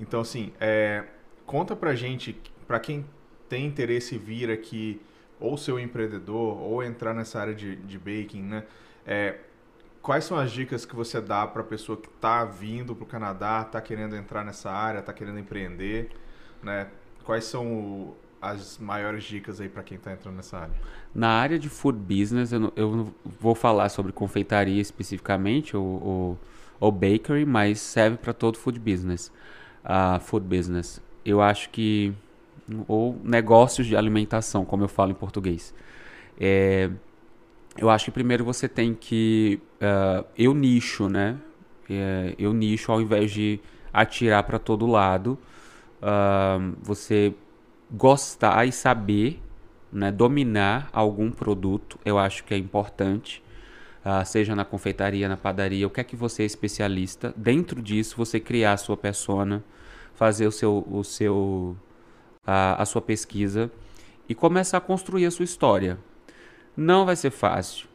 Então, 0.00 0.20
assim, 0.20 0.52
é, 0.60 1.04
conta 1.46 1.74
pra 1.76 1.94
gente, 1.94 2.40
pra 2.66 2.78
quem 2.80 3.04
tem 3.48 3.66
interesse 3.66 4.14
em 4.14 4.18
vir 4.18 4.50
aqui, 4.50 5.00
ou 5.40 5.56
ser 5.56 5.72
um 5.72 5.78
empreendedor, 5.78 6.60
ou 6.60 6.82
entrar 6.82 7.14
nessa 7.14 7.40
área 7.40 7.54
de, 7.54 7.76
de 7.76 7.98
baking, 7.98 8.42
né? 8.42 8.64
É, 9.06 9.36
quais 10.02 10.24
são 10.24 10.36
as 10.38 10.50
dicas 10.50 10.84
que 10.84 10.94
você 10.96 11.20
dá 11.20 11.46
para 11.46 11.62
pessoa 11.62 11.96
que 11.98 12.08
está 12.08 12.44
vindo 12.44 12.94
para 12.94 13.04
o 13.04 13.06
Canadá, 13.06 13.62
está 13.66 13.80
querendo 13.80 14.16
entrar 14.16 14.44
nessa 14.44 14.70
área, 14.70 15.00
está 15.00 15.12
querendo 15.12 15.38
empreender, 15.38 16.10
né? 16.62 16.88
Quais 17.24 17.44
são 17.44 17.66
o- 17.72 18.16
as 18.40 18.78
maiores 18.78 19.24
dicas 19.24 19.60
aí 19.60 19.68
para 19.68 19.82
quem 19.82 19.96
está 19.96 20.12
entrando 20.12 20.36
nessa 20.36 20.58
área? 20.58 20.74
Na 21.14 21.28
área 21.30 21.58
de 21.58 21.68
food 21.68 21.98
business, 21.98 22.52
eu 22.52 22.60
não, 22.60 22.72
eu 22.76 22.96
não 22.96 23.14
vou 23.24 23.54
falar 23.54 23.88
sobre 23.88 24.12
confeitaria 24.12 24.80
especificamente, 24.80 25.76
ou, 25.76 25.84
ou, 25.84 26.38
ou 26.78 26.92
bakery, 26.92 27.44
mas 27.44 27.80
serve 27.80 28.16
para 28.16 28.32
todo 28.32 28.58
food 28.58 28.78
business. 28.78 29.32
Ah, 29.88 30.20
food 30.20 30.46
business. 30.46 31.00
Eu 31.24 31.40
acho 31.40 31.70
que. 31.70 32.12
Ou 32.86 33.18
negócios 33.24 33.86
de 33.86 33.96
alimentação, 33.96 34.64
como 34.64 34.84
eu 34.84 34.88
falo 34.88 35.10
em 35.10 35.14
português. 35.14 35.74
É, 36.38 36.90
eu 37.78 37.88
acho 37.90 38.06
que 38.06 38.10
primeiro 38.10 38.44
você 38.44 38.68
tem 38.68 38.94
que. 38.94 39.60
ah, 39.80 40.24
eu 40.36 40.54
nicho, 40.54 41.08
né? 41.08 41.38
É, 41.90 42.34
eu 42.38 42.52
nicho 42.52 42.92
ao 42.92 43.00
invés 43.00 43.30
de 43.32 43.60
atirar 43.92 44.42
para 44.42 44.58
todo 44.58 44.86
lado. 44.86 45.38
ah, 46.02 46.58
você 46.82 47.34
gostar 47.90 48.66
e 48.66 48.72
saber 48.72 49.40
né, 49.92 50.12
dominar 50.12 50.88
algum 50.92 51.30
produto, 51.30 51.98
eu 52.04 52.18
acho 52.18 52.44
que 52.44 52.54
é 52.54 52.58
importante, 52.58 53.42
ah, 54.10 54.24
seja 54.24 54.56
na 54.56 54.64
confeitaria, 54.64 55.28
na 55.28 55.36
padaria, 55.36 55.86
o 55.86 55.90
que 55.90 56.00
é 56.00 56.04
que 56.04 56.16
você 56.16 56.42
é 56.42 56.46
especialista. 56.46 57.34
Dentro 57.36 57.82
disso, 57.82 58.16
você 58.16 58.40
criar 58.40 58.72
a 58.72 58.76
sua 58.78 58.96
persona, 58.96 59.62
fazer 60.14 60.46
o 60.46 60.50
seu, 60.50 60.82
o 60.90 61.04
seu, 61.04 61.76
a, 62.46 62.82
sua 62.86 63.02
pesquisa 63.02 63.70
e 64.26 64.34
começar 64.34 64.78
a 64.78 64.80
construir 64.80 65.26
a 65.26 65.30
sua 65.30 65.44
história. 65.44 65.98
Não 66.74 67.04
vai 67.04 67.16
ser 67.16 67.30
fácil. 67.30 67.86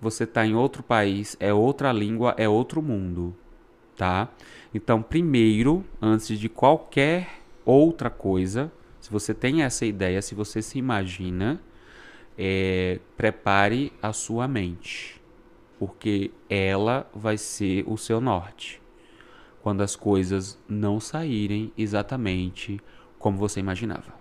Você 0.00 0.22
está 0.22 0.46
em 0.46 0.54
outro 0.54 0.80
país, 0.80 1.36
é 1.40 1.52
outra 1.52 1.90
língua, 1.90 2.36
é 2.38 2.48
outro 2.48 2.80
mundo, 2.80 3.34
tá? 3.96 4.28
Então, 4.72 5.02
primeiro, 5.02 5.84
antes 6.00 6.38
de 6.38 6.48
qualquer 6.48 7.40
outra 7.64 8.08
coisa, 8.08 8.70
se 9.00 9.10
você 9.10 9.34
tem 9.34 9.62
essa 9.62 9.84
ideia, 9.84 10.22
se 10.22 10.36
você 10.36 10.62
se 10.62 10.78
imagina, 10.78 11.60
é, 12.38 13.00
prepare 13.16 13.92
a 14.00 14.12
sua 14.12 14.46
mente, 14.46 15.17
porque 15.78 16.30
ela 16.48 17.08
vai 17.14 17.38
ser 17.38 17.84
o 17.86 17.96
seu 17.96 18.20
norte. 18.20 18.82
Quando 19.62 19.82
as 19.82 19.94
coisas 19.94 20.58
não 20.68 20.98
saírem 20.98 21.72
exatamente 21.76 22.80
como 23.18 23.36
você 23.36 23.60
imaginava, 23.60 24.14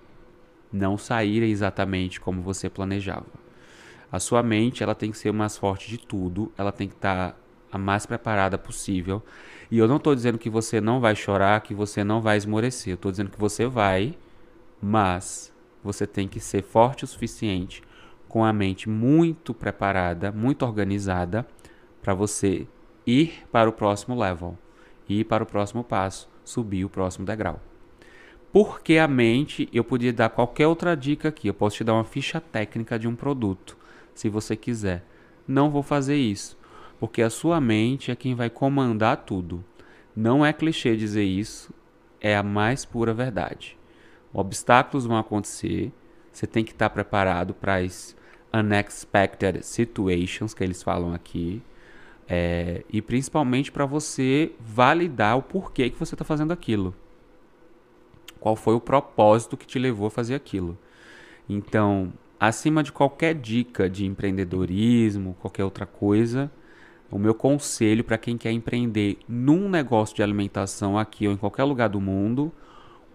não 0.72 0.98
saírem 0.98 1.50
exatamente 1.50 2.20
como 2.20 2.42
você 2.42 2.70
planejava. 2.70 3.26
A 4.12 4.20
sua 4.20 4.42
mente, 4.42 4.84
ela 4.84 4.96
tem 4.96 5.12
que 5.12 5.18
ser 5.18 5.30
o 5.30 5.34
mais 5.34 5.58
forte 5.58 5.90
de 5.90 5.98
tudo, 5.98 6.52
ela 6.58 6.72
tem 6.72 6.88
que 6.88 6.96
estar 6.96 7.38
a 7.72 7.78
mais 7.78 8.06
preparada 8.06 8.58
possível. 8.58 9.22
E 9.70 9.78
eu 9.78 9.88
não 9.88 9.98
estou 9.98 10.16
dizendo 10.16 10.38
que 10.38 10.50
você 10.50 10.80
não 10.80 11.00
vai 11.00 11.16
chorar, 11.16 11.62
que 11.62 11.74
você 11.74 12.04
não 12.04 12.22
vai 12.22 12.38
esmorecer. 12.38 12.94
Eu 12.94 12.96
estou 12.96 13.12
dizendo 13.12 13.32
que 13.32 13.40
você 13.40 13.66
vai, 13.66 14.18
mas 14.82 15.54
você 15.84 16.08
tem 16.08 16.28
que 16.28 16.40
ser 16.40 16.64
forte 16.64 17.04
o 17.04 17.08
suficiente, 17.08 17.82
com 18.28 18.44
a 18.44 18.52
mente 18.52 18.90
muito 18.90 19.54
preparada, 19.54 20.32
muito 20.32 20.64
organizada, 20.64 21.48
para 22.02 22.14
você 22.14 22.68
ir 23.06 23.44
para 23.52 23.70
o 23.70 23.74
próximo 23.74 24.20
level, 24.20 24.58
ir 25.08 25.24
para 25.26 25.44
o 25.44 25.48
próximo 25.48 25.84
passo, 25.84 26.30
subir 26.44 26.86
o 26.86 26.90
próximo 26.90 27.26
degrau. 27.26 27.60
Porque 28.52 28.98
a 28.98 29.08
mente, 29.08 29.70
eu 29.72 29.84
podia 29.84 30.12
dar 30.12 30.30
qualquer 30.30 30.68
outra 30.68 30.96
dica 30.96 31.30
aqui. 31.30 31.48
Eu 31.48 31.54
posso 31.54 31.78
te 31.78 31.84
dar 31.84 31.94
uma 31.94 32.04
ficha 32.04 32.42
técnica 32.42 32.98
de 32.98 33.08
um 33.08 33.16
produto, 33.16 33.78
se 34.14 34.30
você 34.30 34.56
quiser. 34.56 35.06
Não 35.48 35.70
vou 35.70 35.84
fazer 35.84 36.16
isso, 36.16 36.58
porque 37.00 37.22
a 37.22 37.30
sua 37.30 37.62
mente 37.62 38.10
é 38.10 38.16
quem 38.16 38.36
vai 38.36 38.50
comandar 38.50 39.18
tudo. 39.18 39.64
Não 40.16 40.46
é 40.46 40.52
clichê 40.52 40.96
dizer 40.96 41.24
isso, 41.24 41.72
é 42.20 42.36
a 42.36 42.42
mais 42.42 42.84
pura 42.84 43.14
verdade. 43.14 43.78
Obstáculos 44.34 45.06
vão 45.06 45.18
acontecer, 45.18 45.92
você 46.32 46.48
tem 46.48 46.64
que 46.64 46.72
estar 46.72 46.90
preparado 46.90 47.54
para 47.54 47.76
as 47.76 48.17
unexpected 48.58 49.64
situations 49.64 50.54
que 50.54 50.64
eles 50.64 50.84
falam 50.84 51.14
aqui. 51.14 51.62
É, 52.30 52.84
e 52.92 53.02
principalmente 53.02 53.72
para 53.72 53.86
você 53.86 54.52
validar 54.60 55.38
o 55.38 55.42
porquê 55.42 55.90
que 55.90 55.98
você 55.98 56.14
está 56.16 56.26
fazendo 56.26 56.52
aquilo. 56.52 56.94
Qual 58.40 58.56
foi 58.56 58.76
o 58.76 58.82
propósito 58.82 59.56
que 59.56 59.66
te 59.66 59.80
levou 59.80 60.08
a 60.08 60.12
fazer 60.12 60.36
aquilo. 60.36 60.78
Então, 61.48 62.12
acima 62.40 62.84
de 62.84 62.92
qualquer 62.92 63.34
dica 63.34 63.90
de 63.90 64.06
empreendedorismo, 64.06 65.36
qualquer 65.40 65.64
outra 65.64 65.86
coisa, 65.86 66.52
o 67.10 67.18
meu 67.18 67.34
conselho 67.34 68.04
para 68.04 68.18
quem 68.18 68.38
quer 68.38 68.52
empreender 68.52 69.18
num 69.28 69.70
negócio 69.70 70.16
de 70.16 70.22
alimentação 70.22 70.98
aqui 70.98 71.28
ou 71.28 71.34
em 71.34 71.38
qualquer 71.38 71.64
lugar 71.64 71.88
do 71.88 72.02
mundo, 72.02 72.52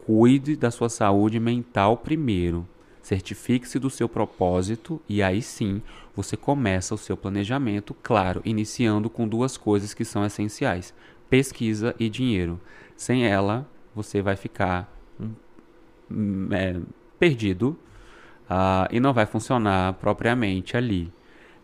cuide 0.07 0.57
da 0.57 0.71
sua 0.71 0.89
saúde 0.89 1.39
mental 1.39 1.99
primeiro. 1.99 2.67
Certifique-se 3.03 3.81
do 3.81 3.91
seu 3.91 4.09
propósito 4.09 5.03
e 5.09 5.23
aí 5.23 5.43
sim 5.43 5.83
você 6.15 6.37
começa 6.37 6.95
o 6.95 6.99
seu 6.99 7.17
planejamento, 7.17 7.95
claro, 8.01 8.41
iniciando 8.45 9.11
com 9.11 9.27
duas 9.27 9.57
coisas 9.57 9.93
que 9.93 10.05
são 10.05 10.25
essenciais: 10.25 10.95
pesquisa 11.29 11.97
e 11.99 12.09
dinheiro. 12.09 12.61
Sem 12.97 13.27
ela, 13.27 13.69
você 13.93 14.23
vai 14.23 14.37
ficar 14.37 14.97
hum, 15.19 16.49
é, 16.53 16.81
perdido 17.19 17.77
ah, 18.49 18.87
e 18.93 19.01
não 19.01 19.13
vai 19.13 19.27
funcionar 19.27 19.95
propriamente 19.95 20.77
ali. 20.77 21.13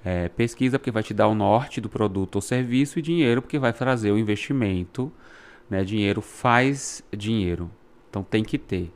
É, 0.05 0.29
pesquisa 0.29 0.79
porque 0.79 0.91
vai 0.91 1.03
te 1.03 1.13
dar 1.13 1.29
o 1.29 1.35
norte 1.35 1.81
do 1.81 1.89
produto 1.89 2.37
ou 2.37 2.41
serviço 2.41 2.99
e 2.99 3.03
dinheiro 3.03 3.43
porque 3.43 3.59
vai 3.59 3.73
trazer 3.73 4.11
o 4.11 4.19
investimento. 4.19 5.13
Né? 5.71 5.85
Dinheiro 5.85 6.21
faz 6.21 7.05
dinheiro, 7.17 7.71
então 8.09 8.25
tem 8.25 8.43
que 8.43 8.59
ter. 8.59 8.93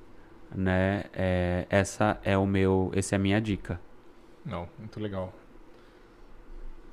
Né? 0.54 1.04
É, 1.12 1.66
essa 1.70 2.18
é 2.24 2.36
o 2.36 2.46
meu, 2.46 2.90
essa 2.94 3.14
é 3.14 3.16
a 3.16 3.18
minha 3.18 3.40
dica. 3.40 3.80
Não, 4.44 4.68
muito 4.78 5.00
legal. 5.00 5.32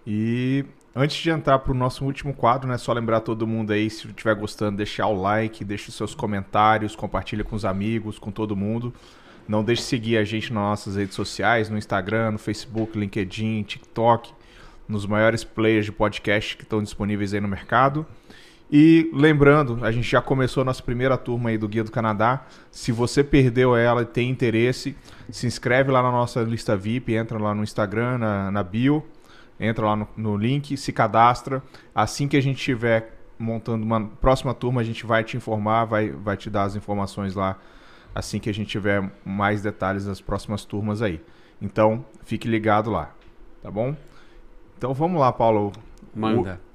E 0.05 0.65
antes 0.95 1.17
de 1.17 1.29
entrar 1.29 1.59
para 1.59 1.71
o 1.71 1.75
nosso 1.75 2.05
último 2.05 2.33
quadro, 2.33 2.67
né, 2.67 2.77
só 2.77 2.93
lembrar 2.93 3.21
todo 3.21 3.45
mundo 3.45 3.71
aí, 3.71 3.89
se 3.89 4.07
estiver 4.07 4.35
gostando, 4.35 4.77
deixar 4.77 5.07
o 5.07 5.19
like, 5.19 5.63
deixe 5.63 5.89
os 5.89 5.95
seus 5.95 6.15
comentários, 6.15 6.95
compartilha 6.95 7.43
com 7.43 7.55
os 7.55 7.65
amigos, 7.65 8.17
com 8.17 8.31
todo 8.31 8.55
mundo. 8.55 8.93
Não 9.47 9.63
deixe 9.63 9.81
de 9.81 9.87
seguir 9.87 10.17
a 10.17 10.23
gente 10.23 10.53
nas 10.53 10.63
nossas 10.63 10.95
redes 10.95 11.15
sociais, 11.15 11.69
no 11.69 11.77
Instagram, 11.77 12.31
no 12.31 12.37
Facebook, 12.37 12.97
LinkedIn, 12.97 13.63
TikTok, 13.63 14.31
nos 14.87 15.05
maiores 15.05 15.43
players 15.43 15.85
de 15.85 15.91
podcast 15.91 16.55
que 16.55 16.63
estão 16.63 16.83
disponíveis 16.83 17.33
aí 17.33 17.41
no 17.41 17.47
mercado. 17.47 18.05
E 18.71 19.09
lembrando, 19.11 19.83
a 19.83 19.91
gente 19.91 20.07
já 20.09 20.21
começou 20.21 20.61
a 20.61 20.65
nossa 20.65 20.83
primeira 20.83 21.17
turma 21.17 21.49
aí 21.49 21.57
do 21.57 21.67
Guia 21.67 21.83
do 21.83 21.91
Canadá. 21.91 22.45
Se 22.69 22.91
você 22.91 23.23
perdeu 23.23 23.75
ela 23.75 24.03
e 24.03 24.05
tem 24.05 24.29
interesse, 24.29 24.95
se 25.29 25.47
inscreve 25.47 25.91
lá 25.91 26.03
na 26.03 26.11
nossa 26.11 26.41
lista 26.41 26.77
VIP, 26.77 27.15
entra 27.15 27.39
lá 27.39 27.55
no 27.55 27.63
Instagram, 27.63 28.19
na, 28.19 28.51
na 28.51 28.61
bio, 28.61 29.03
entra 29.59 29.87
lá 29.87 29.95
no, 29.95 30.07
no 30.15 30.37
link, 30.37 30.77
se 30.77 30.93
cadastra. 30.93 31.63
Assim 31.95 32.27
que 32.27 32.37
a 32.37 32.41
gente 32.41 32.57
estiver 32.57 33.17
montando 33.39 33.83
uma 33.83 34.05
próxima 34.05 34.53
turma, 34.53 34.81
a 34.81 34.83
gente 34.83 35.03
vai 35.03 35.23
te 35.23 35.35
informar, 35.35 35.85
vai, 35.85 36.11
vai 36.11 36.37
te 36.37 36.49
dar 36.49 36.63
as 36.63 36.75
informações 36.75 37.33
lá 37.33 37.57
assim 38.13 38.39
que 38.39 38.49
a 38.49 38.53
gente 38.53 38.67
tiver 38.67 39.09
mais 39.25 39.61
detalhes 39.61 40.05
das 40.05 40.21
próximas 40.21 40.65
turmas 40.65 41.01
aí. 41.01 41.21
Então, 41.61 42.05
fique 42.23 42.47
ligado 42.47 42.89
lá, 42.89 43.13
tá 43.61 43.71
bom? 43.71 43.95
Então 44.77 44.93
vamos 44.93 45.19
lá, 45.19 45.31
Paulo. 45.31 45.71
Manda. 46.13 46.59
O, 46.65 46.68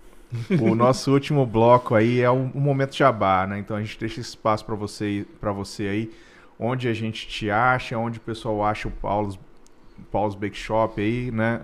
o 0.60 0.74
nosso 0.74 1.12
último 1.12 1.46
bloco 1.46 1.94
aí 1.94 2.20
é 2.20 2.30
o, 2.30 2.50
o 2.54 2.60
momento 2.60 2.96
jabá, 2.96 3.46
né? 3.46 3.58
Então 3.58 3.76
a 3.76 3.80
gente 3.80 3.98
deixa 3.98 4.20
esse 4.20 4.30
espaço 4.30 4.64
para 4.64 4.74
você, 4.74 5.26
para 5.40 5.52
você 5.52 5.88
aí, 5.88 6.10
onde 6.58 6.88
a 6.88 6.92
gente 6.92 7.26
te 7.26 7.50
acha, 7.50 7.98
onde 7.98 8.18
o 8.18 8.20
pessoal 8.20 8.64
acha 8.64 8.88
o 8.88 8.90
Paulo, 8.90 9.36
Paulo's 10.10 10.34
Bake 10.34 10.56
Shop 10.56 11.00
aí, 11.00 11.30
né? 11.30 11.60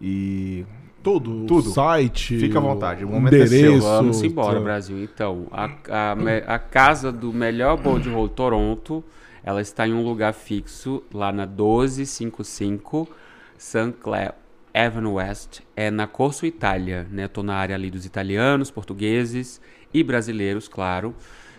E 0.00 0.64
tudo, 1.02 1.44
Tudo. 1.46 1.70
site, 1.70 2.38
Fica 2.38 2.58
à 2.58 2.62
vontade, 2.62 3.04
o 3.04 3.08
momento 3.08 3.34
é 3.34 3.46
seu, 3.46 3.58
endereço. 3.58 3.86
Vamos 3.86 4.22
embora, 4.22 4.58
tá. 4.58 4.64
Brasil. 4.64 5.02
Então, 5.02 5.46
a, 5.52 5.66
a, 5.66 6.54
a 6.54 6.58
casa 6.58 7.12
do 7.12 7.32
melhor 7.32 7.76
bowl 7.76 7.98
de 7.98 8.08
roll 8.08 8.28
Toronto, 8.28 9.04
ela 9.42 9.60
está 9.60 9.86
em 9.86 9.92
um 9.92 10.02
lugar 10.02 10.32
fixo, 10.32 11.02
lá 11.12 11.30
na 11.30 11.44
1255 11.44 13.06
St. 13.58 13.92
Clair 14.00 14.34
Avenue 14.74 15.12
West, 15.12 15.60
é 15.76 15.88
na 15.88 16.08
Corso 16.08 16.44
Itália, 16.44 17.06
né? 17.08 17.28
Tô 17.28 17.44
na 17.44 17.54
área 17.54 17.76
ali 17.76 17.90
dos 17.90 18.04
italianos, 18.04 18.72
portugueses 18.72 19.60
e 19.92 20.02
brasileiros, 20.02 20.66
claro. 20.66 21.14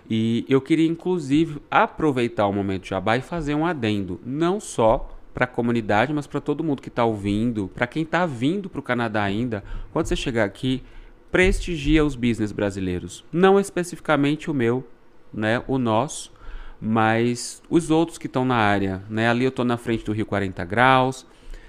E 0.10 0.46
eu 0.50 0.60
queria, 0.60 0.86
inclusive, 0.86 1.62
aproveitar 1.72 2.46
o 2.46 2.54
momento 2.54 2.88
jabá 2.88 3.16
e 3.16 3.22
fazer 3.22 3.56
um 3.56 3.66
adendo, 3.66 4.20
não 4.26 4.60
só 4.60 5.10
para 5.34 5.46
a 5.46 5.48
comunidade, 5.48 6.14
mas 6.14 6.28
para 6.28 6.42
todo 6.42 6.64
mundo 6.64 6.82
que 6.82 6.90
está 6.90 7.06
ouvindo, 7.06 7.70
para 7.74 7.88
quem 7.88 8.04
está 8.04 8.26
vindo 8.26 8.70
para 8.70 8.80
o 8.80 8.84
Canadá 8.84 9.24
ainda. 9.24 9.64
Quando 9.92 10.06
você 10.06 10.16
chegar 10.16 10.44
aqui, 10.44 10.84
prestigia 11.32 12.06
os 12.06 12.16
business 12.16 12.52
brasileiros. 12.52 13.26
Não 13.32 13.60
especificamente 13.60 14.52
o 14.52 14.54
meu, 14.54 14.88
né, 15.34 15.62
o 15.68 15.78
nosso, 15.78 16.32
mas 16.80 17.62
os 17.70 17.90
outros 17.90 18.18
que 18.18 18.28
estão 18.28 18.46
na 18.46 18.56
área. 18.56 19.04
Né? 19.10 19.28
Ali 19.28 19.44
eu 19.44 19.50
estou 19.50 19.66
na 19.66 19.78
frente 19.78 20.06
do 20.06 20.14
Rio 20.14 20.26
40 20.26 20.64
Graus, 20.64 21.26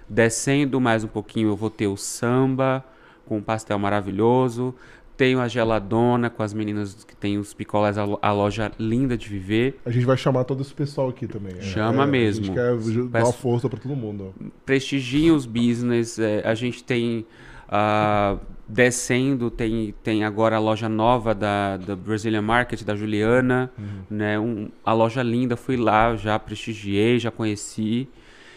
descendo 0.09 0.81
mais 0.81 1.05
um 1.05 1.09
pouquinho 1.09 1.49
eu 1.51 1.57
vou 1.57 1.71
ter 1.71 1.87
o 1.87 1.97
samba, 1.97 2.85
com 3.27 3.39
um 3.39 3.43
pastel 3.43 3.79
maravilhoso. 3.79 4.75
Tenho 5.17 5.41
a 5.41 5.49
geladona 5.49 6.29
com 6.29 6.43
as 6.43 6.53
meninas 6.53 7.03
que 7.03 7.17
tem 7.17 7.39
os 7.39 7.55
picolés, 7.55 7.97
a 7.97 8.05
lo- 8.05 8.19
a 8.21 8.31
loja 8.33 8.71
linda 8.79 9.17
de 9.17 9.27
viver. 9.29 9.81
A 9.87 9.91
gente 9.91 10.05
vai 10.05 10.17
chamar 10.17 10.45
todo 10.45 10.61
esse 10.61 10.75
pessoal 10.75 11.09
aqui 11.09 11.27
também. 11.27 11.55
É, 11.59 11.63
Chama 11.63 12.05
é, 12.05 12.07
mesmo. 12.07 12.45
A 12.45 12.47
gente 12.47 12.55
quer 12.55 13.09
dar 13.09 13.25
uma 13.25 13.33
força 13.33 13.67
pra 13.69 13.79
todo 13.81 13.97
mundo. 13.97 14.35
prestigiem 14.67 15.31
os 15.31 15.47
business. 15.47 16.19
é, 16.19 16.43
a 16.47 16.55
gente 16.55 16.85
tem 16.85 17.25
ah, 17.67 18.37
descendo, 18.69 19.51
tem, 19.51 19.95
tem 20.03 20.23
agora 20.23 20.57
a 20.57 20.59
loja 20.59 20.89
nova 20.89 21.35
da, 21.35 21.79
da 21.79 21.97
Brazilian 21.97 22.43
Market, 22.43 22.83
da 22.85 22.95
Juliana, 22.95 23.73
né? 24.11 24.39
Um, 24.39 24.69
a 24.85 24.93
loja 24.93 25.23
linda, 25.23 25.57
fui 25.57 25.77
lá, 25.79 26.15
já 26.15 26.39
prestigiei, 26.39 27.19
já 27.19 27.31
conheci. 27.31 28.07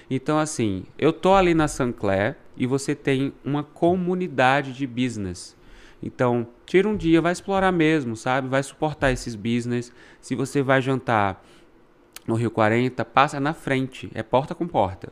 Então, 0.09 0.39
assim, 0.39 0.83
eu 0.97 1.13
tô 1.13 1.33
ali 1.33 1.53
na 1.53 1.67
Sancler 1.67 2.35
e 2.57 2.65
você 2.65 2.95
tem 2.95 3.31
uma 3.45 3.63
comunidade 3.63 4.73
de 4.73 4.87
business. 4.87 5.55
Então, 6.01 6.47
tira 6.65 6.87
um 6.87 6.95
dia, 6.95 7.21
vai 7.21 7.31
explorar 7.31 7.71
mesmo, 7.71 8.15
sabe? 8.15 8.47
Vai 8.47 8.63
suportar 8.63 9.11
esses 9.11 9.35
business. 9.35 9.91
Se 10.19 10.33
você 10.33 10.61
vai 10.61 10.81
jantar 10.81 11.43
no 12.25 12.35
Rio 12.35 12.51
40, 12.51 13.03
passa 13.05 13.39
na 13.39 13.53
frente, 13.53 14.09
é 14.13 14.23
porta 14.23 14.55
com 14.55 14.67
porta. 14.67 15.11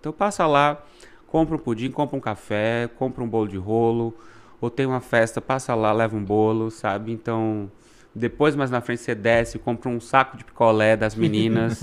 Então 0.00 0.12
passa 0.12 0.46
lá, 0.46 0.84
compra 1.26 1.56
um 1.56 1.58
pudim, 1.58 1.90
compra 1.90 2.16
um 2.16 2.20
café, 2.20 2.88
compra 2.96 3.22
um 3.22 3.28
bolo 3.28 3.48
de 3.48 3.56
rolo, 3.56 4.14
ou 4.60 4.70
tem 4.70 4.86
uma 4.86 5.00
festa, 5.00 5.40
passa 5.40 5.74
lá, 5.74 5.92
leva 5.92 6.16
um 6.16 6.24
bolo, 6.24 6.70
sabe? 6.70 7.12
Então, 7.12 7.70
depois 8.16 8.56
mais 8.56 8.70
na 8.70 8.80
frente 8.80 9.02
você 9.02 9.14
desce, 9.14 9.58
compra 9.58 9.90
um 9.90 10.00
saco 10.00 10.38
de 10.38 10.44
picolé 10.44 10.96
das 10.96 11.14
meninas. 11.16 11.82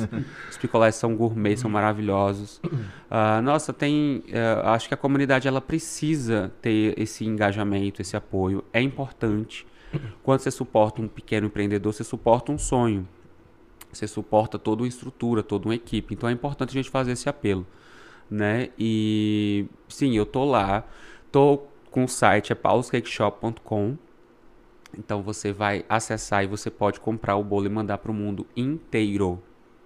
Os 0.49 0.57
picolés 0.57 0.95
são 0.95 1.15
gourmet, 1.15 1.55
são 1.55 1.69
maravilhosos. 1.69 2.59
Ah, 3.09 3.39
nossa, 3.41 3.71
tem, 3.71 4.23
eh, 4.29 4.61
acho 4.63 4.87
que 4.87 4.95
a 4.95 4.97
comunidade 4.97 5.47
ela 5.47 5.61
precisa 5.61 6.51
ter 6.59 6.99
esse 6.99 7.23
engajamento, 7.23 8.01
esse 8.01 8.17
apoio. 8.17 8.63
É 8.73 8.81
importante. 8.81 9.67
Quando 10.23 10.39
você 10.39 10.49
suporta 10.49 11.03
um 11.03 11.07
pequeno 11.07 11.45
empreendedor, 11.45 11.93
você 11.93 12.03
suporta 12.03 12.51
um 12.51 12.57
sonho. 12.57 13.07
Você 13.91 14.07
suporta 14.07 14.57
toda 14.57 14.81
uma 14.81 14.87
estrutura, 14.87 15.43
toda 15.43 15.67
uma 15.67 15.75
equipe. 15.75 16.15
Então 16.15 16.27
é 16.27 16.31
importante 16.31 16.71
a 16.71 16.73
gente 16.73 16.89
fazer 16.89 17.11
esse 17.11 17.29
apelo, 17.29 17.63
né? 18.27 18.69
E 18.77 19.67
sim, 19.87 20.17
eu 20.17 20.25
tô 20.25 20.43
lá, 20.45 20.83
tô 21.31 21.61
com 21.91 22.05
o 22.05 22.07
site 22.07 22.51
é 22.51 22.55
pauloscakeshop.com. 22.55 23.97
Então 24.97 25.21
você 25.21 25.51
vai 25.51 25.85
acessar 25.89 26.43
e 26.43 26.47
você 26.47 26.69
pode 26.69 26.99
comprar 26.99 27.35
o 27.35 27.43
bolo 27.43 27.65
e 27.65 27.69
mandar 27.69 27.97
para 27.97 28.11
o 28.11 28.13
mundo 28.13 28.45
inteiro. 28.55 29.41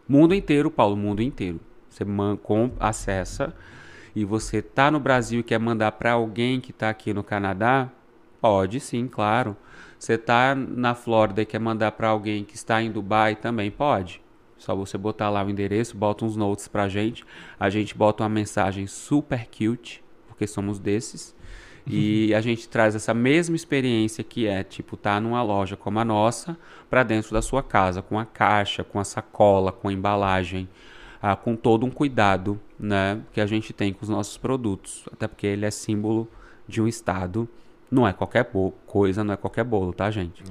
Mundo 0.07 0.33
inteiro, 0.33 0.71
Paulo, 0.71 0.95
mundo 0.95 1.21
inteiro. 1.21 1.59
Você 1.89 2.05
acessa 2.79 3.53
e 4.15 4.25
você 4.25 4.61
tá 4.61 4.89
no 4.89 4.99
Brasil 4.99 5.39
e 5.39 5.43
quer 5.43 5.59
mandar 5.59 5.91
para 5.93 6.13
alguém 6.13 6.59
que 6.59 6.73
tá 6.73 6.89
aqui 6.89 7.13
no 7.13 7.23
Canadá, 7.23 7.89
pode 8.41 8.79
sim, 8.79 9.07
claro. 9.07 9.55
Você 9.99 10.17
tá 10.17 10.55
na 10.55 10.95
Flórida 10.95 11.41
e 11.41 11.45
quer 11.45 11.59
mandar 11.59 11.91
para 11.91 12.09
alguém 12.09 12.43
que 12.43 12.55
está 12.55 12.81
em 12.81 12.91
Dubai, 12.91 13.35
também 13.35 13.69
pode. 13.71 14.21
Só 14.57 14.75
você 14.75 14.97
botar 14.97 15.29
lá 15.29 15.43
o 15.43 15.49
endereço, 15.49 15.95
bota 15.95 16.25
uns 16.25 16.35
notes 16.35 16.67
pra 16.67 16.89
gente. 16.89 17.23
A 17.59 17.69
gente 17.69 17.95
bota 17.95 18.23
uma 18.23 18.29
mensagem 18.29 18.87
super 18.87 19.47
cute, 19.47 20.03
porque 20.27 20.47
somos 20.47 20.79
desses. 20.79 21.35
E 21.89 22.33
a 22.33 22.41
gente 22.41 22.67
traz 22.67 22.95
essa 22.95 23.13
mesma 23.13 23.55
experiência 23.55 24.23
que 24.23 24.45
é, 24.45 24.63
tipo, 24.63 24.97
tá 24.97 25.21
numa 25.21 25.41
loja 25.41 25.77
como 25.77 25.99
a 25.99 26.05
nossa, 26.05 26.57
para 26.89 27.01
dentro 27.03 27.31
da 27.31 27.41
sua 27.41 27.63
casa, 27.63 28.01
com 28.01 28.19
a 28.19 28.25
caixa, 28.25 28.83
com 28.83 28.99
a 28.99 29.05
sacola, 29.05 29.71
com 29.71 29.87
a 29.87 29.93
embalagem, 29.93 30.67
ah, 31.21 31.35
com 31.35 31.55
todo 31.55 31.85
um 31.85 31.89
cuidado, 31.89 32.59
né, 32.77 33.21
que 33.31 33.39
a 33.39 33.45
gente 33.45 33.71
tem 33.71 33.93
com 33.93 34.03
os 34.03 34.09
nossos 34.09 34.37
produtos. 34.37 35.05
Até 35.11 35.27
porque 35.27 35.47
ele 35.47 35.65
é 35.65 35.71
símbolo 35.71 36.27
de 36.67 36.81
um 36.81 36.87
estado. 36.87 37.47
Não 37.89 38.05
é 38.05 38.11
qualquer 38.11 38.51
coisa, 38.85 39.23
não 39.23 39.33
é 39.33 39.37
qualquer 39.37 39.63
bolo, 39.63 39.93
tá, 39.93 40.11
gente? 40.11 40.43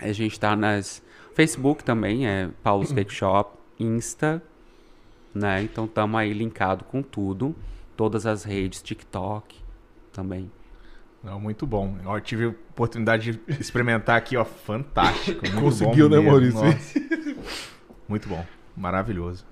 A 0.00 0.12
gente 0.12 0.40
tá 0.40 0.56
nas 0.56 1.02
Facebook 1.34 1.84
também, 1.84 2.26
é 2.26 2.48
Paulo's 2.62 2.90
Cake 2.90 3.12
Shop, 3.14 3.56
Insta, 3.78 4.42
né? 5.34 5.62
Então 5.62 5.84
estamos 5.84 6.18
aí 6.18 6.32
linkado 6.32 6.84
com 6.84 7.02
tudo, 7.02 7.54
todas 7.96 8.24
as 8.24 8.44
redes, 8.44 8.80
TikTok 8.80 9.67
também. 10.12 10.50
Não, 11.22 11.40
muito 11.40 11.66
bom. 11.66 11.96
Ó, 12.04 12.16
eu 12.16 12.20
tive 12.20 12.44
a 12.44 12.48
oportunidade 12.48 13.32
de 13.32 13.60
experimentar 13.60 14.16
aqui, 14.16 14.36
ó, 14.36 14.44
fantástico. 14.44 15.40
muito 15.48 15.60
Conseguiu, 15.60 16.08
bom 16.08 16.16
né, 16.16 16.20
mesmo, 16.20 16.30
Maurício? 16.30 16.64
nossa. 16.64 17.00
Muito 18.08 18.28
bom, 18.28 18.44
maravilhoso. 18.76 19.44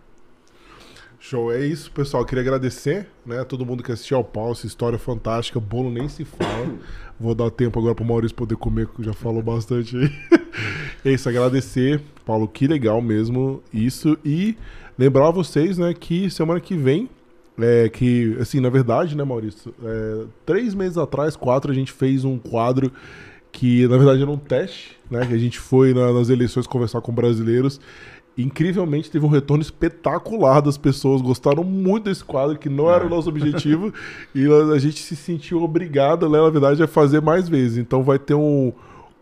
Show, 1.18 1.52
é 1.52 1.66
isso, 1.66 1.90
pessoal. 1.90 2.24
Queria 2.24 2.42
agradecer, 2.42 3.08
né, 3.24 3.40
a 3.40 3.44
todo 3.44 3.66
mundo 3.66 3.82
que 3.82 3.90
assistiu 3.90 4.16
ao 4.16 4.22
Paulo, 4.22 4.52
essa 4.52 4.66
história 4.66 4.96
fantástica. 4.96 5.58
Bolo 5.58 5.90
nem 5.90 6.08
se 6.08 6.24
fala. 6.24 6.72
Vou 7.18 7.34
dar 7.34 7.50
tempo 7.50 7.78
agora 7.80 7.96
pro 7.96 8.04
Maurício 8.04 8.36
poder 8.36 8.56
comer, 8.56 8.86
que 8.86 9.02
já 9.02 9.12
falou 9.12 9.42
bastante 9.42 9.96
aí. 9.96 10.12
é 11.04 11.10
isso, 11.10 11.28
agradecer. 11.28 12.00
Paulo, 12.24 12.46
que 12.46 12.68
legal 12.68 13.02
mesmo 13.02 13.60
isso. 13.72 14.16
E 14.24 14.56
lembrar 14.96 15.28
a 15.28 15.30
vocês, 15.32 15.76
né, 15.78 15.92
que 15.94 16.30
semana 16.30 16.60
que 16.60 16.76
vem, 16.76 17.10
é, 17.58 17.88
que, 17.88 18.36
assim, 18.40 18.60
na 18.60 18.68
verdade, 18.68 19.16
né, 19.16 19.24
Maurício, 19.24 19.74
é, 19.82 20.24
três 20.44 20.74
meses 20.74 20.98
atrás, 20.98 21.36
quatro, 21.36 21.70
a 21.70 21.74
gente 21.74 21.92
fez 21.92 22.24
um 22.24 22.38
quadro 22.38 22.92
que, 23.52 23.86
na 23.88 23.96
verdade, 23.96 24.20
era 24.22 24.30
um 24.30 24.36
teste, 24.36 24.96
né, 25.10 25.24
que 25.26 25.32
a 25.32 25.38
gente 25.38 25.58
foi 25.58 25.94
na- 25.94 26.12
nas 26.12 26.28
eleições 26.28 26.66
conversar 26.66 27.00
com 27.00 27.12
brasileiros. 27.12 27.80
Incrivelmente 28.38 29.10
teve 29.10 29.24
um 29.24 29.30
retorno 29.30 29.62
espetacular 29.62 30.60
das 30.60 30.76
pessoas, 30.76 31.22
gostaram 31.22 31.64
muito 31.64 32.04
desse 32.04 32.22
quadro, 32.22 32.58
que 32.58 32.68
não 32.68 32.90
era 32.90 33.06
o 33.06 33.08
nosso 33.08 33.30
objetivo, 33.30 33.94
e 34.34 34.46
a 34.74 34.78
gente 34.78 35.02
se 35.02 35.16
sentiu 35.16 35.62
obrigado, 35.62 36.28
né, 36.28 36.38
na 36.38 36.50
verdade, 36.50 36.82
a 36.82 36.86
fazer 36.86 37.22
mais 37.22 37.48
vezes. 37.48 37.78
Então 37.78 38.02
vai 38.02 38.18
ter 38.18 38.34
um, 38.34 38.74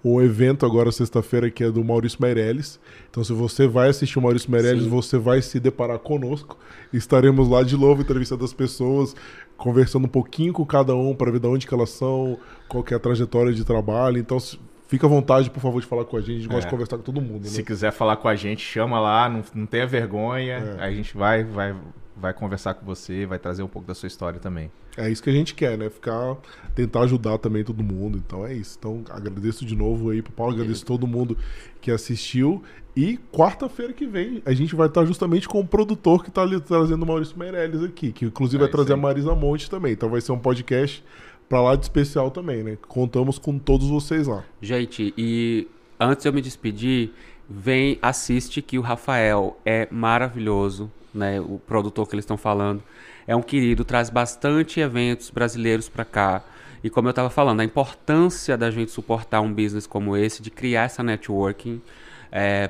um 0.05 0.20
evento 0.20 0.66
agora, 0.66 0.93
sexta-feira, 0.93 1.51
que 1.51 1.64
é 1.64 1.70
do 1.70 1.82
Maurício 1.82 2.18
Meirelles. 2.20 2.78
Então, 3.10 3.24
se 3.24 3.32
você 3.32 3.66
vai 3.66 3.89
assistir 3.89 4.18
o 4.18 4.22
Maurício 4.22 4.51
Meirelles, 4.51 4.85
Sim. 4.85 4.90
você 4.90 5.16
vai 5.16 5.40
se 5.40 5.59
deparar 5.59 5.98
conosco. 5.98 6.59
Estaremos 6.93 7.48
lá 7.48 7.62
de 7.62 7.76
novo 7.76 8.02
entrevistando 8.02 8.44
as 8.44 8.52
pessoas, 8.52 9.16
conversando 9.56 10.05
um 10.05 10.09
pouquinho 10.09 10.52
com 10.52 10.64
cada 10.66 10.94
um 10.94 11.14
para 11.14 11.31
ver 11.31 11.40
de 11.40 11.47
onde 11.47 11.66
que 11.66 11.72
elas 11.72 11.90
são, 11.90 12.39
qual 12.68 12.85
é 12.90 12.94
a 12.94 12.98
trajetória 12.98 13.52
de 13.52 13.64
trabalho. 13.64 14.18
Então, 14.18 14.39
se- 14.39 14.59
fica 14.89 15.06
à 15.06 15.09
vontade, 15.09 15.48
por 15.51 15.60
favor, 15.60 15.81
de 15.81 15.86
falar 15.86 16.05
com 16.05 16.16
a 16.18 16.20
gente. 16.20 16.31
A 16.32 16.35
gente 16.40 16.48
gosta 16.48 16.64
É. 16.64 16.68
de 16.68 16.70
conversar 16.70 16.97
com 16.98 17.02
todo 17.02 17.20
mundo. 17.22 17.44
Né? 17.44 17.48
Se 17.48 17.62
quiser 17.62 17.90
falar 17.90 18.16
com 18.16 18.28
a 18.28 18.35
gente, 18.36 18.60
chama 18.62 19.01
lá, 19.01 19.28
não, 19.28 19.43
não 19.55 19.64
tenha 19.66 19.86
vergonha. 19.86 20.76
É. 20.78 20.85
A 20.85 20.90
gente 20.93 21.16
vai, 21.16 21.43
vai, 21.44 21.74
vai 22.16 22.32
conversar 22.32 22.74
com 22.74 22.86
você, 22.86 23.27
vai 23.27 23.39
trazer 23.39 23.62
um 23.62 23.69
pouco 23.69 23.86
da 23.89 23.95
sua 23.95 24.07
história 24.07 24.39
também. 24.39 24.70
É 24.97 25.11
isso 25.11 25.23
que 25.23 25.31
a 25.31 25.32
gente 25.32 25.55
quer, 25.55 25.77
né? 25.77 25.91
Ficar, 25.91 26.36
tentar 26.74 27.01
ajudar 27.01 27.39
também 27.39 27.65
todo 27.65 27.82
mundo. 27.82 28.16
Então 28.24 28.47
é 28.47 28.55
isso. 28.55 28.77
Então 28.78 29.03
agradeço 29.11 29.65
de 29.65 29.74
novo 29.74 30.11
aí 30.11 30.23
pro 30.23 30.32
Paulo, 30.32 30.55
agradeço 30.55 30.85
todo 30.86 31.07
mundo 31.07 31.36
que 31.81 31.91
assistiu. 31.91 32.62
E 32.97 33.19
quarta-feira 33.32 33.93
que 33.93 34.07
vem 34.07 34.41
a 34.47 34.53
gente 34.55 34.77
vai 34.77 34.86
estar 34.86 35.05
justamente 35.05 35.49
com 35.49 35.59
o 35.59 35.66
produtor 35.66 36.23
que 36.23 36.31
tá 36.31 36.43
ali 36.43 36.61
trazendo 36.61 37.03
o 37.03 37.07
Maurício 37.07 37.36
Meirelles 37.36 37.82
aqui, 37.82 38.12
que 38.12 38.24
inclusive 38.24 38.62
É 38.62 38.66
vai 38.66 38.70
trazer 38.70 38.93
aí. 38.93 38.99
a 38.99 39.03
Marisa 39.03 39.35
Monte 39.35 39.69
também. 39.69 39.93
Então 39.93 40.09
vai 40.09 40.20
ser 40.20 40.31
um 40.31 40.39
podcast 40.39 41.05
pra 41.49 41.61
lá 41.61 41.74
de 41.74 41.82
especial 41.82 42.31
também, 42.31 42.62
né? 42.62 42.78
Contamos 42.89 43.39
com 43.39 43.59
todos 43.59 43.89
vocês 43.89 44.28
lá. 44.28 44.45
Gente, 44.62 45.12
e 45.19 45.66
antes 45.99 46.23
de 46.23 46.28
eu 46.28 46.32
me 46.32 46.41
despedir, 46.41 47.11
vem, 47.51 47.99
assiste 48.01 48.62
que 48.62 48.78
o 48.78 48.81
Rafael 48.82 49.59
é 49.66 49.89
maravilhoso, 49.91 50.91
né? 51.15 51.41
O 51.41 51.61
produtor 51.66 52.09
que 52.09 52.15
eles 52.15 52.24
estão 52.24 52.36
falando. 52.36 52.82
É 53.27 53.35
um 53.35 53.43
querido, 53.43 53.85
traz 53.85 54.11
bastante 54.11 54.81
eventos 54.81 55.31
brasileiros 55.31 55.89
para 55.89 56.05
cá. 56.05 56.43
E 56.82 56.91
como 56.91 57.09
eu 57.09 57.11
estava 57.11 57.31
falando, 57.31 57.61
a 57.61 57.65
importância 57.65 58.57
da 58.59 58.70
gente 58.70 58.91
suportar 58.91 59.41
um 59.41 59.53
business 59.53 59.86
como 59.86 60.16
esse, 60.16 60.43
de 60.43 60.51
criar 60.51 60.85
essa 60.85 61.03
networking 61.03 61.81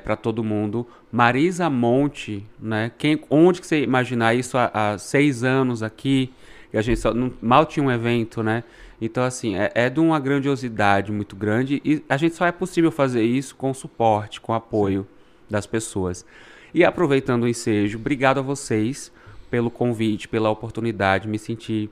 para 0.03 0.15
todo 0.15 0.43
mundo. 0.43 0.87
Marisa 1.11 1.69
Monte, 1.69 2.45
né? 2.59 2.91
Quem, 2.97 3.19
onde 3.29 3.59
que 3.59 3.67
você 3.67 3.81
imaginar 3.81 4.35
isso 4.35 4.57
há, 4.57 4.69
há 4.73 4.97
seis 4.97 5.43
anos 5.43 5.81
aqui? 5.81 6.31
E 6.71 6.77
a 6.77 6.81
gente 6.81 6.99
só, 6.99 7.13
não- 7.13 7.33
mal 7.41 7.65
tinha 7.65 7.83
um 7.83 7.91
evento, 7.91 8.43
né? 8.43 8.63
Então, 9.01 9.23
assim, 9.23 9.55
é, 9.55 9.71
é 9.73 9.89
de 9.89 9.99
uma 9.99 10.19
grandiosidade 10.19 11.11
muito 11.11 11.35
grande 11.35 11.81
e 11.83 12.03
a 12.07 12.15
gente 12.15 12.35
só 12.35 12.45
é 12.45 12.51
possível 12.51 12.91
fazer 12.91 13.23
isso 13.23 13.55
com 13.55 13.73
suporte, 13.73 14.39
com 14.39 14.53
apoio 14.53 15.07
das 15.49 15.65
pessoas. 15.65 16.25
E 16.75 16.83
aproveitando 16.83 17.43
o 17.43 17.47
ensejo, 17.47 17.97
obrigado 17.97 18.39
a 18.39 18.41
vocês 18.41 19.09
pelo 19.49 19.71
convite, 19.71 20.27
pela 20.27 20.49
oportunidade, 20.49 21.25
me 21.25 21.39
senti 21.39 21.89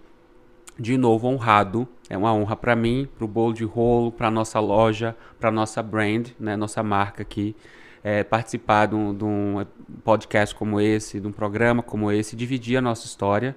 de 0.78 0.98
novo 0.98 1.30
honrado. 1.30 1.88
É 2.10 2.18
uma 2.18 2.34
honra 2.34 2.58
para 2.58 2.76
mim, 2.76 3.08
para 3.16 3.24
o 3.24 3.28
Bolo 3.30 3.54
de 3.54 3.64
Rolo, 3.64 4.12
para 4.12 4.30
nossa 4.30 4.60
loja, 4.60 5.16
para 5.40 5.50
nossa 5.50 5.82
brand, 5.82 6.32
né, 6.38 6.58
nossa 6.58 6.84
marca 6.84 7.22
aqui, 7.22 7.56
é, 8.04 8.26
participar 8.26 8.88
de 8.88 8.96
um, 8.96 9.16
de 9.16 9.24
um 9.24 9.66
podcast 10.04 10.54
como 10.54 10.82
esse, 10.82 11.18
de 11.18 11.28
um 11.28 11.32
programa 11.32 11.82
como 11.82 12.12
esse, 12.12 12.36
dividir 12.36 12.76
a 12.76 12.82
nossa 12.82 13.06
história 13.06 13.56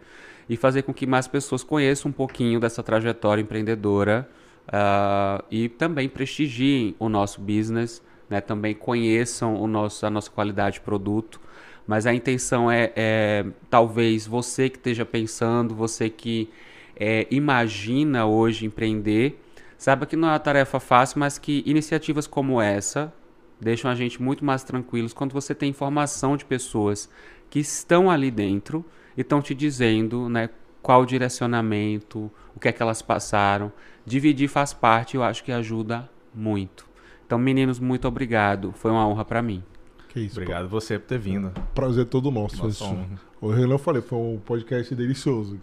e 0.49 0.57
fazer 0.57 0.83
com 0.83 0.95
que 0.95 1.09
mais 1.09 1.27
pessoas 1.27 1.65
conheçam 1.65 2.09
um 2.09 2.15
pouquinho 2.15 2.61
dessa 2.61 2.85
trajetória 2.85 3.43
empreendedora 3.43 4.31
ah, 4.69 5.45
e 5.51 5.69
também 5.69 6.09
prestigiem 6.09 6.95
o 7.01 7.09
nosso 7.09 7.41
business, 7.41 8.01
né, 8.29 8.41
também 8.41 8.75
conheçam 8.75 9.61
o 9.61 9.67
nosso, 9.67 10.05
a 10.07 10.11
nossa 10.11 10.31
qualidade 10.31 10.75
de 10.75 10.81
produto. 10.81 11.41
Mas 11.87 12.07
a 12.07 12.13
intenção 12.13 12.71
é, 12.71 12.93
é 12.97 13.47
talvez 13.71 14.27
você 14.27 14.69
que 14.69 14.77
esteja 14.77 15.05
pensando, 15.05 15.75
você 15.75 16.11
que 16.11 16.51
é, 16.99 17.27
imagina 17.31 18.27
hoje 18.27 18.67
empreender, 18.67 19.41
saiba 19.79 20.07
que 20.07 20.17
não 20.17 20.29
é 20.29 20.33
uma 20.33 20.39
tarefa 20.39 20.81
fácil, 20.81 21.21
mas 21.21 21.39
que 21.39 21.63
iniciativas 21.65 22.27
como 22.27 22.61
essa 22.61 23.13
deixam 23.61 23.91
a 23.91 23.95
gente 23.95 24.21
muito 24.21 24.45
mais 24.45 24.63
tranquilos 24.63 25.13
quando 25.13 25.33
você 25.33 25.55
tem 25.55 25.71
informação 25.71 26.37
de 26.37 26.45
pessoas 26.45 27.09
que 27.49 27.59
estão 27.59 28.11
ali 28.11 28.31
dentro 28.31 28.85
e 29.17 29.23
estão 29.23 29.41
te 29.41 29.55
dizendo 29.55 30.29
né, 30.29 30.51
qual 30.83 31.03
o 31.03 31.07
direcionamento, 31.07 32.31
o 32.55 32.61
que 32.61 32.69
é 32.69 32.73
que 32.73 32.83
elas 32.83 33.03
passaram. 33.03 33.73
Dividir 34.05 34.49
faz 34.49 34.73
parte, 34.73 35.17
eu 35.17 35.23
acho 35.23 35.43
que 35.43 35.53
ajuda 35.53 36.09
muito. 36.35 36.87
Então, 37.27 37.39
meninos, 37.39 37.81
muito 37.81 38.07
obrigado. 38.07 38.73
Foi 38.73 38.91
uma 38.91 39.07
honra 39.07 39.25
para 39.25 39.43
mim. 39.43 39.63
Que 40.09 40.21
isso. 40.21 40.41
Obrigado 40.41 40.69
você 40.69 40.99
por 40.99 41.09
ter 41.09 41.19
vindo. 41.19 41.51
pô. 41.51 41.61
Prazer 41.75 42.07
todo 42.07 42.31
nosso. 42.31 42.63
Nossa. 42.63 42.97
O 43.41 43.51
Renan 43.51 43.75
eu 43.75 43.79
falei, 43.79 44.01
foi 44.01 44.19
um 44.19 44.39
podcast 44.39 44.95
delicioso. 44.95 45.59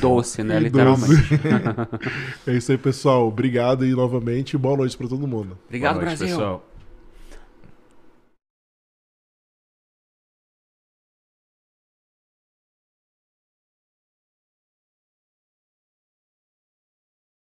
Doce, 0.00 0.42
né? 0.42 0.56
E 0.56 0.64
Literalmente. 0.64 1.40
é 2.46 2.52
isso 2.52 2.72
aí, 2.72 2.78
pessoal. 2.78 3.28
Obrigado 3.28 3.86
e 3.86 3.92
novamente 3.92 4.58
boa 4.58 4.76
noite 4.76 4.96
pra 4.96 5.06
todo 5.06 5.26
mundo. 5.26 5.56
Obrigado, 5.66 5.94
Boa 5.94 6.04
noite, 6.06 6.18
Brasil. 6.18 6.36
pessoal. 6.36 6.67